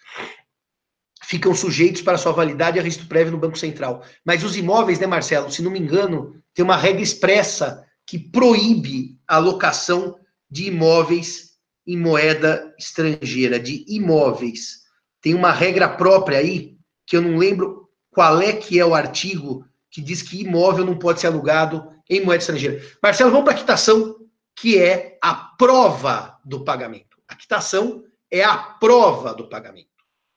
ficam 1.24 1.56
sujeitos 1.56 2.02
para 2.02 2.18
sua 2.18 2.34
validade 2.34 2.78
a 2.78 2.82
registro 2.82 3.08
prévio 3.08 3.32
no 3.32 3.38
Banco 3.38 3.58
Central. 3.58 4.04
Mas 4.26 4.44
os 4.44 4.58
imóveis, 4.58 5.00
né, 5.00 5.08
Marcelo, 5.08 5.50
se 5.50 5.62
não 5.62 5.72
me 5.72 5.80
engano, 5.80 6.36
tem 6.54 6.66
uma 6.66 6.76
regra 6.76 7.02
expressa 7.02 7.88
que 8.06 8.20
proíbe 8.20 9.18
a 9.26 9.38
alocação 9.38 10.20
de 10.52 10.68
imóveis 10.68 11.52
em 11.88 11.98
moeda 11.98 12.74
estrangeira, 12.78 13.60
de 13.60 13.86
imóveis. 13.88 14.82
Tem 15.22 15.34
uma 15.34 15.52
regra 15.52 15.88
própria 15.88 16.40
aí, 16.40 16.76
que 17.08 17.16
eu 17.16 17.22
não 17.22 17.38
lembro 17.38 17.90
qual 18.12 18.42
é 18.42 18.54
que 18.54 18.78
é 18.80 18.86
o 18.86 18.94
artigo 18.94 19.66
que 19.90 20.02
diz 20.02 20.22
que 20.22 20.42
imóvel 20.42 20.86
não 20.86 20.98
pode 20.98 21.20
ser 21.20 21.28
alugado 21.28 21.88
em 22.10 22.24
moeda 22.24 22.42
estrangeira. 22.42 22.82
Marcelo, 23.02 23.32
vamos 23.32 23.46
para 23.46 23.54
a 23.54 23.58
quitação, 23.58 24.18
que 24.56 24.78
é 24.78 25.18
a 25.22 25.34
prova 25.34 26.38
do 26.46 26.64
pagamento. 26.64 27.18
A 27.28 27.36
quitação 27.36 28.04
é 28.30 28.44
a 28.44 28.58
prova 28.58 29.34
do 29.34 29.48
pagamento. 29.48 29.90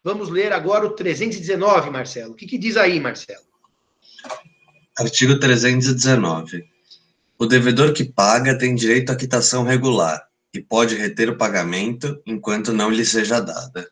Vamos 0.02 0.28
ler 0.28 0.52
agora 0.52 0.86
o 0.86 0.90
319, 0.90 1.90
Marcelo. 1.90 2.32
O 2.32 2.36
que, 2.36 2.46
que 2.46 2.58
diz 2.58 2.76
aí, 2.76 3.00
Marcelo? 3.00 3.44
Artigo 4.98 5.38
319. 5.38 6.73
O 7.44 7.46
devedor 7.46 7.92
que 7.92 8.04
paga 8.04 8.56
tem 8.56 8.74
direito 8.74 9.12
à 9.12 9.16
quitação 9.16 9.64
regular 9.64 10.26
e 10.54 10.62
pode 10.62 10.94
reter 10.94 11.28
o 11.28 11.36
pagamento 11.36 12.18
enquanto 12.24 12.72
não 12.72 12.88
lhe 12.88 13.04
seja 13.04 13.38
dada. 13.38 13.86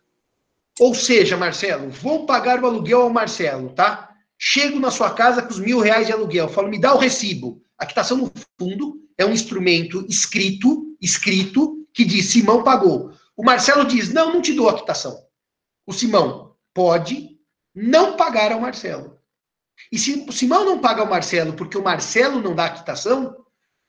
Ou 0.81 0.95
seja, 0.95 1.37
Marcelo, 1.37 1.91
vou 1.91 2.25
pagar 2.25 2.63
o 2.63 2.67
aluguel 2.67 3.03
ao 3.03 3.11
Marcelo, 3.11 3.69
tá? 3.75 4.09
Chego 4.39 4.81
na 4.81 4.91
sua 4.91 5.11
casa 5.11 5.43
com 5.43 5.51
os 5.51 5.59
mil 5.59 5.81
reais 5.81 6.07
de 6.07 6.15
aluguel, 6.15 6.49
falo, 6.49 6.71
me 6.71 6.81
dá 6.81 6.95
o 6.95 6.99
recibo. 6.99 7.61
A 7.77 7.85
quitação, 7.85 8.17
no 8.17 8.33
fundo, 8.59 8.97
é 9.19 9.27
um 9.27 9.33
instrumento 9.35 10.07
escrito, 10.09 10.97
escrito, 10.99 11.87
que 11.93 12.07
diz 12.07 12.25
Simão 12.25 12.63
pagou. 12.63 13.13
O 13.37 13.45
Marcelo 13.45 13.85
diz, 13.85 14.11
não, 14.11 14.33
não 14.33 14.41
te 14.41 14.55
dou 14.55 14.71
a 14.71 14.79
quitação. 14.79 15.27
O 15.87 15.93
Simão 15.93 16.55
pode 16.73 17.37
não 17.75 18.17
pagar 18.17 18.51
ao 18.51 18.63
Marcelo. 18.63 19.19
E 19.91 19.99
se 19.99 20.25
o 20.27 20.33
Simão 20.33 20.65
não 20.65 20.79
paga 20.79 21.03
ao 21.03 21.11
Marcelo 21.11 21.53
porque 21.53 21.77
o 21.77 21.85
Marcelo 21.85 22.41
não 22.41 22.55
dá 22.55 22.65
a 22.65 22.71
quitação, 22.71 23.42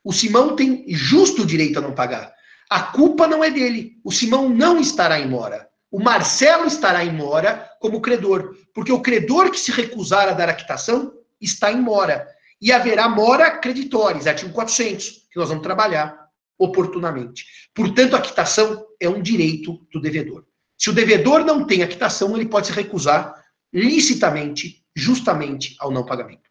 o 0.03 0.11
Simão 0.11 0.55
tem 0.55 0.85
justo 0.87 1.45
direito 1.45 1.79
a 1.79 1.81
não 1.81 1.93
pagar. 1.93 2.33
A 2.69 2.81
culpa 2.81 3.27
não 3.27 3.43
é 3.43 3.49
dele. 3.49 3.97
O 4.03 4.11
Simão 4.11 4.49
não 4.49 4.79
estará 4.79 5.19
em 5.19 5.27
mora. 5.27 5.69
O 5.89 5.99
Marcelo 5.99 6.65
estará 6.65 7.05
em 7.05 7.13
mora 7.13 7.69
como 7.79 8.01
credor, 8.01 8.55
porque 8.73 8.91
o 8.91 8.99
credor 8.99 9.51
que 9.51 9.59
se 9.59 9.71
recusar 9.71 10.27
a 10.27 10.33
dar 10.33 10.49
a 10.49 10.53
quitação 10.53 11.13
está 11.39 11.71
em 11.71 11.79
mora. 11.79 12.27
E 12.59 12.71
haverá 12.71 13.07
mora 13.07 13.51
creditores, 13.59 14.25
artigo 14.25 14.51
400, 14.51 15.27
que 15.31 15.37
nós 15.37 15.49
vamos 15.49 15.63
trabalhar 15.63 16.17
oportunamente. 16.57 17.45
Portanto, 17.75 18.15
a 18.15 18.21
quitação 18.21 18.85
é 18.99 19.07
um 19.07 19.21
direito 19.21 19.85
do 19.91 20.01
devedor. 20.01 20.45
Se 20.77 20.89
o 20.89 20.93
devedor 20.93 21.45
não 21.45 21.65
tem 21.65 21.83
a 21.83 21.87
quitação, 21.87 22.35
ele 22.35 22.47
pode 22.47 22.67
se 22.67 22.73
recusar 22.73 23.33
licitamente, 23.71 24.83
justamente, 24.95 25.75
ao 25.79 25.91
não 25.91 26.05
pagamento. 26.05 26.49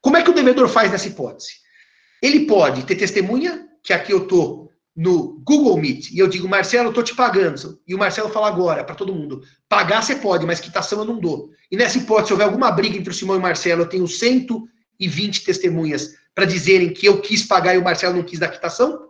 Como 0.00 0.16
é 0.16 0.22
que 0.22 0.30
o 0.30 0.34
devedor 0.34 0.68
faz 0.68 0.90
nessa 0.90 1.08
hipótese? 1.08 1.61
Ele 2.22 2.46
pode 2.46 2.84
ter 2.84 2.94
testemunha, 2.94 3.68
que 3.82 3.92
aqui 3.92 4.12
eu 4.12 4.22
estou 4.22 4.70
no 4.94 5.40
Google 5.44 5.76
Meet, 5.76 6.12
e 6.12 6.18
eu 6.18 6.28
digo, 6.28 6.48
Marcelo, 6.48 6.86
eu 6.86 6.90
estou 6.90 7.02
te 7.02 7.14
pagando. 7.14 7.80
E 7.88 7.94
o 7.94 7.98
Marcelo 7.98 8.28
fala 8.28 8.46
agora, 8.46 8.84
para 8.84 8.94
todo 8.94 9.14
mundo, 9.14 9.42
pagar 9.68 10.02
você 10.02 10.14
pode, 10.14 10.46
mas 10.46 10.60
quitação 10.60 11.00
eu 11.00 11.04
não 11.04 11.18
dou. 11.18 11.50
E 11.70 11.76
nessa 11.76 11.98
hipótese, 11.98 12.28
se 12.28 12.32
houver 12.34 12.44
alguma 12.44 12.70
briga 12.70 12.96
entre 12.96 13.10
o 13.10 13.14
Simão 13.14 13.36
e 13.36 13.38
o 13.38 13.42
Marcelo, 13.42 13.82
eu 13.82 13.88
tenho 13.88 14.06
120 14.06 15.44
testemunhas 15.44 16.14
para 16.34 16.44
dizerem 16.44 16.92
que 16.92 17.06
eu 17.06 17.20
quis 17.20 17.42
pagar 17.42 17.74
e 17.74 17.78
o 17.78 17.84
Marcelo 17.84 18.14
não 18.14 18.22
quis 18.22 18.38
dar 18.38 18.48
quitação. 18.48 19.08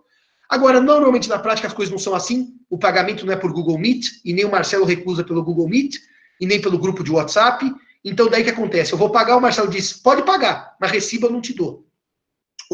Agora, 0.49 0.81
normalmente 0.81 1.29
na 1.29 1.39
prática 1.39 1.67
as 1.67 1.75
coisas 1.75 1.91
não 1.91 1.99
são 1.99 2.15
assim, 2.15 2.55
o 2.71 2.79
pagamento 2.79 3.27
não 3.27 3.33
é 3.33 3.37
por 3.37 3.53
Google 3.53 3.79
Meet, 3.79 4.07
e 4.25 4.33
nem 4.33 4.45
o 4.45 4.51
Marcelo 4.51 4.85
recusa 4.85 5.25
pelo 5.25 5.43
Google 5.43 5.69
Meet, 5.69 5.97
e 6.41 6.47
nem 6.47 6.61
pelo 6.61 6.79
grupo 6.79 7.05
de 7.05 7.11
WhatsApp. 7.11 7.71
Então, 8.05 8.29
daí 8.29 8.43
que 8.43 8.51
acontece? 8.51 8.93
Eu 8.93 8.99
vou 8.99 9.11
pagar, 9.11 9.37
o 9.37 9.41
Marcelo 9.41 9.69
diz, 9.69 9.93
pode 9.93 10.23
pagar, 10.23 10.77
mas 10.81 10.91
reciba 10.91 11.27
eu 11.27 11.33
não 11.33 11.41
te 11.41 11.55
dou. 11.55 11.87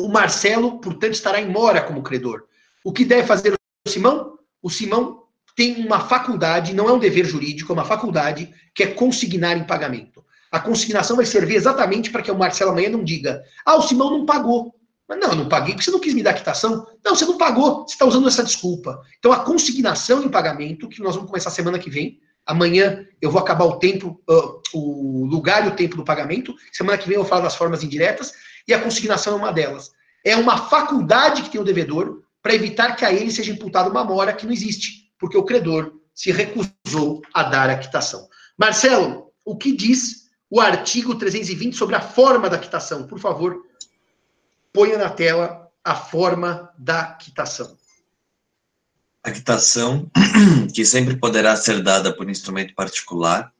O 0.04 0.08
Marcelo, 0.08 0.80
portanto, 0.80 1.14
estará 1.14 1.40
em 1.40 1.50
mora 1.50 1.82
como 1.82 2.02
credor. 2.02 2.44
O 2.84 2.92
que 2.92 3.04
deve 3.04 3.26
fazer 3.26 3.54
o 3.54 3.90
Simão? 3.90 4.38
O 4.62 4.70
Simão 4.70 5.24
tem 5.56 5.84
uma 5.84 6.00
faculdade, 6.00 6.74
não 6.74 6.88
é 6.88 6.92
um 6.92 6.98
dever 6.98 7.24
jurídico, 7.24 7.72
é 7.72 7.74
uma 7.74 7.84
faculdade 7.84 8.52
que 8.74 8.82
é 8.82 8.86
consignar 8.86 9.56
em 9.56 9.64
pagamento. 9.64 10.24
A 10.50 10.60
consignação 10.60 11.16
vai 11.16 11.26
servir 11.26 11.56
exatamente 11.56 12.10
para 12.10 12.22
que 12.22 12.30
o 12.30 12.38
Marcelo 12.38 12.70
amanhã 12.70 12.88
não 12.88 13.02
diga: 13.02 13.42
ah, 13.66 13.76
o 13.76 13.82
Simão 13.82 14.10
não 14.10 14.24
pagou. 14.24 14.74
Mas 15.08 15.18
não, 15.18 15.30
eu 15.30 15.36
não 15.36 15.48
paguei 15.48 15.72
porque 15.74 15.84
você 15.84 15.90
não 15.90 16.00
quis 16.00 16.12
me 16.12 16.22
dar 16.22 16.34
quitação. 16.34 16.86
Não, 17.02 17.16
você 17.16 17.24
não 17.24 17.38
pagou, 17.38 17.86
você 17.86 17.94
está 17.94 18.04
usando 18.04 18.28
essa 18.28 18.44
desculpa. 18.44 19.00
Então, 19.18 19.32
a 19.32 19.40
consignação 19.40 20.22
em 20.22 20.28
pagamento, 20.28 20.88
que 20.88 21.00
nós 21.00 21.14
vamos 21.14 21.30
começar 21.30 21.50
semana 21.50 21.78
que 21.78 21.88
vem, 21.88 22.20
amanhã 22.46 23.06
eu 23.20 23.30
vou 23.30 23.40
acabar 23.40 23.64
o 23.64 23.78
tempo, 23.78 24.20
uh, 24.28 24.60
o 24.74 25.24
lugar 25.24 25.64
e 25.64 25.68
o 25.68 25.74
tempo 25.74 25.96
do 25.96 26.04
pagamento, 26.04 26.54
semana 26.72 26.98
que 26.98 27.08
vem 27.08 27.16
eu 27.16 27.24
falar 27.24 27.42
das 27.42 27.56
formas 27.56 27.82
indiretas, 27.82 28.32
e 28.68 28.74
a 28.74 28.80
consignação 28.80 29.32
é 29.32 29.36
uma 29.36 29.52
delas. 29.52 29.90
É 30.24 30.36
uma 30.36 30.68
faculdade 30.68 31.42
que 31.42 31.50
tem 31.50 31.60
o 31.60 31.64
devedor 31.64 32.22
para 32.42 32.54
evitar 32.54 32.94
que 32.94 33.04
a 33.04 33.12
ele 33.12 33.32
seja 33.32 33.50
imputada 33.50 33.88
uma 33.88 34.04
mora 34.04 34.32
que 34.32 34.44
não 34.44 34.52
existe, 34.52 35.10
porque 35.18 35.38
o 35.38 35.42
credor 35.42 35.92
se 36.14 36.30
recusou 36.30 37.22
a 37.32 37.44
dar 37.44 37.70
a 37.70 37.78
quitação. 37.78 38.28
Marcelo, 38.58 39.32
o 39.44 39.56
que 39.56 39.74
diz 39.74 40.28
o 40.50 40.60
artigo 40.60 41.14
320 41.14 41.74
sobre 41.74 41.96
a 41.96 42.00
forma 42.00 42.50
da 42.50 42.58
quitação? 42.58 43.06
Por 43.06 43.18
favor, 43.18 43.56
ponha 44.72 44.98
na 44.98 45.08
tela 45.08 45.68
a 45.82 45.94
forma 45.94 46.70
da 46.76 47.12
quitação. 47.12 47.76
A 49.22 49.30
quitação, 49.30 50.10
que 50.74 50.84
sempre 50.84 51.16
poderá 51.16 51.56
ser 51.56 51.82
dada 51.82 52.14
por 52.14 52.28
instrumento 52.28 52.74
particular, 52.74 53.52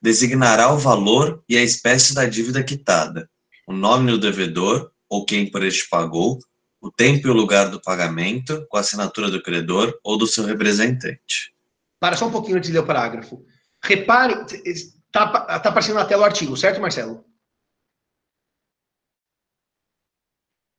designará 0.00 0.72
o 0.72 0.78
valor 0.78 1.42
e 1.48 1.56
a 1.56 1.62
espécie 1.62 2.14
da 2.14 2.24
dívida 2.26 2.62
quitada, 2.62 3.28
o 3.66 3.72
nome 3.72 4.10
do 4.10 4.18
devedor 4.18 4.90
ou 5.08 5.24
quem 5.24 5.50
por 5.50 5.64
este 5.64 5.88
pagou, 5.88 6.38
o 6.80 6.90
tempo 6.90 7.26
e 7.26 7.30
o 7.30 7.34
lugar 7.34 7.68
do 7.68 7.80
pagamento, 7.80 8.66
com 8.68 8.76
a 8.76 8.80
assinatura 8.80 9.30
do 9.30 9.42
credor 9.42 9.98
ou 10.04 10.16
do 10.16 10.26
seu 10.26 10.44
representante. 10.44 11.54
Para 11.98 12.16
só 12.16 12.26
um 12.26 12.32
pouquinho 12.32 12.58
antes 12.58 12.68
de 12.68 12.74
ler 12.74 12.82
o 12.82 12.86
parágrafo. 12.86 13.44
Repare, 13.82 14.34
está 14.64 15.28
tá 15.58 15.68
aparecendo 15.68 15.96
na 15.96 16.04
tela 16.04 16.22
o 16.22 16.26
artigo, 16.26 16.56
certo, 16.56 16.80
Marcelo? 16.80 17.24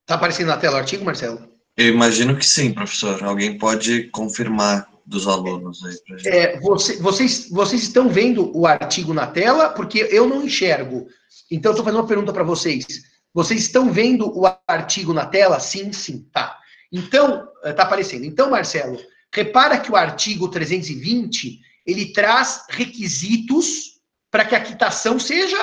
Está 0.02 0.16
aparecendo 0.16 0.48
na 0.48 0.58
tela 0.58 0.76
o 0.76 0.80
artigo, 0.80 1.04
Marcelo? 1.04 1.52
Eu 1.76 1.90
imagino 1.90 2.38
que 2.38 2.46
sim, 2.46 2.74
professor. 2.74 3.22
Alguém 3.24 3.58
pode 3.58 4.10
confirmar 4.10 4.88
dos 5.06 5.28
alunos 5.28 5.84
aí 5.86 5.98
pra 6.06 6.18
gente. 6.18 6.30
É, 6.30 6.60
você, 6.60 6.98
vocês, 6.98 7.50
vocês 7.50 7.84
estão 7.84 8.10
vendo 8.10 8.56
o 8.58 8.66
artigo 8.66 9.14
na 9.14 9.28
tela? 9.28 9.70
Porque 9.70 10.08
eu 10.12 10.28
não 10.28 10.44
enxergo. 10.44 11.08
Então, 11.50 11.72
eu 11.72 11.74
estou 11.74 11.86
fazendo 11.86 12.02
uma 12.02 12.08
pergunta 12.08 12.34
para 12.34 12.44
vocês. 12.44 12.86
Vocês 13.34 13.62
estão 13.62 13.92
vendo 13.92 14.36
o 14.38 14.44
artigo 14.68 15.14
na 15.14 15.26
tela? 15.26 15.60
Sim, 15.60 15.92
sim, 15.94 16.28
tá. 16.32 16.58
Então, 16.92 17.48
está 17.64 17.84
aparecendo. 17.84 18.26
Então, 18.26 18.50
Marcelo, 18.50 18.98
repara 19.34 19.80
que 19.80 19.92
o 19.92 19.96
artigo 19.96 20.48
320, 20.48 21.60
ele 21.86 22.12
traz 22.14 22.66
requisitos 22.70 24.00
para 24.32 24.46
que 24.46 24.56
a 24.56 24.62
quitação 24.62 25.20
seja 25.20 25.58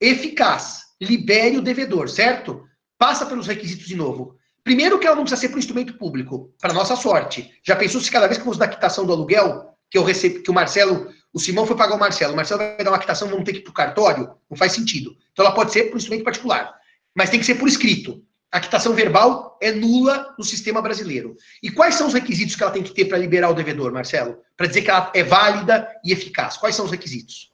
eficaz. 0.00 0.82
Libere 1.00 1.58
o 1.58 1.62
devedor, 1.62 2.08
certo? 2.08 2.64
Passa 2.98 3.26
pelos 3.26 3.46
requisitos 3.46 3.86
de 3.86 3.96
novo. 3.96 4.36
Primeiro 4.64 4.98
que 4.98 5.06
ela 5.06 5.14
não 5.14 5.22
precisa 5.22 5.40
ser 5.40 5.48
para 5.48 5.56
o 5.56 5.60
instrumento 5.60 5.96
público, 5.96 6.52
para 6.60 6.72
nossa 6.72 6.96
sorte. 6.96 7.52
Já 7.62 7.76
pensou 7.76 8.00
se 8.00 8.10
cada 8.10 8.26
vez 8.26 8.38
que 8.38 8.44
eu 8.44 8.50
uso 8.50 8.58
da 8.58 8.66
quitação 8.66 9.06
do 9.06 9.12
aluguel, 9.12 9.76
que 9.90 9.96
eu 9.96 10.02
recebo, 10.02 10.42
que 10.42 10.50
o 10.50 10.54
Marcelo, 10.54 11.12
o 11.36 11.38
Simão 11.38 11.66
foi 11.66 11.76
pagar 11.76 11.96
o 11.96 12.00
Marcelo, 12.00 12.32
o 12.32 12.36
Marcelo 12.36 12.60
vai 12.60 12.82
dar 12.82 12.90
uma 12.90 12.98
quitação, 12.98 13.28
vamos 13.28 13.44
ter 13.44 13.52
que 13.52 13.58
ir 13.58 13.62
para 13.62 13.70
o 13.70 13.74
cartório? 13.74 14.30
Não 14.48 14.56
faz 14.56 14.72
sentido. 14.72 15.14
Então 15.34 15.44
ela 15.44 15.54
pode 15.54 15.70
ser 15.70 15.92
o 15.92 15.96
instrumento 15.98 16.24
particular, 16.24 16.74
mas 17.14 17.28
tem 17.28 17.38
que 17.38 17.44
ser 17.44 17.56
por 17.56 17.68
escrito. 17.68 18.24
A 18.50 18.58
quitação 18.58 18.94
verbal 18.94 19.58
é 19.60 19.70
nula 19.70 20.34
no 20.38 20.42
sistema 20.42 20.80
brasileiro. 20.80 21.36
E 21.62 21.70
quais 21.70 21.94
são 21.96 22.06
os 22.06 22.14
requisitos 22.14 22.56
que 22.56 22.62
ela 22.62 22.72
tem 22.72 22.82
que 22.82 22.94
ter 22.94 23.04
para 23.04 23.18
liberar 23.18 23.50
o 23.50 23.54
devedor, 23.54 23.92
Marcelo? 23.92 24.38
Para 24.56 24.66
dizer 24.66 24.80
que 24.80 24.88
ela 24.88 25.12
é 25.14 25.22
válida 25.22 25.86
e 26.02 26.10
eficaz. 26.10 26.56
Quais 26.56 26.74
são 26.74 26.86
os 26.86 26.90
requisitos? 26.90 27.52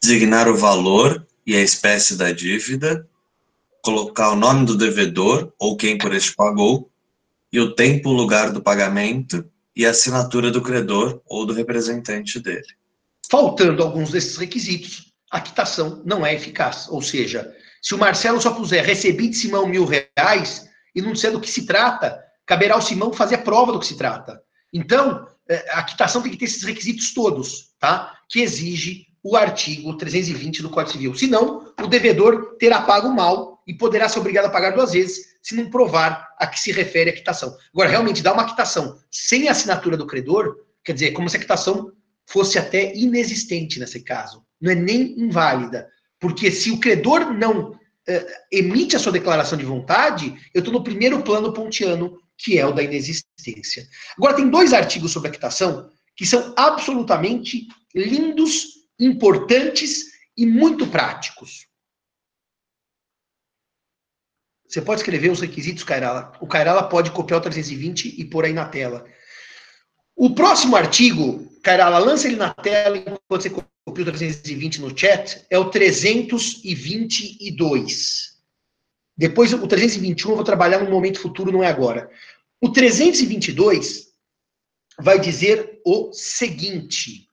Designar 0.00 0.46
o 0.46 0.56
valor 0.56 1.26
e 1.44 1.56
a 1.56 1.60
espécie 1.60 2.14
da 2.14 2.30
dívida, 2.30 3.04
colocar 3.82 4.30
o 4.30 4.36
nome 4.36 4.64
do 4.64 4.76
devedor 4.76 5.52
ou 5.58 5.76
quem 5.76 5.98
por 5.98 6.14
este 6.14 6.32
pagou, 6.36 6.88
e 7.52 7.58
o 7.58 7.74
tempo, 7.74 8.10
o 8.10 8.12
lugar 8.12 8.52
do 8.52 8.62
pagamento 8.62 9.44
e 9.74 9.84
a 9.84 9.90
assinatura 9.90 10.52
do 10.52 10.62
credor 10.62 11.20
ou 11.26 11.44
do 11.44 11.52
representante 11.52 12.38
dele. 12.38 12.78
Faltando 13.30 13.82
alguns 13.82 14.10
desses 14.10 14.36
requisitos, 14.36 15.12
a 15.30 15.40
quitação 15.40 16.02
não 16.04 16.26
é 16.26 16.34
eficaz. 16.34 16.88
Ou 16.88 17.00
seja, 17.00 17.54
se 17.80 17.94
o 17.94 17.98
Marcelo 17.98 18.40
só 18.40 18.50
puser 18.50 18.84
recebi 18.84 19.28
de 19.28 19.36
Simão 19.36 19.68
mil 19.68 19.84
reais 19.84 20.68
e 20.94 21.00
não 21.00 21.12
disser 21.12 21.30
do 21.30 21.40
que 21.40 21.48
se 21.48 21.64
trata, 21.64 22.20
caberá 22.44 22.74
ao 22.74 22.82
Simão 22.82 23.12
fazer 23.12 23.36
a 23.36 23.42
prova 23.42 23.72
do 23.72 23.78
que 23.78 23.86
se 23.86 23.96
trata. 23.96 24.42
Então, 24.72 25.28
é, 25.48 25.64
a 25.70 25.82
quitação 25.84 26.20
tem 26.20 26.32
que 26.32 26.38
ter 26.38 26.46
esses 26.46 26.64
requisitos 26.64 27.14
todos, 27.14 27.70
tá? 27.78 28.18
Que 28.28 28.40
exige 28.40 29.06
o 29.22 29.36
artigo 29.36 29.96
320 29.96 30.62
do 30.62 30.70
Código 30.70 30.92
Civil. 30.92 31.14
Senão, 31.14 31.72
o 31.80 31.86
devedor 31.86 32.56
terá 32.58 32.80
pago 32.82 33.10
mal 33.10 33.62
e 33.64 33.72
poderá 33.72 34.08
ser 34.08 34.18
obrigado 34.18 34.46
a 34.46 34.50
pagar 34.50 34.72
duas 34.72 34.92
vezes 34.92 35.36
se 35.40 35.54
não 35.54 35.70
provar 35.70 36.28
a 36.36 36.48
que 36.48 36.58
se 36.58 36.72
refere 36.72 37.10
a 37.10 37.14
quitação. 37.14 37.56
Agora, 37.72 37.88
realmente, 37.88 38.22
dar 38.22 38.32
uma 38.32 38.46
quitação 38.46 38.98
sem 39.08 39.48
a 39.48 39.52
assinatura 39.52 39.96
do 39.96 40.06
credor, 40.06 40.56
quer 40.84 40.94
dizer, 40.94 41.12
como 41.12 41.28
se 41.28 41.36
a 41.36 41.40
quitação 41.40 41.92
fosse 42.30 42.58
até 42.58 42.94
inexistente 42.94 43.80
nesse 43.80 44.00
caso. 44.00 44.44
Não 44.60 44.70
é 44.70 44.74
nem 44.74 45.18
inválida. 45.18 45.88
Porque 46.18 46.50
se 46.50 46.70
o 46.70 46.78
credor 46.78 47.32
não 47.32 47.78
eh, 48.06 48.26
emite 48.52 48.94
a 48.94 48.98
sua 48.98 49.12
declaração 49.12 49.58
de 49.58 49.64
vontade, 49.64 50.34
eu 50.54 50.60
estou 50.60 50.72
no 50.72 50.84
primeiro 50.84 51.22
plano 51.22 51.52
pontiano, 51.52 52.18
que 52.38 52.58
é 52.58 52.64
o 52.64 52.72
da 52.72 52.82
inexistência. 52.82 53.88
Agora, 54.16 54.36
tem 54.36 54.48
dois 54.48 54.72
artigos 54.72 55.10
sobre 55.12 55.28
a 55.28 55.32
quitação 55.32 55.90
que 56.14 56.24
são 56.26 56.54
absolutamente 56.56 57.66
lindos 57.94 58.66
importantes 58.98 60.04
e 60.36 60.46
muito 60.46 60.86
práticos. 60.86 61.66
Você 64.68 64.80
pode 64.80 65.00
escrever 65.00 65.30
os 65.30 65.40
requisitos, 65.40 65.82
Cairala. 65.82 66.32
O 66.40 66.46
Cairala 66.46 66.88
pode 66.88 67.10
copiar 67.10 67.40
o 67.40 67.42
320 67.42 68.20
e 68.20 68.24
pôr 68.24 68.44
aí 68.44 68.52
na 68.52 68.66
tela. 68.66 69.04
O 70.22 70.34
próximo 70.34 70.76
artigo, 70.76 71.50
Cairala, 71.62 71.96
lança 71.96 72.28
ele 72.28 72.36
na 72.36 72.52
tela 72.52 72.98
enquanto 72.98 73.22
você 73.26 73.48
copia 73.48 73.70
o 73.86 74.04
320 74.04 74.82
no 74.82 74.94
chat, 74.94 75.46
é 75.48 75.58
o 75.58 75.70
322. 75.70 78.38
Depois, 79.16 79.50
o 79.54 79.66
321 79.66 80.28
eu 80.28 80.36
vou 80.36 80.44
trabalhar 80.44 80.80
no 80.80 80.90
momento 80.90 81.20
futuro, 81.20 81.50
não 81.50 81.64
é 81.64 81.68
agora. 81.68 82.10
O 82.60 82.68
322 82.68 84.08
vai 84.98 85.18
dizer 85.18 85.80
o 85.86 86.12
seguinte: 86.12 87.26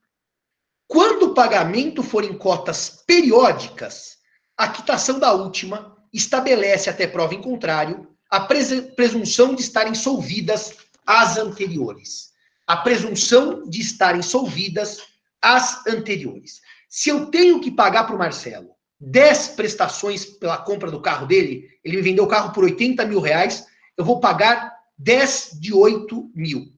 quando 0.86 1.24
o 1.24 1.34
pagamento 1.34 2.02
for 2.02 2.24
em 2.24 2.38
cotas 2.38 3.02
periódicas, 3.06 4.16
a 4.56 4.66
quitação 4.66 5.18
da 5.18 5.34
última 5.34 5.94
estabelece, 6.10 6.88
até 6.88 7.06
prova 7.06 7.34
em 7.34 7.42
contrário, 7.42 8.08
a 8.30 8.40
presunção 8.40 9.54
de 9.54 9.60
estarem 9.60 9.94
solvidas 9.94 10.74
as 11.04 11.36
anteriores. 11.36 12.28
A 12.68 12.76
presunção 12.76 13.68
de 13.68 13.80
estarem 13.80 14.22
solvidas 14.22 15.02
as 15.42 15.84
anteriores. 15.86 16.60
Se 16.88 17.08
eu 17.08 17.26
tenho 17.26 17.60
que 17.60 17.70
pagar 17.70 18.04
para 18.04 18.14
o 18.14 18.18
Marcelo 18.18 18.76
10 19.00 19.48
prestações 19.48 20.24
pela 20.24 20.58
compra 20.58 20.90
do 20.90 21.00
carro 21.00 21.26
dele, 21.26 21.68
ele 21.84 21.96
me 21.96 22.02
vendeu 22.02 22.24
o 22.24 22.28
carro 22.28 22.52
por 22.52 22.64
80 22.64 23.04
mil 23.06 23.20
reais, 23.20 23.66
eu 23.96 24.04
vou 24.04 24.20
pagar 24.20 24.76
10 24.96 25.58
de 25.60 25.72
8 25.72 26.32
mil. 26.34 26.72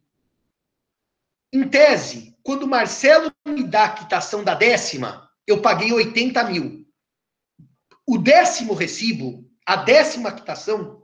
Em 1.53 1.67
tese, 1.69 2.37
quando 2.43 2.65
o 2.65 2.69
Marcelo 2.69 3.33
me 3.47 3.65
dá 3.65 3.85
a 3.85 3.93
quitação 3.93 4.45
da 4.45 4.55
décima, 4.55 5.29
eu 5.47 5.61
paguei 5.63 5.93
80 5.93 6.45
mil. 6.45 6.87
O 8.07 8.19
décimo 8.19 8.75
recibo, 8.75 9.49
a 9.65 9.77
décima 9.77 10.31
quitação, 10.31 11.03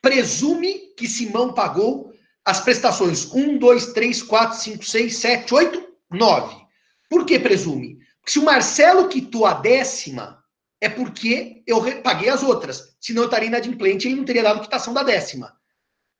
presume 0.00 0.94
que 0.96 1.08
Simão 1.08 1.52
pagou 1.52 2.13
as 2.44 2.60
prestações 2.60 3.32
1, 3.32 3.58
2, 3.58 3.86
3, 3.92 4.22
4, 4.22 4.58
5, 4.58 4.84
6, 4.84 5.16
7, 5.16 5.54
8, 5.54 5.88
9. 6.10 6.56
Por 7.08 7.24
que 7.24 7.38
presume? 7.38 7.98
Porque 8.20 8.32
se 8.32 8.38
o 8.38 8.44
Marcelo 8.44 9.08
quitou 9.08 9.46
a 9.46 9.54
décima, 9.54 10.42
é 10.80 10.88
porque 10.88 11.62
eu 11.66 11.80
paguei 12.02 12.28
as 12.28 12.42
outras. 12.42 12.94
Senão 13.00 13.22
eu 13.22 13.26
estaria 13.26 13.48
inadimplente 13.48 14.06
e 14.06 14.10
ele 14.10 14.18
não 14.18 14.24
teria 14.24 14.42
dado 14.42 14.60
quitação 14.60 14.92
da 14.92 15.02
décima. 15.02 15.52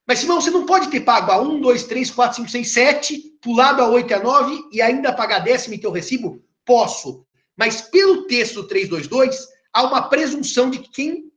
Mas, 0.07 0.19
Simão, 0.19 0.41
você 0.41 0.51
não 0.51 0.67
pode 0.67 0.89
ter 0.91 1.01
pago 1.01 1.31
a 1.33 1.41
1, 1.41 1.61
2, 1.61 1.85
3, 1.85 2.11
4, 2.11 2.37
5, 2.37 2.51
6, 2.51 2.71
7, 2.71 3.19
pulado 3.41 3.83
a 3.83 3.89
8 3.89 4.11
e 4.11 4.15
a 4.15 4.23
9 4.23 4.69
e 4.73 4.83
ainda 4.83 5.13
pagar 5.13 5.41
décimo 5.41 5.75
e 5.75 5.79
teu 5.79 5.91
recibo? 5.91 6.43
Posso. 6.65 7.27
Mas 7.57 7.83
pelo 7.83 8.27
texto 8.27 8.57
do 8.57 8.69
322, 8.69 9.49
há 9.73 9.83
uma 9.83 10.09
presunção 10.09 10.69
de 10.69 10.79
que 10.79 10.91
quem 10.91 11.33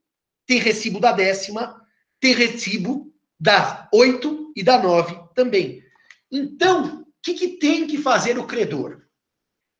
tem 0.45 0.59
recibo 0.59 0.99
da 0.99 1.11
décima 1.11 1.81
tem 2.19 2.33
recibo 2.33 3.13
da 3.39 3.87
8 3.93 4.46
e 4.57 4.63
da 4.63 4.81
9 4.81 5.15
também. 5.35 5.83
Então, 6.31 7.01
o 7.01 7.05
que, 7.21 7.35
que 7.35 7.47
tem 7.59 7.85
que 7.85 7.99
fazer 7.99 8.39
o 8.39 8.47
credor? 8.47 9.03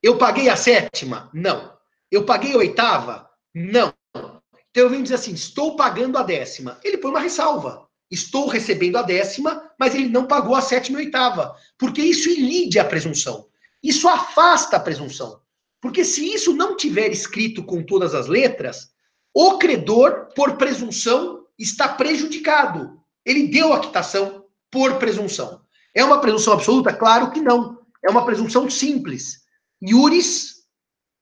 Eu 0.00 0.16
paguei 0.16 0.48
a 0.48 0.54
sétima? 0.54 1.28
Não. 1.34 1.76
Eu 2.08 2.24
paguei 2.24 2.54
a 2.54 2.58
oitava? 2.58 3.28
Não. 3.52 3.92
Então 4.14 4.84
eu 4.84 4.88
venho 4.88 5.02
dizer 5.02 5.16
assim: 5.16 5.32
estou 5.32 5.74
pagando 5.74 6.16
a 6.16 6.22
décima. 6.22 6.78
Ele 6.84 6.96
põe 6.96 7.10
uma 7.10 7.18
ressalva. 7.18 7.88
Estou 8.08 8.46
recebendo 8.46 8.96
a 8.96 9.02
décima, 9.02 9.68
mas 9.78 9.96
ele 9.96 10.08
não 10.08 10.28
pagou 10.28 10.54
a 10.54 10.62
sétima 10.62 11.02
e 11.02 11.06
oitava. 11.06 11.56
Porque 11.76 12.00
isso 12.00 12.30
ilide 12.30 12.78
a 12.78 12.84
presunção. 12.84 13.48
Isso 13.82 14.08
afasta 14.08 14.76
a 14.76 14.80
presunção. 14.80 15.40
Porque 15.80 16.04
se 16.04 16.24
isso 16.32 16.54
não 16.54 16.76
tiver 16.76 17.10
escrito 17.10 17.64
com 17.64 17.82
todas 17.82 18.14
as 18.14 18.28
letras, 18.28 18.90
o 19.34 19.58
credor, 19.58 20.28
por 20.36 20.56
presunção, 20.56 21.44
está 21.58 21.88
prejudicado. 21.88 22.98
Ele 23.26 23.48
deu 23.48 23.72
a 23.72 23.80
quitação 23.80 24.37
por 24.70 24.98
presunção. 24.98 25.62
É 25.94 26.04
uma 26.04 26.20
presunção 26.20 26.52
absoluta? 26.52 26.92
Claro 26.92 27.30
que 27.30 27.40
não. 27.40 27.78
É 28.04 28.10
uma 28.10 28.24
presunção 28.24 28.68
simples. 28.70 29.42
Iuris 29.82 30.54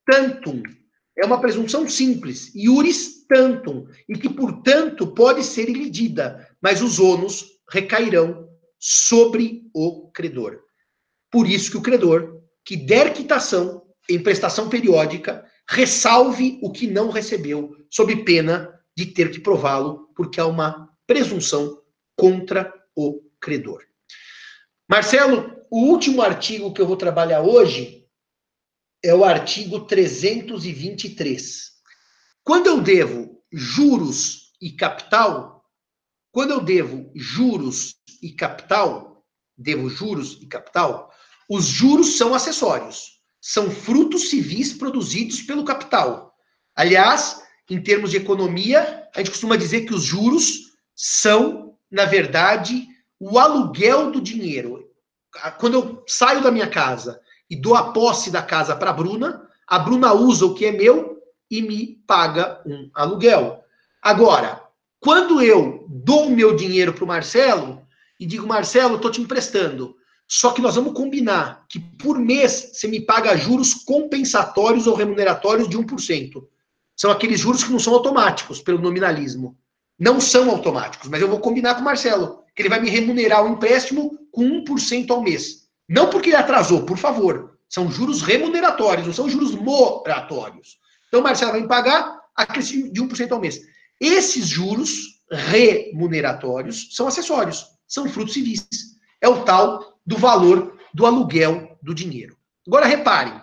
tantum. 0.04 0.62
É 1.18 1.24
uma 1.24 1.40
presunção 1.40 1.88
simples. 1.88 2.54
Iuris 2.54 3.26
tantum. 3.26 3.86
E 4.08 4.18
que, 4.18 4.28
portanto, 4.28 5.06
pode 5.06 5.42
ser 5.44 5.68
ilidida 5.68 6.46
mas 6.66 6.82
os 6.82 6.98
ônus 6.98 7.44
recairão 7.70 8.48
sobre 8.76 9.62
o 9.72 10.10
credor. 10.10 10.58
Por 11.30 11.48
isso 11.48 11.70
que 11.70 11.76
o 11.76 11.82
credor 11.82 12.42
que 12.64 12.76
der 12.76 13.12
quitação 13.12 13.82
em 14.10 14.20
prestação 14.20 14.68
periódica 14.68 15.44
ressalve 15.68 16.58
o 16.60 16.72
que 16.72 16.88
não 16.88 17.08
recebeu, 17.08 17.70
sob 17.88 18.24
pena 18.24 18.68
de 18.96 19.06
ter 19.06 19.30
que 19.30 19.38
prová-lo, 19.38 20.08
porque 20.16 20.40
há 20.40 20.46
uma 20.46 20.88
presunção 21.06 21.80
contra 22.16 22.72
o 22.96 23.20
credor. 23.46 23.84
Marcelo, 24.90 25.56
o 25.70 25.84
último 25.84 26.20
artigo 26.20 26.72
que 26.74 26.80
eu 26.80 26.86
vou 26.86 26.96
trabalhar 26.96 27.42
hoje 27.42 28.04
é 29.04 29.14
o 29.14 29.24
artigo 29.24 29.86
323. 29.86 31.70
Quando 32.42 32.66
eu 32.66 32.80
devo 32.80 33.40
juros 33.52 34.52
e 34.60 34.72
capital, 34.72 35.64
quando 36.32 36.50
eu 36.50 36.60
devo 36.60 37.12
juros 37.14 37.94
e 38.20 38.32
capital, 38.32 39.24
devo 39.56 39.88
juros 39.88 40.38
e 40.42 40.46
capital, 40.46 41.12
os 41.48 41.66
juros 41.66 42.16
são 42.16 42.34
acessórios, 42.34 43.20
são 43.40 43.70
frutos 43.70 44.28
civis 44.28 44.72
produzidos 44.72 45.40
pelo 45.42 45.64
capital. 45.64 46.34
Aliás, 46.74 47.40
em 47.70 47.80
termos 47.80 48.10
de 48.10 48.16
economia, 48.16 49.08
a 49.14 49.18
gente 49.18 49.30
costuma 49.30 49.56
dizer 49.56 49.86
que 49.86 49.94
os 49.94 50.02
juros 50.02 50.72
são, 50.96 51.78
na 51.88 52.04
verdade, 52.06 52.88
o 53.18 53.38
aluguel 53.38 54.10
do 54.10 54.20
dinheiro. 54.20 54.88
Quando 55.58 55.74
eu 55.74 56.04
saio 56.06 56.42
da 56.42 56.50
minha 56.50 56.68
casa 56.68 57.20
e 57.48 57.56
dou 57.56 57.74
a 57.74 57.92
posse 57.92 58.30
da 58.30 58.42
casa 58.42 58.74
para 58.74 58.90
a 58.90 58.92
Bruna, 58.92 59.48
a 59.66 59.78
Bruna 59.78 60.12
usa 60.12 60.46
o 60.46 60.54
que 60.54 60.66
é 60.66 60.72
meu 60.72 61.20
e 61.50 61.62
me 61.62 62.02
paga 62.06 62.60
um 62.66 62.90
aluguel. 62.94 63.64
Agora, 64.02 64.62
quando 65.00 65.42
eu 65.42 65.84
dou 65.88 66.26
o 66.26 66.30
meu 66.30 66.56
dinheiro 66.56 66.92
para 66.92 67.04
o 67.04 67.08
Marcelo 67.08 67.82
e 68.18 68.26
digo, 68.26 68.46
Marcelo, 68.46 68.96
estou 68.96 69.10
te 69.10 69.20
emprestando, 69.20 69.96
só 70.26 70.50
que 70.50 70.62
nós 70.62 70.74
vamos 70.74 70.94
combinar 70.94 71.64
que 71.68 71.78
por 71.78 72.18
mês 72.18 72.70
você 72.72 72.88
me 72.88 73.00
paga 73.00 73.36
juros 73.36 73.74
compensatórios 73.74 74.86
ou 74.86 74.94
remuneratórios 74.94 75.68
de 75.68 75.78
1%. 75.78 76.44
São 76.96 77.10
aqueles 77.10 77.40
juros 77.40 77.62
que 77.62 77.70
não 77.70 77.78
são 77.78 77.92
automáticos 77.92 78.60
pelo 78.60 78.80
nominalismo. 78.80 79.56
Não 79.98 80.20
são 80.20 80.50
automáticos, 80.50 81.08
mas 81.08 81.20
eu 81.20 81.28
vou 81.28 81.38
combinar 81.38 81.74
com 81.74 81.80
o 81.80 81.84
Marcelo, 81.84 82.42
que 82.56 82.62
ele 82.62 82.70
vai 82.70 82.80
me 82.80 82.88
remunerar 82.88 83.44
o 83.44 83.48
empréstimo 83.48 84.18
com 84.32 84.64
1% 84.64 85.10
ao 85.10 85.22
mês. 85.22 85.66
Não 85.86 86.08
porque 86.08 86.30
ele 86.30 86.36
atrasou, 86.36 86.84
por 86.84 86.96
favor. 86.96 87.58
São 87.68 87.90
juros 87.90 88.22
remuneratórios, 88.22 89.06
não 89.06 89.12
são 89.12 89.28
juros 89.28 89.54
moratórios. 89.54 90.78
Então, 91.08 91.22
Marcelo 91.22 91.52
vai 91.52 91.60
me 91.60 91.68
pagar 91.68 92.18
aquele 92.34 92.90
de 92.90 93.02
1% 93.02 93.30
ao 93.30 93.40
mês. 93.40 93.60
Esses 94.00 94.48
juros 94.48 95.20
remuneratórios 95.30 96.88
são 96.92 97.06
acessórios, 97.06 97.66
são 97.86 98.08
frutos 98.08 98.34
civis. 98.34 98.66
É 99.20 99.28
o 99.28 99.44
tal 99.44 99.98
do 100.06 100.16
valor 100.16 100.78
do 100.94 101.04
aluguel 101.04 101.76
do 101.82 101.94
dinheiro. 101.94 102.36
Agora, 102.66 102.86
reparem. 102.86 103.40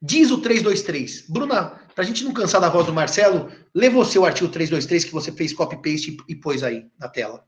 Diz 0.00 0.30
o 0.30 0.38
323. 0.38 1.28
Bruna, 1.28 1.80
para 1.94 2.04
a 2.04 2.06
gente 2.06 2.24
não 2.24 2.32
cansar 2.32 2.60
da 2.60 2.68
voz 2.68 2.86
do 2.86 2.92
Marcelo, 2.92 3.50
lê 3.74 3.88
você 3.88 4.18
o 4.18 4.24
artigo 4.24 4.50
323 4.50 5.04
que 5.04 5.12
você 5.12 5.32
fez 5.32 5.52
copy-paste 5.52 6.16
e, 6.28 6.34
pôs 6.34 6.62
aí 6.62 6.86
na 6.98 7.08
tela. 7.08 7.44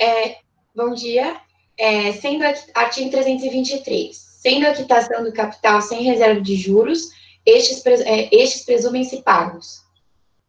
É, 0.00 0.36
bom 0.74 0.94
dia. 0.94 1.36
É, 1.78 2.12
sendo 2.12 2.44
artigo 2.74 3.10
323, 3.10 4.16
sendo 4.16 4.66
a 4.66 4.74
quitação 4.74 5.24
do 5.24 5.32
capital 5.32 5.80
sem 5.80 6.02
reserva 6.02 6.40
de 6.40 6.54
juros, 6.56 7.10
estes, 7.46 7.84
é, 7.86 8.28
estes 8.34 8.64
presumem-se 8.64 9.22
pagos. 9.22 9.82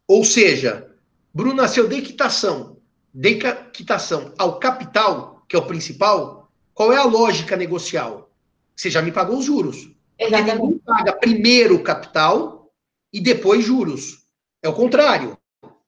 Ou 0.07 0.24
seja, 0.24 0.91
Bruna, 1.34 1.68
se 1.68 1.80
eu 1.80 1.88
dei 1.88 2.02
quitação, 2.02 2.78
dei 3.14 3.40
quitação 3.72 4.34
ao 4.38 4.60
capital, 4.60 5.44
que 5.48 5.56
é 5.56 5.60
o 5.60 5.65
principal, 5.65 6.52
qual 6.74 6.91
é 6.91 6.98
a 6.98 7.06
lógica 7.06 7.56
negocial? 7.56 8.32
Você 8.76 8.90
já 8.90 9.02
me 9.02 9.11
pagou 9.11 9.38
os 9.38 9.45
juros. 9.45 9.90
Exatamente. 10.18 10.57
Porque 10.57 10.80
paga 10.86 11.14
primeiro 11.14 11.76
o 11.76 11.84
capital 11.84 12.72
e 13.11 13.20
depois 13.20 13.64
juros. 13.64 14.26
É 14.61 14.70
o 14.70 14.74
contrário. 14.74 15.38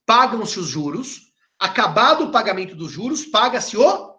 Pagam-se 0.06 0.60
os 0.60 0.68
juros, 0.68 1.24
acabado 1.60 2.26
o 2.26 2.32
pagamento 2.32 2.76
dos 2.76 2.91
juros, 2.91 3.26
paga-se 3.26 3.77
o 3.77 4.15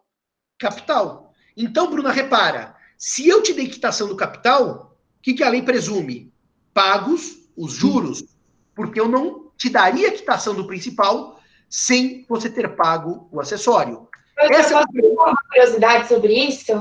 capital. 0.58 1.32
Então, 1.56 1.90
Bruna, 1.90 2.10
repara, 2.10 2.74
se 2.98 3.28
eu 3.28 3.42
te 3.42 3.52
dei 3.52 3.68
quitação 3.68 4.08
do 4.08 4.16
capital, 4.16 4.96
o 5.18 5.22
que, 5.22 5.34
que 5.34 5.42
a 5.42 5.48
lei 5.48 5.62
presume? 5.62 6.32
Pagos 6.72 7.36
os 7.56 7.72
juros, 7.72 8.24
porque 8.74 9.00
eu 9.00 9.08
não 9.08 9.50
te 9.56 9.70
daria 9.70 10.12
quitação 10.12 10.54
do 10.54 10.66
principal 10.66 11.40
sem 11.68 12.24
você 12.28 12.50
ter 12.50 12.76
pago 12.76 13.28
o 13.32 13.40
acessório. 13.40 14.08
Eu 14.38 14.50
Essa 14.50 14.74
é 14.74 14.76
uma 14.78 15.36
curiosidade 15.48 16.08
sobre 16.08 16.34
isso? 16.34 16.72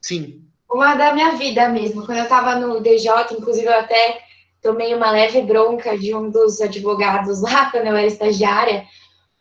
Sim. 0.00 0.44
Uma 0.70 0.94
da 0.94 1.12
minha 1.12 1.32
vida 1.36 1.68
mesmo. 1.68 2.06
Quando 2.06 2.18
eu 2.18 2.24
estava 2.24 2.56
no 2.56 2.80
DJ, 2.80 3.10
inclusive 3.32 3.66
eu 3.66 3.78
até 3.78 4.20
tomei 4.62 4.94
uma 4.94 5.10
leve 5.10 5.42
bronca 5.42 5.98
de 5.98 6.14
um 6.14 6.30
dos 6.30 6.60
advogados 6.60 7.42
lá, 7.42 7.70
quando 7.70 7.86
eu 7.86 7.96
era 7.96 8.06
estagiária, 8.06 8.86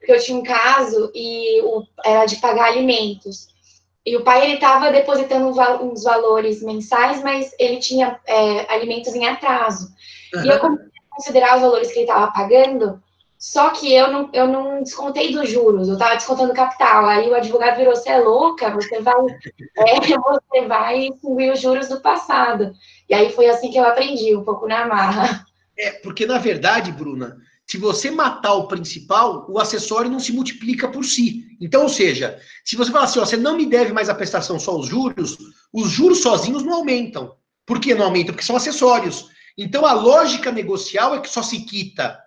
porque 0.04 0.12
eu 0.12 0.20
tinha 0.20 0.38
um 0.38 0.44
caso 0.44 1.10
e 1.16 1.62
o, 1.62 1.82
era 2.04 2.26
de 2.26 2.36
pagar 2.36 2.66
alimentos. 2.66 3.48
E 4.06 4.18
o 4.18 4.24
pai, 4.24 4.44
ele 4.44 4.56
estava 4.56 4.92
depositando 4.92 5.48
uns 5.48 6.04
valores 6.04 6.62
mensais, 6.62 7.24
mas 7.24 7.56
ele 7.58 7.78
tinha 7.78 8.20
é, 8.28 8.74
alimentos 8.74 9.16
em 9.16 9.26
atraso. 9.26 9.90
Uhum. 10.36 10.44
E 10.44 10.50
eu 10.50 10.60
comecei 10.60 10.88
a 10.88 11.16
considerar 11.16 11.56
os 11.56 11.62
valores 11.62 11.88
que 11.88 12.00
ele 12.00 12.10
estava 12.10 12.30
pagando, 12.34 13.02
só 13.40 13.70
que 13.70 13.94
eu 13.94 14.12
não, 14.12 14.30
eu 14.34 14.46
não 14.46 14.84
descontei 14.84 15.32
dos 15.32 15.50
juros, 15.50 15.88
eu 15.88 15.94
estava 15.94 16.16
descontando 16.16 16.54
capital. 16.54 17.06
Aí 17.06 17.30
o 17.30 17.36
advogado 17.36 17.78
virou, 17.78 17.96
você 17.96 18.10
é 18.10 18.20
louca, 18.20 18.72
você 18.72 19.00
vai, 19.00 19.16
é, 19.78 20.00
você 20.20 20.68
vai 20.68 21.08
extinguir 21.08 21.54
os 21.54 21.62
juros 21.62 21.88
do 21.88 22.02
passado. 22.02 22.76
E 23.10 23.14
aí 23.14 23.32
foi 23.32 23.48
assim 23.48 23.72
que 23.72 23.78
eu 23.78 23.86
aprendi, 23.86 24.36
um 24.36 24.44
pouco 24.44 24.68
na 24.68 24.86
marra. 24.86 25.46
É, 25.80 25.92
porque 25.92 26.26
na 26.26 26.40
verdade, 26.40 26.92
Bruna, 26.92 27.38
se 27.74 27.78
você 27.80 28.12
matar 28.12 28.54
o 28.54 28.68
principal, 28.68 29.48
o 29.50 29.58
acessório 29.58 30.12
não 30.12 30.20
se 30.20 30.32
multiplica 30.32 30.88
por 30.88 31.04
si. 31.04 31.58
Então, 31.60 31.82
ou 31.82 31.90
seja, 31.90 32.40
se 32.64 32.76
você 32.76 32.91
falar 32.91 33.06
assim, 33.06 33.18
ó, 33.18 33.26
você 33.26 33.36
não 33.36 33.58
me 33.58 33.66
deve 33.66 33.91
mais 33.91 34.10
a 34.10 34.14
prestação, 34.14 34.60
só 34.60 34.78
os 34.78 34.86
juros, 34.86 35.36
os 35.74 35.90
juros 35.90 36.20
sozinhos 36.20 36.62
não 36.62 36.74
aumentam. 36.76 37.36
Por 37.66 37.80
que 37.80 37.95
não 37.95 38.06
aumentam? 38.06 38.36
Porque 38.36 38.45
são 38.45 38.56
acessórios. 38.56 39.26
Então, 39.58 39.88
a 39.88 39.94
lógica 39.94 40.52
negocial 40.52 41.16
é 41.16 41.20
que 41.20 41.28
só 41.28 41.41
se 41.41 41.62
quita 41.66 42.22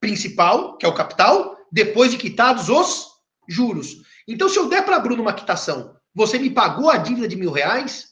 principal, 0.00 0.76
que 0.76 0.84
é 0.84 0.88
o 0.88 0.94
capital, 0.94 1.56
depois 1.70 2.10
de 2.10 2.18
quitados 2.18 2.68
os 2.68 3.06
juros. 3.48 3.98
Então, 4.26 4.48
se 4.48 4.58
eu 4.58 4.68
der 4.68 4.84
para 4.84 4.98
Bruno 4.98 5.22
uma 5.22 5.34
quitação, 5.34 5.94
você 6.12 6.36
me 6.36 6.50
pagou 6.50 6.90
a 6.90 6.96
dívida 6.96 7.28
de 7.28 7.36
mil 7.36 7.52
reais, 7.52 8.08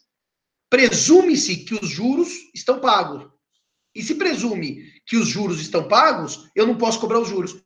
presume-se 0.70 1.64
que 1.64 1.74
os 1.74 1.88
juros 1.88 2.28
estão 2.54 2.78
pagos. 2.78 3.28
E 3.92 4.00
se 4.00 4.14
presume 4.14 4.91
que 5.06 5.16
os 5.16 5.28
juros 5.28 5.60
estão 5.60 5.88
pagos, 5.88 6.48
eu 6.54 6.66
não 6.66 6.76
posso 6.76 7.00
cobrar 7.00 7.18
os 7.18 7.28
juros. 7.28 7.56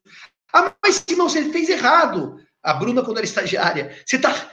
Ah, 0.53 0.73
mas 0.83 1.05
se 1.07 1.15
você 1.15 1.51
fez 1.51 1.69
errado. 1.69 2.41
A 2.63 2.75
Bruna, 2.75 3.01
quando 3.01 3.19
era 3.19 3.27
estagiária, 3.27 3.97
você 4.05 4.17
está 4.17 4.51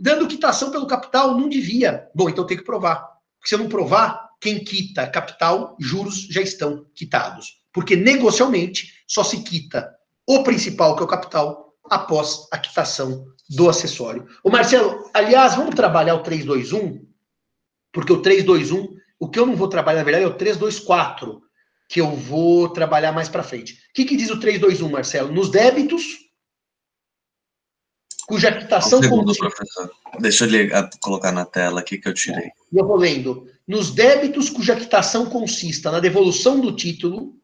dando 0.00 0.26
quitação 0.26 0.70
pelo 0.70 0.86
capital, 0.86 1.36
não 1.36 1.46
devia. 1.46 2.08
Bom, 2.14 2.30
então 2.30 2.46
tem 2.46 2.56
que 2.56 2.64
provar. 2.64 3.06
Porque 3.38 3.50
se 3.50 3.54
eu 3.54 3.58
não 3.58 3.68
provar, 3.68 4.30
quem 4.40 4.64
quita 4.64 5.06
capital, 5.06 5.76
juros 5.78 6.26
já 6.30 6.40
estão 6.40 6.86
quitados. 6.94 7.60
Porque 7.70 7.96
negocialmente 7.96 8.94
só 9.06 9.22
se 9.22 9.42
quita 9.42 9.94
o 10.26 10.42
principal, 10.42 10.96
que 10.96 11.02
é 11.02 11.04
o 11.04 11.08
capital, 11.08 11.74
após 11.90 12.48
a 12.50 12.56
quitação 12.56 13.26
do 13.50 13.68
acessório. 13.68 14.26
O 14.42 14.48
Marcelo, 14.50 15.10
aliás, 15.12 15.54
vamos 15.54 15.74
trabalhar 15.74 16.14
o 16.14 16.22
321 16.22 17.10
porque 17.92 18.12
o 18.12 18.22
321, 18.22 18.96
o 19.18 19.28
que 19.28 19.38
eu 19.38 19.46
não 19.46 19.56
vou 19.56 19.68
trabalhar, 19.68 19.98
na 19.98 20.04
verdade, 20.04 20.24
é 20.24 20.28
o 20.28 20.34
324, 20.34 21.42
que 21.90 22.00
eu 22.00 22.14
vou 22.14 22.68
trabalhar 22.68 23.10
mais 23.10 23.28
para 23.28 23.42
frente. 23.42 23.72
O 23.72 23.76
que, 23.92 24.04
que 24.04 24.16
diz 24.16 24.30
o 24.30 24.38
321, 24.38 24.88
Marcelo? 24.88 25.32
Nos 25.32 25.50
débitos, 25.50 26.18
cuja 28.28 28.52
quitação... 28.52 29.00
Um 29.00 29.02
segundo, 29.02 29.34
professor. 29.34 29.90
Deixa 30.20 30.44
eu 30.44 30.88
colocar 31.00 31.32
na 31.32 31.44
tela 31.44 31.80
aqui 31.80 31.98
que 31.98 32.08
eu 32.08 32.14
tirei. 32.14 32.52
Eu 32.72 32.86
vou 32.86 32.96
lendo. 32.96 33.50
Nos 33.66 33.90
débitos 33.90 34.48
cuja 34.48 34.76
quitação 34.76 35.26
consista 35.26 35.90
na 35.90 35.98
devolução 35.98 36.60
do 36.60 36.76
título, 36.76 37.34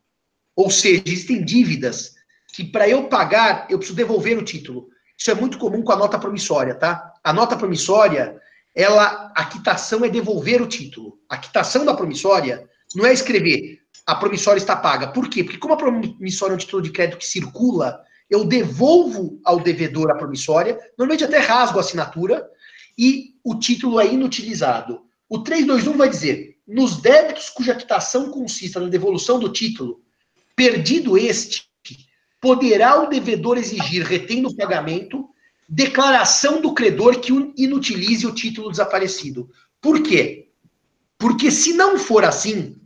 ou 0.55 0.71
seja, 0.71 1.03
existem 1.05 1.45
dívidas 1.45 2.15
que 2.55 2.63
para 2.63 2.89
eu 2.89 3.09
pagar, 3.09 3.67
eu 3.69 3.79
preciso 3.79 3.97
devolver 3.97 4.39
o 4.39 4.45
título. 4.45 4.89
Isso 5.19 5.29
é 5.29 5.35
muito 5.35 5.59
comum 5.59 5.83
com 5.83 5.91
a 5.91 5.97
nota 5.97 6.21
promissória, 6.21 6.77
tá? 6.77 7.15
A 7.25 7.33
nota 7.33 7.57
promissória, 7.57 8.41
ela, 8.73 9.33
a 9.35 9.45
quitação 9.47 10.05
é 10.05 10.09
devolver 10.09 10.63
o 10.63 10.69
título. 10.69 11.19
A 11.29 11.37
quitação 11.37 11.85
da 11.85 11.95
promissória 11.95 12.71
não 12.95 13.05
é 13.05 13.13
escrever 13.13 13.85
a 14.07 14.15
promissória 14.15 14.59
está 14.59 14.77
paga. 14.77 15.09
Por 15.09 15.29
quê? 15.29 15.43
Porque 15.43 15.59
como 15.59 15.75
a 15.75 15.77
promissória 15.77 16.53
é 16.53 16.55
um 16.55 16.59
título 16.59 16.81
de 16.81 16.91
crédito 16.91 17.19
que 17.19 17.27
circula, 17.27 18.01
eu 18.31 18.45
devolvo 18.45 19.41
ao 19.45 19.59
devedor 19.59 20.11
a 20.11 20.15
promissória, 20.15 20.79
normalmente 20.97 21.25
até 21.25 21.39
rasgo 21.39 21.79
a 21.79 21.81
assinatura, 21.81 22.49
e 22.97 23.35
o 23.43 23.57
título 23.57 24.01
é 24.01 24.07
inutilizado. 24.07 25.03
O 25.29 25.41
321 25.41 25.97
vai 25.97 26.09
dizer, 26.09 26.57
nos 26.67 26.97
débitos 27.01 27.51
cuja 27.51 27.75
quitação 27.75 28.31
consista 28.31 28.81
na 28.81 28.89
devolução 28.89 29.39
do 29.39 29.53
título, 29.53 30.01
perdido 30.55 31.19
este, 31.19 31.69
poderá 32.41 33.03
o 33.03 33.09
devedor 33.09 33.59
exigir, 33.59 34.05
retendo 34.05 34.49
o 34.49 34.57
pagamento, 34.57 35.29
declaração 35.69 36.61
do 36.61 36.73
credor 36.73 37.19
que 37.19 37.33
inutilize 37.57 38.27
o 38.27 38.35
título 38.35 38.71
desaparecido. 38.71 39.51
Por 39.81 40.03
quê? 40.03 40.49
Porque 41.19 41.51
se 41.51 41.73
não 41.73 41.99
for 41.99 42.25
assim, 42.25 42.77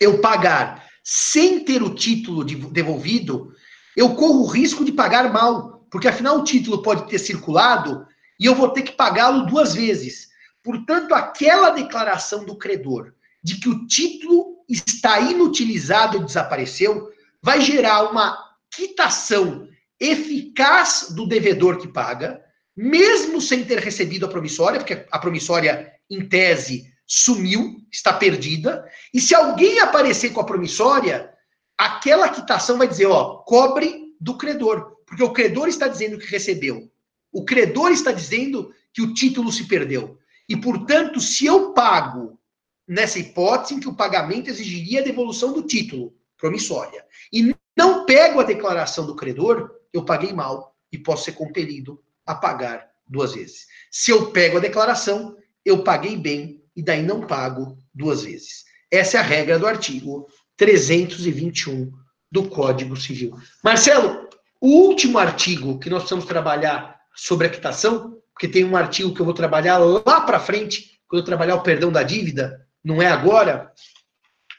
eu 0.00 0.20
pagar 0.20 0.84
sem 1.02 1.64
ter 1.64 1.82
o 1.82 1.94
título 1.94 2.44
devolvido, 2.44 3.52
eu 3.96 4.14
corro 4.14 4.42
o 4.42 4.46
risco 4.46 4.84
de 4.84 4.92
pagar 4.92 5.32
mal, 5.32 5.86
porque 5.90 6.08
afinal 6.08 6.38
o 6.38 6.44
título 6.44 6.82
pode 6.82 7.08
ter 7.08 7.18
circulado 7.18 8.06
e 8.38 8.44
eu 8.44 8.54
vou 8.54 8.70
ter 8.70 8.82
que 8.82 8.92
pagá-lo 8.92 9.46
duas 9.46 9.74
vezes. 9.74 10.28
Portanto, 10.62 11.14
aquela 11.14 11.70
declaração 11.70 12.44
do 12.44 12.58
credor 12.58 13.14
de 13.42 13.56
que 13.60 13.68
o 13.68 13.86
título 13.86 14.56
está 14.68 15.20
inutilizado 15.20 16.16
e 16.16 16.24
desapareceu 16.24 17.08
vai 17.40 17.60
gerar 17.60 18.10
uma 18.10 18.36
quitação 18.74 19.68
eficaz 20.00 21.12
do 21.14 21.26
devedor 21.26 21.78
que 21.78 21.88
paga, 21.88 22.42
mesmo 22.76 23.40
sem 23.40 23.64
ter 23.64 23.78
recebido 23.78 24.26
a 24.26 24.28
promissória, 24.28 24.80
porque 24.80 25.06
a 25.10 25.18
promissória, 25.18 25.92
em 26.10 26.28
tese, 26.28 26.92
sumiu, 27.06 27.76
está 27.90 28.12
perdida, 28.12 28.90
e 29.14 29.20
se 29.20 29.34
alguém 29.34 29.78
aparecer 29.78 30.30
com 30.30 30.40
a 30.40 30.44
promissória, 30.44 31.32
aquela 31.78 32.28
quitação 32.28 32.78
vai 32.78 32.88
dizer, 32.88 33.06
ó, 33.06 33.36
cobre 33.38 34.14
do 34.20 34.36
credor, 34.36 34.96
porque 35.06 35.22
o 35.22 35.32
credor 35.32 35.68
está 35.68 35.86
dizendo 35.86 36.18
que 36.18 36.26
recebeu. 36.26 36.90
O 37.32 37.44
credor 37.44 37.92
está 37.92 38.10
dizendo 38.10 38.74
que 38.92 39.02
o 39.02 39.14
título 39.14 39.52
se 39.52 39.68
perdeu. 39.68 40.18
E, 40.48 40.56
portanto, 40.56 41.20
se 41.20 41.46
eu 41.46 41.72
pago 41.72 42.40
nessa 42.88 43.18
hipótese 43.18 43.74
em 43.74 43.80
que 43.80 43.88
o 43.88 43.94
pagamento 43.96 44.48
exigiria 44.48 45.00
a 45.00 45.04
devolução 45.04 45.52
do 45.52 45.62
título 45.62 46.14
promissória, 46.38 47.04
e 47.32 47.54
não 47.76 48.04
pego 48.04 48.40
a 48.40 48.44
declaração 48.44 49.06
do 49.06 49.16
credor, 49.16 49.70
eu 49.92 50.04
paguei 50.04 50.32
mal 50.32 50.76
e 50.90 50.98
posso 50.98 51.24
ser 51.24 51.32
compelido 51.32 52.02
a 52.24 52.34
pagar 52.34 52.90
duas 53.06 53.34
vezes. 53.34 53.66
Se 53.90 54.10
eu 54.10 54.30
pego 54.30 54.58
a 54.58 54.60
declaração, 54.60 55.36
eu 55.64 55.82
paguei 55.82 56.16
bem 56.16 56.55
e 56.76 56.82
daí 56.82 57.02
não 57.02 57.26
pago 57.26 57.78
duas 57.92 58.22
vezes. 58.22 58.64
Essa 58.90 59.16
é 59.16 59.20
a 59.20 59.24
regra 59.24 59.58
do 59.58 59.66
artigo 59.66 60.28
321 60.56 61.90
do 62.30 62.48
Código 62.48 62.96
Civil. 62.96 63.36
Marcelo, 63.64 64.28
o 64.60 64.68
último 64.68 65.18
artigo 65.18 65.78
que 65.78 65.90
nós 65.90 66.00
precisamos 66.00 66.26
trabalhar 66.26 67.00
sobre 67.14 67.46
a 67.46 67.50
quitação, 67.50 68.20
porque 68.32 68.46
tem 68.46 68.64
um 68.64 68.76
artigo 68.76 69.14
que 69.14 69.20
eu 69.20 69.24
vou 69.24 69.34
trabalhar 69.34 69.78
lá 69.78 70.20
para 70.20 70.38
frente, 70.38 71.00
quando 71.08 71.20
eu 71.20 71.26
trabalhar 71.26 71.54
o 71.54 71.62
perdão 71.62 71.90
da 71.90 72.02
dívida, 72.02 72.66
não 72.84 73.00
é 73.00 73.06
agora, 73.06 73.72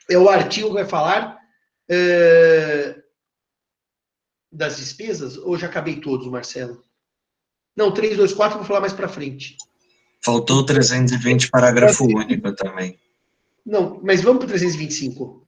é 0.09 0.17
o 0.17 0.29
artigo 0.29 0.69
que 0.69 0.73
vai 0.73 0.85
falar 0.85 1.37
é, 1.89 2.95
das 4.51 4.77
despesas, 4.77 5.37
ou 5.37 5.57
já 5.57 5.67
acabei 5.67 5.99
todos, 5.99 6.27
Marcelo? 6.27 6.83
Não, 7.75 7.93
3, 7.93 8.17
2, 8.17 8.33
4, 8.33 8.57
vou 8.57 8.67
falar 8.67 8.79
mais 8.79 8.93
para 8.93 9.07
frente. 9.07 9.55
Faltou 10.23 10.65
320, 10.65 11.49
parágrafo 11.49 12.05
único 12.05 12.53
também. 12.53 12.99
Não, 13.65 13.99
mas 14.03 14.21
vamos 14.21 14.39
para 14.39 14.49
325. 14.49 15.47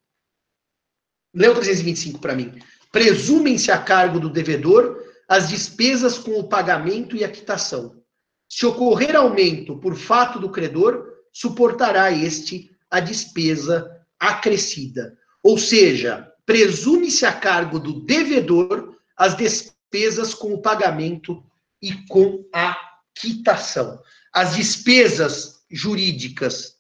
Lê 1.34 1.48
o 1.48 1.54
325 1.54 2.20
para 2.20 2.36
mim. 2.36 2.60
Presumem-se 2.92 3.72
a 3.72 3.78
cargo 3.78 4.20
do 4.20 4.30
devedor 4.30 5.04
as 5.28 5.48
despesas 5.48 6.18
com 6.18 6.40
o 6.40 6.50
pagamento 6.50 7.16
e 7.16 7.24
a 7.24 7.30
quitação. 7.30 8.02
Se 8.48 8.66
ocorrer 8.66 9.16
aumento 9.16 9.78
por 9.78 9.96
fato 9.96 10.40
do 10.40 10.50
credor, 10.50 11.06
suportará 11.32 12.12
este 12.12 12.72
a 12.90 13.00
despesa 13.00 13.88
acrescida. 14.20 15.16
Ou 15.44 15.58
seja, 15.58 16.28
presume-se 16.46 17.26
a 17.28 17.32
cargo 17.32 17.80
do 17.80 18.02
devedor 18.02 18.96
as 19.16 19.38
despesas 19.38 20.34
com 20.34 20.54
o 20.54 20.62
pagamento 20.62 21.44
e 21.80 21.94
com 22.08 22.44
a 22.52 22.76
quitação. 23.14 24.02
As 24.34 24.56
despesas 24.56 25.60
jurídicas. 25.70 26.78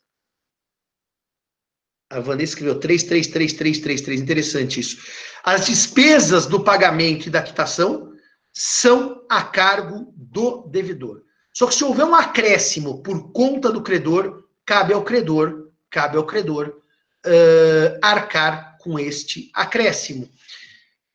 A 2.10 2.20
Vanessa 2.20 2.54
escreveu 2.54 2.80
333333, 2.80 4.20
interessante 4.20 4.80
isso. 4.80 4.98
As 5.44 5.66
despesas 5.66 6.48
do 6.48 6.64
pagamento 6.64 7.28
e 7.28 7.30
da 7.30 7.42
quitação 7.42 8.12
são 8.52 9.26
a 9.30 9.44
cargo 9.44 10.12
do 10.16 10.68
devedor. 10.68 11.24
Só 11.54 11.68
que 11.68 11.76
se 11.76 11.84
houver 11.84 12.06
um 12.06 12.16
acréscimo 12.16 13.04
por 13.04 13.32
conta 13.32 13.72
do 13.72 13.84
credor, 13.84 14.44
cabe 14.66 14.94
ao 14.94 15.04
credor, 15.04 15.72
cabe 15.90 16.18
ao 16.18 16.26
credor 16.26 16.82
uh, 17.26 18.00
arcar 18.02 18.78
com 18.80 18.98
este 18.98 19.52
acréscimo. 19.54 20.30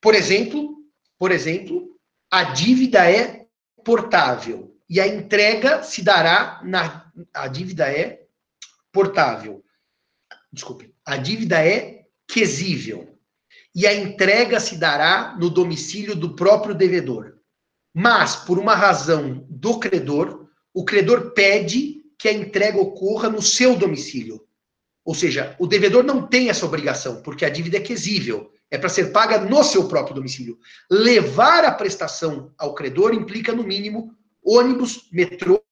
Por 0.00 0.14
exemplo, 0.14 0.76
por 1.18 1.30
exemplo, 1.32 1.98
a 2.30 2.44
dívida 2.44 3.10
é 3.10 3.46
portável 3.84 4.73
e 4.94 5.00
a 5.00 5.08
entrega 5.08 5.82
se 5.82 6.02
dará 6.02 6.60
na 6.62 7.10
a 7.34 7.48
dívida 7.48 7.90
é 7.90 8.22
portável. 8.92 9.64
Desculpe, 10.52 10.94
a 11.04 11.16
dívida 11.16 11.58
é 11.66 12.04
quesível 12.28 13.18
e 13.74 13.88
a 13.88 13.92
entrega 13.92 14.60
se 14.60 14.76
dará 14.76 15.36
no 15.36 15.50
domicílio 15.50 16.14
do 16.14 16.36
próprio 16.36 16.76
devedor. 16.76 17.40
Mas 17.92 18.36
por 18.36 18.56
uma 18.56 18.76
razão 18.76 19.44
do 19.50 19.80
credor, 19.80 20.48
o 20.72 20.84
credor 20.84 21.32
pede 21.32 22.04
que 22.16 22.28
a 22.28 22.32
entrega 22.32 22.78
ocorra 22.78 23.28
no 23.28 23.42
seu 23.42 23.76
domicílio. 23.76 24.46
Ou 25.04 25.12
seja, 25.12 25.56
o 25.58 25.66
devedor 25.66 26.04
não 26.04 26.24
tem 26.24 26.50
essa 26.50 26.66
obrigação, 26.66 27.20
porque 27.20 27.44
a 27.44 27.50
dívida 27.50 27.78
é 27.78 27.80
quesível 27.80 28.52
é 28.70 28.78
para 28.78 28.88
ser 28.88 29.12
paga 29.12 29.38
no 29.38 29.62
seu 29.64 29.88
próprio 29.88 30.14
domicílio. 30.14 30.58
Levar 30.88 31.64
a 31.64 31.72
prestação 31.72 32.52
ao 32.56 32.74
credor 32.74 33.12
implica, 33.12 33.52
no 33.52 33.62
mínimo, 33.62 34.16
ônibus, 34.44 35.08
metrô, 35.10 35.62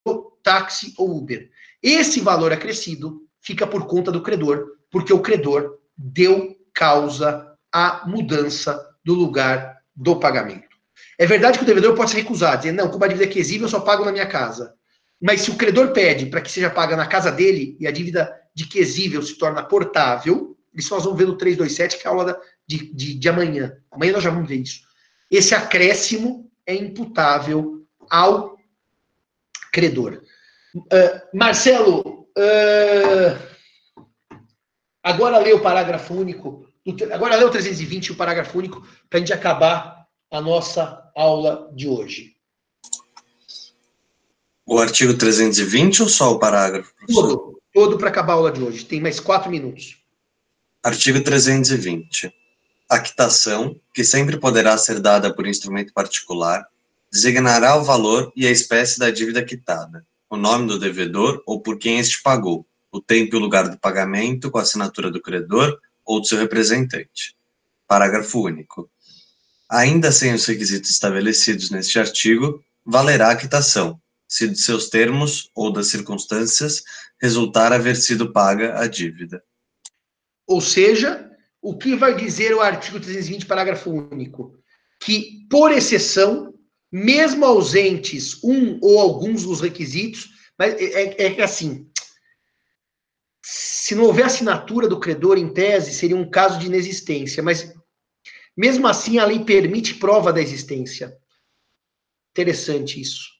táxi 0.42 0.94
ou 0.96 1.16
Uber. 1.16 1.48
Esse 1.82 2.20
valor 2.20 2.52
acrescido 2.52 3.22
fica 3.40 3.66
por 3.66 3.86
conta 3.86 4.10
do 4.10 4.22
credor, 4.22 4.66
porque 4.90 5.12
o 5.12 5.20
credor 5.20 5.78
deu 5.96 6.56
causa 6.72 7.56
à 7.72 8.04
mudança 8.06 8.80
do 9.04 9.14
lugar 9.14 9.78
do 9.94 10.18
pagamento. 10.18 10.72
É 11.18 11.26
verdade 11.26 11.58
que 11.58 11.64
o 11.64 11.66
devedor 11.66 11.94
pode 11.94 12.10
se 12.10 12.16
recusar, 12.16 12.56
dizer, 12.56 12.72
não, 12.72 12.88
como 12.88 13.04
a 13.04 13.08
dívida 13.08 13.24
é 13.24 13.32
quesível, 13.32 13.66
eu 13.66 13.70
só 13.70 13.80
pago 13.80 14.04
na 14.04 14.12
minha 14.12 14.26
casa. 14.26 14.74
Mas 15.20 15.42
se 15.42 15.50
o 15.50 15.56
credor 15.56 15.92
pede 15.92 16.26
para 16.26 16.40
que 16.40 16.50
seja 16.50 16.70
paga 16.70 16.96
na 16.96 17.06
casa 17.06 17.30
dele 17.30 17.76
e 17.78 17.86
a 17.86 17.92
dívida 17.92 18.32
de 18.54 18.66
quesível 18.66 19.22
se 19.22 19.36
torna 19.38 19.62
portável, 19.62 20.56
isso 20.74 20.94
nós 20.94 21.04
vamos 21.04 21.18
ver 21.18 21.26
no 21.26 21.36
327, 21.36 21.98
que 21.98 22.06
é 22.06 22.10
a 22.10 22.12
aula 22.12 22.40
de, 22.66 22.92
de, 22.92 23.14
de 23.14 23.28
amanhã. 23.28 23.76
Amanhã 23.90 24.12
nós 24.12 24.24
já 24.24 24.30
vamos 24.30 24.48
ver 24.48 24.56
isso. 24.56 24.80
Esse 25.30 25.54
acréscimo 25.54 26.50
é 26.66 26.74
imputável 26.74 27.84
ao 28.10 28.51
credor. 29.72 30.22
Uh, 30.74 31.36
Marcelo, 31.36 32.28
uh, 32.38 33.38
agora 35.02 35.38
lê 35.38 35.52
o 35.52 35.60
parágrafo 35.60 36.14
único, 36.14 36.66
agora 37.12 37.36
lê 37.36 37.44
o 37.44 37.50
320, 37.50 38.12
o 38.12 38.16
parágrafo 38.16 38.58
único, 38.58 38.86
para 39.08 39.18
a 39.18 39.20
gente 39.20 39.32
acabar 39.32 40.06
a 40.30 40.40
nossa 40.40 41.10
aula 41.16 41.70
de 41.74 41.88
hoje. 41.88 42.36
O 44.64 44.78
artigo 44.78 45.14
320 45.14 46.02
ou 46.02 46.08
só 46.08 46.32
o 46.32 46.38
parágrafo? 46.38 46.94
Professor? 46.94 47.28
Todo, 47.28 47.60
todo 47.72 47.98
para 47.98 48.08
acabar 48.08 48.34
a 48.34 48.36
aula 48.36 48.52
de 48.52 48.62
hoje. 48.62 48.84
Tem 48.84 49.00
mais 49.00 49.18
quatro 49.18 49.50
minutos. 49.50 49.98
Artigo 50.82 51.22
320. 51.22 52.32
A 52.88 52.98
quitação, 53.00 53.78
que 53.92 54.04
sempre 54.04 54.38
poderá 54.38 54.76
ser 54.78 55.00
dada 55.00 55.34
por 55.34 55.46
instrumento 55.46 55.92
particular, 55.92 56.66
designará 57.12 57.76
o 57.76 57.84
valor 57.84 58.32
e 58.34 58.46
a 58.46 58.50
espécie 58.50 58.98
da 58.98 59.10
dívida 59.10 59.44
quitada, 59.44 60.06
o 60.30 60.36
nome 60.36 60.66
do 60.66 60.78
devedor 60.78 61.42
ou 61.46 61.60
por 61.60 61.78
quem 61.78 61.98
este 61.98 62.22
pagou, 62.22 62.66
o 62.90 63.00
tempo 63.02 63.36
e 63.36 63.38
o 63.38 63.40
lugar 63.40 63.68
do 63.68 63.78
pagamento 63.78 64.50
com 64.50 64.58
a 64.58 64.62
assinatura 64.62 65.10
do 65.10 65.20
credor 65.20 65.78
ou 66.06 66.20
do 66.20 66.26
seu 66.26 66.38
representante. 66.38 67.36
Parágrafo 67.86 68.40
único. 68.40 68.90
Ainda 69.68 70.10
sem 70.10 70.32
os 70.32 70.46
requisitos 70.46 70.90
estabelecidos 70.90 71.70
neste 71.70 71.98
artigo, 71.98 72.64
valerá 72.84 73.30
a 73.30 73.36
quitação, 73.36 74.00
se 74.26 74.48
de 74.48 74.58
seus 74.58 74.88
termos 74.88 75.50
ou 75.54 75.70
das 75.70 75.88
circunstâncias 75.88 76.82
resultar 77.20 77.72
haver 77.72 77.96
sido 77.96 78.32
paga 78.32 78.78
a 78.80 78.86
dívida. 78.86 79.42
Ou 80.46 80.60
seja, 80.60 81.30
o 81.60 81.76
que 81.76 81.94
vai 81.94 82.16
dizer 82.16 82.54
o 82.54 82.60
artigo 82.60 82.98
320, 82.98 83.46
parágrafo 83.46 83.90
único? 83.90 84.58
Que, 84.98 85.46
por 85.48 85.70
exceção, 85.70 86.51
mesmo 86.92 87.46
ausentes 87.46 88.38
um 88.44 88.78
ou 88.82 89.00
alguns 89.00 89.44
dos 89.44 89.62
requisitos, 89.62 90.30
mas 90.58 90.74
é, 90.74 91.24
é, 91.24 91.38
é 91.38 91.42
assim, 91.42 91.90
se 93.42 93.94
não 93.94 94.04
houver 94.04 94.26
assinatura 94.26 94.86
do 94.86 95.00
credor 95.00 95.38
em 95.38 95.52
tese, 95.52 95.94
seria 95.94 96.16
um 96.16 96.28
caso 96.28 96.58
de 96.58 96.66
inexistência, 96.66 97.42
mas 97.42 97.74
mesmo 98.54 98.86
assim 98.86 99.18
a 99.18 99.24
lei 99.24 99.42
permite 99.42 99.94
prova 99.94 100.32
da 100.32 100.40
existência. 100.42 101.16
Interessante 102.32 103.00
isso. 103.00 103.30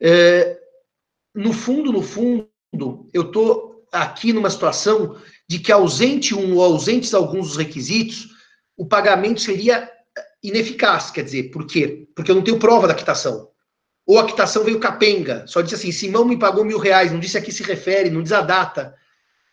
É, 0.00 0.58
no 1.34 1.52
fundo, 1.52 1.92
no 1.92 2.02
fundo, 2.02 2.50
eu 3.12 3.22
estou 3.22 3.86
aqui 3.92 4.32
numa 4.32 4.50
situação 4.50 5.20
de 5.48 5.58
que 5.58 5.70
ausente 5.70 6.34
um 6.34 6.56
ou 6.56 6.62
ausentes 6.62 7.14
alguns 7.14 7.48
dos 7.48 7.56
requisitos, 7.56 8.28
o 8.76 8.86
pagamento 8.86 9.40
seria 9.40 9.90
ineficaz. 10.42 11.10
Quer 11.10 11.24
dizer, 11.24 11.44
por 11.50 11.66
quê? 11.66 12.08
Porque 12.14 12.30
eu 12.30 12.34
não 12.34 12.42
tenho 12.42 12.58
prova 12.58 12.86
da 12.86 12.94
quitação. 12.94 13.48
Ou 14.06 14.18
a 14.18 14.26
quitação 14.26 14.64
veio 14.64 14.80
capenga, 14.80 15.46
só 15.46 15.60
disse 15.60 15.76
assim: 15.76 15.92
Simão 15.92 16.24
me 16.24 16.38
pagou 16.38 16.64
mil 16.64 16.78
reais, 16.78 17.12
não 17.12 17.20
disse 17.20 17.38
a 17.38 17.42
que 17.42 17.52
se 17.52 17.62
refere, 17.62 18.10
não 18.10 18.22
diz 18.22 18.32
a 18.32 18.40
data. 18.40 18.94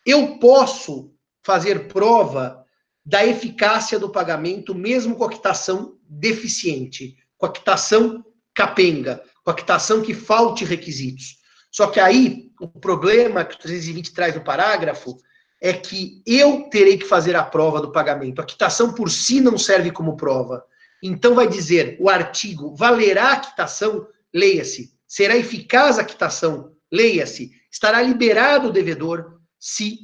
Eu 0.04 0.38
posso 0.38 1.12
fazer 1.44 1.86
prova 1.88 2.64
da 3.04 3.24
eficácia 3.24 3.98
do 3.98 4.10
pagamento, 4.10 4.74
mesmo 4.74 5.16
com 5.16 5.24
a 5.24 5.30
quitação 5.30 5.96
deficiente, 6.08 7.16
com 7.36 7.46
a 7.46 7.52
quitação 7.52 8.24
capenga, 8.54 9.22
com 9.44 9.50
a 9.50 9.54
quitação 9.54 10.02
que 10.02 10.12
falte 10.12 10.64
requisitos. 10.64 11.38
Só 11.70 11.86
que 11.86 12.00
aí, 12.00 12.50
o 12.60 12.68
problema 12.68 13.44
que 13.44 13.54
o 13.54 13.58
320 13.58 14.12
traz 14.12 14.34
no 14.34 14.42
parágrafo 14.42 15.16
é 15.60 15.72
que 15.72 16.22
eu 16.26 16.68
terei 16.70 16.98
que 16.98 17.06
fazer 17.06 17.36
a 17.36 17.44
prova 17.44 17.80
do 17.80 17.92
pagamento. 17.92 18.40
A 18.40 18.44
quitação 18.44 18.92
por 18.92 19.10
si 19.10 19.40
não 19.40 19.56
serve 19.56 19.90
como 19.90 20.16
prova. 20.16 20.64
Então, 21.02 21.34
vai 21.34 21.48
dizer 21.48 21.96
o 22.00 22.08
artigo: 22.08 22.74
valerá 22.74 23.32
a 23.32 23.40
quitação? 23.40 24.06
Leia-se. 24.34 24.92
Será 25.06 25.36
eficaz 25.36 25.98
a 25.98 26.04
quitação? 26.04 26.72
Leia-se. 26.92 27.50
Estará 27.70 28.02
liberado 28.02 28.68
o 28.68 28.72
devedor 28.72 29.40
se, 29.58 29.98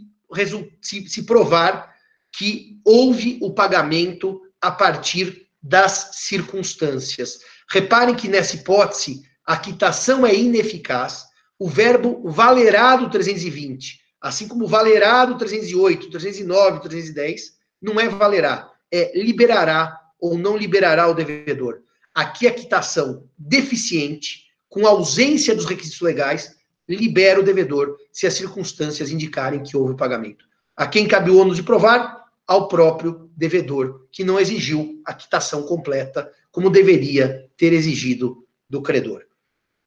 se, 0.80 1.08
se 1.08 1.22
provar 1.24 1.94
que 2.36 2.80
houve 2.84 3.38
o 3.42 3.52
pagamento 3.52 4.40
a 4.60 4.70
partir 4.70 5.48
das 5.62 6.10
circunstâncias. 6.12 7.38
Reparem 7.70 8.14
que 8.14 8.28
nessa 8.28 8.56
hipótese, 8.56 9.22
a 9.46 9.56
quitação 9.56 10.26
é 10.26 10.34
ineficaz, 10.34 11.24
o 11.58 11.68
verbo 11.68 12.22
valerá 12.30 12.96
do 12.96 13.08
320 13.10 14.04
Assim 14.24 14.48
como 14.48 14.66
valerá 14.66 15.26
do 15.26 15.36
308, 15.36 16.08
309, 16.08 16.80
310, 16.80 17.52
não 17.82 18.00
é 18.00 18.08
valerá, 18.08 18.72
é 18.90 19.12
liberará 19.14 20.00
ou 20.24 20.38
não 20.38 20.56
liberará 20.56 21.06
o 21.06 21.12
devedor. 21.12 21.82
Aqui 22.14 22.46
a 22.46 22.54
quitação 22.54 23.28
deficiente, 23.36 24.44
com 24.70 24.86
ausência 24.86 25.54
dos 25.54 25.66
requisitos 25.66 26.00
legais, 26.00 26.56
libera 26.88 27.40
o 27.40 27.42
devedor 27.42 27.98
se 28.10 28.26
as 28.26 28.32
circunstâncias 28.32 29.10
indicarem 29.10 29.62
que 29.62 29.76
houve 29.76 29.92
o 29.92 29.96
pagamento. 29.96 30.46
A 30.74 30.86
quem 30.86 31.06
cabe 31.06 31.30
o 31.30 31.36
ônus 31.36 31.56
de 31.56 31.62
provar? 31.62 32.24
Ao 32.46 32.68
próprio 32.68 33.30
devedor, 33.36 34.06
que 34.10 34.24
não 34.24 34.40
exigiu 34.40 35.02
a 35.04 35.12
quitação 35.12 35.64
completa, 35.64 36.32
como 36.50 36.70
deveria 36.70 37.46
ter 37.54 37.74
exigido 37.74 38.46
do 38.68 38.80
credor. 38.80 39.26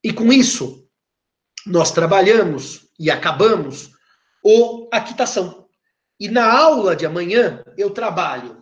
E 0.03 0.13
com 0.13 0.31
isso, 0.31 0.87
nós 1.65 1.91
trabalhamos 1.91 2.87
e 2.99 3.09
acabamos 3.09 3.89
ou 4.43 4.87
a 4.93 5.01
quitação. 5.01 5.67
E 6.19 6.29
na 6.29 6.47
aula 6.47 6.95
de 6.95 7.07
amanhã, 7.07 7.63
eu 7.75 7.89
trabalho 7.89 8.56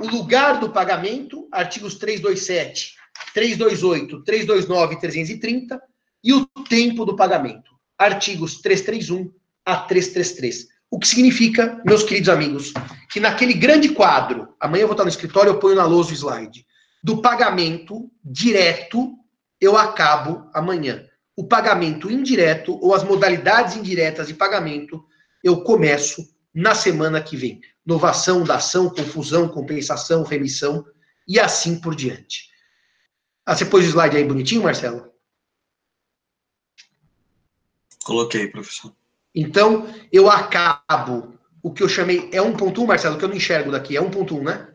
o 0.00 0.06
lugar 0.08 0.60
do 0.60 0.70
pagamento, 0.70 1.48
artigos 1.50 1.96
327, 1.96 2.94
328, 3.32 4.22
329 4.22 4.94
e 4.94 5.00
330, 5.00 5.82
e 6.22 6.32
o 6.32 6.46
tempo 6.68 7.04
do 7.04 7.16
pagamento, 7.16 7.70
artigos 7.98 8.60
331 8.60 9.32
a 9.64 9.76
333. 9.76 10.68
O 10.90 10.98
que 10.98 11.08
significa, 11.08 11.80
meus 11.84 12.02
queridos 12.02 12.28
amigos, 12.28 12.72
que 13.10 13.20
naquele 13.20 13.54
grande 13.54 13.88
quadro, 13.90 14.54
amanhã 14.60 14.82
eu 14.82 14.88
vou 14.88 14.94
estar 14.94 15.04
no 15.04 15.10
escritório, 15.10 15.50
eu 15.50 15.58
ponho 15.58 15.76
na 15.76 15.84
lousa 15.84 16.10
o 16.10 16.14
slide, 16.14 16.66
do 17.02 17.20
pagamento 17.20 18.10
direto, 18.24 19.14
eu 19.60 19.76
acabo 19.76 20.48
amanhã. 20.52 21.04
O 21.36 21.44
pagamento 21.44 22.10
indireto 22.10 22.78
ou 22.82 22.94
as 22.94 23.04
modalidades 23.04 23.76
indiretas 23.76 24.28
de 24.28 24.34
pagamento 24.34 25.04
eu 25.44 25.62
começo 25.62 26.26
na 26.54 26.74
semana 26.74 27.20
que 27.20 27.36
vem. 27.36 27.60
Novação, 27.86 28.42
dação, 28.42 28.90
confusão, 28.90 29.48
compensação, 29.48 30.24
remissão 30.24 30.84
e 31.26 31.38
assim 31.38 31.80
por 31.80 31.94
diante. 31.94 32.50
Ah, 33.44 33.54
você 33.54 33.64
pôs 33.64 33.86
o 33.86 33.88
slide 33.88 34.16
aí 34.16 34.24
bonitinho, 34.24 34.64
Marcelo? 34.64 35.12
Coloquei, 38.04 38.48
professor. 38.48 38.92
Então, 39.34 39.86
eu 40.12 40.30
acabo 40.30 41.38
o 41.62 41.72
que 41.72 41.82
eu 41.82 41.88
chamei. 41.88 42.28
É 42.32 42.38
1.1, 42.38 42.86
Marcelo, 42.86 43.18
que 43.18 43.24
eu 43.24 43.28
não 43.28 43.36
enxergo 43.36 43.70
daqui. 43.70 43.96
É 43.96 44.00
1.1, 44.00 44.42
né? 44.42 44.74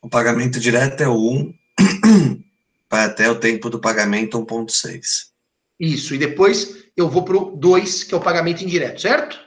O 0.00 0.08
pagamento 0.08 0.58
direto 0.58 1.00
é 1.02 1.08
o 1.08 1.14
1, 1.14 1.54
vai 2.90 3.04
até 3.04 3.30
o 3.30 3.38
tempo 3.38 3.70
do 3.70 3.80
pagamento 3.80 4.38
1.6. 4.38 5.30
Isso, 5.78 6.14
e 6.14 6.18
depois 6.18 6.84
eu 6.96 7.08
vou 7.08 7.24
para 7.24 7.36
o 7.36 7.56
2, 7.56 8.04
que 8.04 8.14
é 8.14 8.16
o 8.16 8.20
pagamento 8.20 8.62
indireto, 8.62 9.00
certo? 9.00 9.38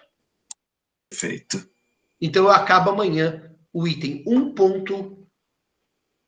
Perfeito. 1.10 1.75
Então 2.26 2.46
eu 2.46 2.52
acabo 2.52 2.90
amanhã 2.90 3.44
o 3.72 3.88
item 3.88 4.24
1.5 4.26 5.16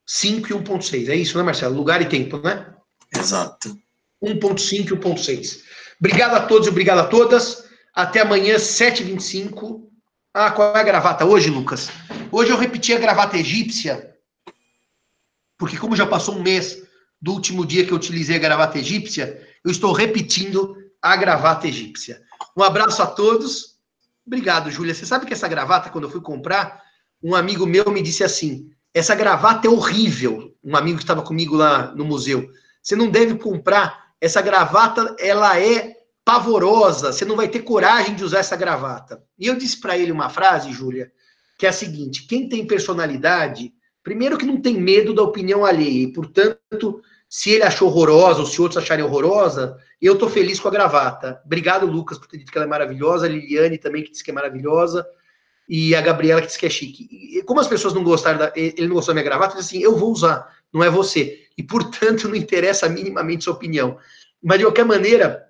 e 0.05 0.53
1.6. 0.53 1.09
É 1.09 1.15
isso, 1.15 1.35
né, 1.35 1.43
Marcelo? 1.43 1.75
Lugar 1.75 1.99
e 2.03 2.05
tempo, 2.05 2.37
né? 2.37 2.71
Exato. 3.15 3.75
1.5 4.23 4.91
e 4.91 4.95
1.6. 4.95 5.63
Obrigado 5.99 6.35
a 6.35 6.41
todos 6.45 6.67
e 6.67 6.69
obrigado 6.69 6.99
a 6.99 7.07
todas. 7.07 7.67
Até 7.95 8.21
amanhã, 8.21 8.57
7h25. 8.57 9.87
Ah, 10.35 10.51
qual 10.51 10.75
é 10.75 10.79
a 10.79 10.83
gravata 10.83 11.25
hoje, 11.25 11.49
Lucas? 11.49 11.89
Hoje 12.31 12.51
eu 12.51 12.57
repeti 12.57 12.93
a 12.93 12.99
gravata 12.99 13.35
egípcia, 13.35 14.15
porque 15.57 15.77
como 15.77 15.95
já 15.95 16.05
passou 16.05 16.35
um 16.35 16.43
mês 16.43 16.77
do 17.19 17.31
último 17.33 17.65
dia 17.65 17.83
que 17.83 17.91
eu 17.91 17.97
utilizei 17.97 18.35
a 18.35 18.39
gravata 18.39 18.77
egípcia, 18.77 19.43
eu 19.65 19.71
estou 19.71 19.93
repetindo 19.93 20.77
a 21.01 21.15
gravata 21.15 21.67
egípcia. 21.67 22.21
Um 22.55 22.61
abraço 22.61 23.01
a 23.01 23.07
todos 23.07 23.76
Obrigado, 24.27 24.69
Júlia. 24.69 24.93
Você 24.93 25.05
sabe 25.05 25.25
que 25.25 25.33
essa 25.33 25.47
gravata, 25.47 25.89
quando 25.89 26.03
eu 26.03 26.09
fui 26.11 26.19
comprar, 26.19 26.83
um 27.23 27.33
amigo 27.33 27.65
meu 27.65 27.89
me 27.89 28.01
disse 28.01 28.25
assim: 28.25 28.69
essa 28.93 29.15
gravata 29.15 29.67
é 29.67 29.69
horrível. 29.69 30.53
Um 30.61 30.75
amigo 30.75 30.97
que 30.97 31.03
estava 31.03 31.21
comigo 31.21 31.55
lá 31.55 31.95
no 31.95 32.03
museu. 32.03 32.49
Você 32.83 32.95
não 32.95 33.09
deve 33.09 33.35
comprar. 33.35 34.07
Essa 34.19 34.41
gravata, 34.41 35.15
ela 35.19 35.59
é 35.59 35.95
pavorosa. 36.25 37.13
Você 37.13 37.23
não 37.23 37.37
vai 37.37 37.47
ter 37.47 37.59
coragem 37.59 38.15
de 38.15 38.23
usar 38.23 38.39
essa 38.39 38.57
gravata. 38.57 39.23
E 39.39 39.47
eu 39.47 39.55
disse 39.55 39.79
para 39.79 39.97
ele 39.97 40.11
uma 40.11 40.29
frase, 40.29 40.73
Júlia, 40.73 41.09
que 41.57 41.65
é 41.65 41.69
a 41.69 41.73
seguinte: 41.73 42.27
quem 42.27 42.49
tem 42.49 42.67
personalidade, 42.67 43.71
primeiro 44.03 44.37
que 44.37 44.45
não 44.45 44.59
tem 44.59 44.79
medo 44.79 45.13
da 45.13 45.23
opinião 45.23 45.63
alheia, 45.63 46.03
e, 46.03 46.11
portanto, 46.11 47.01
se 47.29 47.51
ele 47.51 47.63
achou 47.63 47.89
horrorosa 47.89 48.39
ou 48.39 48.45
se 48.45 48.61
outros 48.61 48.81
acharem 48.81 49.03
horrorosa, 49.03 49.77
eu 50.01 50.17
tô 50.17 50.29
feliz 50.29 50.59
com 50.59 50.67
a 50.69 50.71
gravata. 50.71 51.41
Obrigado, 51.45 51.85
Lucas, 51.85 52.17
por 52.17 52.27
ter 52.27 52.37
dito 52.37 52.51
que 52.51 52.57
ela 52.57 52.65
é 52.65 52.69
maravilhosa. 52.69 53.25
A 53.25 53.29
Liliane 53.29 53.77
também, 53.77 54.03
que 54.03 54.11
disse 54.11 54.23
que 54.23 54.31
é 54.31 54.33
maravilhosa. 54.33 55.05
E 55.67 55.93
a 55.93 56.01
Gabriela, 56.01 56.39
que 56.39 56.47
disse 56.47 56.59
que 56.59 56.65
é 56.65 56.69
chique. 56.69 57.07
E 57.11 57.43
como 57.43 57.59
as 57.59 57.67
pessoas 57.67 57.93
não 57.93 58.03
gostaram, 58.03 58.39
da, 58.39 58.53
ele 58.55 58.87
não 58.87 58.95
gostou 58.95 59.13
da 59.13 59.19
minha 59.19 59.29
gravata, 59.29 59.53
ele 59.53 59.61
disse 59.61 59.75
assim: 59.75 59.83
eu 59.83 59.97
vou 59.97 60.11
usar, 60.11 60.47
não 60.73 60.81
é 60.81 60.89
você. 60.89 61.41
E, 61.57 61.63
portanto, 61.63 62.29
não 62.29 62.35
interessa 62.35 62.87
minimamente 62.87 63.43
sua 63.43 63.53
opinião. 63.53 63.97
Mas, 64.41 64.59
de 64.59 64.63
qualquer 64.63 64.85
maneira, 64.85 65.43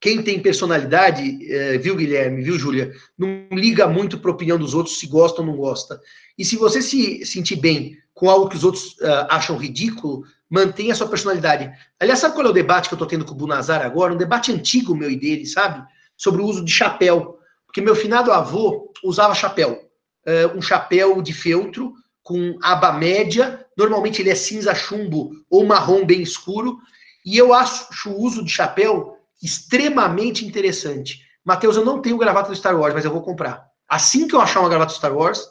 quem 0.00 0.22
tem 0.22 0.40
personalidade, 0.40 1.52
é, 1.52 1.78
viu, 1.78 1.96
Guilherme, 1.96 2.42
viu, 2.42 2.56
Júlia, 2.56 2.92
não 3.18 3.48
liga 3.50 3.88
muito 3.88 4.18
para 4.18 4.30
a 4.30 4.34
opinião 4.34 4.58
dos 4.58 4.74
outros, 4.74 4.98
se 4.98 5.08
gosta 5.08 5.40
ou 5.40 5.46
não 5.46 5.56
gosta. 5.56 6.00
E 6.38 6.44
se 6.44 6.56
você 6.56 6.80
se 6.80 7.26
sentir 7.26 7.56
bem 7.56 7.96
com 8.14 8.30
algo 8.30 8.48
que 8.48 8.56
os 8.56 8.64
outros 8.64 8.92
uh, 9.00 9.26
acham 9.30 9.56
ridículo, 9.56 10.24
mantenha 10.52 10.92
a 10.92 10.94
sua 10.94 11.08
personalidade. 11.08 11.72
Aliás, 11.98 12.18
sabe 12.18 12.34
qual 12.34 12.46
é 12.46 12.50
o 12.50 12.52
debate 12.52 12.86
que 12.86 12.94
eu 12.94 12.96
estou 12.96 13.08
tendo 13.08 13.24
com 13.24 13.32
o 13.32 13.34
Bunazar 13.34 13.80
agora? 13.80 14.12
Um 14.12 14.18
debate 14.18 14.52
antigo 14.52 14.94
meu 14.94 15.10
e 15.10 15.16
dele, 15.16 15.46
sabe? 15.46 15.82
Sobre 16.14 16.42
o 16.42 16.44
uso 16.44 16.62
de 16.62 16.70
chapéu. 16.70 17.38
Porque 17.64 17.80
meu 17.80 17.96
finado 17.96 18.30
avô 18.30 18.92
usava 19.02 19.34
chapéu. 19.34 19.88
Uh, 20.26 20.58
um 20.58 20.60
chapéu 20.60 21.22
de 21.22 21.32
feltro 21.32 21.94
com 22.22 22.58
aba 22.62 22.92
média. 22.92 23.64
Normalmente 23.78 24.20
ele 24.20 24.28
é 24.28 24.34
cinza 24.34 24.74
chumbo 24.74 25.30
ou 25.48 25.64
marrom 25.64 26.04
bem 26.04 26.20
escuro. 26.20 26.78
E 27.24 27.38
eu 27.38 27.54
acho 27.54 28.10
o 28.10 28.20
uso 28.20 28.44
de 28.44 28.50
chapéu 28.50 29.16
extremamente 29.42 30.44
interessante. 30.44 31.22
Matheus, 31.42 31.76
eu 31.76 31.84
não 31.84 32.02
tenho 32.02 32.18
gravata 32.18 32.50
do 32.50 32.56
Star 32.56 32.78
Wars, 32.78 32.92
mas 32.92 33.06
eu 33.06 33.10
vou 33.10 33.22
comprar. 33.22 33.64
Assim 33.88 34.28
que 34.28 34.34
eu 34.34 34.40
achar 34.40 34.60
uma 34.60 34.68
gravata 34.68 34.92
do 34.92 34.96
Star 34.96 35.16
Wars, 35.16 35.48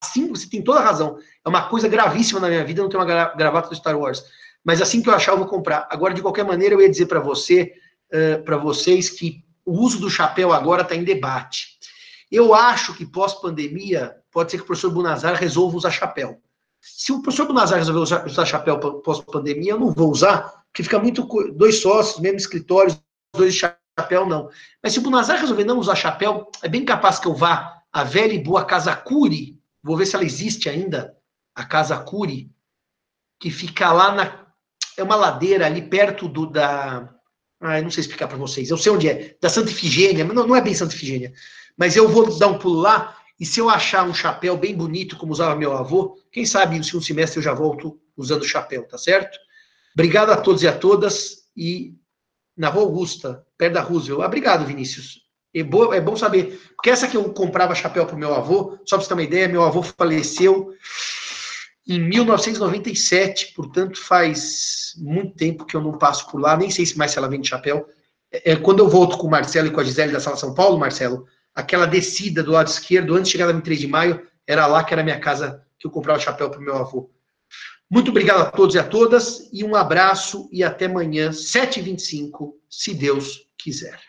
assim, 0.00 0.28
você 0.28 0.48
tem 0.48 0.62
toda 0.62 0.78
a 0.78 0.84
razão. 0.84 1.18
É 1.44 1.48
uma 1.48 1.68
coisa 1.68 1.88
gravíssima 1.88 2.38
na 2.38 2.48
minha 2.48 2.64
vida 2.64 2.80
não 2.80 2.88
ter 2.88 2.96
uma 2.96 3.34
gravata 3.34 3.68
do 3.68 3.74
Star 3.74 3.98
Wars 3.98 4.24
mas 4.64 4.80
assim 4.80 5.02
que 5.02 5.08
eu 5.08 5.14
achar, 5.14 5.32
eu 5.32 5.38
vou 5.38 5.46
comprar. 5.46 5.86
Agora, 5.90 6.14
de 6.14 6.22
qualquer 6.22 6.44
maneira, 6.44 6.74
eu 6.74 6.80
ia 6.80 6.88
dizer 6.88 7.06
para 7.06 7.20
você, 7.20 7.74
uh, 8.12 8.42
para 8.42 8.56
vocês, 8.56 9.10
que 9.10 9.44
o 9.64 9.72
uso 9.72 10.00
do 10.00 10.08
chapéu 10.08 10.52
agora 10.52 10.82
está 10.82 10.94
em 10.94 11.04
debate. 11.04 11.78
Eu 12.32 12.54
acho 12.54 12.94
que 12.94 13.04
pós-pandemia, 13.04 14.16
pode 14.32 14.50
ser 14.50 14.56
que 14.56 14.64
o 14.64 14.66
professor 14.66 14.90
Bunazar 14.90 15.34
resolva 15.34 15.76
usar 15.76 15.90
chapéu. 15.90 16.40
Se 16.80 17.12
o 17.12 17.22
professor 17.22 17.46
Bunazar 17.46 17.78
resolver 17.78 18.00
usar, 18.00 18.26
usar 18.26 18.46
chapéu 18.46 18.78
pós-pandemia, 18.78 19.72
eu 19.72 19.80
não 19.80 19.92
vou 19.92 20.10
usar, 20.10 20.64
porque 20.66 20.82
fica 20.82 20.98
muito. 20.98 21.22
Dois 21.52 21.80
sócios, 21.80 22.20
mesmo 22.20 22.38
escritório, 22.38 22.96
dois 23.34 23.54
chapéu, 23.54 24.26
não. 24.26 24.48
Mas 24.82 24.92
se 24.92 24.98
o 24.98 25.02
Bunazar 25.02 25.38
resolver 25.38 25.64
não 25.64 25.78
usar 25.78 25.94
chapéu, 25.94 26.50
é 26.62 26.68
bem 26.68 26.84
capaz 26.84 27.18
que 27.18 27.28
eu 27.28 27.34
vá 27.34 27.82
à 27.92 28.02
velha 28.02 28.32
e 28.32 28.42
boa 28.42 28.64
Casa 28.64 28.94
Curi, 28.96 29.58
vou 29.82 29.96
ver 29.96 30.06
se 30.06 30.16
ela 30.16 30.24
existe 30.24 30.68
ainda, 30.68 31.16
a 31.54 31.64
Casa 31.64 31.96
Curi, 31.98 32.50
que 33.38 33.50
fica 33.50 33.92
lá 33.92 34.12
na 34.12 34.43
é 34.96 35.02
uma 35.02 35.16
ladeira 35.16 35.66
ali 35.66 35.82
perto 35.82 36.28
do 36.28 36.46
da. 36.46 37.08
Ah, 37.60 37.78
eu 37.78 37.82
não 37.82 37.90
sei 37.90 38.02
explicar 38.02 38.28
para 38.28 38.36
vocês. 38.36 38.70
Eu 38.70 38.76
sei 38.76 38.92
onde 38.92 39.08
é. 39.08 39.36
Da 39.40 39.48
Santa 39.48 39.70
Ifigênia. 39.70 40.24
Não, 40.24 40.46
não 40.46 40.56
é 40.56 40.60
bem 40.60 40.74
Santa 40.74 40.94
Ifigênia. 40.94 41.32
Mas 41.76 41.96
eu 41.96 42.08
vou 42.08 42.36
dar 42.38 42.48
um 42.48 42.58
pulo 42.58 42.80
lá. 42.80 43.16
E 43.38 43.46
se 43.46 43.58
eu 43.58 43.68
achar 43.68 44.04
um 44.04 44.14
chapéu 44.14 44.56
bem 44.56 44.74
bonito, 44.74 45.16
como 45.16 45.32
usava 45.32 45.56
meu 45.56 45.72
avô, 45.72 46.16
quem 46.30 46.46
sabe 46.46 46.78
no 46.78 46.84
segundo 46.84 47.04
semestre 47.04 47.38
eu 47.38 47.42
já 47.42 47.52
volto 47.52 47.98
usando 48.16 48.44
chapéu, 48.44 48.86
tá 48.86 48.96
certo? 48.96 49.36
Obrigado 49.92 50.30
a 50.30 50.36
todos 50.36 50.62
e 50.62 50.68
a 50.68 50.76
todas. 50.76 51.44
E 51.56 51.94
na 52.56 52.68
Rua 52.68 52.84
Augusta, 52.84 53.44
perto 53.58 53.74
da 53.74 53.80
Roosevelt. 53.80 54.24
Obrigado, 54.24 54.66
Vinícius. 54.66 55.24
É, 55.54 55.62
bom, 55.62 55.92
é 55.92 56.00
bom 56.00 56.16
saber. 56.16 56.60
Porque 56.76 56.90
essa 56.90 57.08
que 57.08 57.16
eu 57.16 57.32
comprava 57.32 57.74
chapéu 57.74 58.06
para 58.06 58.16
meu 58.16 58.34
avô, 58.34 58.78
só 58.84 58.96
para 58.96 59.04
você 59.04 59.08
ter 59.08 59.14
uma 59.14 59.22
ideia, 59.22 59.48
meu 59.48 59.62
avô 59.62 59.82
faleceu 59.82 60.74
em 61.86 62.00
1997, 62.00 63.52
portanto 63.54 64.02
faz 64.02 64.94
muito 64.96 65.34
tempo 65.34 65.66
que 65.66 65.76
eu 65.76 65.82
não 65.82 65.98
passo 65.98 66.30
por 66.30 66.40
lá, 66.40 66.56
nem 66.56 66.70
sei 66.70 66.86
se 66.86 66.96
mais 66.96 67.10
se 67.10 67.18
ela 67.18 67.28
vem 67.28 67.40
de 67.40 67.48
chapéu. 67.48 67.86
É, 68.32 68.52
é, 68.52 68.56
quando 68.56 68.78
eu 68.78 68.88
volto 68.88 69.18
com 69.18 69.26
o 69.26 69.30
Marcelo 69.30 69.68
e 69.68 69.70
com 69.70 69.80
a 69.80 69.84
Gisele 69.84 70.12
da 70.12 70.20
Sala 70.20 70.36
São 70.36 70.54
Paulo, 70.54 70.78
Marcelo, 70.78 71.26
aquela 71.54 71.86
descida 71.86 72.42
do 72.42 72.52
lado 72.52 72.68
esquerdo, 72.68 73.14
antes 73.14 73.26
de 73.26 73.32
chegar 73.32 73.46
na 73.46 73.52
23 73.52 73.80
de 73.80 73.86
maio, 73.86 74.26
era 74.46 74.66
lá 74.66 74.82
que 74.82 74.94
era 74.94 75.02
a 75.02 75.04
minha 75.04 75.20
casa 75.20 75.62
que 75.78 75.86
eu 75.86 75.90
comprava 75.90 76.18
chapéu 76.18 76.50
para 76.50 76.58
o 76.58 76.62
meu 76.62 76.76
avô. 76.76 77.10
Muito 77.90 78.10
obrigado 78.10 78.40
a 78.40 78.50
todos 78.50 78.74
e 78.74 78.78
a 78.78 78.84
todas, 78.84 79.48
e 79.52 79.62
um 79.62 79.76
abraço 79.76 80.48
e 80.50 80.64
até 80.64 80.86
amanhã, 80.86 81.30
7h25, 81.30 82.54
se 82.68 82.94
Deus 82.94 83.46
quiser. 83.58 84.00